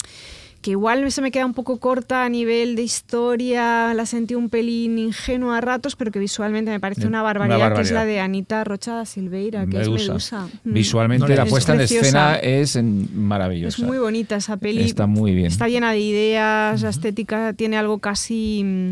que 0.67 0.73
igual 0.73 1.13
se 1.13 1.23
me 1.23 1.31
queda 1.31 1.47
un 1.47 1.55
poco 1.55 1.79
corta 1.79 2.25
a 2.25 2.29
nivel 2.29 2.75
de 2.75 2.83
historia, 2.83 3.95
la 3.95 4.05
sentí 4.05 4.35
un 4.35 4.49
pelín 4.49 4.99
ingenua 4.99 5.59
a 5.59 5.61
ratos, 5.61 5.95
pero 5.95 6.11
que 6.11 6.19
visualmente 6.19 6.73
me 6.73 6.81
parece 6.81 7.03
Una 7.03 7.21
una 7.21 7.23
barbaridad, 7.23 7.77
que 7.77 7.83
es 7.83 7.93
la 7.93 8.05
de 8.05 8.19
Anita 8.19 8.65
Rocha 8.65 9.05
Silveira, 9.05 9.65
que 9.67 9.81
es 9.81 9.89
Medusa. 9.89 10.09
Medusa. 10.09 10.49
Mm. 10.65 10.73
Visualmente 10.73 11.29
No 11.29 11.37
la 11.37 11.45
Es 11.45 11.51
puesta 11.51 11.73
en 11.73 11.83
escena 11.83 12.35
es 12.35 12.77
maravillosa. 12.83 13.81
Es 13.81 13.87
muy 13.87 13.99
bonita 13.99 14.35
esa 14.35 14.57
peli. 14.57 14.83
Está 14.83 15.07
muy 15.07 15.37
bien. 15.37 15.47
Está 15.47 15.69
llena 15.69 15.93
de 15.93 16.01
ideas, 16.01 16.83
la 16.83 16.89
estética 16.89 17.53
tiene 17.53 17.77
algo 17.77 18.01
casi 18.01 18.65
mm, 18.65 18.91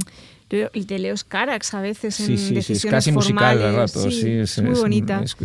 de 0.50 0.98
Leos 0.98 1.24
Carax 1.24 1.74
a 1.74 1.80
veces 1.80 2.20
en 2.20 2.26
Sí, 2.26 2.36
sí, 2.38 2.46
sí, 2.46 2.56
es 2.58 2.68
decisiones 2.68 2.90
casi 2.94 3.12
musical 3.12 3.44
al 3.44 3.58
formales. 3.58 3.94
rato. 3.94 4.10
Sí, 4.10 4.20
Sí, 4.20 4.30
es, 4.30 4.62
muy 4.62 4.78
bonita. 4.78 5.22
Es, 5.22 5.36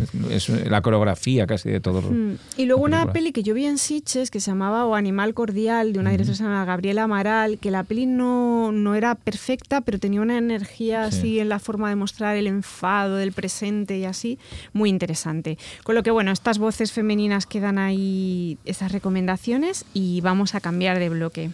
es 0.48 0.48
la 0.70 0.82
coreografía 0.82 1.46
casi 1.46 1.68
de 1.70 1.80
todo. 1.80 2.02
Mm. 2.02 2.36
Y 2.56 2.66
luego 2.66 2.82
una 2.84 2.98
película. 2.98 3.12
peli 3.12 3.32
que 3.32 3.42
yo 3.42 3.54
vi 3.54 3.66
en 3.66 3.78
Sitges 3.78 4.30
que 4.30 4.40
se 4.40 4.50
llamaba 4.50 4.86
O 4.86 4.94
Animal 4.94 5.34
Cordial, 5.34 5.92
de 5.92 5.98
una 5.98 6.10
directora 6.10 6.34
que 6.34 6.38
se 6.38 6.42
llama 6.44 6.64
Gabriela 6.64 7.04
Amaral, 7.04 7.58
que 7.58 7.70
la 7.70 7.82
peli 7.82 8.06
no, 8.06 8.70
no 8.72 8.94
era 8.94 9.14
perfecta, 9.16 9.80
pero 9.80 9.98
tenía 9.98 10.20
una 10.20 10.38
energía 10.38 11.10
Sí. 11.10 11.18
así 11.18 11.40
en 11.40 11.48
la 11.48 11.58
forma 11.58 11.88
de 11.88 11.96
mostrar 11.96 12.36
el 12.36 12.46
enfado 12.46 13.16
del 13.16 13.32
presente 13.32 13.98
y 13.98 14.04
así, 14.04 14.38
muy 14.72 14.90
interesante. 14.90 15.58
Con 15.82 15.94
lo 15.94 16.02
que, 16.02 16.10
bueno, 16.10 16.30
estas 16.30 16.58
voces 16.58 16.92
femeninas 16.92 17.46
quedan 17.46 17.78
ahí, 17.78 18.58
esas 18.64 18.92
recomendaciones, 18.92 19.84
y 19.94 20.20
vamos 20.20 20.54
a 20.54 20.60
cambiar 20.60 20.98
de 20.98 21.08
bloque. 21.08 21.50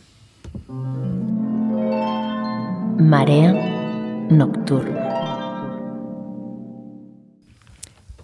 Marea 2.99 3.53
nocturna. 4.31 5.05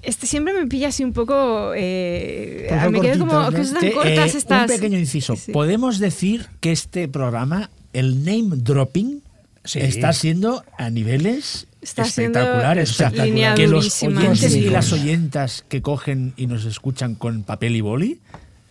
Este 0.02 0.26
siempre 0.26 0.52
me 0.54 0.66
pilla 0.66 0.88
así 0.88 1.04
un 1.04 1.12
poco... 1.12 1.72
eh, 1.76 2.66
Pues 2.68 2.90
me 2.90 3.00
quedo 3.00 3.20
como 3.20 3.32
cortitas, 3.32 3.54
que 3.54 3.58
¿no? 3.60 3.64
son 3.64 3.74
tan 3.74 3.80
Te- 3.80 3.92
cortas 3.92 4.34
eh, 4.34 4.38
estas... 4.38 4.60
Un 4.70 4.76
pequeño 4.76 4.98
inciso. 4.98 5.36
Sí. 5.36 5.52
Podemos 5.52 5.98
decir 6.00 6.46
que 6.60 6.72
este 6.72 7.06
programa, 7.06 7.70
el 7.92 8.24
name 8.24 8.56
dropping, 8.56 9.22
Sí. 9.64 9.78
está 9.78 10.12
siendo 10.12 10.64
a 10.76 10.90
niveles 10.90 11.68
Está 11.80 12.02
espectaculares. 12.02 12.90
O 12.90 12.94
sea, 12.94 13.10
línea 13.10 13.54
que 13.54 13.68
los 13.68 14.02
oyentes 14.02 14.56
y 14.56 14.62
las 14.70 14.92
oyentas 14.92 15.64
que 15.68 15.82
cogen 15.82 16.32
y 16.36 16.48
nos 16.48 16.64
escuchan 16.64 17.14
con 17.14 17.44
papel 17.44 17.76
y 17.76 17.80
boli 17.80 18.18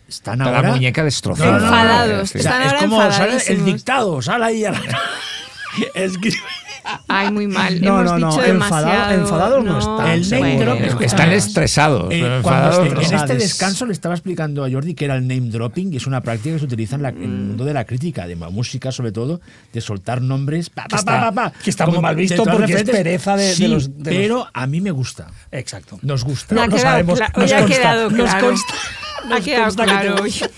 están 0.10 0.42
Está 0.42 0.50
ahora 0.58 0.68
la 0.68 0.74
muñeca 0.76 1.06
destrozada. 1.06 1.60
Enfadados. 1.60 2.30
Sí. 2.32 2.40
O 2.40 2.42
sea, 2.42 2.52
Están 2.52 2.62
es 2.64 2.74
ahora 2.74 2.80
como 2.80 3.12
sale 3.14 3.38
el 3.48 3.64
dictado, 3.64 4.22
sale 4.22 4.44
ahí 4.46 4.66
a 4.66 4.72
la... 4.74 4.82
Escribe. 5.94 6.38
Ay, 7.08 7.32
muy 7.32 7.46
mal. 7.48 7.80
No, 7.80 8.00
Hemos 8.02 8.06
no, 8.14 8.20
no, 8.20 8.28
dicho 8.32 8.44
enfadado- 8.44 8.48
demasiado. 8.48 9.14
enfadados 9.22 9.64
no 9.64 9.80
están, 9.80 10.08
El 10.10 10.30
name 10.30 10.56
bueno. 10.56 10.76
dropping. 10.76 11.04
Están 11.06 11.32
estresados. 11.32 12.12
Eh, 12.12 12.20
enfadados 12.38 12.88
este- 12.88 12.96
no. 12.96 13.02
en 13.02 13.14
este 13.14 13.34
Des- 13.34 13.44
descanso 13.44 13.86
le 13.86 13.94
estaba 13.94 14.16
explicando 14.16 14.66
a 14.66 14.72
Jordi 14.72 14.96
que 14.96 15.06
era 15.06 15.16
el 15.16 15.28
name 15.28 15.50
dropping 15.52 15.94
y 15.94 15.98
es 15.98 16.08
una 16.08 16.22
práctica 16.22 16.54
que 16.56 16.60
se 16.60 16.66
utiliza 16.66 16.96
en, 16.96 17.04
la- 17.04 17.10
en 17.10 17.22
el 17.24 17.30
mundo 17.30 17.66
de 17.66 17.74
la 17.76 17.86
crítica, 17.86 18.26
de 18.26 18.36
la 18.36 18.50
música 18.50 18.92
sobre 18.92 19.12
todo, 19.12 19.42
de 19.72 19.82
soltar 19.82 20.22
nombres. 20.22 20.70
pa, 20.72 20.84
Que 20.84 20.90
pa, 20.90 20.98
está- 20.98 21.20
pa, 21.22 21.32
pa, 21.32 21.52
pa, 21.52 21.60
que 21.64 21.70
está 21.70 21.86
muy 21.86 22.00
mal 22.00 22.16
de 22.16 22.22
visto 22.24 22.44
porque 22.44 22.74
es 22.74 22.84
pereza 22.84 23.36
de- 23.38 23.46
de 23.46 23.54
Sí, 23.56 23.68
los- 23.68 23.88
de 23.98 24.12
los- 24.12 24.20
pero 24.22 24.48
a 24.52 24.66
mí 24.68 24.82
me 24.82 24.90
gusta. 24.92 25.28
Exacto. 25.52 26.00
Nos 26.02 26.24
gusta. 26.24 26.56
Ha 26.56 26.66
lo 26.66 26.76
quedado 26.76 26.80
sabemos, 26.92 27.20
cla- 27.20 27.32
nos 27.38 27.52
ha 27.52 27.60
consta, 27.60 27.76
quedado 27.78 28.10
nos 28.10 28.14
claro. 28.30 28.48
consta, 28.48 28.74
ha 29.24 29.30
nos 29.30 29.42
quedado 29.46 29.64
consta 29.66 29.84
que 29.86 29.92
te 29.92 29.98
claro 30.00 30.16
hoy. 30.24 30.30
gusta. 30.32 30.50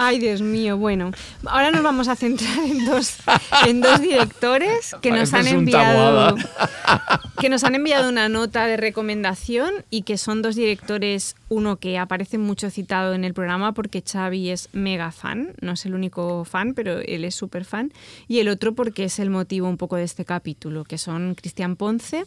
Ay, 0.00 0.20
Dios 0.20 0.42
mío. 0.42 0.76
Bueno, 0.76 1.10
ahora 1.44 1.72
nos 1.72 1.82
vamos 1.82 2.06
a 2.06 2.14
centrar 2.14 2.56
en 2.58 2.84
dos, 2.86 3.16
en 3.66 3.80
dos 3.80 4.00
directores 4.00 4.94
que 5.02 5.10
nos 5.10 5.34
han 5.34 5.48
enviado 5.48 6.36
que 7.40 7.48
nos 7.48 7.64
han 7.64 7.74
enviado 7.74 8.08
una 8.08 8.28
nota 8.28 8.66
de 8.66 8.76
recomendación 8.76 9.84
y 9.90 10.02
que 10.02 10.16
son 10.16 10.40
dos 10.40 10.54
directores, 10.54 11.34
uno 11.48 11.76
que 11.78 11.98
aparece 11.98 12.38
mucho 12.38 12.70
citado 12.70 13.14
en 13.14 13.24
el 13.24 13.34
programa 13.34 13.72
porque 13.72 14.02
Xavi 14.02 14.50
es 14.50 14.68
mega 14.72 15.12
fan, 15.12 15.54
no 15.60 15.72
es 15.72 15.86
el 15.86 15.94
único 15.94 16.44
fan, 16.44 16.74
pero 16.74 16.98
él 16.98 17.24
es 17.24 17.34
súper 17.34 17.64
fan, 17.64 17.92
y 18.26 18.40
el 18.40 18.48
otro 18.48 18.74
porque 18.74 19.04
es 19.04 19.18
el 19.18 19.30
motivo 19.30 19.68
un 19.68 19.76
poco 19.76 19.96
de 19.96 20.04
este 20.04 20.24
capítulo, 20.24 20.84
que 20.84 20.98
son 20.98 21.34
Cristian 21.34 21.76
Ponce 21.76 22.24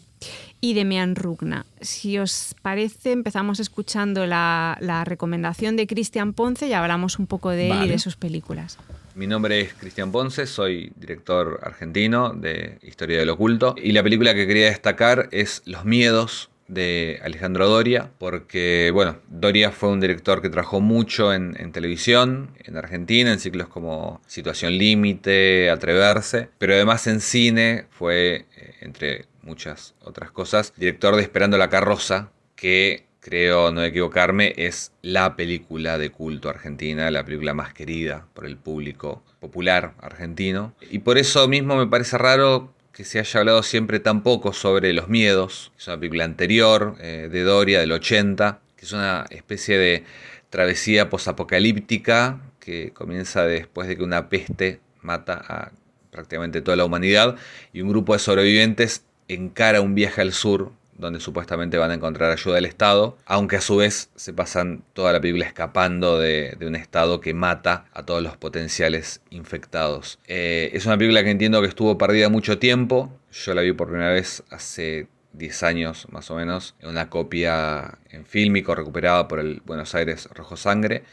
y 0.59 0.73
Demian 0.73 1.15
Rugna. 1.15 1.65
Si 1.81 2.17
os 2.17 2.55
parece, 2.61 3.11
empezamos 3.11 3.59
escuchando 3.59 4.25
la, 4.25 4.77
la 4.81 5.03
recomendación 5.03 5.75
de 5.75 5.87
Cristian 5.87 6.33
Ponce 6.33 6.67
y 6.67 6.73
hablamos 6.73 7.19
un 7.19 7.27
poco 7.27 7.49
de 7.49 7.71
él 7.71 7.83
y 7.85 7.89
de 7.89 7.99
sus 7.99 8.15
películas. 8.15 8.77
Mi 9.13 9.27
nombre 9.27 9.59
es 9.59 9.73
Cristian 9.73 10.11
Ponce, 10.11 10.47
soy 10.47 10.93
director 10.95 11.59
argentino 11.63 12.29
de 12.29 12.79
Historia 12.81 13.19
del 13.19 13.29
Oculto 13.29 13.75
y 13.77 13.91
la 13.91 14.03
película 14.03 14.33
que 14.33 14.47
quería 14.47 14.67
destacar 14.67 15.27
es 15.31 15.63
Los 15.65 15.83
Miedos 15.83 16.50
de 16.71 17.19
Alejandro 17.21 17.67
Doria, 17.67 18.11
porque 18.17 18.91
bueno, 18.93 19.17
Doria 19.27 19.71
fue 19.71 19.89
un 19.89 19.99
director 19.99 20.41
que 20.41 20.49
trabajó 20.49 20.79
mucho 20.79 21.33
en, 21.33 21.71
televisión, 21.73 22.51
en 22.63 22.77
Argentina, 22.77 23.33
en 23.33 23.39
ciclos 23.39 23.67
como 23.67 24.21
Situación 24.25 24.77
Límite, 24.77 25.69
Atreverse, 25.69 26.49
pero 26.57 26.73
además 26.73 27.05
en 27.07 27.19
cine 27.19 27.85
fue, 27.89 28.45
eh, 28.55 28.75
entre 28.79 29.25
muchas 29.41 29.95
otras 30.01 30.31
cosas, 30.31 30.73
director 30.77 31.15
de 31.17 31.23
Esperando 31.23 31.57
la 31.57 31.69
Carroza, 31.69 32.31
que 32.55 33.05
creo 33.19 33.71
no 33.71 33.83
equivocarme, 33.83 34.53
es 34.55 34.93
la 35.01 35.35
película 35.35 35.97
de 35.97 36.09
culto 36.09 36.49
argentina, 36.49 37.11
la 37.11 37.25
película 37.25 37.53
más 37.53 37.73
querida 37.73 38.27
por 38.33 38.45
el 38.45 38.55
público 38.57 39.23
popular 39.41 39.93
argentino. 39.99 40.73
Y 40.89 40.99
por 40.99 41.17
eso 41.17 41.47
mismo 41.49 41.75
me 41.75 41.87
parece 41.87 42.17
raro 42.17 42.73
que 42.93 43.05
se 43.05 43.19
haya 43.19 43.39
hablado 43.39 43.63
siempre 43.63 43.99
tan 43.99 44.21
poco 44.23 44.53
sobre 44.53 44.93
Los 44.93 45.07
Miedos, 45.07 45.71
es 45.77 45.87
una 45.87 45.97
película 45.97 46.25
anterior 46.25 46.95
eh, 46.99 47.29
de 47.31 47.43
Doria 47.43 47.79
del 47.79 47.91
80, 47.91 48.59
que 48.75 48.85
es 48.85 48.91
una 48.91 49.25
especie 49.29 49.77
de 49.77 50.03
travesía 50.49 51.09
posapocalíptica 51.09 52.41
que 52.59 52.91
comienza 52.91 53.45
después 53.45 53.87
de 53.87 53.97
que 53.97 54.03
una 54.03 54.29
peste 54.29 54.81
mata 55.01 55.41
a 55.47 55.71
prácticamente 56.11 56.61
toda 56.61 56.77
la 56.77 56.85
humanidad 56.85 57.37
y 57.73 57.81
un 57.81 57.89
grupo 57.89 58.13
de 58.13 58.19
sobrevivientes 58.19 59.05
encara 59.27 59.81
un 59.81 59.95
viaje 59.95 60.21
al 60.21 60.33
sur 60.33 60.73
donde 60.97 61.19
supuestamente 61.19 61.77
van 61.77 61.91
a 61.91 61.95
encontrar 61.95 62.31
ayuda 62.31 62.55
del 62.55 62.65
Estado, 62.65 63.17
aunque 63.25 63.55
a 63.55 63.61
su 63.61 63.77
vez 63.77 64.09
se 64.15 64.33
pasan 64.33 64.83
toda 64.93 65.13
la 65.13 65.21
película 65.21 65.45
escapando 65.45 66.19
de, 66.19 66.57
un 66.61 66.75
Estado 66.75 67.21
que 67.21 67.33
mata 67.33 67.85
a 67.93 68.05
todos 68.05 68.21
los 68.21 68.37
potenciales 68.37 69.21
infectados. 69.29 70.19
Eh, 70.27 70.69
es 70.73 70.85
una 70.85 70.97
película 70.97 71.23
que 71.23 71.31
entiendo 71.31 71.61
que 71.61 71.67
estuvo 71.67 71.97
perdida 71.97 72.29
mucho 72.29 72.59
tiempo, 72.59 73.17
yo 73.31 73.53
la 73.53 73.61
vi 73.61 73.73
por 73.73 73.87
primera 73.87 74.11
vez 74.11 74.43
hace 74.49 75.07
10 75.33 75.63
años 75.63 76.07
más 76.11 76.29
o 76.29 76.35
menos, 76.35 76.75
en 76.79 76.89
una 76.89 77.09
copia 77.09 77.97
en 78.09 78.25
fílmico 78.25 78.75
recuperada 78.75 79.27
por 79.27 79.39
el 79.39 79.61
Buenos 79.65 79.95
Aires 79.95 80.29
Rojo 80.33 80.57
Sangre, 80.57 81.03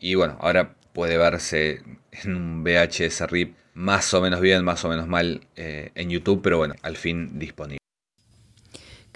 y 0.00 0.14
bueno, 0.14 0.36
ahora 0.40 0.74
puede 0.92 1.16
verse 1.16 1.82
en 2.12 2.36
un 2.36 2.64
VHS 2.64 3.20
RIP 3.28 3.54
más 3.74 4.12
o 4.12 4.20
menos 4.20 4.40
bien, 4.40 4.64
más 4.64 4.84
o 4.84 4.88
menos 4.88 5.06
mal 5.06 5.40
eh, 5.54 5.92
en 5.94 6.10
YouTube, 6.10 6.40
pero 6.42 6.58
bueno, 6.58 6.74
al 6.82 6.96
fin 6.96 7.38
disponible. 7.38 7.78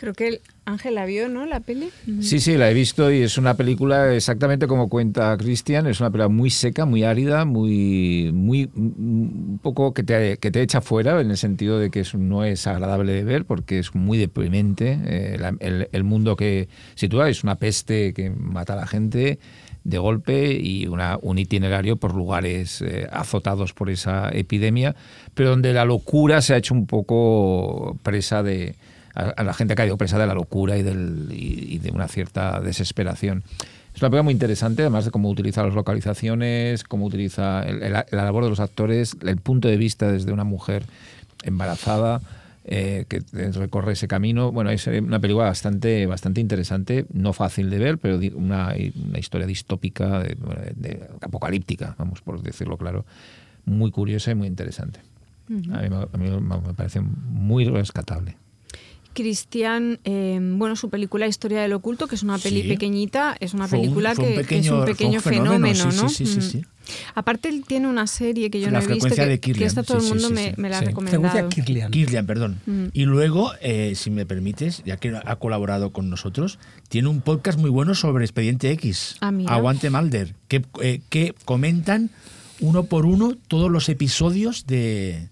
Creo 0.03 0.15
que 0.15 0.27
el- 0.27 0.41
Ángel 0.65 0.97
la 0.97 1.07
vio, 1.07 1.29
¿no? 1.29 1.47
La 1.47 1.61
peli. 1.61 1.91
Sí, 2.21 2.41
sí, 2.41 2.57
la 2.57 2.69
he 2.69 2.75
visto 2.75 3.13
y 3.13 3.23
es 3.23 3.39
una 3.39 3.55
película 3.55 4.13
exactamente 4.13 4.67
como 4.67 4.89
cuenta 4.89 5.37
Cristian. 5.37 5.87
Es 5.87 6.01
una 6.01 6.11
película 6.11 6.27
muy 6.29 6.51
seca, 6.51 6.85
muy 6.87 7.05
árida, 7.05 7.45
muy, 7.45 8.33
muy 8.35 8.69
un 8.75 9.61
poco 9.63 9.95
que 9.95 10.03
te, 10.03 10.39
que 10.39 10.51
te 10.51 10.61
echa 10.61 10.81
fuera 10.81 11.21
en 11.21 11.31
el 11.31 11.37
sentido 11.37 11.79
de 11.79 11.91
que 11.91 12.03
no 12.19 12.45
es 12.45 12.67
agradable 12.67 13.13
de 13.13 13.23
ver 13.23 13.45
porque 13.45 13.79
es 13.79 13.95
muy 13.95 14.19
deprimente. 14.19 14.99
Eh, 15.05 15.39
el, 15.61 15.89
el 15.93 16.05
mundo 16.05 16.35
que 16.35 16.69
sitúa 16.97 17.29
es 17.29 17.45
una 17.45 17.55
peste 17.57 18.13
que 18.13 18.31
mata 18.31 18.73
a 18.73 18.77
la 18.77 18.89
gente 18.89 19.39
de 19.85 19.99
golpe 19.99 20.53
y 20.53 20.89
una, 20.89 21.17
un 21.23 21.39
itinerario 21.39 21.97
por 21.97 22.13
lugares 22.15 22.83
eh, 22.83 23.07
azotados 23.13 23.73
por 23.73 23.89
esa 23.89 24.31
epidemia, 24.31 24.97
pero 25.35 25.51
donde 25.51 25.73
la 25.73 25.85
locura 25.85 26.41
se 26.43 26.55
ha 26.55 26.57
hecho 26.57 26.75
un 26.75 26.87
poco 26.87 27.97
presa 28.03 28.43
de, 28.45 28.75
a, 29.15 29.23
a 29.31 29.45
la 29.45 29.55
gente 29.55 29.75
que 29.75 29.83
ha 29.83 29.87
ido 29.87 29.97
presa 29.97 30.19
de 30.19 30.27
la 30.27 30.35
locura 30.35 30.77
y, 30.77 30.83
del, 30.83 31.29
y, 31.31 31.75
y 31.75 31.79
de 31.79 31.91
una 31.91 32.09
cierta 32.09 32.61
desesperación. 32.61 33.43
Es 33.95 34.01
una 34.01 34.09
película 34.09 34.23
muy 34.23 34.33
interesante, 34.33 34.83
además 34.83 35.05
de 35.05 35.11
cómo 35.11 35.29
utiliza 35.29 35.63
las 35.63 35.75
localizaciones, 35.75 36.83
cómo 36.85 37.05
utiliza 37.07 37.63
el- 37.69 37.83
el- 37.83 37.93
la 37.93 38.07
labor 38.11 38.45
de 38.45 38.51
los 38.51 38.61
actores, 38.61 39.17
el 39.21 39.37
punto 39.37 39.69
de 39.69 39.77
vista 39.77 40.11
desde 40.11 40.33
una 40.33 40.45
mujer 40.45 40.85
embarazada 41.43 42.21
eh, 42.65 43.07
que 43.09 43.21
recorre 43.55 43.95
ese 43.95 44.07
camino. 44.07 44.53
Bueno, 44.53 44.71
es 44.71 44.87
una 44.87 45.19
película 45.19 45.47
bastante, 45.47 46.07
bastante 46.07 46.41
interesante, 46.41 47.07
no 47.13 47.33
fácil 47.33 47.71
de 47.71 47.79
ver, 47.79 47.99
pero 47.99 48.19
una, 48.37 48.73
una 49.09 49.19
historia 49.19 49.49
distópica, 49.49 50.21
de- 50.21 50.37
de- 50.37 50.73
de- 50.77 51.09
apocalíptica, 51.23 51.97
vamos 51.99 52.21
por 52.21 52.41
decirlo 52.41 52.77
claro, 52.79 53.05
muy 53.65 53.91
curiosa 53.91 54.31
y 54.31 54.37
muy 54.37 54.47
interesante. 54.47 55.01
A 55.75 55.83
mí, 55.83 55.89
me- 55.91 55.97
a 55.97 56.17
mí 56.17 56.41
me 56.67 56.73
parece 56.75 57.01
muy 57.01 57.65
rescatable. 57.65 58.37
Cristian, 59.13 59.99
eh, 60.05 60.39
bueno, 60.41 60.77
su 60.77 60.91
película 60.91 61.27
Historia 61.27 61.63
del 61.63 61.73
Oculto, 61.73 62.07
que 62.07 62.15
es 62.15 62.23
una 62.23 62.39
peli 62.39 62.63
Sí. 62.63 62.69
pequeñita, 62.69 63.37
es 63.41 63.55
una 63.55 63.69
Fue 63.69 63.79
película 63.79 64.11
un 64.11 64.17
que, 64.17 64.45
que 64.45 64.59
es 64.59 64.71
un 64.71 64.85
pequeño 64.85 65.19
un 65.19 65.23
fenómeno, 65.23 65.77
fenómeno, 65.77 65.91
sí, 65.93 66.03
¿no? 66.03 66.09
sí, 66.09 66.27
sí, 66.27 66.33
sí, 66.33 66.39
Mm. 66.59 66.63
sí. 66.63 66.67
Aparte, 67.15 67.49
él 67.49 67.63
tiene 67.67 67.87
una 67.89 68.07
serie 68.09 68.51
que 68.51 68.61
yo 68.61 68.67
La 68.67 68.73
no 68.73 68.79
he 68.79 68.81
visto, 68.81 68.93
frecuencia 68.95 69.25
que, 69.25 69.31
de 69.31 69.41
que 69.41 69.53
Kirlian, 69.53 69.69
esta 69.69 69.83
todo 69.85 70.01
sí, 70.01 70.07
el 70.09 70.13
mundo 70.15 70.29
sí, 70.29 70.35
me, 70.35 70.51
sí. 70.51 70.55
me 70.57 70.69
la 70.69 70.79
ha 70.79 70.81
recomendado. 70.81 71.23
Frecuencia 71.23 71.65
Kirlian. 71.65 71.91
Kirlian, 71.93 72.27
perdón. 72.27 72.61
Mm. 72.67 72.85
Y 72.93 73.05
luego, 73.05 73.53
eh, 73.61 73.93
si 73.95 74.11
me 74.11 74.27
permites, 74.27 74.83
ya 74.85 74.97
que 74.97 75.15
ha 75.25 75.37
colaborado 75.37 75.93
con 75.93 76.11
nosotros, 76.11 76.59
tiene 76.89 77.09
un 77.09 77.21
podcast 77.21 77.59
muy 77.59 77.71
bueno 77.71 77.95
sobre 77.95 78.25
Expediente 78.25 78.71
X. 78.73 79.17
Ah. 79.21 79.33
Aguante 79.47 79.91
Malder, 79.91 80.35
que, 80.49 80.63
eh, 80.83 81.01
que 81.09 81.35
comentan 81.45 82.11
uno 82.59 82.85
por 82.85 83.07
uno 83.07 83.37
todos 83.49 83.71
los 83.71 83.89
episodios 83.89 84.67
de, 84.67 85.29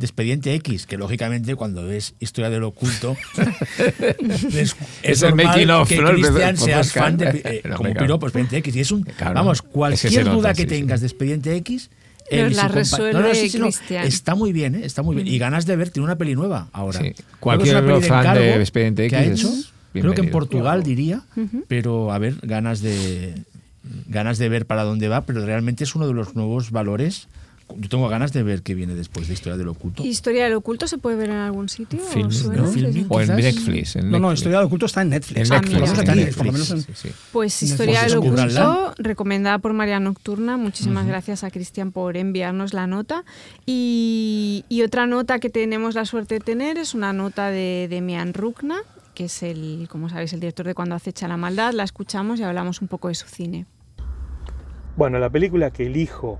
de 0.00 0.06
Expediente 0.06 0.54
X, 0.54 0.86
que 0.86 0.96
lógicamente 0.96 1.54
cuando 1.56 1.84
ves 1.84 2.14
Historia 2.20 2.48
del 2.48 2.64
Oculto 2.64 3.16
es, 4.54 4.74
Es 5.02 5.22
el 5.22 5.34
making 5.34 5.68
of, 5.70 5.88
que 5.88 6.02
Cristian 6.02 6.56
seas 6.56 6.92
fan 6.92 7.18
de 7.18 7.42
eh, 7.44 7.62
No, 7.68 7.76
como 7.76 7.92
piropo 7.92 8.26
Expediente 8.26 8.56
X. 8.56 8.74
Y 8.76 8.80
es 8.80 8.90
un, 8.92 9.02
Claro, 9.02 9.34
vamos, 9.34 9.60
cualquier 9.60 10.24
duda 10.24 10.54
que 10.54 10.62
sí, 10.62 10.68
sí. 10.68 10.74
tengas 10.76 11.02
de 11.02 11.06
Expediente 11.06 11.54
X 11.56 11.90
él 12.30 12.52
y 12.52 12.54
la 12.54 12.68
resuelve 12.68 13.34
sí, 13.34 13.50
sí, 13.50 13.58
no. 13.58 13.66
Está 13.66 14.34
muy 14.34 14.52
bien, 14.52 14.76
¿eh? 14.76 14.82
está 14.84 15.02
muy 15.02 15.16
bien. 15.16 15.26
Y 15.26 15.36
ganas 15.38 15.66
de 15.66 15.76
ver, 15.76 15.90
tiene 15.90 16.04
una 16.04 16.16
peli 16.16 16.34
nueva 16.34 16.68
ahora. 16.72 17.00
Sí. 17.00 17.12
Cualquier 17.40 17.84
de 17.84 18.00
fan 18.00 18.34
de 18.34 18.50
encargo 18.50 18.60
Expediente 18.60 19.08
que 19.08 19.16
ha 19.16 19.24
X 19.24 19.40
hecho. 19.40 19.52
Creo 19.92 20.14
que 20.14 20.22
en. 20.22 20.30
Portugal 20.30 20.82
diría, 20.82 21.22
pero 21.68 22.12
a 22.12 22.18
ver, 22.18 22.36
ganas 22.42 22.80
de 22.80 23.34
ganas 24.06 24.38
de 24.38 24.48
ver 24.48 24.66
para 24.66 24.84
dónde 24.84 25.08
va, 25.08 25.22
pero 25.22 25.44
realmente 25.44 25.84
es 25.84 25.94
uno 25.94 26.06
de 26.06 26.14
los 26.14 26.34
nuevos 26.36 26.70
valores. 26.70 27.28
Yo 27.78 27.88
tengo 27.88 28.08
ganas 28.08 28.32
de 28.32 28.42
ver 28.42 28.62
qué 28.62 28.74
viene 28.74 28.94
después 28.94 29.28
de 29.28 29.34
Historia 29.34 29.56
del 29.56 29.68
Oculto. 29.68 30.04
¿Historia 30.04 30.44
del 30.44 30.54
oculto 30.54 30.86
se 30.86 30.98
puede 30.98 31.16
ver 31.16 31.30
en 31.30 31.36
algún 31.36 31.68
sitio? 31.68 31.98
¿no? 31.98 32.68
O 33.08 33.20
en. 33.20 33.36
Netflix. 33.36 33.96
en 33.96 34.10
No, 34.10 34.18
no, 34.18 34.28
Netflix. 34.28 34.38
Historia 34.40 34.58
del 34.58 34.66
Oculto 34.66 34.86
está 34.86 35.02
en 35.02 35.10
Netflix. 35.10 35.50
Netflix. 35.50 36.06
Netflix. 36.06 37.06
Pues 37.32 37.62
Netflix. 37.62 37.62
Historia 37.62 38.02
del. 38.02 38.16
Oculto, 38.18 38.94
recomendada 38.98 39.58
por 39.58 39.72
María 39.72 40.00
Nocturna. 40.00 40.56
Muchísimas 40.56 41.06
gracias 41.06 41.44
a 41.44 41.50
Cristian 41.50 41.92
por 41.92 42.16
enviarnos 42.16 42.74
la 42.74 42.86
nota. 42.86 43.24
Y, 43.66 44.64
y 44.68 44.82
otra 44.82 45.06
nota 45.06 45.38
que 45.38 45.50
tenemos 45.50 45.94
la 45.94 46.04
suerte 46.04 46.36
de 46.36 46.40
tener 46.40 46.78
es 46.78 46.94
una 46.94 47.12
nota 47.12 47.50
de 47.50 47.86
Demian 47.90 48.34
Rukna, 48.34 48.78
que 49.14 49.24
es 49.24 49.42
el, 49.42 49.88
como 49.90 50.08
sabéis, 50.08 50.32
el 50.32 50.40
director 50.40 50.66
de 50.66 50.74
Cuando 50.74 50.94
acecha 50.94 51.28
la 51.28 51.36
maldad. 51.36 51.72
La 51.72 51.84
escuchamos 51.84 52.40
y 52.40 52.42
hablamos 52.42 52.82
un 52.82 52.88
poco 52.88 53.08
de 53.08 53.14
su 53.14 53.26
cine. 53.26 53.66
Bueno, 54.96 55.18
la 55.18 55.30
película 55.30 55.70
que 55.70 55.86
elijo 55.86 56.38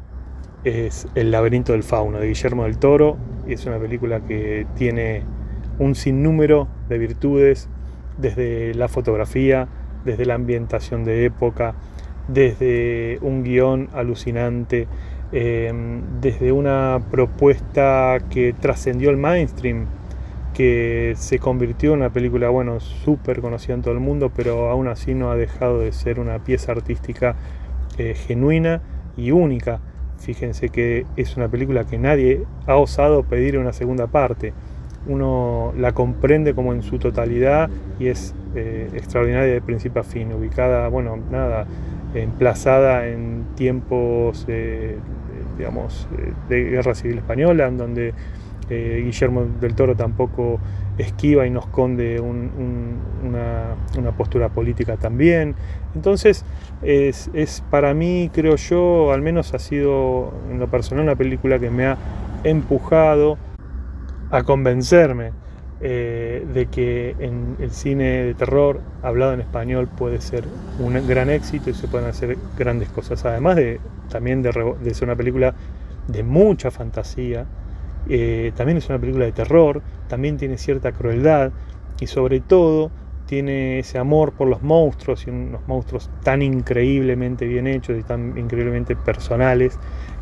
es 0.64 1.08
El 1.14 1.30
laberinto 1.30 1.72
del 1.72 1.82
fauno 1.82 2.18
de 2.18 2.28
Guillermo 2.28 2.64
del 2.64 2.78
Toro 2.78 3.16
y 3.46 3.54
es 3.54 3.64
una 3.66 3.78
película 3.78 4.20
que 4.20 4.66
tiene 4.76 5.22
un 5.78 5.94
sinnúmero 5.94 6.68
de 6.88 6.98
virtudes 6.98 7.68
desde 8.18 8.74
la 8.74 8.88
fotografía, 8.88 9.68
desde 10.04 10.26
la 10.26 10.34
ambientación 10.34 11.04
de 11.04 11.24
época, 11.24 11.74
desde 12.28 13.18
un 13.22 13.42
guion 13.42 13.88
alucinante, 13.94 14.86
eh, 15.32 15.72
desde 16.20 16.52
una 16.52 17.00
propuesta 17.10 18.18
que 18.30 18.52
trascendió 18.52 19.10
el 19.10 19.16
mainstream, 19.16 19.86
que 20.54 21.14
se 21.16 21.38
convirtió 21.38 21.92
en 21.92 22.00
una 22.00 22.12
película, 22.12 22.50
bueno, 22.50 22.80
súper 22.80 23.40
conocida 23.40 23.74
en 23.74 23.82
todo 23.82 23.94
el 23.94 24.00
mundo, 24.00 24.30
pero 24.34 24.68
aún 24.68 24.88
así 24.88 25.14
no 25.14 25.30
ha 25.30 25.36
dejado 25.36 25.80
de 25.80 25.92
ser 25.92 26.20
una 26.20 26.40
pieza 26.40 26.72
artística 26.72 27.36
eh, 27.96 28.14
genuina 28.14 28.82
y 29.16 29.30
única. 29.30 29.80
Fíjense 30.20 30.68
que 30.68 31.06
es 31.16 31.36
una 31.38 31.48
película 31.48 31.84
que 31.84 31.98
nadie 31.98 32.44
ha 32.66 32.76
osado 32.76 33.22
pedir 33.22 33.56
una 33.58 33.72
segunda 33.72 34.06
parte. 34.06 34.52
Uno 35.06 35.72
la 35.78 35.92
comprende 35.92 36.54
como 36.54 36.74
en 36.74 36.82
su 36.82 36.98
totalidad 36.98 37.70
y 37.98 38.08
es 38.08 38.34
eh, 38.54 38.90
extraordinaria 38.92 39.54
de 39.54 39.62
principio 39.62 40.02
a 40.02 40.04
fin, 40.04 40.30
ubicada, 40.34 40.88
bueno, 40.88 41.18
nada, 41.30 41.66
emplazada 42.14 43.08
en 43.08 43.46
tiempos, 43.56 44.44
eh, 44.46 44.98
digamos, 45.56 46.06
eh, 46.18 46.32
de 46.50 46.64
guerra 46.64 46.94
civil 46.94 47.18
española, 47.18 47.66
en 47.66 47.78
donde 47.78 48.14
Guillermo 48.68 49.46
del 49.60 49.74
Toro 49.74 49.96
tampoco 49.96 50.60
esquiva 51.02 51.46
y 51.46 51.50
no 51.50 51.60
esconde 51.60 52.20
un- 52.20 52.50
un- 52.58 53.28
una, 53.28 53.74
una 53.98 54.12
postura 54.12 54.48
política 54.48 54.96
también. 54.96 55.54
Entonces, 55.94 56.44
es, 56.82 57.30
es 57.34 57.62
para 57.70 57.94
mí, 57.94 58.30
creo 58.32 58.56
yo, 58.56 59.12
al 59.12 59.22
menos 59.22 59.54
ha 59.54 59.58
sido 59.58 60.32
en 60.50 60.58
lo 60.60 60.68
personal 60.68 61.04
una 61.04 61.16
película 61.16 61.58
que 61.58 61.70
me 61.70 61.86
ha 61.86 61.96
empujado 62.44 63.38
a 64.30 64.42
convencerme 64.44 65.32
eh, 65.82 66.46
de 66.52 66.66
que 66.66 67.16
en 67.20 67.56
el 67.58 67.70
cine 67.70 68.24
de 68.24 68.34
terror 68.34 68.80
hablado 69.02 69.32
en 69.32 69.40
español 69.40 69.88
puede 69.88 70.20
ser 70.20 70.44
un 70.78 70.94
gran 71.08 71.30
éxito 71.30 71.70
y 71.70 71.74
se 71.74 71.88
pueden 71.88 72.06
hacer 72.08 72.36
grandes 72.58 72.88
cosas. 72.90 73.24
Además 73.24 73.56
de 73.56 73.80
también 74.10 74.42
de, 74.42 74.74
de 74.82 74.94
ser 74.94 75.08
una 75.08 75.16
película 75.16 75.54
de 76.06 76.22
mucha 76.22 76.70
fantasía, 76.70 77.46
eh, 78.08 78.52
también 78.56 78.78
es 78.78 78.88
una 78.88 78.98
película 78.98 79.24
de 79.24 79.32
terror, 79.32 79.82
también 80.08 80.36
tiene 80.36 80.58
cierta 80.58 80.92
crueldad 80.92 81.52
y 82.00 82.06
sobre 82.06 82.40
todo 82.40 82.90
tiene 83.26 83.78
ese 83.78 83.98
amor 83.98 84.32
por 84.32 84.48
los 84.48 84.62
monstruos 84.62 85.26
y 85.26 85.30
unos 85.30 85.66
monstruos 85.68 86.10
tan 86.24 86.42
increíblemente 86.42 87.46
bien 87.46 87.66
hechos 87.66 87.98
y 87.98 88.02
tan 88.02 88.36
increíblemente 88.36 88.96
personales 88.96 89.78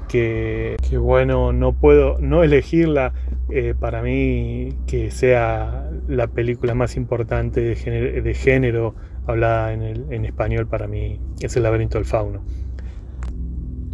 que, 0.08 0.76
que, 0.88 0.98
bueno, 0.98 1.52
no 1.52 1.72
puedo 1.72 2.18
no 2.18 2.42
elegirla 2.42 3.12
eh, 3.50 3.74
para 3.78 4.02
mí 4.02 4.74
que 4.86 5.10
sea 5.10 5.90
la 6.06 6.26
película 6.26 6.74
más 6.74 6.96
importante 6.96 7.60
de 7.60 8.34
género, 8.34 8.94
hablada 9.26 9.72
en 9.72 10.24
español 10.24 10.66
para 10.66 10.86
mí 10.86 11.20
es 11.40 11.56
El 11.56 11.62
laberinto 11.62 11.98
del 11.98 12.06
fauno. 12.06 12.42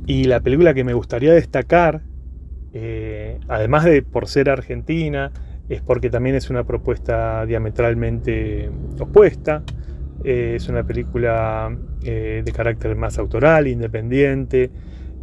Y 0.07 0.25
la 0.25 0.41
película 0.41 0.75
que 0.75 0.85
me 0.85 0.93
gustaría 0.93 1.33
destacar, 1.33 2.03
eh, 2.77 3.39
además 3.47 3.85
de 3.85 4.03
por 4.03 4.27
ser 4.27 4.51
argentina, 4.51 5.31
es 5.69 5.81
porque 5.81 6.11
también 6.11 6.35
es 6.35 6.51
una 6.51 6.65
propuesta 6.65 7.47
diametralmente 7.47 8.69
opuesta. 8.99 9.63
Eh, 10.25 10.55
es 10.57 10.69
una 10.69 10.83
película 10.83 11.75
eh, 12.03 12.43
de 12.45 12.53
carácter 12.53 12.97
más 12.97 13.19
autoral, 13.19 13.69
independiente, 13.69 14.71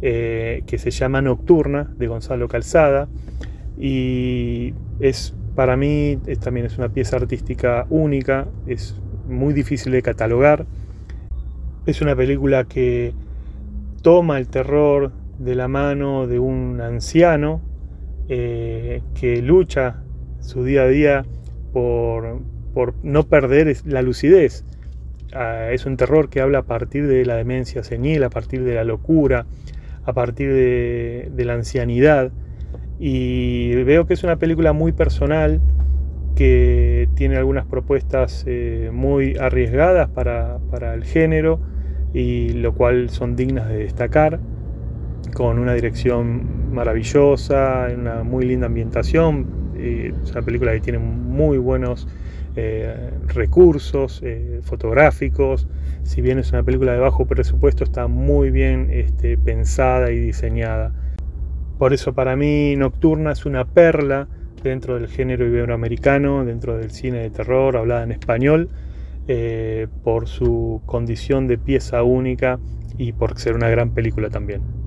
que 0.00 0.78
se 0.78 0.90
llama 0.90 1.22
Nocturna, 1.22 1.94
de 1.96 2.08
Gonzalo 2.08 2.48
Calzada. 2.48 3.08
Y 3.78 4.74
es 4.98 5.32
para 5.54 5.76
mí 5.76 6.18
también 6.40 6.66
es 6.66 6.76
una 6.76 6.88
pieza 6.88 7.16
artística 7.16 7.86
única, 7.88 8.48
es 8.66 9.00
muy 9.28 9.54
difícil 9.54 9.92
de 9.92 10.02
catalogar. 10.02 10.66
Es 11.86 12.00
una 12.00 12.16
película 12.16 12.64
que 12.64 13.14
toma 14.02 14.38
el 14.38 14.48
terror 14.48 15.12
de 15.44 15.54
la 15.54 15.68
mano 15.68 16.26
de 16.26 16.38
un 16.38 16.80
anciano 16.80 17.60
eh, 18.28 19.02
que 19.18 19.42
lucha 19.42 20.02
su 20.40 20.64
día 20.64 20.82
a 20.82 20.88
día 20.88 21.24
por, 21.72 22.40
por 22.74 22.94
no 23.02 23.24
perder 23.24 23.76
la 23.84 24.02
lucidez. 24.02 24.64
Ah, 25.34 25.70
es 25.72 25.86
un 25.86 25.96
terror 25.96 26.28
que 26.28 26.40
habla 26.40 26.58
a 26.58 26.62
partir 26.62 27.06
de 27.06 27.24
la 27.24 27.36
demencia 27.36 27.82
senil, 27.82 28.22
a 28.24 28.30
partir 28.30 28.62
de 28.64 28.74
la 28.74 28.84
locura, 28.84 29.46
a 30.04 30.12
partir 30.12 30.52
de, 30.52 31.30
de 31.34 31.44
la 31.44 31.54
ancianidad. 31.54 32.30
Y 32.98 33.74
veo 33.84 34.06
que 34.06 34.14
es 34.14 34.22
una 34.22 34.36
película 34.36 34.72
muy 34.72 34.92
personal, 34.92 35.60
que 36.36 37.08
tiene 37.14 37.36
algunas 37.36 37.66
propuestas 37.66 38.44
eh, 38.46 38.90
muy 38.92 39.36
arriesgadas 39.36 40.08
para, 40.08 40.58
para 40.70 40.94
el 40.94 41.04
género, 41.04 41.60
y 42.14 42.50
lo 42.50 42.74
cual 42.74 43.10
son 43.10 43.36
dignas 43.36 43.68
de 43.68 43.78
destacar, 43.78 44.38
con 45.34 45.58
una 45.58 45.74
dirección 45.74 46.72
maravillosa, 46.72 47.88
una 47.96 48.22
muy 48.22 48.44
linda 48.44 48.66
ambientación. 48.66 49.46
eh, 49.76 50.12
es 50.22 50.30
una 50.32 50.42
película 50.42 50.72
que 50.72 50.80
tiene 50.80 50.98
muy 50.98 51.58
buenos 51.58 52.06
eh, 52.54 53.10
recursos 53.28 54.20
eh, 54.22 54.60
fotográficos. 54.62 55.68
Si 56.02 56.20
bien 56.20 56.38
es 56.38 56.52
una 56.52 56.62
película 56.62 56.92
de 56.92 56.98
bajo 56.98 57.24
presupuesto, 57.24 57.84
está 57.84 58.08
muy 58.08 58.50
bien 58.50 58.88
este, 58.90 59.38
pensada 59.38 60.10
y 60.10 60.18
diseñada. 60.18 60.92
Por 61.78 61.94
eso 61.94 62.12
para 62.12 62.36
mí 62.36 62.76
Nocturna 62.76 63.32
es 63.32 63.46
una 63.46 63.64
perla 63.64 64.28
dentro 64.62 64.94
del 64.96 65.08
género 65.08 65.46
iberoamericano, 65.46 66.44
dentro 66.44 66.76
del 66.76 66.90
cine 66.90 67.18
de 67.18 67.30
terror 67.30 67.76
hablada 67.76 68.02
en 68.04 68.12
español, 68.12 68.68
eh, 69.28 69.88
por 70.04 70.28
su 70.28 70.82
condición 70.84 71.46
de 71.46 71.56
pieza 71.56 72.02
única 72.02 72.58
y 72.98 73.12
por 73.12 73.38
ser 73.38 73.54
una 73.54 73.70
gran 73.70 73.90
película 73.90 74.28
también. 74.28 74.81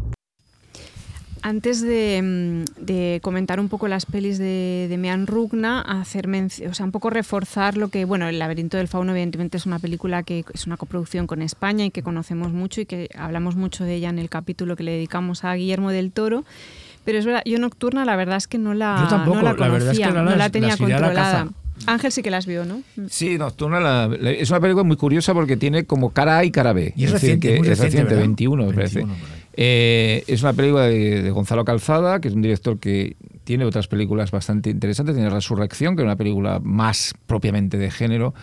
Antes 1.48 1.80
de, 1.80 2.22
mm, 2.24 2.86
de 2.86 3.20
comentar 3.22 3.60
un 3.60 3.70
poco 3.70 3.88
las 3.88 4.08
pelis 4.08 4.40
de, 4.40 4.88
de 4.90 4.98
Mean 4.98 5.28
Rugna, 5.28 5.80
hacer 5.82 6.28
o 6.28 6.74
sea, 6.74 6.84
un 6.88 6.92
poco 6.92 7.12
reforzar 7.12 7.78
lo 7.78 7.90
que, 7.90 8.04
bueno, 8.04 8.28
El 8.28 8.40
laberinto 8.40 8.78
del 8.78 8.88
fauno 8.88 9.12
evidentemente 9.12 9.58
es 9.58 9.68
una 9.68 9.78
película 9.78 10.24
que 10.24 10.44
es 10.56 10.66
una 10.66 10.76
coproducción 10.76 11.28
con 11.28 11.44
España 11.44 11.86
y 11.86 11.92
que 11.92 12.02
conocemos 12.02 12.52
mucho 12.52 12.82
y 12.82 12.88
que 12.88 13.10
hablamos 13.16 13.56
mucho 13.56 13.84
de 13.84 13.94
ella 13.94 14.10
en 14.10 14.18
el 14.18 14.28
capítulo 14.28 14.76
que 14.76 14.82
le 14.82 14.94
dedicamos 14.94 15.44
a 15.44 15.54
Guillermo 15.54 15.92
del 15.92 16.12
Toro. 16.12 16.46
Pero 17.04 17.20
es 17.20 17.26
verdad, 17.28 17.44
yo 17.46 17.60
Nocturna 17.60 18.06
la 18.06 18.16
verdad 18.16 18.38
es 18.38 18.48
que 18.48 18.58
no 18.58 18.74
la, 18.74 19.02
Yo 19.04 19.08
tampoco, 19.08 19.38
no 19.38 19.44
la 19.44 19.54
la 19.54 19.68
verdad 19.70 19.92
es 19.92 20.00
que 20.00 20.04
conocía, 20.04 20.24
no 20.24 20.36
la 20.36 20.50
tenía 20.50 20.78
controlada. 20.78 21.48
Ángel 21.88 22.12
sí 22.12 22.24
que 22.24 22.32
las 22.32 22.46
vio, 22.48 22.66
¿no? 22.66 22.82
Sí, 23.10 23.38
Nocturna 23.38 23.80
la- 23.80 24.08
la- 24.08 24.32
es 24.32 24.50
una 24.50 24.60
película 24.62 24.84
muy 24.84 24.96
curiosa 24.96 25.34
porque 25.36 25.58
tiene 25.58 25.84
como 25.86 26.10
cara 26.12 26.38
A 26.40 26.46
y 26.46 26.50
cara 26.50 26.74
B. 26.74 26.94
Y 26.96 27.04
es 27.04 27.12
decir, 27.12 27.30
reciente, 27.38 27.48
que 27.50 27.58
muy 27.60 27.68
es 27.68 27.78
reciente, 27.78 27.86
reciente, 27.98 28.10
¿verdad? 28.16 28.22
21 28.28 28.66
me 28.66 28.74
parece. 28.74 29.06
21 29.56 29.64
por 29.64 29.64
ahí. 29.64 29.64
Eh, 29.64 30.24
es 30.28 30.42
una 30.42 30.54
película 30.54 30.84
de, 30.84 31.30
Gonzalo 31.32 31.64
Calzada, 31.66 32.20
que 32.20 32.28
es 32.28 32.34
un 32.34 32.42
director 32.42 32.80
que 32.80 33.16
tiene 33.44 33.66
otras 33.66 33.88
películas 33.88 34.32
bastante 34.32 34.70
interesantes. 34.70 35.16
Tiene 35.16 35.30
Resurrección, 35.30 35.96
que 35.96 36.02
es 36.02 36.06
una 36.06 36.16
película 36.16 36.60
más 36.64 37.14
propiamente 37.26 37.78
de 37.78 37.92
género. 37.92 38.34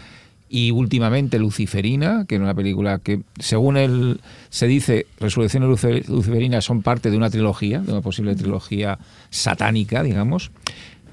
Y 0.48 0.70
últimamente 0.70 1.38
Luciferina, 1.38 2.26
que 2.28 2.34
es 2.34 2.40
una 2.40 2.54
película 2.54 2.98
que, 2.98 3.22
según 3.38 3.78
él 3.78 4.20
se 4.50 4.66
dice, 4.66 5.06
Resurrección 5.18 5.64
y 5.64 5.66
Luciferina 5.66 6.60
son 6.60 6.82
parte 6.82 7.10
de 7.10 7.16
una 7.16 7.30
trilogía, 7.30 7.80
de 7.80 7.92
una 7.92 8.02
posible 8.02 8.34
trilogía 8.34 8.98
satánica, 9.30 10.02
digamos. 10.02 10.50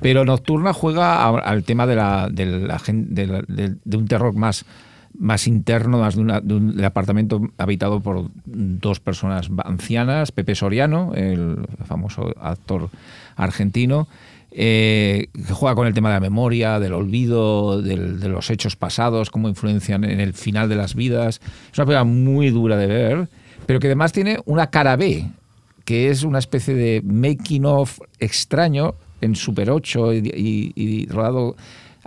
Pero 0.02 0.26
Nocturna 0.26 0.74
juega 0.74 1.28
al 1.30 1.64
tema 1.64 1.86
de 1.88 1.98
un 3.96 4.08
terror 4.08 4.34
más 4.34 4.66
más 5.20 5.46
interno, 5.48 6.00
más 6.00 6.16
de, 6.16 6.22
un 6.22 6.84
apartamento 6.84 7.42
habitado 7.58 8.00
por 8.00 8.30
dos 8.46 9.00
personas 9.00 9.50
ancianas, 9.66 10.32
Pepe 10.32 10.56
Soriano, 10.56 11.14
el 11.14 11.58
famoso 11.86 12.34
actor 12.42 12.90
argentino, 13.36 14.08
eh, 14.52 15.28
que 15.34 15.54
juega 15.54 15.76
con 15.76 15.86
el 15.88 15.94
tema 15.94 16.10
de 16.10 16.16
la 16.16 16.20
memoria, 16.22 16.80
del 16.80 16.94
olvido, 16.94 17.82
de 17.82 18.30
los 18.30 18.50
hechos 18.50 18.76
pasados, 18.76 19.30
cómo 19.30 19.48
influencian 19.50 20.04
en 20.04 20.20
el 20.20 20.34
final 20.34 20.70
de 20.70 20.76
las 20.76 20.96
vidas. 20.96 21.42
Es 21.72 21.78
una 21.78 21.86
película 21.86 22.04
muy 22.06 22.50
dura 22.50 22.78
de 22.78 22.88
ver, 22.88 23.28
pero 23.66 23.80
que 23.80 23.88
además 23.88 24.12
tiene 24.14 24.40
una 24.46 24.68
cara 24.72 24.96
B, 24.96 25.28
que 25.86 26.10
es 26.10 26.24
una 26.24 26.40
especie 26.40 26.74
de 26.74 27.02
making 27.04 27.66
of 27.66 28.00
extraño 28.20 28.96
en 29.22 29.36
Super 29.36 29.70
8 29.70 30.14
y, 30.14 30.18
y- 30.18 30.74
y 30.76 31.06
rodado 31.08 31.56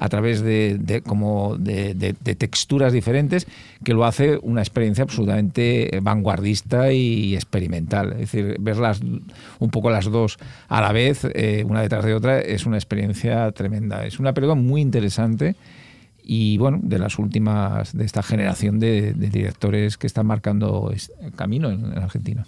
a 0.03 0.09
través 0.09 0.43
de, 0.43 1.01
como 1.07 1.57
de, 1.57 1.95
texturas 2.37 2.93
diferentes 2.93 3.47
que 3.85 3.95
lo 3.95 4.05
hace 4.05 4.37
una 4.43 4.61
experiencia 4.61 5.05
absolutamente 5.05 6.01
vanguardista 6.03 6.93
y 6.93 7.37
experimental. 7.37 8.15
Es 8.15 8.33
decir, 8.33 8.57
verlas 8.59 9.01
un 9.61 9.71
poco 9.71 9.91
las 9.91 10.07
dos 10.07 10.39
a 10.69 10.81
la 10.81 10.91
vez, 10.91 11.25
eh, 11.35 11.65
una 11.69 11.83
detrás 11.83 12.05
de 12.05 12.15
otra, 12.15 12.41
es 12.41 12.67
una 12.67 12.79
experiencia 12.79 13.53
tremenda. 13.53 14.05
Es 14.05 14.19
una 14.19 14.35
película 14.35 14.57
muy 14.57 14.81
interesante 14.81 15.55
y 16.25 16.59
bueno, 16.59 16.81
de 16.83 16.99
las 16.99 17.21
últimas 17.21 17.97
de 17.97 18.05
esta 18.05 18.25
generación 18.25 18.81
de, 18.81 19.13
directores 19.13 19.99
que 19.99 20.09
están 20.09 20.27
marcando 20.27 20.93
camino 21.37 21.71
en 21.71 21.97
Argentina. 21.97 22.45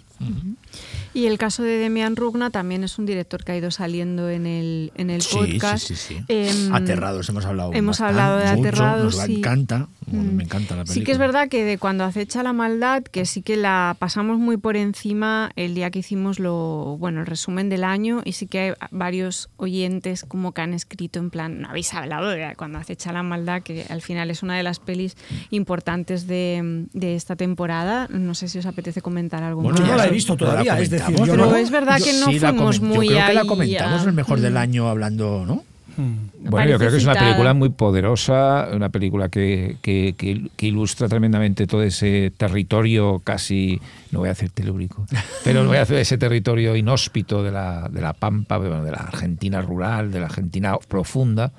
Y 1.13 1.27
el 1.27 1.37
caso 1.37 1.63
de 1.63 1.77
Demian 1.77 2.15
Rugna 2.15 2.49
también 2.49 2.83
es 2.83 2.97
un 2.99 3.05
director 3.05 3.43
que 3.43 3.53
ha 3.53 3.57
ido 3.57 3.71
saliendo 3.71 4.29
en 4.29 4.45
el, 4.45 4.91
en 4.95 5.09
el 5.09 5.21
Sí, 5.21 5.35
podcast. 5.35 5.87
sí, 5.87 5.95
sí, 5.95 6.15
sí. 6.17 6.23
Em, 6.27 6.73
Aterrados, 6.75 7.29
hemos 7.29 7.45
hablado. 7.45 7.71
Hemos 7.73 7.99
bastante, 7.99 8.21
hablado 8.21 8.37
de 8.39 8.55
mucho, 8.57 8.67
Aterrados. 8.69 9.15
Nos 9.17 9.25
sí. 9.25 9.35
encanta, 9.37 9.87
bueno, 10.07 10.31
Mm. 10.31 10.35
me 10.35 10.43
encanta 10.43 10.75
la 10.75 10.83
película. 10.83 10.93
Sí 10.93 11.03
que 11.03 11.11
es 11.13 11.17
verdad 11.17 11.47
que 11.47 11.63
de 11.63 11.77
cuando 11.77 12.03
acecha 12.03 12.43
la 12.43 12.51
maldad, 12.53 13.03
que 13.03 13.25
sí 13.25 13.41
que 13.41 13.55
la 13.55 13.95
pasamos 13.97 14.37
muy 14.39 14.57
por 14.57 14.75
encima 14.75 15.51
el 15.55 15.73
día 15.73 15.89
que 15.89 15.99
hicimos 15.99 16.39
lo, 16.39 16.97
bueno, 16.99 17.21
el 17.21 17.25
resumen 17.27 17.69
del 17.69 17.83
año 17.85 18.21
y 18.25 18.33
sí 18.33 18.47
que 18.47 18.59
hay 18.59 18.73
varios 18.91 19.49
oyentes 19.57 20.25
como 20.27 20.51
que 20.53 20.61
han 20.61 20.73
escrito 20.73 21.19
en 21.19 21.29
plan, 21.29 21.61
no 21.61 21.69
habéis 21.69 21.93
hablado 21.93 22.27
de 22.29 22.53
cuando 22.57 22.77
acecha 22.77 23.13
la 23.13 23.23
maldad, 23.23 23.61
que 23.63 23.85
al 23.89 24.01
final 24.01 24.29
es 24.31 24.43
una 24.43 24.57
de 24.57 24.63
las 24.63 24.79
pelis 24.79 25.15
importantes 25.49 26.27
de, 26.27 26.85
de 26.93 27.15
esta 27.15 27.35
temporada. 27.35 28.07
No 28.09 28.35
sé 28.35 28.47
si 28.49 28.59
os 28.59 28.65
apetece 28.65 29.01
comentar 29.01 29.41
algo 29.43 29.61
Bueno, 29.61 29.79
más. 29.79 29.89
La 30.05 30.11
he 30.11 30.13
visto 30.13 30.33
la 30.33 30.37
todavía, 30.37 30.79
es 30.79 30.89
decir, 30.89 31.15
yo 31.15 31.25
Pero 31.25 31.45
no- 31.47 31.55
es 31.55 31.69
verdad 31.71 31.97
que 32.01 32.13
no 32.13 32.25
Sí, 32.27 32.39
la 32.39 32.49
fuimos 32.49 32.79
muy 32.81 33.07
Yo 33.07 33.13
creo 33.13 33.27
que 33.27 33.33
la 33.33 33.45
comentamos 33.45 34.01
a- 34.01 34.05
el 34.05 34.13
mejor 34.13 34.39
del 34.39 34.57
año 34.57 34.87
hablando, 34.89 35.43
¿no? 35.45 35.63
Bueno, 35.97 36.71
yo 36.71 36.77
creo 36.77 36.91
que 36.91 36.97
es 36.97 37.05
una 37.05 37.13
película 37.15 37.53
muy 37.53 37.69
poderosa, 37.69 38.67
una 38.73 38.89
película 38.89 39.29
que, 39.29 39.77
que- 39.81 40.13
que- 40.17 40.49
que 40.55 40.67
ilustra 40.67 41.07
tremendamente 41.07 41.67
todo 41.67 41.83
ese 41.83 42.33
territorio 42.35 43.21
casi, 43.23 43.79
no 44.11 44.19
voy 44.19 44.27
a 44.27 44.31
decir 44.33 44.49
telúrico, 44.49 45.05
pero 45.45 45.63
no 45.63 45.69
voy 45.69 45.77
a 45.77 45.83
hacer 45.83 45.97
ese 45.97 46.17
territorio 46.17 46.75
inhóspito 46.75 47.43
de 47.43 47.51
la, 47.51 47.87
de 47.89 48.01
la 48.01 48.11
Pampa, 48.11 48.57
bueno, 48.57 48.83
de 48.83 48.91
la 48.91 48.97
Argentina 48.97 49.61
rural, 49.61 50.11
de 50.11 50.19
la 50.19 50.25
Argentina 50.25 50.75
profunda, 50.85 51.53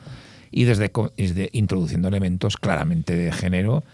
y 0.50 0.64
desde 0.64 0.90
introduciendo 1.52 2.08
elementos 2.08 2.58
claramente 2.58 3.16
de 3.16 3.32
género 3.32 3.84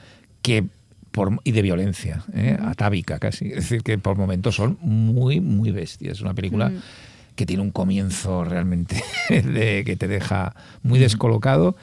que 0.43 0.65
por, 1.13 1.39
y 1.45 1.53
de 1.53 1.63
violencia, 1.63 2.25
¿eh? 2.35 2.59
atávica 2.61 3.19
casi. 3.19 3.49
Es 3.49 3.57
decir, 3.57 3.83
que 3.83 3.97
por 3.99 4.17
momentos 4.17 4.57
son 4.57 4.79
muy, 4.81 5.41
muy 5.41 5.71
bestias. 5.71 6.17
Es 6.17 6.23
una 6.23 6.35
película 6.35 6.71
Mm. 6.71 6.83
que 7.37 7.47
tiene 7.47 7.63
un 7.63 7.71
comienzo 7.71 8.45
realmente 8.45 9.03
de, 9.31 9.85
que 9.85 9.97
te 9.97 10.09
deja 10.09 10.55
muy 10.83 10.99
descolocado 10.99 11.77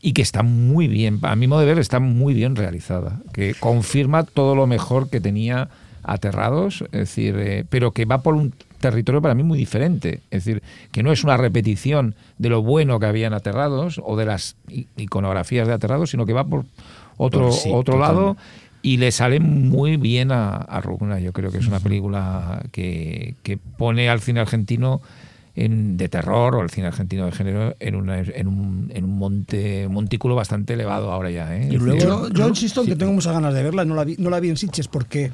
y 0.00 0.12
que 0.12 0.22
está 0.22 0.42
muy 0.42 0.86
bien, 0.86 1.18
a 1.22 1.34
mi 1.34 1.46
modo 1.46 1.60
de 1.60 1.66
ver, 1.66 1.78
está 1.78 1.98
muy 1.98 2.34
bien 2.34 2.56
realizada, 2.56 3.22
que 3.32 3.54
confirma 3.58 4.24
todo 4.24 4.54
lo 4.54 4.66
mejor 4.66 5.08
que 5.08 5.20
tenía 5.20 5.70
Aterrados, 6.02 6.82
es 6.82 6.90
decir, 6.90 7.34
eh, 7.38 7.64
pero 7.70 7.92
que 7.92 8.04
va 8.04 8.20
por 8.22 8.34
un 8.34 8.52
territorio 8.78 9.22
para 9.22 9.34
mí 9.34 9.42
muy 9.42 9.56
diferente, 9.56 10.20
es 10.30 10.44
decir, 10.44 10.62
que 10.92 11.02
no 11.02 11.10
es 11.10 11.24
una 11.24 11.38
repetición 11.38 12.14
de 12.36 12.50
lo 12.50 12.62
bueno 12.62 13.00
que 13.00 13.06
había 13.06 13.26
en 13.28 13.32
Aterrados 13.32 13.98
o 14.04 14.14
de 14.14 14.26
las 14.26 14.56
iconografías 14.98 15.66
de 15.66 15.72
Aterrados, 15.72 16.10
sino 16.10 16.26
que 16.26 16.34
va 16.34 16.44
por 16.44 16.66
otro, 17.16 17.50
sí, 17.52 17.70
otro 17.72 17.98
lado. 17.98 18.36
Y 18.84 18.98
le 18.98 19.10
sale 19.12 19.40
muy 19.40 19.96
bien 19.96 20.30
a, 20.30 20.56
a 20.58 20.80
Rugna. 20.82 21.18
Yo 21.18 21.32
creo 21.32 21.50
que 21.50 21.56
es 21.58 21.66
una 21.66 21.80
película 21.80 22.62
que, 22.70 23.34
que 23.42 23.56
pone 23.56 24.10
al 24.10 24.20
cine 24.20 24.40
argentino 24.40 25.00
en- 25.56 25.96
de 25.96 26.08
terror 26.10 26.54
o 26.56 26.62
el 26.62 26.68
cine 26.68 26.88
argentino 26.88 27.24
de 27.24 27.32
género 27.32 27.74
en, 27.80 27.94
una- 27.94 28.18
en 28.20 28.46
un, 28.46 28.90
en 28.94 29.04
un 29.04 29.16
monte 29.18 29.88
montículo 29.88 30.34
bastante 30.34 30.74
elevado 30.74 31.10
ahora 31.10 31.30
ya. 31.30 31.56
¿eh? 31.56 31.68
Y 31.70 31.76
luego- 31.78 32.28
Yo, 32.28 32.46
insisto 32.48 32.80
en 32.82 32.86
Sí, 32.86 32.92
que 32.92 32.96
tengo 32.96 33.12
muchas 33.14 33.32
ganas 33.32 33.54
de 33.54 33.62
verla, 33.62 33.84
no 33.86 33.94
la 33.94 34.04
vi, 34.04 34.16
no 34.18 34.28
la 34.28 34.38
vi 34.38 34.50
en 34.50 34.56
Sitges 34.58 34.86
porque 34.88 35.30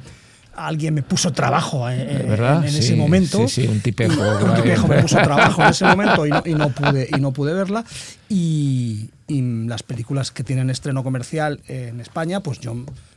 alguien 0.55 0.93
me 0.93 1.01
puso 1.03 1.31
trabajo 1.33 1.89
eh, 1.89 2.03
en, 2.23 2.31
en 2.63 2.69
Sí, 2.69 2.77
ese 2.79 2.95
momento. 2.95 3.47
sí, 3.47 3.63
sí, 3.63 3.67
un 3.67 3.81
tipejo. 3.81 4.13
Y- 4.13 4.43
un 4.45 4.55
tipejo 4.55 4.87
me 4.87 4.95
puso 5.01 5.17
trabajo 5.17 5.61
en 5.63 5.69
ese 5.69 5.85
momento 5.85 6.25
y 6.25 6.29
no, 6.29 6.43
y 6.45 6.53
no 6.53 6.69
pude, 6.69 7.09
y 7.15 7.19
no 7.19 7.31
pude 7.33 7.53
verla. 7.53 7.83
Y, 8.29 9.09
y 9.27 9.41
las 9.67 9.83
películas 9.83 10.31
que 10.31 10.43
tienen 10.45 10.69
estreno 10.69 11.03
comercial 11.03 11.59
en 11.67 11.99
España, 11.99 12.39
pues 12.41 12.59
yo 12.59 12.75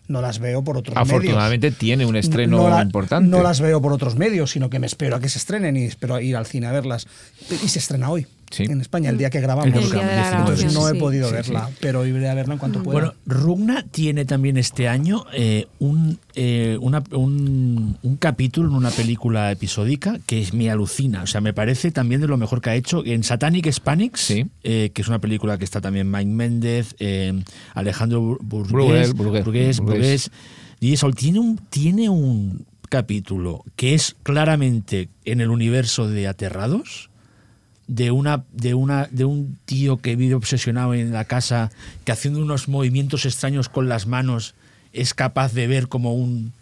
no 0.09 0.21
las 0.21 0.39
veo 0.39 0.63
por 0.63 0.77
otros 0.77 0.95
medios. 0.97 1.11
Afortunadamente 1.11 1.71
tiene 1.71 2.05
un 2.07 2.17
estreno 2.17 2.57
No 2.59 2.69
la- 2.71 2.83
importante. 2.83 3.29
No 3.29 3.43
las 3.43 3.61
veo 3.61 3.81
por 3.81 3.93
otros 3.93 4.17
medios, 4.17 4.51
sino 4.51 4.69
que 4.71 4.79
me 4.79 4.87
espero 4.87 5.17
a 5.17 5.21
que 5.21 5.29
se 5.29 5.39
estrenen 5.39 5.77
y 5.77 5.85
espero 5.85 6.21
ir 6.21 6.37
al 6.37 6.47
cine 6.47 6.67
a 6.67 6.73
verlas. 6.73 7.07
Y 7.51 7.69
se 7.69 7.79
estrena 7.79 8.11
hoy. 8.11 8.27
Sí. 8.55 8.65
En 8.65 8.81
España, 8.81 9.11
el 9.11 9.19
día 9.19 9.31
que 9.31 9.41
grabamos. 9.41 9.67
El 9.67 9.73
día 9.73 9.81
de 9.83 9.89
la 10.07 10.39
Entonces 10.39 10.65
grabación, 10.65 10.75
no 10.75 10.89
he 10.89 10.95
podido 10.95 11.29
Sí, 11.29 11.35
verla, 11.35 11.67
sí. 11.69 11.75
pero 11.81 12.07
iré 12.07 12.29
a 12.29 12.35
verla 12.35 12.55
en 12.55 12.59
cuanto 12.61 12.83
pueda. 12.83 12.99
Bueno, 13.01 13.15
Rugna 13.27 13.85
tiene 13.91 14.25
también 14.25 14.57
este 14.57 14.87
año 14.89 15.25
eh, 15.33 15.67
un, 15.81 16.19
eh, 16.37 16.79
una- 16.81 17.03
un, 17.13 17.99
un 18.03 18.17
capítulo 18.17 18.69
en 18.69 18.75
una 18.77 18.91
película 18.91 19.51
episódica 19.51 20.19
que 20.27 20.41
es, 20.41 20.55
me 20.55 20.71
alucina. 20.71 21.23
O 21.23 21.27
sea, 21.27 21.41
me 21.41 21.53
parece 21.53 21.91
también 21.91 22.21
de 22.21 22.29
lo 22.29 22.37
mejor 22.37 22.61
que 22.61 22.71
ha 22.71 22.75
hecho. 22.77 23.05
En 23.05 23.25
Satanic 23.25 23.67
Hispanics, 23.67 24.21
Sí. 24.21 24.47
eh, 24.63 24.91
que 24.95 25.03
es 25.03 25.09
una 25.09 25.19
película 25.19 25.59
que 25.59 25.65
está 25.65 25.81
también 25.81 26.11
Mike 26.11 26.31
Méndez, 26.31 26.95
eh, 27.01 27.43
Alejandro 27.75 28.39
Burgués, 28.41 29.15
Burgués. 29.15 29.81
Burgués. 29.81 30.31
Y 30.81 30.93
eso, 30.93 31.11
tiene 31.11 31.39
un, 31.41 31.57
tiene 31.71 32.09
un 32.09 32.67
capítulo 32.89 33.65
que 33.75 33.95
es 33.95 34.15
claramente 34.23 35.09
en 35.25 35.41
el 35.41 35.49
universo 35.51 36.09
de 36.09 36.29
Aterrados 36.29 37.11
de 37.87 38.11
una 38.11 38.45
de 38.53 38.75
una 38.75 39.09
de 39.11 39.25
un 39.25 39.59
tío 39.67 39.99
que 39.99 40.17
vive 40.17 40.35
obsesionado 40.35 40.95
en 40.95 41.13
la 41.13 41.25
casa 41.27 41.71
que 42.05 42.13
haciendo 42.13 42.41
unos 42.41 42.69
movimientos 42.69 43.27
extraños 43.27 43.69
con 43.69 43.89
las 43.89 44.07
manos 44.07 44.55
es 44.93 45.13
capaz 45.15 45.53
de 45.53 45.67
ver 45.67 45.89
como 45.89 46.15
un 46.15 46.53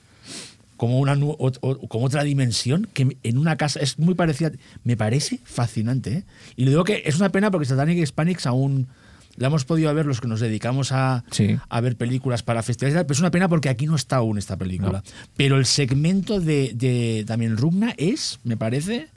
como 0.77 0.99
una 0.99 1.15
o- 1.21 1.89
como 1.89 2.07
otra 2.07 2.25
dimensión 2.25 2.89
que 2.93 3.17
en 3.23 3.39
una 3.39 3.57
casa 3.57 3.79
es 3.79 3.99
muy 4.01 4.15
parecida 4.15 4.51
me 4.83 4.97
parece 4.97 5.39
fascinante 5.45 6.13
¿eh? 6.13 6.25
y 6.57 6.65
le 6.65 6.71
digo 6.71 6.83
que 6.83 7.03
es 7.07 7.17
una 7.17 7.29
pena 7.31 7.51
porque 7.53 7.67
Satanic 7.67 7.99
Hispanics 7.99 8.47
aún 8.47 8.89
la 9.37 9.47
hemos 9.47 9.65
podido 9.65 9.95
ver 9.95 10.05
los 10.07 10.21
que 10.21 10.29
nos 10.29 10.41
dedicamos 10.41 10.91
a, 10.93 11.25
Sí. 11.31 11.57
a 11.71 11.81
ver 11.81 11.97
películas 11.97 12.43
para 12.43 12.63
festivales, 12.63 12.99
pero 13.05 13.13
es 13.15 13.21
una 13.21 13.31
pena 13.31 13.49
porque 13.49 13.71
aquí 13.71 13.87
no 13.87 13.97
está 13.97 14.17
aún 14.17 14.37
esta 14.37 14.59
película. 14.59 15.03
Pero 15.39 15.57
el 15.57 15.65
segmento 15.65 16.39
de, 16.39 16.73
de 16.75 17.25
también 17.27 17.57
Rugna 17.57 17.95
es, 17.97 18.41
me 18.45 18.59
parece, 18.59 19.09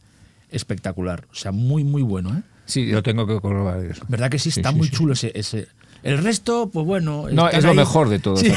espectacular. 0.49 1.25
O 1.31 1.35
sea, 1.35 1.51
muy, 1.51 1.83
muy 1.83 2.01
bueno. 2.01 2.35
¿eh? 2.37 2.41
Sí, 2.65 2.87
yo 2.87 3.03
tengo 3.03 3.27
que 3.27 3.39
eso. 3.91 4.03
¿Verdad 4.07 4.29
que 4.29 4.39
sí? 4.39 4.49
Está 4.49 4.71
sí, 4.71 4.75
muy 4.77 4.87
sí. 4.87 4.93
chulo 4.93 5.13
ese, 5.13 5.31
ese. 5.35 5.67
El 6.03 6.19
resto, 6.19 6.69
pues 6.71 6.85
bueno. 6.85 7.25
No, 7.31 7.49
es 7.49 7.63
lo 7.63 7.71
ahí. 7.71 7.77
mejor 7.77 8.09
de 8.09 8.19
todo. 8.19 8.37
Sí. 8.37 8.47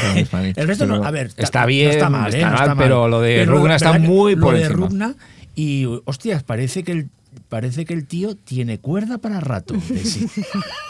El 0.56 0.66
resto, 0.68 0.86
no, 0.86 0.96
pero 0.96 1.06
a 1.06 1.10
ver. 1.10 1.30
está 1.36 1.60
no 1.62 1.66
bien, 1.66 1.90
está 1.90 2.10
mal, 2.10 2.34
¿eh? 2.34 2.38
está 2.38 2.50
No 2.50 2.74
mal, 2.74 2.76
pero 2.76 3.08
lo 3.08 3.20
de 3.20 3.44
Rugna 3.46 3.76
está 3.76 3.92
¿verdad 3.92 4.06
que 4.06 4.12
muy 4.12 4.36
por 4.36 4.52
Lo 4.52 4.58
de 4.58 4.64
encima. 4.64 4.86
Rugna, 4.86 5.14
y 5.54 5.86
hostias, 6.04 6.42
parece 6.42 6.84
que 6.84 6.92
el, 6.92 7.08
parece 7.48 7.84
que 7.84 7.94
el 7.94 8.06
tío 8.06 8.34
tiene 8.36 8.78
cuerda 8.78 9.18
para 9.18 9.40
rato. 9.40 9.74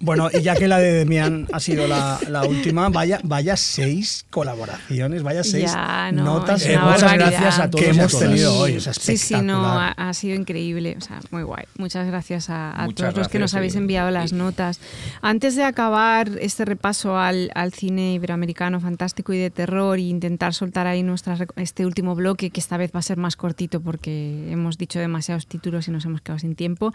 Bueno, 0.00 0.28
y 0.32 0.42
ya 0.42 0.54
que 0.54 0.68
la 0.68 0.78
de 0.78 0.92
Demian 0.92 1.46
ha 1.52 1.60
sido 1.60 1.86
la, 1.86 2.18
la 2.28 2.44
última, 2.44 2.88
vaya, 2.90 3.20
vaya 3.22 3.56
seis 3.56 4.26
colaboraciones, 4.30 5.22
vaya 5.22 5.42
seis 5.44 5.72
Ya, 5.72 6.10
no, 6.12 6.24
notas 6.24 6.62
es 6.62 6.68
Eh, 6.68 6.76
una 6.76 6.84
muchas 6.86 7.02
barbaridad. 7.02 7.30
gracias 7.30 7.58
a 7.58 7.70
todos 7.70 7.84
que 7.84 7.90
hemos 7.90 8.18
tenido 8.18 8.54
hoy. 8.58 8.72
Es 8.74 8.90
Sí, 9.00 9.16
sí, 9.16 9.36
no, 9.42 9.64
ha, 9.66 9.88
ha 9.92 10.12
sido 10.14 10.34
increíble, 10.34 10.96
o 10.98 11.00
sea, 11.00 11.20
muy 11.30 11.42
guay. 11.42 11.64
Muchas 11.78 12.06
gracias 12.06 12.50
a, 12.50 12.70
a 12.72 12.84
Muchas 12.86 12.94
todos 12.96 13.16
los 13.16 13.28
que 13.28 13.38
gracias, 13.38 13.40
nos 13.40 13.54
habéis 13.54 13.74
enviado 13.76 14.10
las 14.10 14.32
notas. 14.32 14.80
Antes 15.22 15.56
de 15.56 15.64
acabar 15.64 16.30
este 16.40 16.64
repaso 16.64 17.18
al, 17.18 17.50
al 17.54 17.72
cine 17.72 18.14
iberoamericano 18.14 18.80
fantástico 18.80 19.32
y 19.32 19.38
de 19.38 19.50
terror 19.50 19.98
e 19.98 20.02
intentar 20.02 20.52
soltar 20.54 20.86
ahí 20.86 21.02
nuestras, 21.02 21.40
este 21.56 21.86
último 21.86 22.14
bloque, 22.14 22.50
que 22.50 22.60
esta 22.60 22.76
vez 22.76 22.90
va 22.94 22.98
a 22.98 23.02
ser 23.02 23.16
más 23.16 23.36
cortito 23.36 23.80
porque 23.80 24.50
hemos 24.50 24.76
dicho 24.76 24.98
demasiados 24.98 25.46
títulos 25.46 25.88
y 25.88 25.90
nos 25.90 26.04
hemos 26.04 26.20
quedado 26.20 26.38
sin 26.40 26.54
tiempo, 26.54 26.92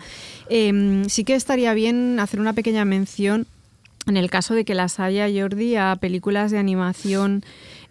eh, 0.49 1.03
sí 1.07 1.23
que 1.23 1.35
estaría 1.35 1.73
bien 1.73 2.19
hacer 2.19 2.38
una 2.41 2.53
pequeña 2.53 2.85
mención 2.85 3.47
en 4.07 4.17
el 4.17 4.29
caso 4.29 4.55
de 4.55 4.65
que 4.65 4.73
las 4.73 4.99
haya 4.99 5.27
Jordi 5.29 5.75
a 5.75 5.95
películas 5.99 6.51
de 6.51 6.57
animación 6.57 7.43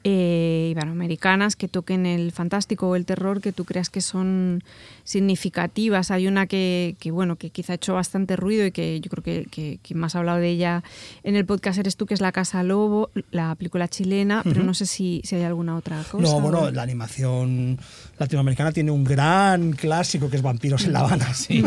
eh, 0.04 0.68
iberoamericanas 0.70 1.56
que 1.56 1.68
toquen 1.68 2.06
el 2.06 2.32
fantástico 2.32 2.88
o 2.88 2.96
el 2.96 3.04
terror 3.04 3.40
que 3.40 3.52
tú 3.52 3.64
creas 3.64 3.90
que 3.90 4.00
son 4.00 4.62
significativas. 5.08 6.10
Hay 6.10 6.26
una 6.28 6.46
que, 6.46 6.96
que, 7.00 7.10
bueno, 7.10 7.36
que 7.36 7.48
quizá 7.50 7.72
ha 7.72 7.76
hecho 7.76 7.94
bastante 7.94 8.36
ruido 8.36 8.66
y 8.66 8.72
que 8.72 9.00
yo 9.00 9.10
creo 9.10 9.24
que, 9.24 9.46
que, 9.50 9.78
que 9.82 9.94
más 9.94 10.14
ha 10.14 10.18
hablado 10.18 10.38
de 10.38 10.50
ella 10.50 10.82
en 11.22 11.34
el 11.34 11.46
podcast 11.46 11.78
eres 11.78 11.96
tú, 11.96 12.04
que 12.04 12.12
es 12.14 12.20
La 12.20 12.30
Casa 12.30 12.62
Lobo, 12.62 13.10
la 13.30 13.54
película 13.54 13.88
chilena, 13.88 14.42
pero 14.44 14.62
no 14.62 14.74
sé 14.74 14.84
si, 14.84 15.22
si 15.24 15.36
hay 15.36 15.44
alguna 15.44 15.76
otra 15.76 16.02
cosa. 16.04 16.22
No, 16.22 16.36
o- 16.36 16.40
bueno, 16.42 16.70
la 16.70 16.82
animación 16.82 17.78
latinoamericana 18.18 18.70
tiene 18.72 18.90
un 18.90 19.04
gran 19.04 19.72
clásico 19.72 20.28
que 20.28 20.36
es 20.36 20.42
Vampiros 20.42 20.84
en 20.84 20.92
La 20.92 21.00
Habana. 21.00 21.32
Sí. 21.34 21.62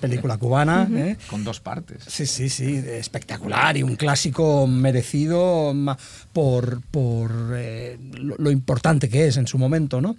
Película 0.00 0.36
cubana. 0.36 0.88
¿eh? 0.94 1.16
Con 1.28 1.42
dos 1.42 1.58
partes. 1.60 2.04
Sí, 2.06 2.24
sí, 2.26 2.48
sí, 2.48 2.76
espectacular 2.86 3.76
y 3.76 3.82
un 3.82 3.96
clásico 3.96 4.66
merecido 4.68 5.74
por, 6.32 6.82
por 6.90 7.32
eh, 7.54 7.98
lo, 8.14 8.36
lo 8.38 8.50
importante 8.50 9.08
que 9.08 9.26
es 9.26 9.36
en 9.38 9.46
su 9.46 9.58
momento, 9.58 10.00
¿no? 10.00 10.16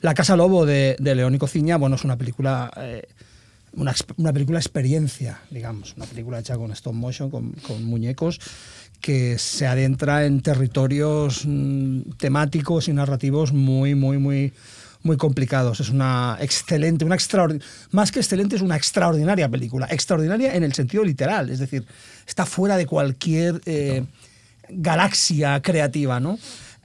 La 0.00 0.14
Casa 0.14 0.36
Lobo 0.36 0.64
de, 0.64 0.96
de 0.98 1.14
Leónico 1.14 1.46
Ciña, 1.46 1.76
bueno, 1.76 1.96
es 1.96 2.04
una 2.04 2.16
película, 2.16 2.70
eh, 2.76 3.06
una, 3.74 3.94
una 4.16 4.32
película 4.32 4.58
experiencia, 4.58 5.40
digamos, 5.50 5.94
una 5.96 6.06
película 6.06 6.38
hecha 6.38 6.56
con 6.56 6.72
stop 6.72 6.94
motion, 6.94 7.30
con, 7.30 7.52
con 7.66 7.84
muñecos, 7.84 8.40
que 9.00 9.38
se 9.38 9.66
adentra 9.66 10.24
en 10.24 10.40
territorios 10.40 11.42
mm, 11.46 12.12
temáticos 12.18 12.88
y 12.88 12.94
narrativos 12.94 13.52
muy, 13.52 13.94
muy, 13.94 14.16
muy, 14.16 14.52
muy 15.02 15.16
complicados. 15.18 15.80
Es 15.80 15.90
una 15.90 16.38
excelente, 16.40 17.04
una 17.04 17.14
extraordinaria, 17.14 17.66
más 17.90 18.10
que 18.10 18.20
excelente, 18.20 18.56
es 18.56 18.62
una 18.62 18.76
extraordinaria 18.76 19.48
película. 19.48 19.86
Extraordinaria 19.90 20.54
en 20.54 20.64
el 20.64 20.72
sentido 20.72 21.04
literal, 21.04 21.50
es 21.50 21.58
decir, 21.58 21.84
está 22.26 22.46
fuera 22.46 22.76
de 22.76 22.86
cualquier 22.86 23.60
eh, 23.66 24.04
galaxia 24.68 25.60
creativa, 25.60 26.20
¿no? 26.20 26.38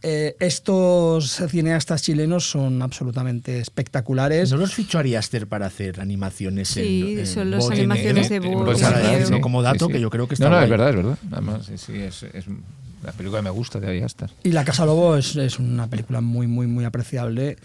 Eh, 0.07 0.35
estos 0.39 1.41
cineastas 1.49 2.03
chilenos 2.03 2.47
son 2.47 2.79
absolutamente 2.83 3.59
espectaculares. 3.59 4.51
¿No 4.51 4.57
los 4.57 4.71
fichó 4.75 4.99
Ari 4.99 5.15
Aster 5.15 5.47
para 5.47 5.65
hacer 5.65 5.99
animaciones 5.99 6.67
Sí, 6.69 7.13
en, 7.13 7.19
en 7.19 7.25
son 7.25 7.49
las 7.49 7.67
animaciones 7.71 8.29
de 8.29 8.35
en- 8.35 8.43
sí, 8.43 9.25
sí. 9.25 9.33
sí, 9.33 9.41
como 9.41 9.63
dato 9.63 9.87
sí, 9.87 9.91
que 9.93 9.97
sí. 9.97 10.01
yo 10.03 10.11
creo 10.11 10.27
que 10.27 10.35
está 10.35 10.47
No, 10.47 10.57
no, 10.57 10.61
es 10.61 10.69
verdad, 10.69 10.89
es 10.91 10.95
verdad. 10.95 11.17
Además, 11.31 11.65
sí, 11.65 11.77
sí, 11.79 11.93
es, 11.95 12.21
es 12.21 12.45
la 13.03 13.13
película 13.13 13.39
que 13.39 13.45
me 13.45 13.49
gusta 13.49 13.79
de. 13.79 14.05
Y 14.43 14.51
La 14.51 14.63
Casa 14.63 14.85
Lobo 14.85 15.15
es, 15.17 15.35
es 15.37 15.57
una 15.57 15.87
película 15.87 16.21
muy, 16.21 16.45
muy, 16.45 16.67
muy 16.67 16.85
apreciable, 16.85 17.57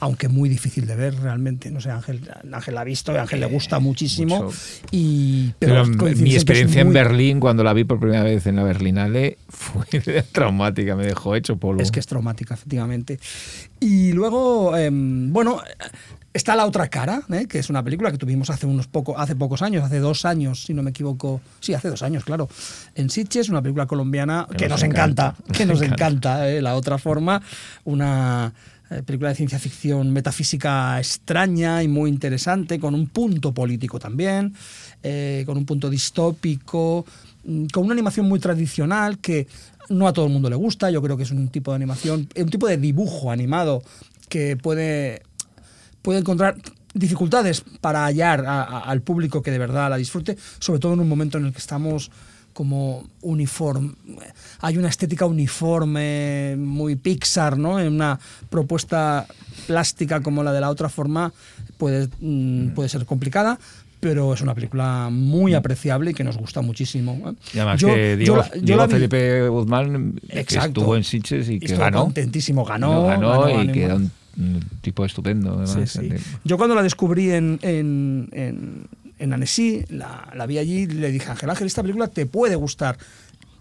aunque 0.00 0.28
muy 0.28 0.48
difícil 0.48 0.86
de 0.86 0.96
ver 0.96 1.14
realmente. 1.20 1.70
No 1.70 1.80
sé, 1.80 1.90
Ángel, 1.90 2.20
Ángel 2.52 2.74
la 2.74 2.80
ha 2.80 2.84
visto, 2.84 3.12
a 3.12 3.22
Ángel 3.22 3.40
le 3.40 3.46
gusta 3.46 3.78
muchísimo. 3.78 4.44
mucho. 4.44 4.56
Y, 4.90 5.52
Pero, 5.58 5.84
en 5.84 6.22
mi 6.22 6.34
experiencia 6.34 6.80
en 6.82 6.88
muy- 6.88 6.94
Berlín, 6.94 7.40
cuando 7.40 7.64
la 7.64 7.72
vi 7.72 7.84
por 7.84 7.98
primera 8.00 8.22
vez 8.22 8.46
en 8.46 8.56
la 8.56 8.62
Berlinale, 8.62 9.38
fue 9.48 9.84
traumática, 10.32 10.96
me 10.96 11.06
dejó 11.06 11.34
hecho 11.34 11.56
polvo. 11.56 11.80
Es 11.82 11.90
que 11.90 12.00
es 12.00 12.06
traumática, 12.06 12.54
efectivamente. 12.54 13.18
Y 13.80 14.12
luego, 14.12 14.76
em, 14.76 15.32
bueno, 15.32 15.60
está 16.32 16.54
La 16.56 16.66
Otra 16.66 16.88
Cara, 16.88 17.22
¿eh? 17.32 17.46
que 17.48 17.58
es 17.58 17.70
una 17.70 17.82
película 17.82 18.10
que 18.12 18.18
tuvimos 18.18 18.50
hace, 18.50 18.66
unos 18.66 18.86
poco, 18.86 19.18
hace 19.18 19.34
pocos 19.36 19.62
años, 19.62 19.84
hace 19.84 19.98
dos 19.98 20.24
años, 20.24 20.64
si 20.64 20.74
no 20.74 20.82
me 20.82 20.90
equivoco. 20.90 21.40
Sí, 21.60 21.74
hace 21.74 21.88
dos 21.88 22.02
años, 22.02 22.24
claro. 22.24 22.48
En 22.94 23.10
Sitges, 23.10 23.48
una 23.48 23.62
película 23.62 23.86
colombiana 23.86 24.46
que, 24.56 24.68
nos 24.68 24.82
encanta, 24.82 25.34
que 25.52 25.64
nos 25.66 25.80
encanta, 25.82 26.48
¿eh? 26.50 26.60
La 26.62 26.74
Otra 26.74 26.98
Forma, 26.98 27.40
una 27.84 28.52
eh, 28.54 28.75
película 29.04 29.30
de 29.30 29.34
ciencia 29.34 29.58
ficción 29.58 30.12
metafísica 30.12 30.98
extraña 30.98 31.82
y 31.82 31.88
muy 31.88 32.10
interesante, 32.10 32.78
con 32.78 32.94
un 32.94 33.08
punto 33.08 33.52
político 33.52 33.98
también, 33.98 34.54
eh, 35.02 35.42
con 35.46 35.56
un 35.56 35.66
punto 35.66 35.90
distópico, 35.90 37.04
mm, 37.44 37.66
con 37.66 37.84
una 37.84 37.94
animación 37.94 38.28
muy 38.28 38.38
tradicional 38.38 39.18
que 39.18 39.46
no 39.88 40.06
a 40.06 40.12
todo 40.12 40.26
el 40.26 40.32
mundo 40.32 40.50
le 40.50 40.56
gusta. 40.56 40.90
Yo 40.90 41.02
creo 41.02 41.16
que 41.16 41.24
es 41.24 41.30
un 41.30 41.48
tipo 41.48 41.72
de 41.72 41.76
animación, 41.76 42.28
un 42.36 42.50
tipo 42.50 42.66
de 42.66 42.76
dibujo 42.76 43.30
animado 43.30 43.82
que 44.28 44.56
puede, 44.56 45.22
puede 46.02 46.20
encontrar 46.20 46.56
dificultades 46.94 47.62
para 47.80 48.04
hallar 48.06 48.44
al 48.46 49.02
público 49.02 49.42
que 49.42 49.50
de 49.50 49.58
verdad 49.58 49.90
la 49.90 49.96
disfrute, 49.96 50.36
sobre 50.58 50.80
todo 50.80 50.94
en 50.94 51.00
un 51.00 51.08
momento 51.08 51.38
en 51.38 51.46
el 51.46 51.52
que 51.52 51.58
estamos 51.58 52.10
como 52.56 53.04
uniforme. 53.20 53.90
Hay 54.60 54.78
una 54.78 54.88
estética 54.88 55.26
uniforme, 55.26 56.56
muy 56.58 56.96
Pixar, 56.96 57.58
¿no? 57.58 57.78
En 57.78 57.92
una 57.92 58.18
propuesta 58.48 59.26
plástica 59.66 60.20
como 60.22 60.42
la 60.42 60.54
de 60.54 60.62
la 60.62 60.70
otra 60.70 60.88
forma 60.88 61.30
puede, 61.76 62.08
mm, 62.20 62.68
puede 62.70 62.88
ser 62.88 63.04
complicada, 63.04 63.58
pero 64.00 64.32
es 64.32 64.40
una 64.40 64.54
película 64.54 65.08
muy 65.12 65.52
apreciable 65.52 66.12
y 66.12 66.14
que 66.14 66.24
nos 66.24 66.38
gusta 66.38 66.62
muchísimo. 66.62 67.12
¿eh? 67.30 67.34
Y 67.52 67.58
además 67.58 67.78
Yo- 67.80 67.88
que 67.88 68.10
yo 68.12 68.16
Diego, 68.16 68.36
la- 68.38 68.54
yo 68.54 68.60
Diego 68.62 68.80
la 68.80 68.86
vi- 68.86 68.92
Felipe 68.94 69.48
Guzmán 69.48 70.14
que 70.30 70.40
Exacto. 70.40 70.80
estuvo 70.80 70.96
en 70.96 71.04
Sitges 71.04 71.50
y 71.50 71.58
que 71.58 71.66
Estuvo 71.66 71.80
ganó. 71.84 72.04
contentísimo, 72.04 72.64
ganó, 72.64 73.04
ganó, 73.04 73.30
ganó, 73.32 73.50
y 73.50 73.52
ganó. 73.58 73.72
que 73.74 73.82
era 73.82 73.96
un, 73.96 74.10
un 74.38 74.60
tipo 74.80 75.04
estupendo. 75.04 75.66
sí. 75.66 76.08
Yo 76.44 76.56
cuando 76.56 76.74
la 76.74 76.82
descubrí 76.82 77.32
en, 77.32 77.58
en, 77.60 78.28
en, 78.32 78.86
en 79.18 79.32
Annecy, 79.32 79.84
la, 79.88 80.30
la 80.34 80.46
vi 80.46 80.58
allí 80.58 80.82
y 80.82 80.86
le 80.86 81.10
dije, 81.10 81.30
Ángel 81.30 81.50
Ángel, 81.50 81.66
esta 81.66 81.82
película 81.82 82.08
te 82.08 82.26
puede 82.26 82.56
gustar. 82.56 82.98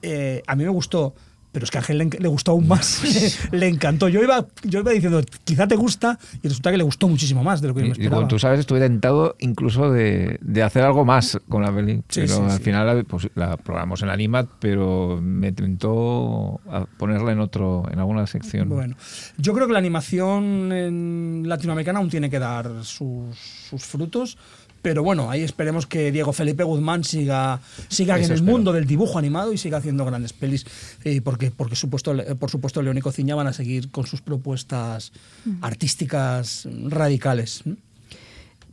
Eh, 0.01 0.43
a 0.45 0.55
mí 0.55 0.63
me 0.63 0.69
gustó, 0.69 1.15
pero 1.51 1.63
es 1.63 1.71
que 1.71 1.77
a 1.77 1.81
Ángel 1.81 1.97
le, 1.97 2.05
le 2.19 2.27
gustó 2.27 2.51
aún 2.51 2.67
más. 2.67 3.01
le 3.51 3.67
encantó. 3.69 4.09
Yo 4.09 4.21
iba, 4.21 4.45
yo 4.63 4.79
iba 4.81 4.91
diciendo, 4.91 5.21
quizá 5.45 5.67
te 5.67 5.77
gusta, 5.77 6.19
y 6.43 6.47
resulta 6.49 6.69
que 6.69 6.77
le 6.77 6.83
gustó 6.83 7.07
muchísimo 7.07 7.43
más 7.45 7.61
de 7.61 7.69
lo 7.69 7.73
que 7.73 7.79
yo 7.79 7.85
me 7.85 7.87
Y, 7.87 7.91
y 7.91 7.93
esperaba. 7.93 8.15
como 8.17 8.27
tú 8.27 8.37
sabes, 8.37 8.59
estuve 8.59 8.81
tentado 8.81 9.35
incluso 9.39 9.89
de, 9.89 10.37
de 10.41 10.63
hacer 10.63 10.83
algo 10.83 11.05
más 11.05 11.39
con 11.47 11.61
la 11.61 11.73
peli. 11.73 12.03
Sí, 12.09 12.21
pero 12.21 12.35
sí, 12.35 12.41
al 12.43 12.57
sí. 12.57 12.63
final 12.63 13.05
pues, 13.05 13.29
la 13.35 13.55
programamos 13.55 14.01
en 14.03 14.09
Animat, 14.09 14.49
pero 14.59 15.19
me 15.23 15.53
tentó 15.53 16.59
a 16.69 16.85
ponerla 16.97 17.31
en 17.31 17.39
otro, 17.39 17.85
en 17.89 17.99
alguna 17.99 18.27
sección. 18.27 18.67
Bueno, 18.67 18.97
yo 19.37 19.53
creo 19.53 19.65
que 19.65 19.73
la 19.73 19.79
animación 19.79 20.73
en 20.73 21.43
latinoamericana 21.47 21.99
aún 21.99 22.09
tiene 22.09 22.29
que 22.29 22.37
dar 22.39 22.83
sus, 22.83 23.33
sus 23.69 23.83
frutos. 23.85 24.37
Pero 24.85 25.01
bueno, 25.01 25.31
ahí 25.31 25.41
esperemos 25.41 25.87
que 25.87 26.11
Diego 26.11 26.31
Felipe 26.31 26.63
Guzmán 26.63 27.03
siga, 27.03 27.59
siga 27.87 28.17
Eso 28.17 28.25
en 28.25 28.31
el 28.33 28.35
espero. 28.37 28.51
mundo 28.51 28.71
del 28.71 28.85
dibujo 28.85 29.17
animado 29.17 29.51
y 29.51 29.57
siga 29.57 29.79
haciendo 29.79 30.05
grandes 30.05 30.31
pelis. 30.31 30.63
eh, 31.03 31.21
porque, 31.21 31.49
porque 31.49 31.75
supuesto, 31.75 32.13
eh, 32.13 32.35
por 32.35 32.51
supuesto, 32.51 32.83
León 32.83 32.99
y 32.99 33.01
Cociña 33.01 33.33
van 33.33 33.47
a 33.47 33.53
seguir 33.53 33.89
con 33.89 34.05
sus 34.05 34.21
propuestas 34.21 35.11
artísticas 35.61 36.67
radicales. 36.87 37.63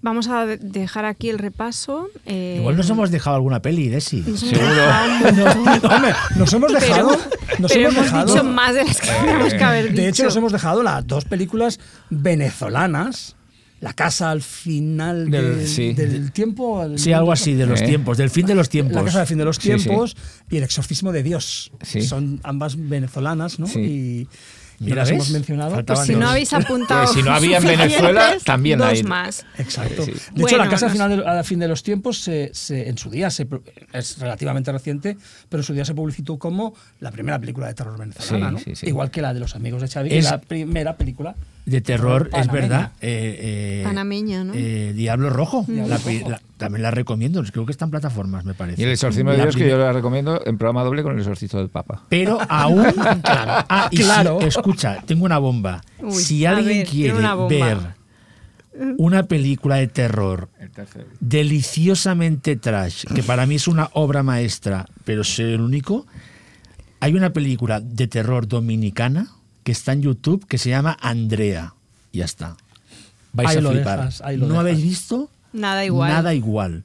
Vamos 0.03 0.29
a 0.29 0.45
de- 0.45 0.57
dejar 0.59 1.05
aquí 1.07 1.31
el 1.31 1.39
repaso. 1.39 2.09
eh, 2.27 2.57
Igual 2.59 2.77
nos 2.77 2.91
hemos 2.91 3.11
dejado 3.11 3.37
alguna 3.37 3.63
peli, 3.63 3.89
Desi. 3.89 4.17
nos 4.27 4.43
hemos 4.43 4.53
dejado 4.77 5.55
un 5.61 5.65
montón. 5.65 5.93
Hombre, 5.93 6.13
nos 6.37 6.53
hemos 6.53 6.73
dejado. 6.73 7.09
Pero- 7.11 7.59
nos 7.61 7.73
pero 7.73 7.89
hemos 7.89 7.95
hemos 7.97 8.05
dejado 8.13 8.27
dicho 8.35 8.45
más 8.45 8.75
de 8.75 8.85
las 8.85 9.01
que 9.01 9.07
teníamos 9.09 9.55
que 9.55 9.65
haber 9.65 9.85
De 9.95 10.03
hecho, 10.09 10.11
dicho. 10.11 10.25
nos 10.25 10.37
hemos 10.37 10.53
dejado 10.53 10.83
las 10.83 11.07
dos 11.07 11.25
películas 11.25 11.81
venezolanas. 12.11 13.37
La 13.83 13.93
casa 13.95 14.31
al 14.31 14.43
final 14.43 15.29
Del- 15.29 15.59
del, 15.59 15.67
sí. 15.69 15.93
del 15.93 16.31
tiempo. 16.33 16.81
al- 16.81 16.99
Sí, 17.01 17.13
algo 17.13 17.33
así, 17.33 17.55
de 17.55 17.67
los 17.67 17.83
Eh. 17.83 17.87
tiempos, 17.87 18.17
del 18.17 18.31
fin 18.31 18.47
de 18.47 18.55
los 18.55 18.69
tiempos. 18.69 18.95
La 18.95 19.03
casa 19.05 19.19
del 19.19 19.27
fin 19.27 19.39
de 19.39 19.45
los 19.45 19.57
Sí, 19.57 19.63
sí. 19.77 19.85
tiempos 19.85 20.17
y 20.49 20.57
El 20.59 20.63
exorcismo 20.63 21.11
de 21.13 21.23
Dios. 21.25 21.73
Sí. 21.83 22.03
Son 22.03 22.39
ambas 22.45 22.77
venezolanas, 22.79 23.59
¿no? 23.59 23.67
Sí. 23.67 23.81
Y, 23.81 24.29
y 24.87 24.91
las 24.95 25.09
¿ves? 25.09 25.17
hemos 25.17 25.31
mencionado. 25.31 25.85
Pues 25.85 25.99
si 26.07 26.13
dos. 26.13 26.21
no 26.21 26.29
habéis 26.29 26.53
apuntado. 26.53 27.05
Pues 27.05 27.15
si 27.17 27.23
no 27.25 27.33
había 27.33 27.59
en 27.59 27.65
Venezuela, 27.65 28.37
también 28.45 28.79
dos 28.79 28.89
hay. 28.89 29.03
más. 29.05 29.45
Exacto. 29.59 30.05
De 30.07 30.13
hecho, 30.13 30.21
Bueno, 30.37 30.59
la 30.59 30.69
casa 30.69 30.87
al 30.87 30.91
nos- 30.91 30.93
final 30.93 31.17
de- 31.19 31.27
al 31.29 31.45
fin 31.45 31.59
de 31.59 31.69
los 31.69 31.83
tiempos, 31.83 32.19
se, 32.23 32.51
se- 32.55 32.89
en 32.89 32.97
su 32.99 33.11
día, 33.11 33.31
se, 33.31 33.47
es 33.93 34.19
relativamente 34.19 34.71
reciente, 34.73 35.17
pero 35.49 35.61
en 35.61 35.65
su 35.65 35.73
día 35.73 35.85
se 35.85 35.95
publicitó 35.95 36.39
como 36.39 36.75
la 37.01 37.11
primera 37.11 37.39
película 37.41 37.67
de 37.69 37.75
terror 37.75 37.99
venezolana, 37.99 38.51
Sí, 38.51 38.55
¿no? 38.55 38.59
sí, 38.61 38.77
sí. 38.77 38.87
Igual 38.87 39.11
que 39.11 39.23
la 39.23 39.35
de 39.35 39.41
los 39.41 39.55
amigos 39.57 39.83
de 39.83 39.89
Xavi, 39.89 40.15
es 40.15 40.25
la 40.27 40.41
primera 40.41 40.97
película. 40.97 41.35
De 41.65 41.81
terror, 41.81 42.29
es 42.37 42.49
verdad. 42.51 42.91
Eh, 43.01 43.39
eh, 43.41 43.85
Panameña, 43.85 44.43
¿no? 44.43 44.53
eh, 44.55 44.93
Diablo 44.97 45.31
Rojo. 45.31 45.65
Diablo 45.69 45.89
La 45.95 45.99
pe- 45.99 46.19
Rojo. 46.19 46.31
la- 46.31 46.41
también 46.57 46.83
la 46.83 46.91
recomiendo. 46.91 47.43
Creo 47.45 47.65
que 47.67 47.73
está 47.73 47.85
en 47.85 47.91
plataformas, 47.93 48.45
me 48.45 48.55
parece. 48.55 48.81
Y 48.81 48.85
el 48.85 48.91
exorcismo 48.91 49.31
de 49.31 49.37
Dios, 49.37 49.55
que 49.57 49.69
yo 49.69 49.79
la 49.79 49.93
recomiendo 49.93 50.41
en 50.45 50.59
programa 50.59 50.83
doble 50.83 51.03
con 51.05 51.13
el 51.13 51.19
exorcista 51.21 51.59
del 51.59 51.69
Papa. 51.69 52.05
Pero 52.09 52.39
aún. 52.49 52.83
claro. 53.23 53.67
Ah, 53.69 53.89
y 53.93 53.97
si- 53.99 54.03
Claro. 54.03 54.41
escucha, 54.41 54.99
tengo 55.07 55.25
una 55.25 55.39
bomba. 55.39 55.83
Uy, 56.01 56.13
si 56.13 56.45
alguien 56.47 56.79
ver, 56.79 56.87
quiere 56.89 57.13
ver 57.49 57.79
una 58.99 59.25
película 59.25 59.77
de 59.77 59.87
terror 59.87 60.49
deliciosamente 61.21 62.57
trash, 62.57 63.05
que 63.15 63.23
para 63.23 63.47
mí 63.47 63.55
es 63.57 63.69
una 63.69 63.89
obra 63.93 64.23
maestra, 64.23 64.87
pero 65.05 65.25
soy 65.25 65.53
el 65.55 65.61
único, 65.61 66.07
hay 67.01 67.15
una 67.15 67.33
película 67.33 67.81
de 67.81 68.07
terror 68.07 68.49
dominicana 68.49 69.29
que 69.63 69.73
está 69.73 69.93
en 69.93 70.03
YouTube 70.03 70.47
que 70.47 70.59
se 70.59 70.71
llama 70.71 70.97
Andrea. 71.01 71.75
Ya 72.13 72.25
está. 72.25 72.57
Vais 73.33 73.49
Ahí 73.51 73.57
a 73.57 73.61
lo 73.61 73.71
flipar. 73.73 73.99
dejas, 74.01 74.21
ahí 74.23 74.37
lo 74.37 74.47
¿No 74.47 74.55
dejas. 74.55 74.61
habéis 74.61 74.83
visto? 74.83 75.31
Nada 75.53 75.85
igual. 75.85 76.11
Nada 76.13 76.35
igual. 76.35 76.85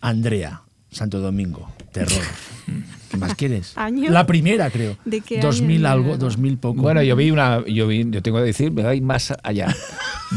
Andrea, 0.00 0.62
Santo 0.90 1.20
Domingo, 1.20 1.70
terror. 1.92 2.22
¿Qué 3.14 3.20
más 3.20 3.34
quieres? 3.34 3.72
¿Año? 3.76 4.10
La 4.10 4.26
primera, 4.26 4.70
creo. 4.70 4.96
¿De 5.04 5.20
qué 5.20 5.40
2000 5.40 5.86
año? 5.86 5.92
algo, 5.94 6.16
2000 6.18 6.58
poco. 6.58 6.82
Bueno, 6.82 7.02
yo 7.02 7.16
vi 7.16 7.30
una, 7.30 7.64
yo 7.66 7.86
vi, 7.86 8.04
yo 8.10 8.22
tengo 8.22 8.38
que 8.38 8.44
decir, 8.44 8.70
me 8.72 8.82
voy 8.82 9.00
más 9.00 9.32
allá. 9.42 9.74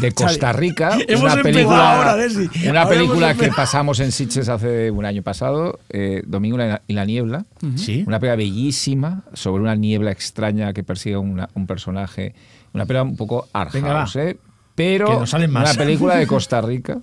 de 0.01 0.11
Costa 0.11 0.53
Rica. 0.53 0.97
Hemos 1.07 1.33
una 1.33 1.41
película, 1.43 1.97
ahora, 1.97 2.15
Desi. 2.15 2.47
una 2.69 2.81
Ahora 2.83 2.89
película 2.95 3.33
que 3.33 3.47
pasamos 3.49 3.99
en 3.99 4.11
Sitges 4.11 4.47
hace 4.49 4.91
un 4.91 5.05
año 5.05 5.23
pasado, 5.23 5.79
eh, 5.89 6.21
Domingo 6.25 6.57
y 6.87 6.93
la- 6.93 7.05
niebla. 7.05 7.45
Sí. 7.75 8.03
Una 8.07 8.19
película 8.19 8.35
bellísima 8.35 9.23
sobre 9.33 9.63
una 9.63 9.75
niebla 9.75 10.11
extraña 10.11 10.73
que 10.73 10.83
persigue 10.83 11.15
a 11.15 11.19
una- 11.19 11.49
un 11.53 11.65
personaje. 11.67 12.33
Una 12.73 12.85
película 12.85 13.03
un 13.03 13.15
poco 13.15 13.47
Venga, 13.73 13.93
va. 13.93 13.99
house, 14.01 14.15
¿eh? 14.17 14.37
pero 14.75 15.05
Que 15.07 15.13
nos 15.13 15.29
salen 15.31 15.49
más. 15.51 15.73
una 15.73 15.83
película 15.85 16.15
de 16.17 16.27
Costa 16.27 16.61
Rica 16.61 16.99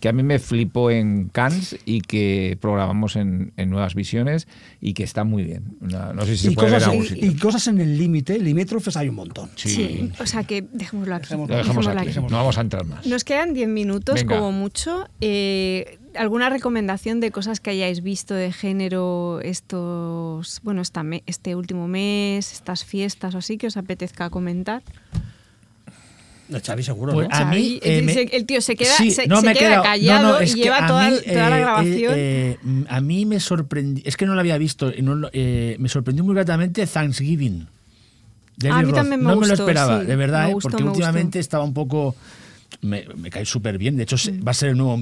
que 0.00 0.08
a 0.08 0.12
mí 0.12 0.22
me 0.22 0.38
flipó 0.38 0.90
en 0.90 1.28
Cannes 1.28 1.76
y 1.84 2.02
que 2.02 2.56
programamos 2.60 3.16
en, 3.16 3.52
en 3.56 3.68
Nuevas 3.70 3.94
Visiones 3.94 4.46
y 4.80 4.94
que 4.94 5.02
está 5.02 5.24
muy 5.24 5.42
bien. 5.42 5.76
Una- 5.80 6.12
no 6.12 6.22
sé 6.24 6.36
si 6.36 6.44
se 6.46 6.52
y, 6.52 6.54
puede 6.54 6.70
ver 6.70 6.82
cosas, 6.84 6.94
en 7.12 7.24
y, 7.24 7.28
y 7.28 7.34
cosas 7.36 7.66
en 7.66 7.80
el 7.80 7.98
límite, 7.98 8.38
limítrofes 8.38 8.96
hay 8.96 9.08
un 9.08 9.16
montón. 9.16 9.50
Sí. 9.56 10.10
O 10.20 10.26
sea 10.26 10.44
que 10.44 10.62
dejémoslo 10.72 11.14
aquí. 11.16 11.34
Lo 11.34 11.40
dejamos 11.46 11.66
dejémoslo 11.66 11.90
aquí. 12.00 12.10
aquí. 12.10 12.18
No 12.20 12.36
vamos 12.36 12.58
a 12.58 12.60
entrar 12.60 12.84
más. 12.86 13.06
Nos 13.06 13.24
quedan 13.24 13.54
10 13.54 13.68
minutos 13.68 14.14
Venga. 14.14 14.36
como 14.36 14.52
mucho. 14.52 15.08
Eh, 15.20 15.98
¿Alguna 16.14 16.48
recomendación 16.48 17.20
de 17.20 17.30
cosas 17.30 17.60
que 17.60 17.70
hayáis 17.70 18.02
visto 18.02 18.34
de 18.34 18.50
género 18.52 19.40
estos, 19.42 20.60
bueno, 20.62 20.80
esta 20.82 21.02
me- 21.02 21.22
este 21.26 21.54
último 21.54 21.86
mes, 21.88 22.52
estas 22.52 22.84
fiestas 22.84 23.34
o 23.34 23.38
así 23.38 23.58
que 23.58 23.66
os 23.66 23.76
apetezca 23.76 24.30
comentar? 24.30 24.82
De 26.48 26.60
Xavi 26.60 26.82
seguro, 26.82 27.12
Pues 27.12 27.28
¿no? 27.28 27.34
a 27.36 27.44
mí, 27.44 27.78
eh, 27.82 27.98
el, 27.98 28.04
me- 28.06 28.14
se- 28.14 28.22
el 28.36 28.46
tío 28.46 28.60
se 28.62 28.74
queda, 28.74 28.94
Sí, 28.96 29.10
se, 29.10 29.26
no, 29.26 29.40
se 29.40 29.46
me 29.46 29.52
he 29.52 29.54
queda 29.54 29.68
quedado- 29.68 29.82
callado 29.84 30.28
no, 30.32 30.32
no, 30.38 30.42
y 30.42 30.46
lleva 30.46 30.86
toda, 30.86 31.10
mí, 31.10 31.16
toda 31.26 31.50
la 31.50 31.56
eh, 31.58 31.60
grabación. 31.60 32.14
eh, 32.16 32.58
eh, 32.66 32.84
a 32.88 33.00
mí 33.02 33.26
me 33.26 33.38
sorprendió, 33.38 34.02
es 34.06 34.16
que 34.16 34.24
no 34.24 34.34
lo 34.34 34.40
había 34.40 34.56
visto, 34.56 34.90
y 34.96 35.02
no 35.02 35.14
lo- 35.14 35.30
eh, 35.34 35.76
me 35.78 35.88
sorprendió 35.90 36.24
muy 36.24 36.34
gratamente 36.34 36.86
Thanksgiving. 36.86 37.66
de 38.56 38.70
A 38.70 38.78
mí 38.78 38.84
Roth. 38.86 38.94
también 38.94 39.20
me 39.20 39.26
no 39.26 39.36
me 39.36 39.46
lo 39.46 39.54
esperaba, 39.54 40.00
sí, 40.00 40.06
de 40.06 40.16
verdad, 40.16 40.48
eh, 40.48 40.52
gustó, 40.54 40.70
porque 40.70 40.82
gustó. 40.82 40.98
últimamente 40.98 41.38
estaba 41.38 41.62
un 41.64 41.74
poco... 41.74 42.16
Me, 42.82 43.04
me 43.16 43.30
cae 43.30 43.44
súper 43.46 43.78
bien. 43.78 43.96
De 43.96 44.02
hecho, 44.02 44.18
se- 44.18 44.38
va 44.40 44.50
a 44.50 44.54
ser 44.54 44.70
el 44.70 44.76
nuevo 44.76 44.96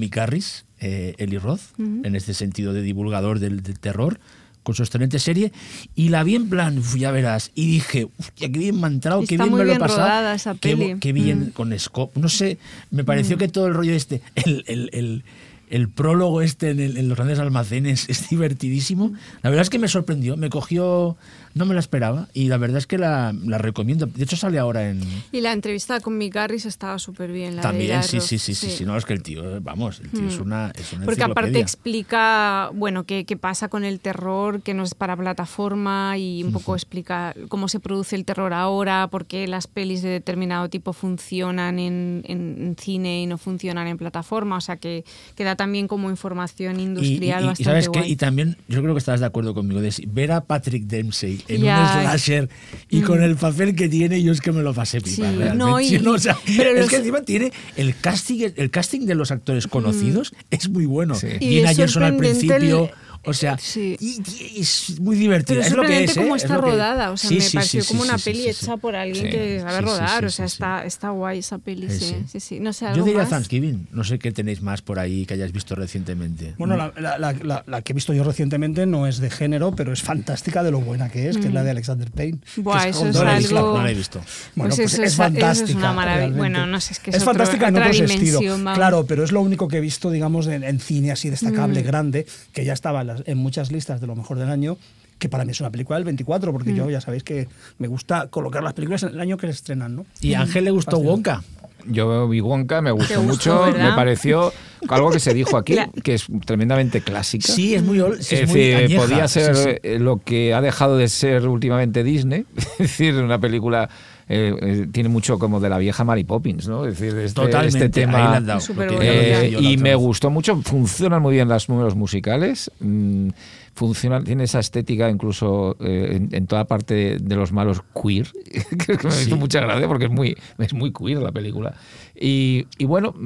eh, 0.79 1.15
Eli 1.17 1.37
Roth, 1.37 1.61
en 1.79 2.15
este 2.15 2.33
sentido 2.33 2.71
de 2.73 2.81
divulgador 2.81 3.39
del, 3.39 3.63
del 3.63 3.79
terror, 3.79 4.19
con 4.67 4.75
su 4.75 4.83
excelente 4.83 5.17
serie. 5.17 5.53
Y 5.95 6.09
la 6.09 6.25
vi 6.25 6.35
en 6.35 6.49
plan, 6.49 6.77
uf, 6.77 6.97
ya 6.97 7.09
verás. 7.11 7.51
Y 7.55 7.67
dije, 7.67 8.09
hostia, 8.19 8.51
qué 8.51 8.59
bien 8.59 8.77
me 8.81 8.87
ha 8.87 8.89
entrado, 8.91 9.21
qué 9.21 9.37
bien 9.37 9.53
me 9.53 9.63
lo 9.63 9.71
he 9.71 9.79
pasado. 9.79 10.33
esa 10.33 10.55
qué, 10.55 10.75
peli. 10.75 10.99
qué 10.99 11.13
bien 11.13 11.39
Mm. 11.39 11.49
con 11.51 11.79
Scope. 11.79 12.19
No 12.19 12.27
sé, 12.27 12.57
me 12.91 13.05
pareció 13.05 13.37
Mm. 13.37 13.39
que 13.39 13.47
todo 13.47 13.67
el 13.67 13.73
rollo 13.73 13.93
este, 13.93 14.21
el, 14.35 14.65
el- 14.67 14.89
el- 14.91 15.23
el 15.69 15.89
prólogo 15.89 16.41
este 16.41 16.69
en, 16.71 16.79
el- 16.79 16.97
en 16.97 17.09
los 17.09 17.17
grandes 17.17 17.39
almacenes 17.39 18.07
es 18.09 18.29
divertidísimo. 18.29 19.13
La 19.41 19.49
verdad 19.49 19.63
es 19.63 19.69
que 19.69 19.79
me 19.79 19.87
sorprendió, 19.87 20.37
me 20.37 20.49
cogió, 20.49 21.17
no 21.53 21.65
me 21.65 21.73
la 21.73 21.79
esperaba 21.79 22.27
y 22.33 22.47
la 22.47 22.57
verdad 22.57 22.77
es 22.77 22.87
que 22.87 22.97
la, 22.97 23.33
la 23.45 23.57
recomiendo. 23.57 24.05
De 24.05 24.23
hecho 24.23 24.35
sale 24.37 24.59
ahora 24.59 24.89
en... 24.89 25.01
Y 25.31 25.41
la 25.41 25.51
entrevista 25.53 25.99
con 25.99 26.17
Mick 26.17 26.33
Garris 26.35 26.65
estaba 26.65 26.99
súper 26.99 27.31
bien. 27.31 27.55
La 27.55 27.61
También, 27.63 28.03
sí, 28.03 28.19
sí, 28.21 28.37
sí, 28.37 28.53
sí, 28.55 28.69
sí, 28.69 28.85
no, 28.85 28.95
es 28.95 29.05
que 29.05 29.13
el 29.13 29.23
tío, 29.23 29.59
vamos, 29.61 29.99
el 29.99 30.09
tío 30.11 30.27
es 30.27 30.37
Mm. 30.39 30.41
una, 30.43 30.71
es 30.75 30.93
una 30.93 31.05
Porque 31.05 31.23
aparte 31.23 31.59
explica, 31.59 32.69
bueno, 32.73 33.03
qué, 33.05 33.25
qué 33.25 33.37
pasa 33.37 33.67
con 33.69 33.83
el 33.83 33.99
terror, 33.99 34.61
que 34.61 34.73
no 34.73 34.83
es 34.83 34.93
para 34.93 35.15
plataforma 35.17 36.17
y 36.17 36.43
un 36.43 36.53
poco 36.53 36.75
explica 36.75 37.33
cómo 37.49 37.67
se 37.67 37.79
produce 37.79 38.15
el 38.15 38.23
terror 38.23 38.53
ahora, 38.53 39.07
por 39.09 39.25
qué 39.25 39.47
las 39.47 39.67
pelis 39.67 40.01
de 40.03 40.09
determinado 40.09 40.69
tipo 40.69 40.93
funcionan 40.93 41.79
en, 41.79 42.23
en- 42.25 42.55
en 42.61 42.75
cine 42.77 43.23
y 43.23 43.25
no 43.25 43.37
funcionan 43.37 43.87
en 43.87 43.97
plataforma. 43.97 44.57
O 44.57 44.61
sea, 44.61 44.77
que, 44.77 45.03
que 45.35 45.43
da 45.43 45.55
también 45.57 45.87
como 45.87 46.09
información 46.09 46.79
industrial 46.79 47.41
y, 47.41 47.43
y 47.43 47.47
bastante 47.47 47.63
sabes 47.63 47.89
qué? 47.89 47.99
guay. 47.99 48.11
y 48.11 48.15
también 48.15 48.57
yo 48.69 48.81
creo 48.81 48.93
que 48.93 48.99
estarás 48.99 49.19
de 49.19 49.25
acuerdo 49.25 49.53
conmigo 49.53 49.81
de 49.81 49.91
si- 49.91 50.05
ver 50.05 50.31
a 50.31 50.45
Patrick 50.45 50.83
Dempsey 50.85 51.41
en 51.49 51.63
Ya. 51.63 51.81
un 51.81 52.01
slasher 52.03 52.49
y 52.89 52.99
Mm. 52.99 53.03
con 53.03 53.21
el 53.23 53.35
papel 53.35 53.75
que 53.75 53.89
tiene 53.89 54.21
yo 54.23 54.31
es 54.31 54.39
que 54.39 54.51
me 54.51 54.61
lo 54.63 54.73
pasé 54.73 55.01
pipa 55.01 55.15
Sí, 55.15 55.21
realmente. 55.21 55.55
no, 55.57 55.79
y- 55.81 55.97
O 55.97 56.17
sea, 56.19 56.37
pero 56.45 56.69
es 56.71 56.79
los- 56.79 56.89
que 56.89 56.95
encima 56.97 57.21
tiene 57.23 57.51
el 57.75 57.95
casting 57.99 58.49
el 58.55 58.69
casting 58.71 59.01
de 59.05 59.15
los 59.15 59.31
actores 59.31 59.67
conocidos 59.67 60.33
es 60.51 60.69
muy 60.69 60.85
bueno 60.85 61.15
Y 61.39 61.45
Gina 61.57 61.73
Gerson 61.73 62.03
al 62.03 62.15
principio 62.17 62.85
el- 62.85 63.06
o 63.27 63.33
sea 63.33 63.57
Sí. 63.57 63.95
y, 63.99 64.21
y 64.57 64.61
es 64.61 64.99
muy 64.99 65.15
divertido 65.15 65.59
Pero 65.59 65.61
es 65.61 65.67
es 65.67 65.73
lo 65.77 65.83
que 65.83 66.03
es 66.03 66.17
¿eh? 66.17 66.21
cómo 66.21 66.35
Es 66.35 66.43
está 66.43 66.55
que- 66.55 66.61
rodada, 66.61 67.11
o 67.11 67.17
sea, 67.17 67.29
Sí, 67.29 67.35
me 67.35 67.41
sí, 67.41 67.57
pareció 67.57 67.81
sí, 67.83 67.87
como 67.89 68.03
sí, 68.03 68.09
una 68.09 68.17
sí, 68.17 68.23
peli 68.25 68.43
sí, 68.43 68.49
hecha 68.49 68.73
sí. 68.73 68.79
por 68.81 68.95
alguien 68.95 69.25
Sí, 69.25 69.31
que 69.31 69.59
sabe 69.61 69.81
rodar, 69.81 70.19
sí, 70.21 70.25
o 70.25 70.29
sea, 70.29 70.47
sí, 70.47 70.51
sí. 70.51 70.55
está, 70.55 70.85
está 70.85 71.09
guay 71.11 71.39
esa 71.39 71.57
peli, 71.57 71.89
Sí, 71.89 71.99
sí, 71.99 72.05
sí. 72.05 72.15
sí, 72.31 72.39
sí. 72.39 72.59
No 72.59 72.73
sé, 72.73 72.85
yo 72.85 72.91
¿algo 72.91 73.05
diría 73.05 73.21
más? 73.21 73.29
Thanksgiving 73.29 73.87
no 73.91 74.03
sé 74.03 74.19
qué 74.19 74.31
tenéis 74.31 74.61
más 74.61 74.81
por 74.81 74.99
ahí 74.99 75.25
que 75.25 75.33
hayáis 75.35 75.51
visto 75.51 75.75
recientemente 75.75 76.55
Bueno, 76.57 76.75
la, 76.77 76.93
la- 76.99 77.17
la- 77.17 77.33
la- 77.33 77.63
la 77.67 77.81
que 77.81 77.93
he 77.93 77.95
visto 77.95 78.13
yo 78.13 78.23
recientemente 78.23 78.85
no 78.85 79.07
es 79.07 79.17
de 79.19 79.29
género, 79.29 79.71
pero 79.75 79.93
es 79.93 80.01
fantástica 80.01 80.63
de 80.63 80.71
lo 80.71 80.79
buena 80.79 81.09
que 81.09 81.29
es, 81.29 81.37
que 81.37 81.47
es 81.47 81.53
la 81.53 81.63
de 81.63 81.71
Alexander 81.71 82.09
Payne. 82.11 82.39
que 82.55 82.61
Buah, 82.61 82.87
es 82.87 82.95
eso 82.95 83.07
es 83.07 83.15
no 83.15 83.23
la 83.23 83.31
he 83.31 83.35
Donald 83.35 83.39
visto 83.43 83.57
algo- 83.57 83.77
no 83.77 83.83
la 83.83 83.91
he 83.91 83.93
visto 83.95 84.19
Bueno, 84.55 84.75
Pues 84.75 84.75
pues, 84.75 84.79
eso 84.79 84.83
es, 84.83 84.93
es- 84.93 84.93
eso 84.93 85.05
es 85.05 85.15
fantástica. 85.15 85.77
una 85.79 85.93
maravilla. 85.93 86.17
realmente. 86.17 86.37
Bueno, 86.39 86.65
no 86.67 86.79
sé, 86.79 86.93
es 86.93 86.99
que 86.99 87.09
es 87.11 87.15
es 87.17 87.21
otro- 87.21 87.33
fantástica 87.33 87.67
en 87.67 87.75
otro 87.75 88.47
vamos. 88.63 88.75
Claro, 88.77 89.05
pero 89.05 89.23
es 89.23 89.31
lo 89.31 89.41
único 89.41 89.67
que 89.67 89.77
he 89.77 89.81
visto, 89.81 90.09
digamos, 90.11 90.47
en, 90.47 90.63
en 90.63 90.79
cine 90.79 91.11
así 91.11 91.29
destacable, 91.29 91.81
Mm. 91.81 91.85
grande, 91.85 92.25
que 92.53 92.65
ya 92.65 92.73
estaba 92.73 93.01
en, 93.01 93.07
las- 93.07 93.16
en 93.25 93.37
muchas 93.37 93.71
listas 93.71 94.01
de 94.01 94.07
lo 94.07 94.15
mejor 94.15 94.37
del 94.37 94.49
año, 94.49 94.77
que 95.19 95.29
para 95.29 95.45
mí 95.45 95.51
es 95.51 95.59
una 95.61 95.71
película 95.71 95.97
del 95.97 96.05
24, 96.05 96.51
porque 96.51 96.71
Mm. 96.73 96.75
yo 96.75 96.89
ya 96.89 97.01
sabéis 97.01 97.23
que 97.23 97.47
me 97.79 97.87
gusta 97.87 98.27
colocar 98.27 98.61
las 98.63 98.73
películas 98.73 99.03
en 99.03 99.09
el 99.09 99.19
año 99.19 99.37
que 99.37 99.47
se 99.47 99.53
estrenan, 99.53 99.95
¿no? 99.95 100.05
y 100.21 100.33
a 100.35 100.41
Ángel 100.41 100.63
le 100.65 100.71
gustó 100.71 100.91
Fascinante. 100.97 101.11
Wonka 101.31 101.43
Yo 101.89 102.27
vi 102.27 102.41
Wonka, 102.41 102.81
me 102.81 102.91
gustó, 102.91 103.21
gustó, 103.21 103.53
mucho, 103.55 103.61
¿verdad? 103.71 103.89
me 103.91 103.95
pareció 103.95 104.51
algo 104.89 105.09
que 105.09 105.19
se 105.19 105.33
dijo 105.33 105.55
aquí, 105.57 105.73
La- 105.75 105.89
que 106.03 106.15
es 106.15 106.27
tremendamente 106.45 107.01
clásica. 107.01 107.51
sí 107.51 107.73
es 107.75 107.81
muy 107.83 107.99
es 107.99 108.31
es 108.31 108.47
muy 108.49 108.59
decir, 108.59 108.75
añeja, 108.75 109.01
podía 109.01 109.27
ser 109.27 109.55
sí. 109.55 109.69
eh, 109.83 109.97
lo 109.99 110.17
que 110.19 110.53
ha 110.53 110.61
dejado 110.61 110.97
de 110.97 111.07
ser 111.07 111.47
últimamente 111.47 112.03
Disney, 112.03 112.45
es 112.57 112.77
decir, 112.77 113.15
una 113.15 113.39
película 113.39 113.89
eh, 114.29 114.53
eh, 114.61 114.87
tiene 114.91 115.09
mucho 115.09 115.39
como 115.39 115.59
de 115.59 115.69
la 115.69 115.77
vieja 115.77 116.03
Mary 116.03 116.23
Poppins, 116.23 116.67
¿no? 116.67 116.85
Es 116.85 116.99
decir, 116.99 117.17
este, 117.17 117.41
Totalmente, 117.41 117.77
este 117.85 117.89
tema 117.89 118.39
dado, 118.41 118.59
eh, 119.01 119.57
y 119.59 119.77
me 119.77 119.95
gustó 119.95 120.29
mucho, 120.29 120.55
funcionan 120.61 121.21
muy 121.21 121.35
bien 121.35 121.47
los 121.47 121.69
números 121.69 121.95
musicales, 121.95 122.69
mm, 122.79 123.29
funcionan, 123.73 124.23
tiene 124.23 124.43
esa 124.45 124.59
estética 124.59 125.09
incluso 125.09 125.77
eh, 125.79 126.13
en, 126.17 126.29
en 126.31 126.47
toda 126.47 126.65
parte 126.65 126.93
de, 126.93 127.17
de 127.19 127.35
los 127.35 127.51
malos 127.51 127.81
queer, 127.93 128.27
que 128.85 128.97
me 129.03 129.11
Sí. 129.11 129.27
hizo 129.27 129.37
mucha 129.37 129.61
gracia 129.61 129.87
porque 129.87 130.05
es 130.05 130.11
muy, 130.11 130.35
es 130.57 130.73
muy 130.73 130.91
queer 130.91 131.19
la 131.19 131.31
película. 131.31 131.75
Y, 132.19 132.65
y 132.79 132.85
bueno, 132.85 133.13
mm, 133.15 133.19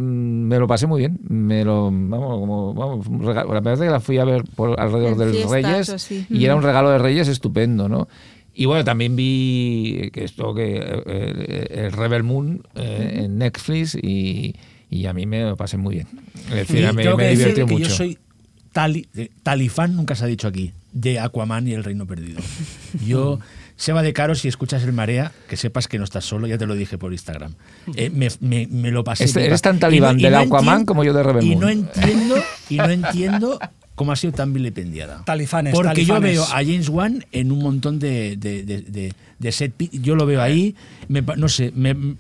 me 0.50 0.60
lo 0.60 0.68
pasé 0.68 0.86
muy 0.88 1.00
bien, 1.00 1.20
me 1.28 1.64
lo, 1.64 1.86
vamos, 1.86 2.40
como, 2.40 2.74
vamos, 2.74 3.08
un 3.08 3.26
regalo. 3.26 3.54
la 3.54 3.62
verdad 3.62 3.74
es 3.74 3.80
que 3.88 3.92
la 3.92 4.00
fui 4.02 4.18
a 4.18 4.26
ver 4.26 4.44
por 4.56 4.80
alrededor 4.80 5.14
En 5.14 5.18
de 5.18 5.26
los 5.26 5.36
fiestas 5.36 6.10
Reyes 6.10 6.26
y 6.30 6.46
era 6.46 6.56
un 6.56 6.64
regalo 6.64 6.90
de 6.92 6.98
Reyes 7.00 7.28
estupendo, 7.28 7.88
¿no? 7.90 8.08
Y 8.54 8.66
bueno, 8.66 8.84
también 8.84 9.16
vi 9.16 10.10
que 10.14 10.24
esto 10.26 10.54
que 10.54 10.76
eh, 10.78 11.04
eh, 11.06 11.68
el 11.86 11.92
Rebel 11.94 12.24
Moon 12.24 12.62
eh, 12.76 13.22
en 13.24 13.38
Netflix 13.38 13.96
y, 13.96 14.56
y 14.90 15.06
a 15.06 15.14
mí 15.14 15.26
me 15.26 15.42
lo 15.44 15.56
pasé 15.56 15.78
muy 15.78 15.96
bien. 15.96 16.08
Es 16.50 16.68
decir, 16.68 16.88
Y 16.90 16.94
me, 16.94 17.30
divirtió 17.36 17.66
mucho. 17.66 17.86
yo 17.86 17.90
soy 17.90 18.18
tali- 18.74 19.08
talifán, 19.44 19.96
nunca 19.96 20.16
se 20.16 20.26
ha 20.26 20.28
dicho 20.28 20.48
aquí, 20.50 20.74
de 20.92 21.20
Aquaman 21.20 21.68
y 21.68 21.74
el 21.74 21.84
Reino 21.86 22.06
Perdido. 22.06 22.42
Yo, 23.08 23.40
Seba 23.78 24.04
de 24.04 24.12
Caro, 24.14 24.36
si 24.36 24.48
escuchas 24.50 24.84
el 24.84 24.92
Marea, 24.94 25.32
que 25.48 25.56
sepas 25.56 25.88
que 25.88 25.98
no 25.98 26.04
estás 26.04 26.26
solo, 26.26 26.46
ya 26.46 26.58
te 26.58 26.66
lo 26.68 26.76
dije 26.76 26.98
por 26.98 27.14
Instagram. 27.14 27.54
Eh, 27.96 28.10
me, 28.10 28.28
me- 28.42 28.68
me 28.68 28.92
lo 28.92 29.04
pasé. 29.06 29.24
Este- 29.24 29.46
eres 29.46 29.62
tan 29.62 29.80
talibán 29.80 30.18
del 30.18 30.36
Aquaman 30.36 30.86
como 30.86 31.04
yo 31.06 31.14
de 31.14 31.24
Rebel 31.24 31.46
Y 31.46 31.50
Moon. 31.56 31.60
no 31.62 31.70
entiendo, 31.70 32.36
y 32.70 32.76
no 32.78 32.90
entiendo 32.90 33.60
cómo 34.02 34.12
ha 34.12 34.16
sido 34.16 34.34
tan 34.34 34.52
vilipendiada. 34.52 35.24
Talifanes, 35.26 35.74
Porque 35.76 36.04
yo 36.06 36.16
talifanes. 36.16 36.32
veo 36.34 36.44
a 36.44 36.58
James 36.66 36.90
Wan 36.90 37.24
en 37.32 37.52
un 37.52 37.60
montón 37.60 38.00
de, 38.00 38.36
de, 38.36 38.64
de- 38.64 38.82
de- 38.82 39.14
de 39.38 39.52
set 39.52 39.74
yo 39.92 40.16
lo 40.16 40.26
veo 40.26 40.42
ahí, 40.42 40.76
me 41.08 41.22
pa- 41.22 41.36
no 41.36 41.48
sé, 41.48 41.72
me- 41.76 42.16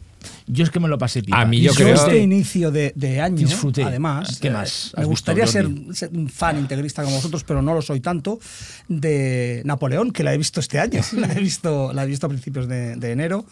yo 0.46 0.64
es 0.64 0.70
que 0.70 0.80
me 0.80 0.88
lo 0.88 1.00
pasé 1.00 1.24
pipa. 1.24 1.42
A 1.42 1.46
mí 1.46 1.60
yo 1.62 1.72
Yo 1.72 1.78
creo- 1.84 1.96
este 1.96 2.20
inicio 2.20 2.70
de, 2.70 2.94
de 2.96 3.20
año, 3.22 3.38
Disfruté. 3.48 3.84
además, 3.84 4.38
¿Qué 4.40 4.50
eh, 4.50 4.52
más 4.52 4.94
me 4.96 5.06
gustaría 5.06 5.46
visto, 5.46 5.52
ser, 5.60 5.66
Jordi? 5.66 5.96
ser 5.96 6.10
un 6.14 6.30
fan 6.30 6.60
integrista 6.60 7.04
como 7.04 7.16
vosotros, 7.16 7.44
pero 7.44 7.64
no 7.64 7.74
lo 7.74 7.82
soy 7.82 8.00
tanto, 8.02 8.40
de 8.88 9.62
Napoleón, 9.66 10.12
que 10.12 10.24
la 10.24 10.34
he 10.34 10.38
visto 10.38 10.60
este 10.60 10.80
año, 10.80 11.02
la 11.18 11.32
he 11.34 11.40
visto, 11.40 11.92
la 11.94 12.04
he 12.04 12.08
visto 12.08 12.28
a 12.28 12.30
principios 12.30 12.68
de, 12.68 12.96
de 12.98 13.12
enero. 13.12 13.46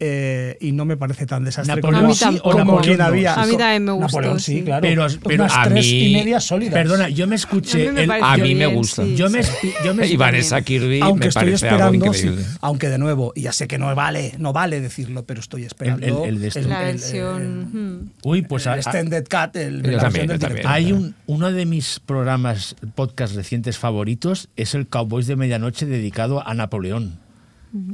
Eh, 0.00 0.56
y 0.60 0.72
no 0.72 0.84
me 0.84 0.96
parece 0.96 1.24
tan 1.26 1.44
desastre 1.44 1.76
Napoleón 1.76 2.02
como, 2.02 2.14
sí 2.14 2.24
o 2.42 2.50
como 2.50 2.58
Napoleón 2.58 2.82
quien 2.82 3.00
había. 3.00 3.34
A 3.34 3.46
mí 3.46 3.56
también 3.56 3.84
me 3.84 3.92
gustó, 3.92 4.06
Napoleón, 4.06 4.40
sí, 4.40 4.58
sí. 4.58 4.62
claro. 4.64 4.82
Pero- 4.82 5.06
pero 5.24 5.44
unas 5.44 5.56
a 5.56 5.62
tres 5.68 5.84
mí- 5.86 6.10
y 6.10 6.14
media 6.14 6.40
sólidas. 6.40 6.74
Perdona, 6.74 7.08
yo 7.08 7.26
me 7.26 7.34
A 7.34 7.36
escuché. 7.36 7.86
mí 7.86 7.92
me 7.92 8.02
el- 8.04 8.10
a 8.10 8.36
mí 8.36 8.54
me 8.54 8.66
gusta. 8.66 9.04
sí, 9.04 9.14
yo 9.16 9.30
me, 9.30 9.42
sí. 9.42 9.72
yo 9.84 9.94
me 9.94 10.06
y 10.06 10.16
Vanessa 10.16 10.60
Kirby 10.62 11.00
aunque 11.00 11.20
me 11.26 11.28
estoy 11.28 11.42
parece 11.44 11.68
algo 11.68 11.84
esperando, 11.84 12.12
sí, 12.12 12.26
increíble. 12.26 12.44
aunque 12.60 12.88
de 12.88 12.98
nuevo, 12.98 13.32
y 13.34 13.42
ya 13.42 13.52
sé 13.52 13.68
que 13.68 13.78
no 13.78 13.94
vale, 13.94 14.34
no 14.38 14.52
vale 14.52 14.80
decirlo, 14.80 15.24
pero 15.24 15.40
estoy 15.40 15.64
esperando 15.64 16.24
El- 16.24 16.28
el 16.34 16.40
de 16.40 16.48
esto. 16.48 16.60
La 16.62 16.80
el- 16.88 16.96
versión. 16.96 17.42
el- 17.42 17.80
hmm. 17.80 18.10
Uy, 18.24 18.42
pues 18.42 18.66
el 18.66 18.72
a- 18.72 18.74
a- 18.74 18.78
Extended 18.78 19.24
Cut, 19.28 19.56
el, 19.56 19.82
Yo 19.82 19.90
la 19.92 19.98
también, 19.98 20.26
versión 20.26 20.26
del 20.26 20.38
yo 20.38 20.38
también. 20.38 20.38
director. 20.50 20.72
hay 20.72 20.92
un, 20.92 21.14
uno 21.26 21.52
de 21.52 21.66
mis 21.66 22.00
programas, 22.00 22.76
podcast 22.94 23.34
recientes 23.36 23.78
favoritos, 23.78 24.48
es 24.56 24.74
el 24.74 24.86
Cowboys 24.88 25.26
de 25.26 25.36
Medianoche 25.36 25.86
dedicado 25.86 26.46
a 26.46 26.52
Napoleón. 26.54 27.22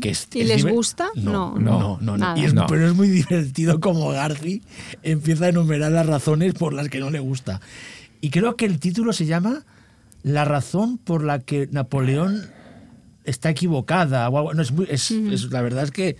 Que 0.00 0.10
es- 0.10 0.28
¿Y 0.34 0.40
es 0.40 0.48
les 0.48 0.64
gusta? 0.66 1.08
No, 1.14 1.54
No, 1.58 1.58
no, 1.58 1.60
no, 1.60 1.78
no. 1.80 1.98
no, 2.00 2.16
nada. 2.18 2.38
Y 2.38 2.44
es- 2.44 2.54
No. 2.54 2.66
Pero 2.66 2.86
es 2.86 2.94
muy 2.94 3.08
divertido 3.08 3.80
como 3.80 4.08
Garci 4.10 4.62
empieza 5.02 5.46
a 5.46 5.48
enumerar 5.48 5.90
las 5.92 6.06
razones 6.06 6.54
por 6.54 6.72
las 6.72 6.88
que 6.88 7.00
no 7.00 7.10
le 7.10 7.18
gusta. 7.20 7.60
Y 8.20 8.30
creo 8.30 8.56
que 8.56 8.66
el 8.66 8.78
título 8.78 9.12
se 9.12 9.26
llama 9.26 9.64
La 10.22 10.44
razón 10.44 10.98
por 10.98 11.24
la 11.24 11.38
que 11.38 11.68
Napoleón 11.72 12.42
está 13.24 13.48
equivocada. 13.50 14.28
o 14.28 14.36
algo- 14.38 14.52
no, 14.54 14.60
es 14.62 14.70
muy- 14.72 14.86
es- 14.90 15.10
es- 15.10 15.50
la 15.50 15.62
verdad 15.62 15.84
es 15.84 15.90
que 15.90 16.16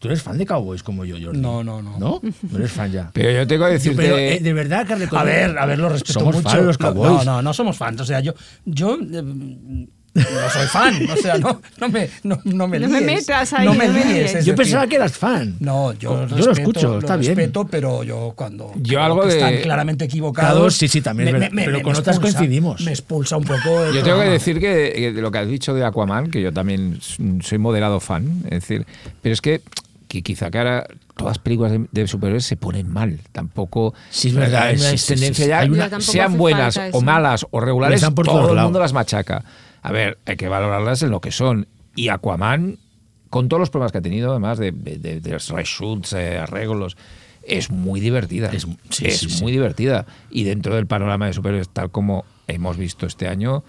Tú 0.00 0.06
eres 0.06 0.22
fan 0.22 0.38
de 0.38 0.46
Cowboys 0.46 0.84
como 0.84 1.04
yo, 1.04 1.16
Jordi. 1.20 1.40
No, 1.40 1.64
no, 1.64 1.82
no. 1.82 1.98
¿No? 1.98 2.20
No 2.22 2.58
eres 2.58 2.70
fan 2.70 2.92
ya. 2.92 3.10
Pero 3.12 3.32
yo 3.32 3.44
tengo 3.48 3.66
que 3.66 3.72
decirte... 3.72 4.00
Pero, 4.00 4.16
eh, 4.16 4.38
de 4.40 4.52
verdad, 4.52 4.86
A 4.92 5.24
ver, 5.24 5.58
a 5.58 5.66
ver, 5.66 5.76
lo 5.80 5.88
respeto 5.88 6.20
Somos 6.20 6.36
mucho. 6.36 6.48
fans 6.48 6.60
de 6.60 6.66
los 6.66 6.78
No, 6.78 6.86
Cowboys. 6.94 7.10
No, 7.10 7.24
no, 7.24 7.42
no 7.42 7.52
somos 7.52 7.76
fans. 7.76 8.00
O 8.00 8.04
sea, 8.04 8.20
yo, 8.20 8.32
yo 8.64 8.96
eh, 9.00 9.88
no 10.18 10.50
soy 10.50 10.66
fan. 10.66 11.10
O 11.10 11.16
sea, 11.16 11.38
no, 11.38 11.60
no 11.80 11.88
me, 11.88 12.08
no, 12.22 12.40
no 12.44 12.68
me 12.68 12.78
No 12.78 12.88
me 12.88 13.00
metas 13.00 13.52
ahí, 13.52 13.66
No 13.66 13.74
me 13.74 13.88
me 13.88 14.04
líes. 14.04 14.32
Yo 14.32 14.38
decir, 14.38 14.54
pensaba 14.54 14.86
que 14.86 14.96
eras 14.96 15.12
fan. 15.16 15.56
No, 15.60 15.92
yo, 15.94 16.26
Yo 16.28 16.36
lo 16.46 16.52
escucho, 16.52 16.98
está 16.98 17.16
bien. 17.16 17.36
respeto, 17.36 17.66
pero 17.66 18.02
yo 18.04 18.32
cuando 18.36 18.72
Yo 18.76 19.02
algo 19.02 19.22
que 19.22 19.28
de- 19.28 19.34
están 19.34 19.56
claramente 19.62 20.04
equivocados. 20.04 20.52
Claro, 20.54 20.70
sí, 20.70 20.88
sí, 20.88 21.00
también 21.00 21.28
es 21.28 21.32
verdad, 21.34 21.50
pero 21.54 21.82
con 21.82 21.96
otras 21.96 22.16
expulsa- 22.18 22.20
coincidimos. 22.38 22.80
Me 22.82 22.90
expulsa 22.90 23.36
un 23.36 23.44
poco. 23.44 23.90
Yo 23.92 24.02
tengo 24.02 24.20
que 24.20 24.28
decir 24.28 24.60
que, 24.60 24.92
que 24.94 25.12
de 25.12 25.22
lo 25.22 25.30
que 25.30 25.38
has 25.38 25.48
dicho 25.48 25.74
de 25.74 25.84
Aquaman, 25.84 26.30
que 26.30 26.40
yo 26.42 26.52
también 26.52 26.98
soy 27.42 27.58
moderado 27.58 28.00
fan, 28.00 28.42
es 28.44 28.50
decir, 28.62 28.86
pero 29.22 29.32
es 29.32 29.40
que, 29.40 29.60
que 30.08 30.22
quizá 30.22 30.50
que 30.50 30.58
ahora 30.58 30.86
todas 31.16 31.32
las 31.32 31.38
películas 31.38 31.72
de, 31.72 31.84
de 31.90 32.06
superhéroes 32.06 32.44
se 32.44 32.56
ponen 32.56 32.88
mal. 32.90 33.18
Tampoco 33.32 33.92
Sí, 34.10 34.28
es 34.28 34.34
verdad, 34.34 34.68
Hay 34.68 34.76
una 34.76 34.90
sí, 34.90 34.98
sí, 34.98 34.98
sí, 34.98 35.14
tendencia 35.14 35.44
sí. 35.44 35.48
ya, 35.50 35.64
una- 35.86 36.00
sean 36.00 36.38
buenas 36.38 36.80
o 36.92 37.00
malas 37.00 37.44
o 37.50 37.60
regulares, 37.60 38.00
todo 38.24 38.52
el 38.54 38.60
mundo 38.60 38.78
las 38.80 38.92
machaca. 38.92 39.44
A 39.82 39.92
ver, 39.92 40.18
hay 40.26 40.36
que 40.36 40.48
valorarlas 40.48 41.02
en 41.02 41.10
lo 41.10 41.20
que 41.20 41.30
son. 41.30 41.66
Y 41.94 42.08
Aquaman, 42.08 42.78
con 43.30 43.48
todos 43.48 43.60
los 43.60 43.70
problemas 43.70 43.92
que 43.92 43.98
ha 43.98 44.02
tenido, 44.02 44.30
además 44.30 44.58
de, 44.58 44.72
de, 44.72 44.98
de- 45.20 45.38
reshoots, 45.38 46.12
eh, 46.14 46.38
arreglos, 46.38 46.96
es 47.42 47.70
muy 47.70 48.00
divertida. 48.00 48.50
Es- 48.52 48.66
sí, 48.90 49.06
Es 49.06 49.18
sí, 49.18 49.30
sí. 49.30 49.42
muy 49.42 49.52
divertida. 49.52 50.06
Y 50.30 50.44
dentro 50.44 50.74
del 50.74 50.86
panorama 50.86 51.26
de 51.26 51.32
superhéroes, 51.32 51.68
tal 51.70 51.90
como 51.90 52.24
hemos 52.46 52.76
visto 52.76 53.06
este 53.06 53.28
año, 53.28 53.64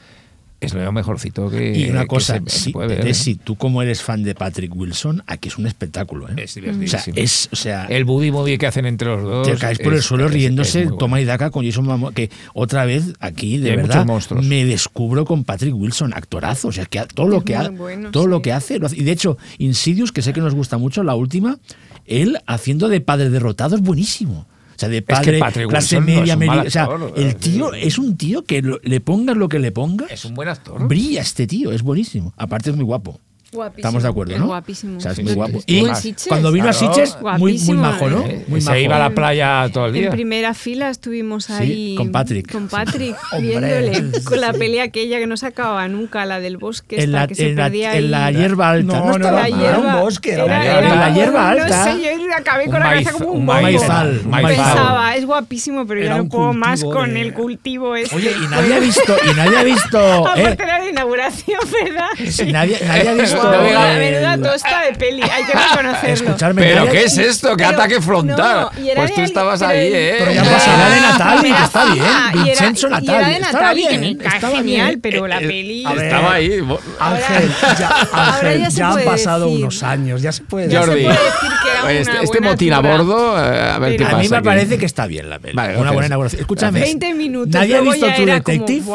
es 0.61 0.73
lo 0.73 0.91
mejorcito 0.91 1.49
que, 1.49 1.77
Y 1.77 1.90
una 1.90 2.02
que 2.02 2.07
cosa, 2.07 2.40
se, 2.45 2.49
se 2.49 2.60
sí, 2.65 2.72
puede 2.72 2.90
ver. 2.90 3.02
¿eh? 3.02 3.03
Desi, 3.06 3.36
tú 3.36 3.56
como 3.56 3.81
eres 3.81 4.02
fan 4.03 4.23
de 4.23 4.36
Patrick 4.36 4.76
Wilson, 4.76 5.23
aquí 5.27 5.48
es 5.49 5.57
un 5.57 5.68
espectáculo, 5.68 6.27
¿eh? 6.30 6.34
Es 6.38 6.57
o 6.57 6.88
sea, 6.88 7.03
es, 7.15 7.49
o 7.52 7.56
sea, 7.56 7.86
El 7.86 8.03
buddy 8.06 8.31
movie 8.31 8.57
que 8.57 8.68
hacen 8.68 8.86
entre 8.86 9.07
los 9.07 9.23
dos. 9.23 9.48
te 9.48 9.56
caes 9.56 9.80
por 9.80 9.94
el 9.94 10.02
suelo 10.02 10.26
es- 10.27 10.34
riéndose, 10.34 10.84
bueno. 10.84 10.98
toma 10.98 11.22
y 11.22 11.26
daca 11.26 11.49
con 11.49 11.65
Jason 11.65 11.86
Momoa, 11.86 12.14
que 12.14 12.30
otra 12.53 12.86
vez 12.86 13.14
aquí, 13.19 13.57
de 13.57 13.76
verdad, 13.76 13.95
muchos 13.95 14.06
monstruos. 14.06 14.45
me 14.45 14.65
descubro 14.65 15.26
con 15.26 15.44
Patrick 15.45 15.73
Wilson, 15.76 16.14
actorazo, 16.14 16.68
o 16.69 16.72
sea, 16.72 16.86
que 16.86 17.02
todo 17.14 17.27
lo 17.30 17.38
Es 17.38 17.44
que, 17.45 17.56
ha- 17.56 17.69
muy 17.69 17.77
bueno, 17.80 18.11
todo 18.11 18.27
lo 18.27 18.41
que 18.41 18.52
hace, 18.52 18.80
lo 18.80 18.88
hace. 18.88 18.98
y 18.98 19.03
de 19.03 19.11
hecho, 19.11 19.38
Insidious, 19.60 20.11
que 20.11 20.22
sé 20.22 20.34
que 20.34 20.41
nos 20.41 20.56
gusta 20.56 20.77
mucho, 20.77 21.03
la 21.03 21.15
última, 21.15 21.57
él 22.06 22.38
haciendo 22.48 22.90
de 22.90 22.99
padre 23.02 23.30
derrotado 23.30 23.76
es 23.76 23.81
buenísimo. 23.81 24.45
O 24.80 24.81
sea, 24.81 24.88
de 24.89 25.01
padre, 25.01 25.39
clase 25.68 25.97
Wilson 25.97 25.99
no 25.99 26.06
media, 26.22 26.35
media- 26.38 26.64
o 26.65 26.69
sea, 26.69 26.88
el 27.18 27.35
tío 27.35 27.69
decir, 27.72 27.85
es 27.88 27.97
un 27.97 28.15
tío 28.15 28.45
que 28.45 28.61
lo- 28.61 28.80
le 28.81 29.01
pongas 29.01 29.35
lo 29.35 29.49
que 29.49 29.60
le 29.60 29.73
pongas, 29.73 30.10
Es 30.10 30.23
un 30.23 30.34
buen 30.35 30.47
actor. 30.47 30.88
brilla 30.88 31.19
este 31.19 31.47
tío, 31.47 31.73
es 31.73 31.81
buenísimo. 31.81 32.34
Aparte 32.38 32.69
es 32.69 32.77
muy 32.77 32.85
guapo. 32.85 33.19
Guapísimo. 33.51 33.77
Estamos 33.88 34.03
de 34.03 34.09
acuerdo, 34.09 34.38
¿no? 34.38 34.45
guapísimo. 34.45 34.97
O 34.97 35.01
sea, 35.01 35.11
es 35.11 35.17
Sí, 35.17 35.23
muy 35.23 35.31
sí, 35.31 35.35
guapo. 35.35 35.59
Y 35.65 35.77
en 35.80 35.88
cuando 36.27 36.51
vino 36.51 36.69
a 36.69 36.71
Claro. 36.71 36.93
Sitges, 36.93 37.17
muy, 37.39 37.57
muy 37.59 37.77
majo, 37.77 38.07
¿no? 38.09 38.19
¿eh? 38.26 38.45
Muy 38.47 38.61
se 38.61 38.69
majo. 38.69 38.80
iba 38.80 38.95
a 38.97 38.99
la 38.99 39.09
playa 39.09 39.67
todo 39.73 39.88
el 39.88 39.95
En 39.95 40.01
día. 40.01 40.11
primera 40.11 40.53
fila 40.53 40.89
estuvimos 40.89 41.45
Sí, 41.45 41.53
ahí 41.53 41.95
con 41.95 42.11
Patrick. 42.11 42.51
con 42.51 42.67
Patrick, 42.67 43.15
viéndole 43.41 44.11
con 44.23 44.39
la 44.39 44.53
pelea 44.53 44.84
aquella 44.84 45.17
que 45.17 45.26
no 45.26 45.35
se 45.35 45.47
acababa 45.47 45.88
nunca, 45.88 46.26
la 46.26 46.39
del 46.39 46.57
bosque, 46.57 46.97
En 46.97 47.01
esta 47.05 47.11
la, 47.21 47.27
que 47.27 47.35
se 47.35 47.49
en 47.49 47.55
la- 47.55 47.63
perdía 47.63 47.95
en 47.95 48.11
la 48.11 48.31
hierba 48.31 48.69
alta. 48.69 48.99
No, 48.99 49.05
no, 49.05 49.11
estaba 49.13 49.41
la 49.41 49.49
no, 49.49 49.55
era 49.63 49.71
hierba. 49.77 49.95
un 49.95 50.01
bosque, 50.03 50.34
era 50.34 50.43
Era- 50.45 50.80
era 50.80 50.93
En 50.93 50.99
la 50.99 51.09
hierba 51.13 51.55
No 51.55 51.63
alta. 51.63 51.84
sé, 51.85 52.01
yo 52.03 52.09
acabé 52.38 52.65
con 52.65 52.80
la 52.80 52.89
cabeza 52.89 53.11
como 53.13 53.31
un 53.31 53.45
maizal. 53.45 54.21
Pensaba, 54.30 55.15
es 55.15 55.26
guapísimo, 55.26 55.88
pero 55.88 56.01
Era 56.01 56.09
ya 56.11 56.17
no 56.17 56.23
un 56.23 56.30
puedo 56.30 56.53
más 56.53 56.84
con 56.84 57.13
de- 57.15 57.21
el 57.21 57.34
cultivo 57.34 57.95
este. 57.95 58.15
Oye, 58.15 58.31
y 58.43 58.47
nadie 58.47 58.76
ha 58.76 58.80
visto, 58.80 59.15
y 59.31 59.34
nadie 59.35 59.57
ha 59.57 59.63
visto, 59.63 59.97
eh, 60.35 60.41
Aparte 60.43 60.63
era 60.63 60.80
la 60.80 60.89
inauguración, 60.89 61.59
¿verdad? 61.84 62.51
nadie, 62.51 62.77
nadie 62.85 63.09
ha 63.09 63.13
visto. 63.15 63.39
La 63.44 63.94
menuda 63.98 64.38
tosta 64.52 64.82
de 64.82 64.94
peli, 64.94 65.22
hay 65.24 65.44
que 65.44 65.53
reconocerlo. 65.53 66.14
Escucharme, 66.14 66.61
¿Pero 66.61 66.90
qué 66.90 67.03
es 67.03 67.18
esto? 67.18 67.49
¿Qué 67.56 67.64
Pero- 67.66 67.70
ataque 67.78 68.02
frontal? 68.02 68.70
no, 68.76 68.84
y 68.84 68.90
era 68.90 69.02
pues 69.02 69.10
de 69.11 69.16
tú 69.16 69.22
estabas 69.22 69.61
ahí, 69.61 69.88
el- 69.88 69.94
¿eh? 69.95 70.16
Pero 70.20 70.32
ya 70.32 70.44
pasó, 70.44 70.72
era 70.72 70.90
de 70.90 71.02
Natali, 71.02 71.53
que 71.53 71.64
está 71.64 71.86
bien. 71.86 72.06
Vincenzo 72.44 72.90
Natali, 72.90 73.34
de 73.34 73.40
estaba 73.40 73.74
bien, 73.74 73.90
genial, 74.30 74.64
bien. 74.64 75.02
pero 75.02 75.28
la 75.28 75.38
Eh, 75.40 75.48
peli... 75.48 75.86
a 75.86 75.94
ver, 75.94 76.06
Estaba 76.06 76.34
ahí. 76.34 76.60
Ángel, 76.99 77.52
ya, 77.80 78.70
ya 78.70 78.90
han 78.91 79.03
pasado 79.06 79.48
unos 79.49 79.84
años, 79.84 80.22
ya 80.22 80.32
se 80.32 80.44
puede 80.44 80.68
decir 80.68 80.80
que 80.91 81.06
era 81.06 81.91
este, 81.91 82.24
este 82.24 82.41
motín 82.41 82.74
a 82.74 82.80
bordo, 82.80 83.38
eh, 83.38 83.70
a 83.72 83.80
ver 83.80 83.98
qué 83.98 84.03
A 84.03 84.07
pasa. 84.07 84.18
mí 84.22 84.30
me 84.30 84.38
aquí. 84.38 84.45
parece 84.45 84.78
que 84.78 84.86
está 84.86 85.06
bien 85.07 85.30
la 85.30 85.40
peli. 85.40 85.53
Vale, 85.56 85.78
una 85.78 85.91
buena 85.91 86.07
inauguración. 86.07 86.41
Escúchame. 86.41 86.80
20 86.82 87.14
minutos, 87.14 87.53
¿Nadie 87.53 87.76
ha 87.78 87.82
visto 87.82 88.06
como, 88.06 88.26
Detective? 88.26 88.86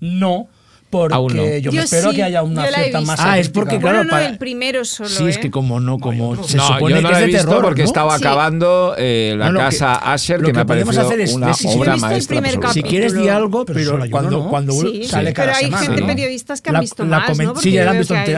No, 0.00 0.48
porque 0.92 1.14
Aún 1.14 1.34
no. 1.34 1.42
yo 1.56 1.72
me 1.72 1.78
Yo 1.78 1.82
espero 1.84 2.10
sí, 2.10 2.16
que 2.16 2.22
haya 2.22 2.42
una 2.42 2.66
cierta 2.68 3.00
más. 3.00 3.18
Ah, 3.18 3.38
es 3.38 3.48
porque, 3.48 3.78
Bueno, 3.78 3.88
claro, 4.00 4.04
no, 4.04 4.10
para- 4.10 4.26
el 4.28 4.36
primero 4.36 4.84
solo, 4.84 5.08
Sí, 5.08 5.24
es 5.26 5.38
¿eh? 5.38 5.40
que 5.40 5.50
como 5.50 5.80
no, 5.80 5.98
como 5.98 6.36
se 6.44 6.58
no, 6.58 6.66
supone 6.66 6.96
yo 6.96 7.00
no 7.00 7.08
que 7.08 7.14
es 7.14 7.18
he 7.18 7.20
de 7.22 7.26
visto 7.28 7.46
terror, 7.46 7.62
porque 7.62 7.80
¿no? 7.80 7.86
estaba 7.86 8.18
Sí. 8.18 8.22
acabando 8.22 8.94
eh, 8.98 9.34
la 9.38 9.46
No, 9.46 9.52
lo 9.52 9.58
que- 9.60 9.64
casa 9.64 9.94
Asher, 10.12 10.40
lo 10.40 10.48
que, 10.48 10.52
me 10.52 10.58
ha 10.58 10.62
que 10.64 10.66
podemos 10.68 10.94
parecido 10.94 11.08
hacer 11.08 11.20
es 11.22 11.32
una 11.34 11.54
si- 11.54 11.66
obra 11.68 11.96
maestra. 11.96 12.72
Si 12.74 12.82
quieres 12.82 13.14
di 13.14 13.26
algo, 13.28 13.64
Pero 13.64 13.78
pero, 13.78 13.90
solo 13.92 14.04
cuando, 14.10 14.30
¿no? 14.30 14.48
cuando 14.50 14.72
Sí, 14.74 15.04
Sale 15.04 15.32
cada 15.32 15.46
pero 15.48 15.56
hay 15.56 15.64
semana, 15.64 15.86
gente 15.86 16.00
¿no? 16.02 16.06
periodistas 16.08 16.60
que 16.60 16.70
han 16.70 16.80
visto 16.80 17.04
la 17.06 17.20
más, 17.20 17.30
comen- 17.30 17.44
¿no? 17.46 17.52
Porque 17.54 17.70
Sí, 17.70 17.76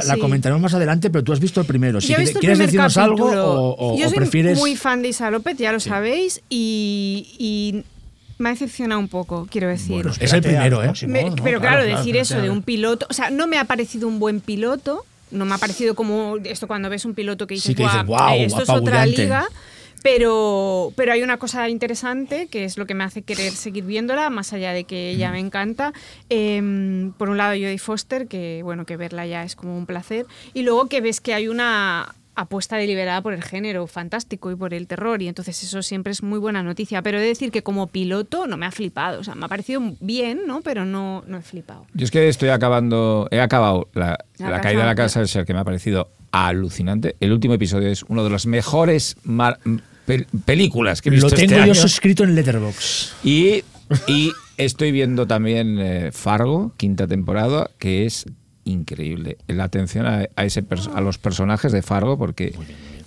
la 0.06 0.14
que 0.14 0.20
comentaremos 0.20 0.62
más 0.62 0.74
adelante, 0.74 1.10
pero 1.10 1.24
tú 1.24 1.32
has 1.32 1.40
visto 1.40 1.60
el 1.60 1.66
primero. 1.66 2.00
Si 2.00 2.06
quieres- 2.06 2.26
visto 2.26 2.38
el 2.38 2.40
¿Quieres 2.40 2.58
primer 2.58 2.86
decirnos 2.88 2.96
algo 2.96 3.26
o, 3.32 3.94
o- 3.94 3.98
Yo 3.98 4.08
soy 4.08 4.16
prefieres...? 4.16 4.58
muy 4.58 4.76
fan 4.76 5.02
de 5.02 5.08
Isa 5.08 5.28
López, 5.32 5.56
ya 5.58 5.72
lo 5.72 5.80
sabéis, 5.80 6.40
y 6.48 7.82
me 8.44 8.50
ha 8.50 8.52
decepcionado 8.52 9.00
un 9.00 9.08
poco, 9.08 9.48
quiero 9.50 9.66
decir. 9.68 9.96
Bueno, 9.96 10.12
es 10.20 10.32
el 10.32 10.40
primero, 10.42 10.84
¿eh? 10.84 10.92
Me- 11.08 11.32
pero 11.42 11.60
claro, 11.60 11.82
decir 11.84 12.16
eso 12.16 12.40
de 12.40 12.50
un 12.50 12.62
piloto, 12.62 13.06
o 13.10 13.12
sea, 13.12 13.30
no 13.30 13.46
me 13.48 13.58
ha 13.58 13.64
parecido 13.64 14.06
un 14.06 14.18
buen 14.20 14.40
piloto, 14.40 15.04
no 15.30 15.44
me 15.46 15.54
ha 15.54 15.58
parecido 15.58 15.94
como 15.94 16.36
esto 16.44 16.66
cuando 16.68 16.88
ves 16.90 17.04
un 17.04 17.14
piloto 17.14 17.46
que 17.46 17.54
dices, 17.54 17.68
Sí, 17.68 17.74
que 17.74 17.82
dices, 17.82 18.04
"Guau, 18.06 18.28
"Guau, 18.34 18.40
esto 18.40 18.62
es 18.62 18.68
otra 18.68 18.76
apabullante". 19.02 19.22
liga. 19.22 19.46
Pero, 20.02 20.92
pero 20.96 21.12
hay 21.14 21.22
una 21.22 21.38
cosa 21.38 21.66
interesante 21.70 22.46
que 22.48 22.64
es 22.64 22.76
lo 22.76 22.84
que 22.84 22.92
me 22.92 23.04
hace 23.04 23.22
querer 23.22 23.52
seguir 23.54 23.84
viéndola, 23.84 24.28
más 24.28 24.52
allá 24.52 24.72
de 24.74 24.84
que 24.84 25.08
ella 25.08 25.30
me 25.32 25.38
encanta. 25.40 25.94
Em, 26.28 27.12
por 27.12 27.30
un 27.30 27.38
lado, 27.38 27.52
Jodie 27.54 27.78
Foster, 27.78 28.28
que 28.28 28.60
bueno, 28.62 28.84
que 28.84 28.98
verla 28.98 29.26
ya 29.26 29.44
es 29.44 29.56
como 29.56 29.76
un 29.78 29.86
placer. 29.86 30.26
Y 30.52 30.60
luego 30.62 30.88
que 30.90 31.00
ves 31.00 31.22
que 31.22 31.32
hay 31.32 31.48
una 31.48 32.14
apuesta 32.36 32.76
deliberada 32.76 33.20
por 33.22 33.32
el 33.32 33.42
género 33.42 33.86
fantástico 33.86 34.50
y 34.50 34.56
por 34.56 34.74
el 34.74 34.86
terror 34.86 35.22
y 35.22 35.28
entonces 35.28 35.62
eso 35.62 35.82
siempre 35.82 36.10
es 36.12 36.22
muy 36.22 36.38
buena 36.38 36.62
noticia 36.62 37.00
pero 37.02 37.18
he 37.18 37.20
de 37.20 37.28
decir 37.28 37.50
que 37.50 37.62
como 37.62 37.86
piloto 37.86 38.46
no 38.46 38.56
me 38.56 38.66
ha 38.66 38.70
flipado 38.70 39.20
o 39.20 39.24
sea 39.24 39.34
me 39.34 39.44
ha 39.46 39.48
parecido 39.48 39.80
bien 40.00 40.40
no 40.46 40.60
pero 40.62 40.84
no 40.84 41.22
no 41.26 41.38
he 41.38 41.42
flipado 41.42 41.86
Yo 41.94 42.04
es 42.04 42.10
que 42.10 42.28
estoy 42.28 42.48
acabando, 42.48 43.28
he 43.30 43.40
acabado 43.40 43.88
la, 43.94 44.18
La 44.38 44.50
la 44.50 44.56
casa- 44.56 44.60
caída 44.62 44.80
de 44.80 44.86
la 44.86 44.94
casa 44.94 45.20
del 45.20 45.28
ser, 45.28 45.44
que 45.46 45.54
me 45.54 45.60
ha 45.60 45.64
parecido 45.64 46.10
alucinante. 46.32 47.14
El 47.20 47.32
último 47.32 47.54
episodio 47.54 47.88
es 47.88 48.02
uno 48.08 48.24
de 48.24 48.30
los 48.30 48.46
mejores 48.46 49.16
mar- 49.22 49.60
pel- 50.06 50.26
películas 50.44 51.00
que 51.00 51.08
he 51.08 51.12
visto 51.12 51.28
Lo 51.28 51.34
este 51.34 51.46
tengo 51.46 51.58
yo 51.58 51.62
año. 51.62 51.74
suscrito 51.74 52.24
en 52.24 52.34
Letterboxd. 52.34 53.12
Y, 53.24 53.62
y 54.08 54.32
estoy 54.56 54.90
viendo 54.90 55.26
también 55.28 55.78
eh, 55.78 56.10
Fargo, 56.12 56.72
quinta 56.76 57.06
temporada, 57.06 57.70
que 57.78 58.04
es 58.06 58.26
increíble. 58.64 59.36
La 59.48 59.64
atención 59.64 60.06
a, 60.06 60.26
a 60.36 60.44
ese 60.44 60.64
a 60.94 61.00
los 61.00 61.18
personajes 61.18 61.72
de 61.72 61.82
Fargo, 61.82 62.16
porque 62.18 62.54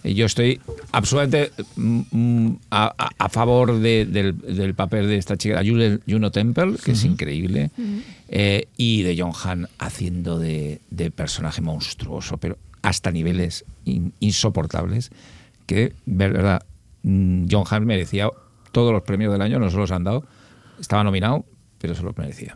yo 0.04 0.26
estoy 0.26 0.60
absolutamente 0.92 1.52
mm, 1.76 2.02
mm, 2.12 2.60
a, 2.72 2.94
a- 2.98 3.10
a 3.26 3.30
favor 3.30 3.80
de- 3.80 4.06
del, 4.06 4.38
del 4.38 4.74
papel 4.76 5.08
de 5.08 5.18
esta 5.18 5.36
chica, 5.38 5.62
Juno, 5.66 6.00
Juno 6.08 6.32
Temple, 6.32 6.76
que 6.84 6.92
es 6.92 7.04
increíble, 7.04 7.72
eh, 8.30 8.68
y 8.78 9.02
de 9.04 9.16
John 9.20 9.32
Han 9.44 9.68
haciendo 9.80 10.40
de, 10.40 10.80
de 10.92 11.12
personaje 11.12 11.62
monstruoso, 11.62 12.38
pero 12.38 12.58
hasta 12.82 13.12
niveles 13.12 13.66
in- 13.86 14.14
insoportables, 14.20 15.12
que, 15.66 15.94
verdad, 16.06 16.64
mm, 17.04 17.48
John 17.52 17.64
Han 17.70 17.86
merecía 17.86 18.30
todos 18.72 18.94
los 18.94 19.04
premios 19.04 19.34
del 19.34 19.42
año, 19.42 19.60
no 19.60 19.70
se 19.70 19.78
los 19.78 19.92
han 19.92 20.04
dado. 20.04 20.24
Estaba 20.80 21.04
nominado, 21.04 21.44
pero 21.80 21.96
se 21.96 22.04
los 22.04 22.16
merecía. 22.18 22.56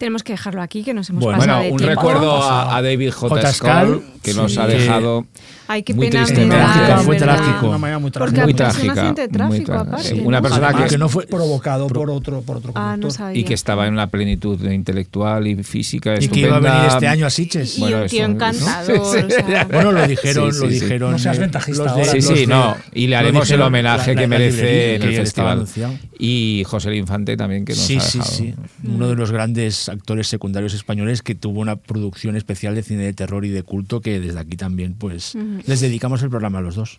Tenemos 0.00 0.22
que 0.22 0.32
dejarlo 0.32 0.62
aquí 0.62 0.82
que 0.82 0.94
nos 0.94 1.10
hemos 1.10 1.22
Bueno, 1.22 1.38
pasado 1.38 1.58
Bueno, 1.58 1.66
de 1.68 1.72
un 1.72 1.78
tiempo. 1.78 1.94
recuerdo 2.00 2.42
a, 2.42 2.74
a 2.76 2.82
David 2.82 3.10
J. 3.12 3.28
J. 3.36 3.52
Skull, 3.52 4.02
que 4.22 4.32
nos 4.32 4.56
ha 4.56 4.66
dejado 4.66 5.26
Ay, 5.72 5.84
qué 5.84 5.94
muy 5.94 6.10
pena 6.10 6.24
triste. 6.24 6.44
me 6.46 6.54
Trágico, 6.56 7.00
fue 7.02 7.16
trágico. 7.16 7.68
Una 7.68 7.78
manera 7.78 7.98
muy 8.00 8.10
Porque 8.10 8.24
trágica. 8.32 8.44
muy 8.44 8.54
trágica. 8.54 9.46
muy 9.46 9.60
aparte, 9.68 10.08
sí, 10.08 10.14
¿no? 10.16 10.22
Una 10.28 10.42
persona 10.42 10.66
Además, 10.68 10.84
que, 10.84 10.90
que 10.90 10.98
no 10.98 11.08
fue- 11.08 11.26
provocado 11.28 11.86
por 11.86 12.10
otro, 12.10 12.42
por 12.42 12.56
otro 12.56 12.72
Ah, 12.74 12.80
no 12.96 13.02
conductor. 13.02 13.12
sabía. 13.12 13.40
y 13.40 13.44
que 13.44 13.54
estaba 13.54 13.86
en 13.86 13.92
una 13.92 14.08
plenitud 14.08 14.60
intelectual 14.68 15.46
y 15.46 15.62
física 15.62 16.16
Y 16.20 16.26
que 16.28 16.40
iba 16.40 16.56
a 16.56 16.60
venir 16.60 16.80
este 16.88 17.06
año 17.06 17.24
a 17.26 17.30
Sitges. 17.30 17.78
Y 17.78 17.84
un 17.84 18.06
tío 18.08 18.24
encantador, 18.24 18.98
o 18.98 19.04
sea. 19.30 19.64
Bueno, 19.70 19.92
lo 19.92 20.06
dijeron, 20.08 20.52
Sí, 20.52 20.58
lo 20.60 20.66
sí, 20.68 20.74
sí. 20.78 20.80
dijeron. 20.84 21.12
No 21.12 21.18
seas 21.20 21.38
ventajista 21.38 21.84
los 21.84 21.94
de- 21.94 22.00
ahora. 22.02 22.12
Sí, 22.12 22.22
sí, 22.22 22.46
no. 22.48 22.76
Y 22.92 23.06
le 23.06 23.16
haremos 23.16 23.42
el 23.42 23.46
dijeron 23.48 23.66
homenaje 23.68 24.14
la- 24.14 24.20
que 24.20 24.26
la 24.26 24.28
merece 24.28 24.94
en 24.96 25.02
el 25.02 25.14
festival. 25.16 25.66
Y 26.18 26.64
José 26.66 26.88
el 26.90 26.96
Infante 26.96 27.36
también, 27.36 27.64
que 27.64 27.72
nos 27.74 27.82
Sí, 27.82 27.96
ha 27.96 28.00
sí, 28.00 28.18
dejado. 28.18 28.34
sí. 28.36 28.54
Uno 28.86 29.08
de 29.08 29.14
los 29.14 29.30
grandes 29.30 29.88
actores 29.88 30.26
secundarios 30.26 30.74
españoles 30.74 31.22
que 31.22 31.34
tuvo 31.34 31.60
una 31.60 31.76
producción 31.76 32.36
especial 32.36 32.74
de 32.74 32.82
cine 32.82 33.04
de 33.04 33.12
terror 33.12 33.44
y 33.44 33.50
de 33.50 33.62
culto 33.62 34.00
que 34.00 34.18
desde 34.20 34.38
aquí 34.40 34.56
también 34.56 34.94
pues 34.94 35.34
les 35.66 35.80
dedicamos 35.80 36.22
el 36.22 36.30
programa 36.30 36.58
a 36.58 36.62
los 36.62 36.74
dos. 36.74 36.98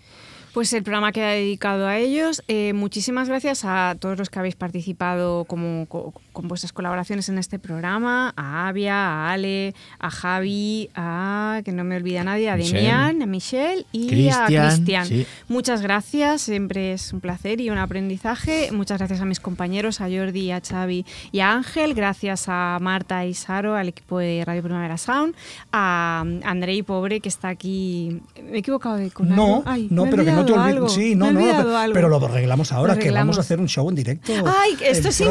Pues 0.53 0.73
el 0.73 0.83
programa 0.83 1.13
queda 1.13 1.29
dedicado 1.29 1.87
a 1.87 1.97
ellos. 1.97 2.43
Eh, 2.49 2.73
muchísimas 2.73 3.29
gracias 3.29 3.63
a 3.63 3.95
todos 3.97 4.17
los 4.17 4.29
que 4.29 4.37
habéis 4.39 4.55
participado 4.57 5.45
como, 5.45 5.85
co- 5.87 6.13
con 6.31 6.47
vuestras 6.47 6.73
colaboraciones 6.73 7.29
en 7.29 7.37
este 7.37 7.59
programa, 7.59 8.33
a 8.35 8.67
Avia, 8.67 8.95
a 8.95 9.31
Ale, 9.31 9.73
a 9.99 10.09
Javi, 10.09 10.89
a, 10.95 11.61
que 11.63 11.71
no 11.71 11.83
me 11.83 11.97
olvida 11.97 12.23
nadie, 12.23 12.49
a 12.49 12.55
Michelle. 12.55 12.81
Demian, 12.81 13.21
a 13.21 13.25
Michelle 13.25 13.85
y 13.91 14.29
a 14.29 14.45
Cristian. 14.45 15.05
sí. 15.05 15.25
Muchas 15.47 15.81
gracias, 15.81 16.41
siempre 16.41 16.93
es 16.93 17.13
un 17.13 17.19
placer 17.19 17.61
y 17.61 17.69
un 17.69 17.77
aprendizaje. 17.77 18.69
Muchas 18.71 18.99
gracias 18.99 19.21
a 19.21 19.25
mis 19.25 19.39
compañeros, 19.39 20.01
a 20.01 20.09
Jordi, 20.09 20.51
a 20.51 20.61
Xavi 20.61 21.05
y 21.31 21.39
a 21.39 21.53
Ángel. 21.53 21.93
Gracias 21.93 22.45
a 22.47 22.77
Marta 22.81 23.25
y 23.25 23.33
Saro, 23.33 23.75
al 23.75 23.89
equipo 23.89 24.19
de 24.19 24.43
Radio 24.45 24.63
Primavera 24.63 24.97
Sound. 24.97 25.35
A 25.71 26.23
Andrei 26.43 26.83
Pobre, 26.83 27.19
que 27.19 27.29
está 27.29 27.49
aquí. 27.49 28.21
¿Me 28.41 28.57
he 28.57 28.59
equivocado 28.59 28.95
de 28.95 29.11
con 29.11 29.29
No? 29.29 29.63
Ay, 29.65 29.87
no, 29.89 30.05
pero 30.09 30.23
que 30.23 30.31
no 30.31 30.45
te 30.45 30.53
olvides. 30.53 30.91
Sí, 30.93 31.15
no, 31.15 31.31
no, 31.31 31.39
pero, 31.93 32.09
lo 32.09 32.25
arreglamos 32.25 32.71
ahora, 32.71 32.95
Lo 32.95 32.99
que 32.99 33.11
vamos 33.11 33.37
a 33.37 33.41
hacer 33.41 33.59
un 33.59 33.67
show 33.67 33.87
en 33.89 33.95
directo. 33.95 34.33
Ay, 34.45 34.77
esto 34.81 35.09
es 35.09 35.21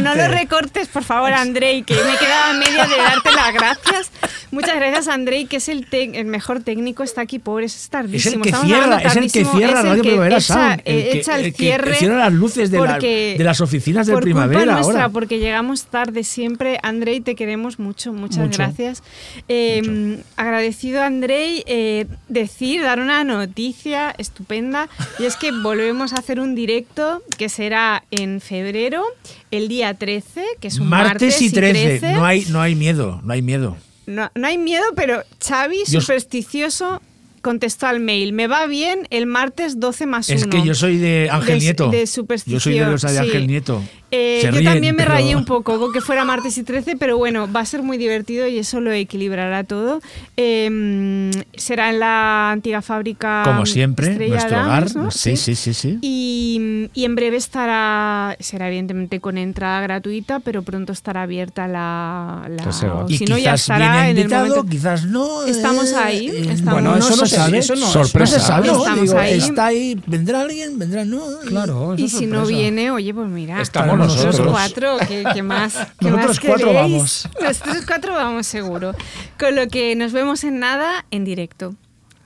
no 0.00 0.14
lo 0.14 0.28
recortes, 0.28 0.88
por 0.88 1.04
favor, 1.04 1.32
Andrei, 1.32 1.82
que 1.82 1.94
me 1.94 2.16
quedaba 2.18 2.52
media 2.54 2.86
de 2.86 2.96
darte 2.96 3.30
las 3.32 3.52
gracias. 3.54 4.10
Muchas 4.50 4.76
gracias, 4.76 5.08
Andrei, 5.08 5.46
que 5.46 5.56
es 5.56 5.68
el, 5.68 5.86
el 5.90 6.24
mejor 6.26 6.62
técnico, 6.62 7.02
está 7.02 7.20
aquí, 7.22 7.38
pobre, 7.38 7.66
es 7.66 7.88
tardísimo. 7.90 8.42
que 8.42 8.52
cierra, 8.52 8.98
es 9.02 9.16
el 9.16 9.30
que 9.32 9.44
cierra 9.44 9.80
es 9.80 9.84
el 9.84 9.90
Radio 9.90 10.02
que 10.02 10.08
Primavera 10.08 10.36
echa- 10.38 10.54
Sound, 10.54 10.82
el 10.84 10.96
eh, 10.96 11.10
echa 11.18 11.38
el 11.38 11.54
cierre. 11.54 11.94
cierra 11.96 12.16
las 12.18 12.32
luces 12.32 12.70
de 12.70 12.80
la- 12.80 12.98
de 12.98 13.36
las 13.44 13.60
oficinas 13.60 14.06
del 14.06 14.14
por 14.14 14.22
Primavera 14.22 14.60
culpa 14.60 14.74
nuestra, 14.74 15.02
ahora. 15.02 15.08
porque 15.12 15.38
llegamos 15.38 15.84
tarde 15.86 16.24
siempre. 16.24 16.78
Andrei, 16.82 17.20
te 17.20 17.34
queremos 17.34 17.78
mucho, 17.78 18.12
muchas 18.12 18.38
Mucho. 18.38 18.58
gracias. 18.62 19.02
Eh, 19.48 20.22
Agradecido, 20.36 21.02
Andrei, 21.02 21.62
eh, 21.66 22.06
decir, 22.28 22.82
dar 22.82 23.00
una 23.00 23.24
noticia 23.24 24.14
estupenda, 24.18 24.88
y 25.18 25.24
es 25.24 25.36
que 25.36 25.50
volvemos 25.52 26.12
a 26.12 26.16
hacer 26.16 26.40
un 26.40 26.54
directo 26.54 27.22
que 27.36 27.48
será 27.48 28.04
en 28.10 28.40
febrero, 28.40 29.04
el 29.50 29.68
día 29.68 29.94
13, 29.94 30.42
que 30.60 30.68
es 30.68 30.78
un 30.78 30.88
Martes, 30.88 31.34
martes, 31.34 31.42
y 31.42 31.50
13. 31.50 32.12
No, 32.12 32.24
hay, 32.24 32.44
no 32.50 32.60
hay 32.60 32.74
miedo, 32.74 33.20
no 33.24 33.32
hay 33.32 33.42
miedo. 33.42 33.76
no, 34.06 34.30
no 34.34 34.46
hay 34.46 34.58
miedo, 34.58 34.84
pero 34.96 35.22
Xavi, 35.46 35.78
Yo- 35.86 36.00
supersticioso, 36.00 37.00
contestó 37.42 37.86
al 37.86 38.00
mail. 38.00 38.32
Me 38.32 38.46
va 38.46 38.66
bien 38.66 39.06
el 39.10 39.26
martes 39.26 39.78
12 39.80 40.06
más 40.06 40.28
1. 40.28 40.38
Es 40.38 40.46
que 40.46 40.62
yo 40.64 40.74
soy 40.74 40.98
de 40.98 41.28
Ángel 41.30 41.58
Nieto. 41.60 41.88
de 41.90 42.00
yo 42.00 42.06
superstición, 42.06 42.60
soy 42.60 42.78
de 42.78 42.84
los 42.86 43.02
de 43.02 43.08
sí. 43.08 43.16
Ángel 43.16 43.46
Nieto. 43.46 43.82
Eh, 44.10 44.40
yo 44.42 44.50
ríen, 44.52 44.64
también 44.64 44.96
me 44.96 45.02
pero- 45.02 45.14
rayé 45.16 45.36
un 45.36 45.44
poco 45.44 45.78
con 45.78 45.92
que 45.92 46.00
fuera 46.00 46.24
martes 46.24 46.56
y 46.56 46.62
13, 46.62 46.96
pero 46.96 47.18
bueno, 47.18 47.50
va 47.52 47.60
a 47.60 47.64
ser 47.66 47.82
muy 47.82 47.98
divertido 47.98 48.46
y 48.48 48.58
eso 48.58 48.80
lo 48.80 48.90
equilibrará 48.92 49.64
todo. 49.64 50.00
Eh, 50.36 51.30
será 51.54 51.90
en 51.90 52.00
la 52.00 52.52
antigua 52.52 52.82
fábrica 52.82 53.42
Como 53.44 53.66
siempre, 53.66 54.10
Estrella 54.12 54.34
nuestro 54.34 54.60
hogar. 54.62 54.96
¿no? 54.96 55.10
Sí, 55.10 55.36
sí, 55.36 55.54
sí, 55.54 55.74
sí. 55.74 55.98
Y, 56.00 56.88
y 56.94 57.04
en 57.04 57.14
breve 57.14 57.36
estará, 57.36 58.36
será 58.40 58.68
evidentemente 58.68 59.20
con 59.20 59.36
entrada 59.38 59.80
gratuita, 59.82 60.40
pero 60.40 60.62
pronto 60.62 60.92
estará 60.92 61.22
abierta 61.22 61.68
la... 61.68 62.48
la 62.48 62.94
o 62.94 63.06
Y 63.08 63.18
si 63.18 63.24
no, 63.26 63.36
ya 63.36 63.54
estará 63.54 64.08
en 64.08 64.18
el 64.18 64.28
momento... 64.28 64.64
quizás 64.64 65.04
no. 65.04 65.44
Estamos 65.46 65.92
eh, 65.92 65.96
ahí, 65.96 66.28
eh, 66.28 66.46
estamos- 66.52 66.72
Bueno, 66.82 66.96
eso 66.96 67.16
no 67.16 67.26
se 67.26 67.36
sabe. 67.36 67.58
Eso 67.58 67.74
no, 67.76 67.86
Sorpresa. 67.86 68.36
no 68.36 68.40
se 68.42 68.46
sabe. 68.46 68.66
¿no? 68.68 68.78
Estamos 68.78 69.02
Digo, 69.02 69.18
ahí. 69.18 69.32
Está 69.38 69.66
ahí, 69.66 70.00
vendrá 70.06 70.40
alguien, 70.42 70.78
vendrá 70.78 71.04
no. 71.04 71.20
Claro, 71.46 71.94
Y 71.96 72.08
si 72.08 72.26
no 72.26 72.46
viene, 72.46 72.90
oye, 72.90 73.12
pues 73.12 73.28
mira, 73.28 73.60
Estamos 73.60 73.97
nosotros 73.98 74.48
cuatro, 74.50 74.96
¿qué, 75.06 75.24
qué 75.34 75.42
más? 75.42 75.74
¿Qué 75.98 76.10
Nosotros 76.10 76.26
más 76.26 76.40
cuatro 76.40 76.66
queréis? 76.68 76.74
vamos. 76.92 77.28
Nosotros 77.40 77.84
cuatro 77.86 78.14
vamos 78.14 78.46
seguro. 78.46 78.94
Con 79.38 79.54
lo 79.56 79.68
que 79.68 79.94
nos 79.96 80.12
vemos 80.12 80.44
en 80.44 80.58
nada 80.58 81.04
en 81.10 81.24
directo. 81.24 81.74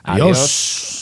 Adiós. 0.04 1.01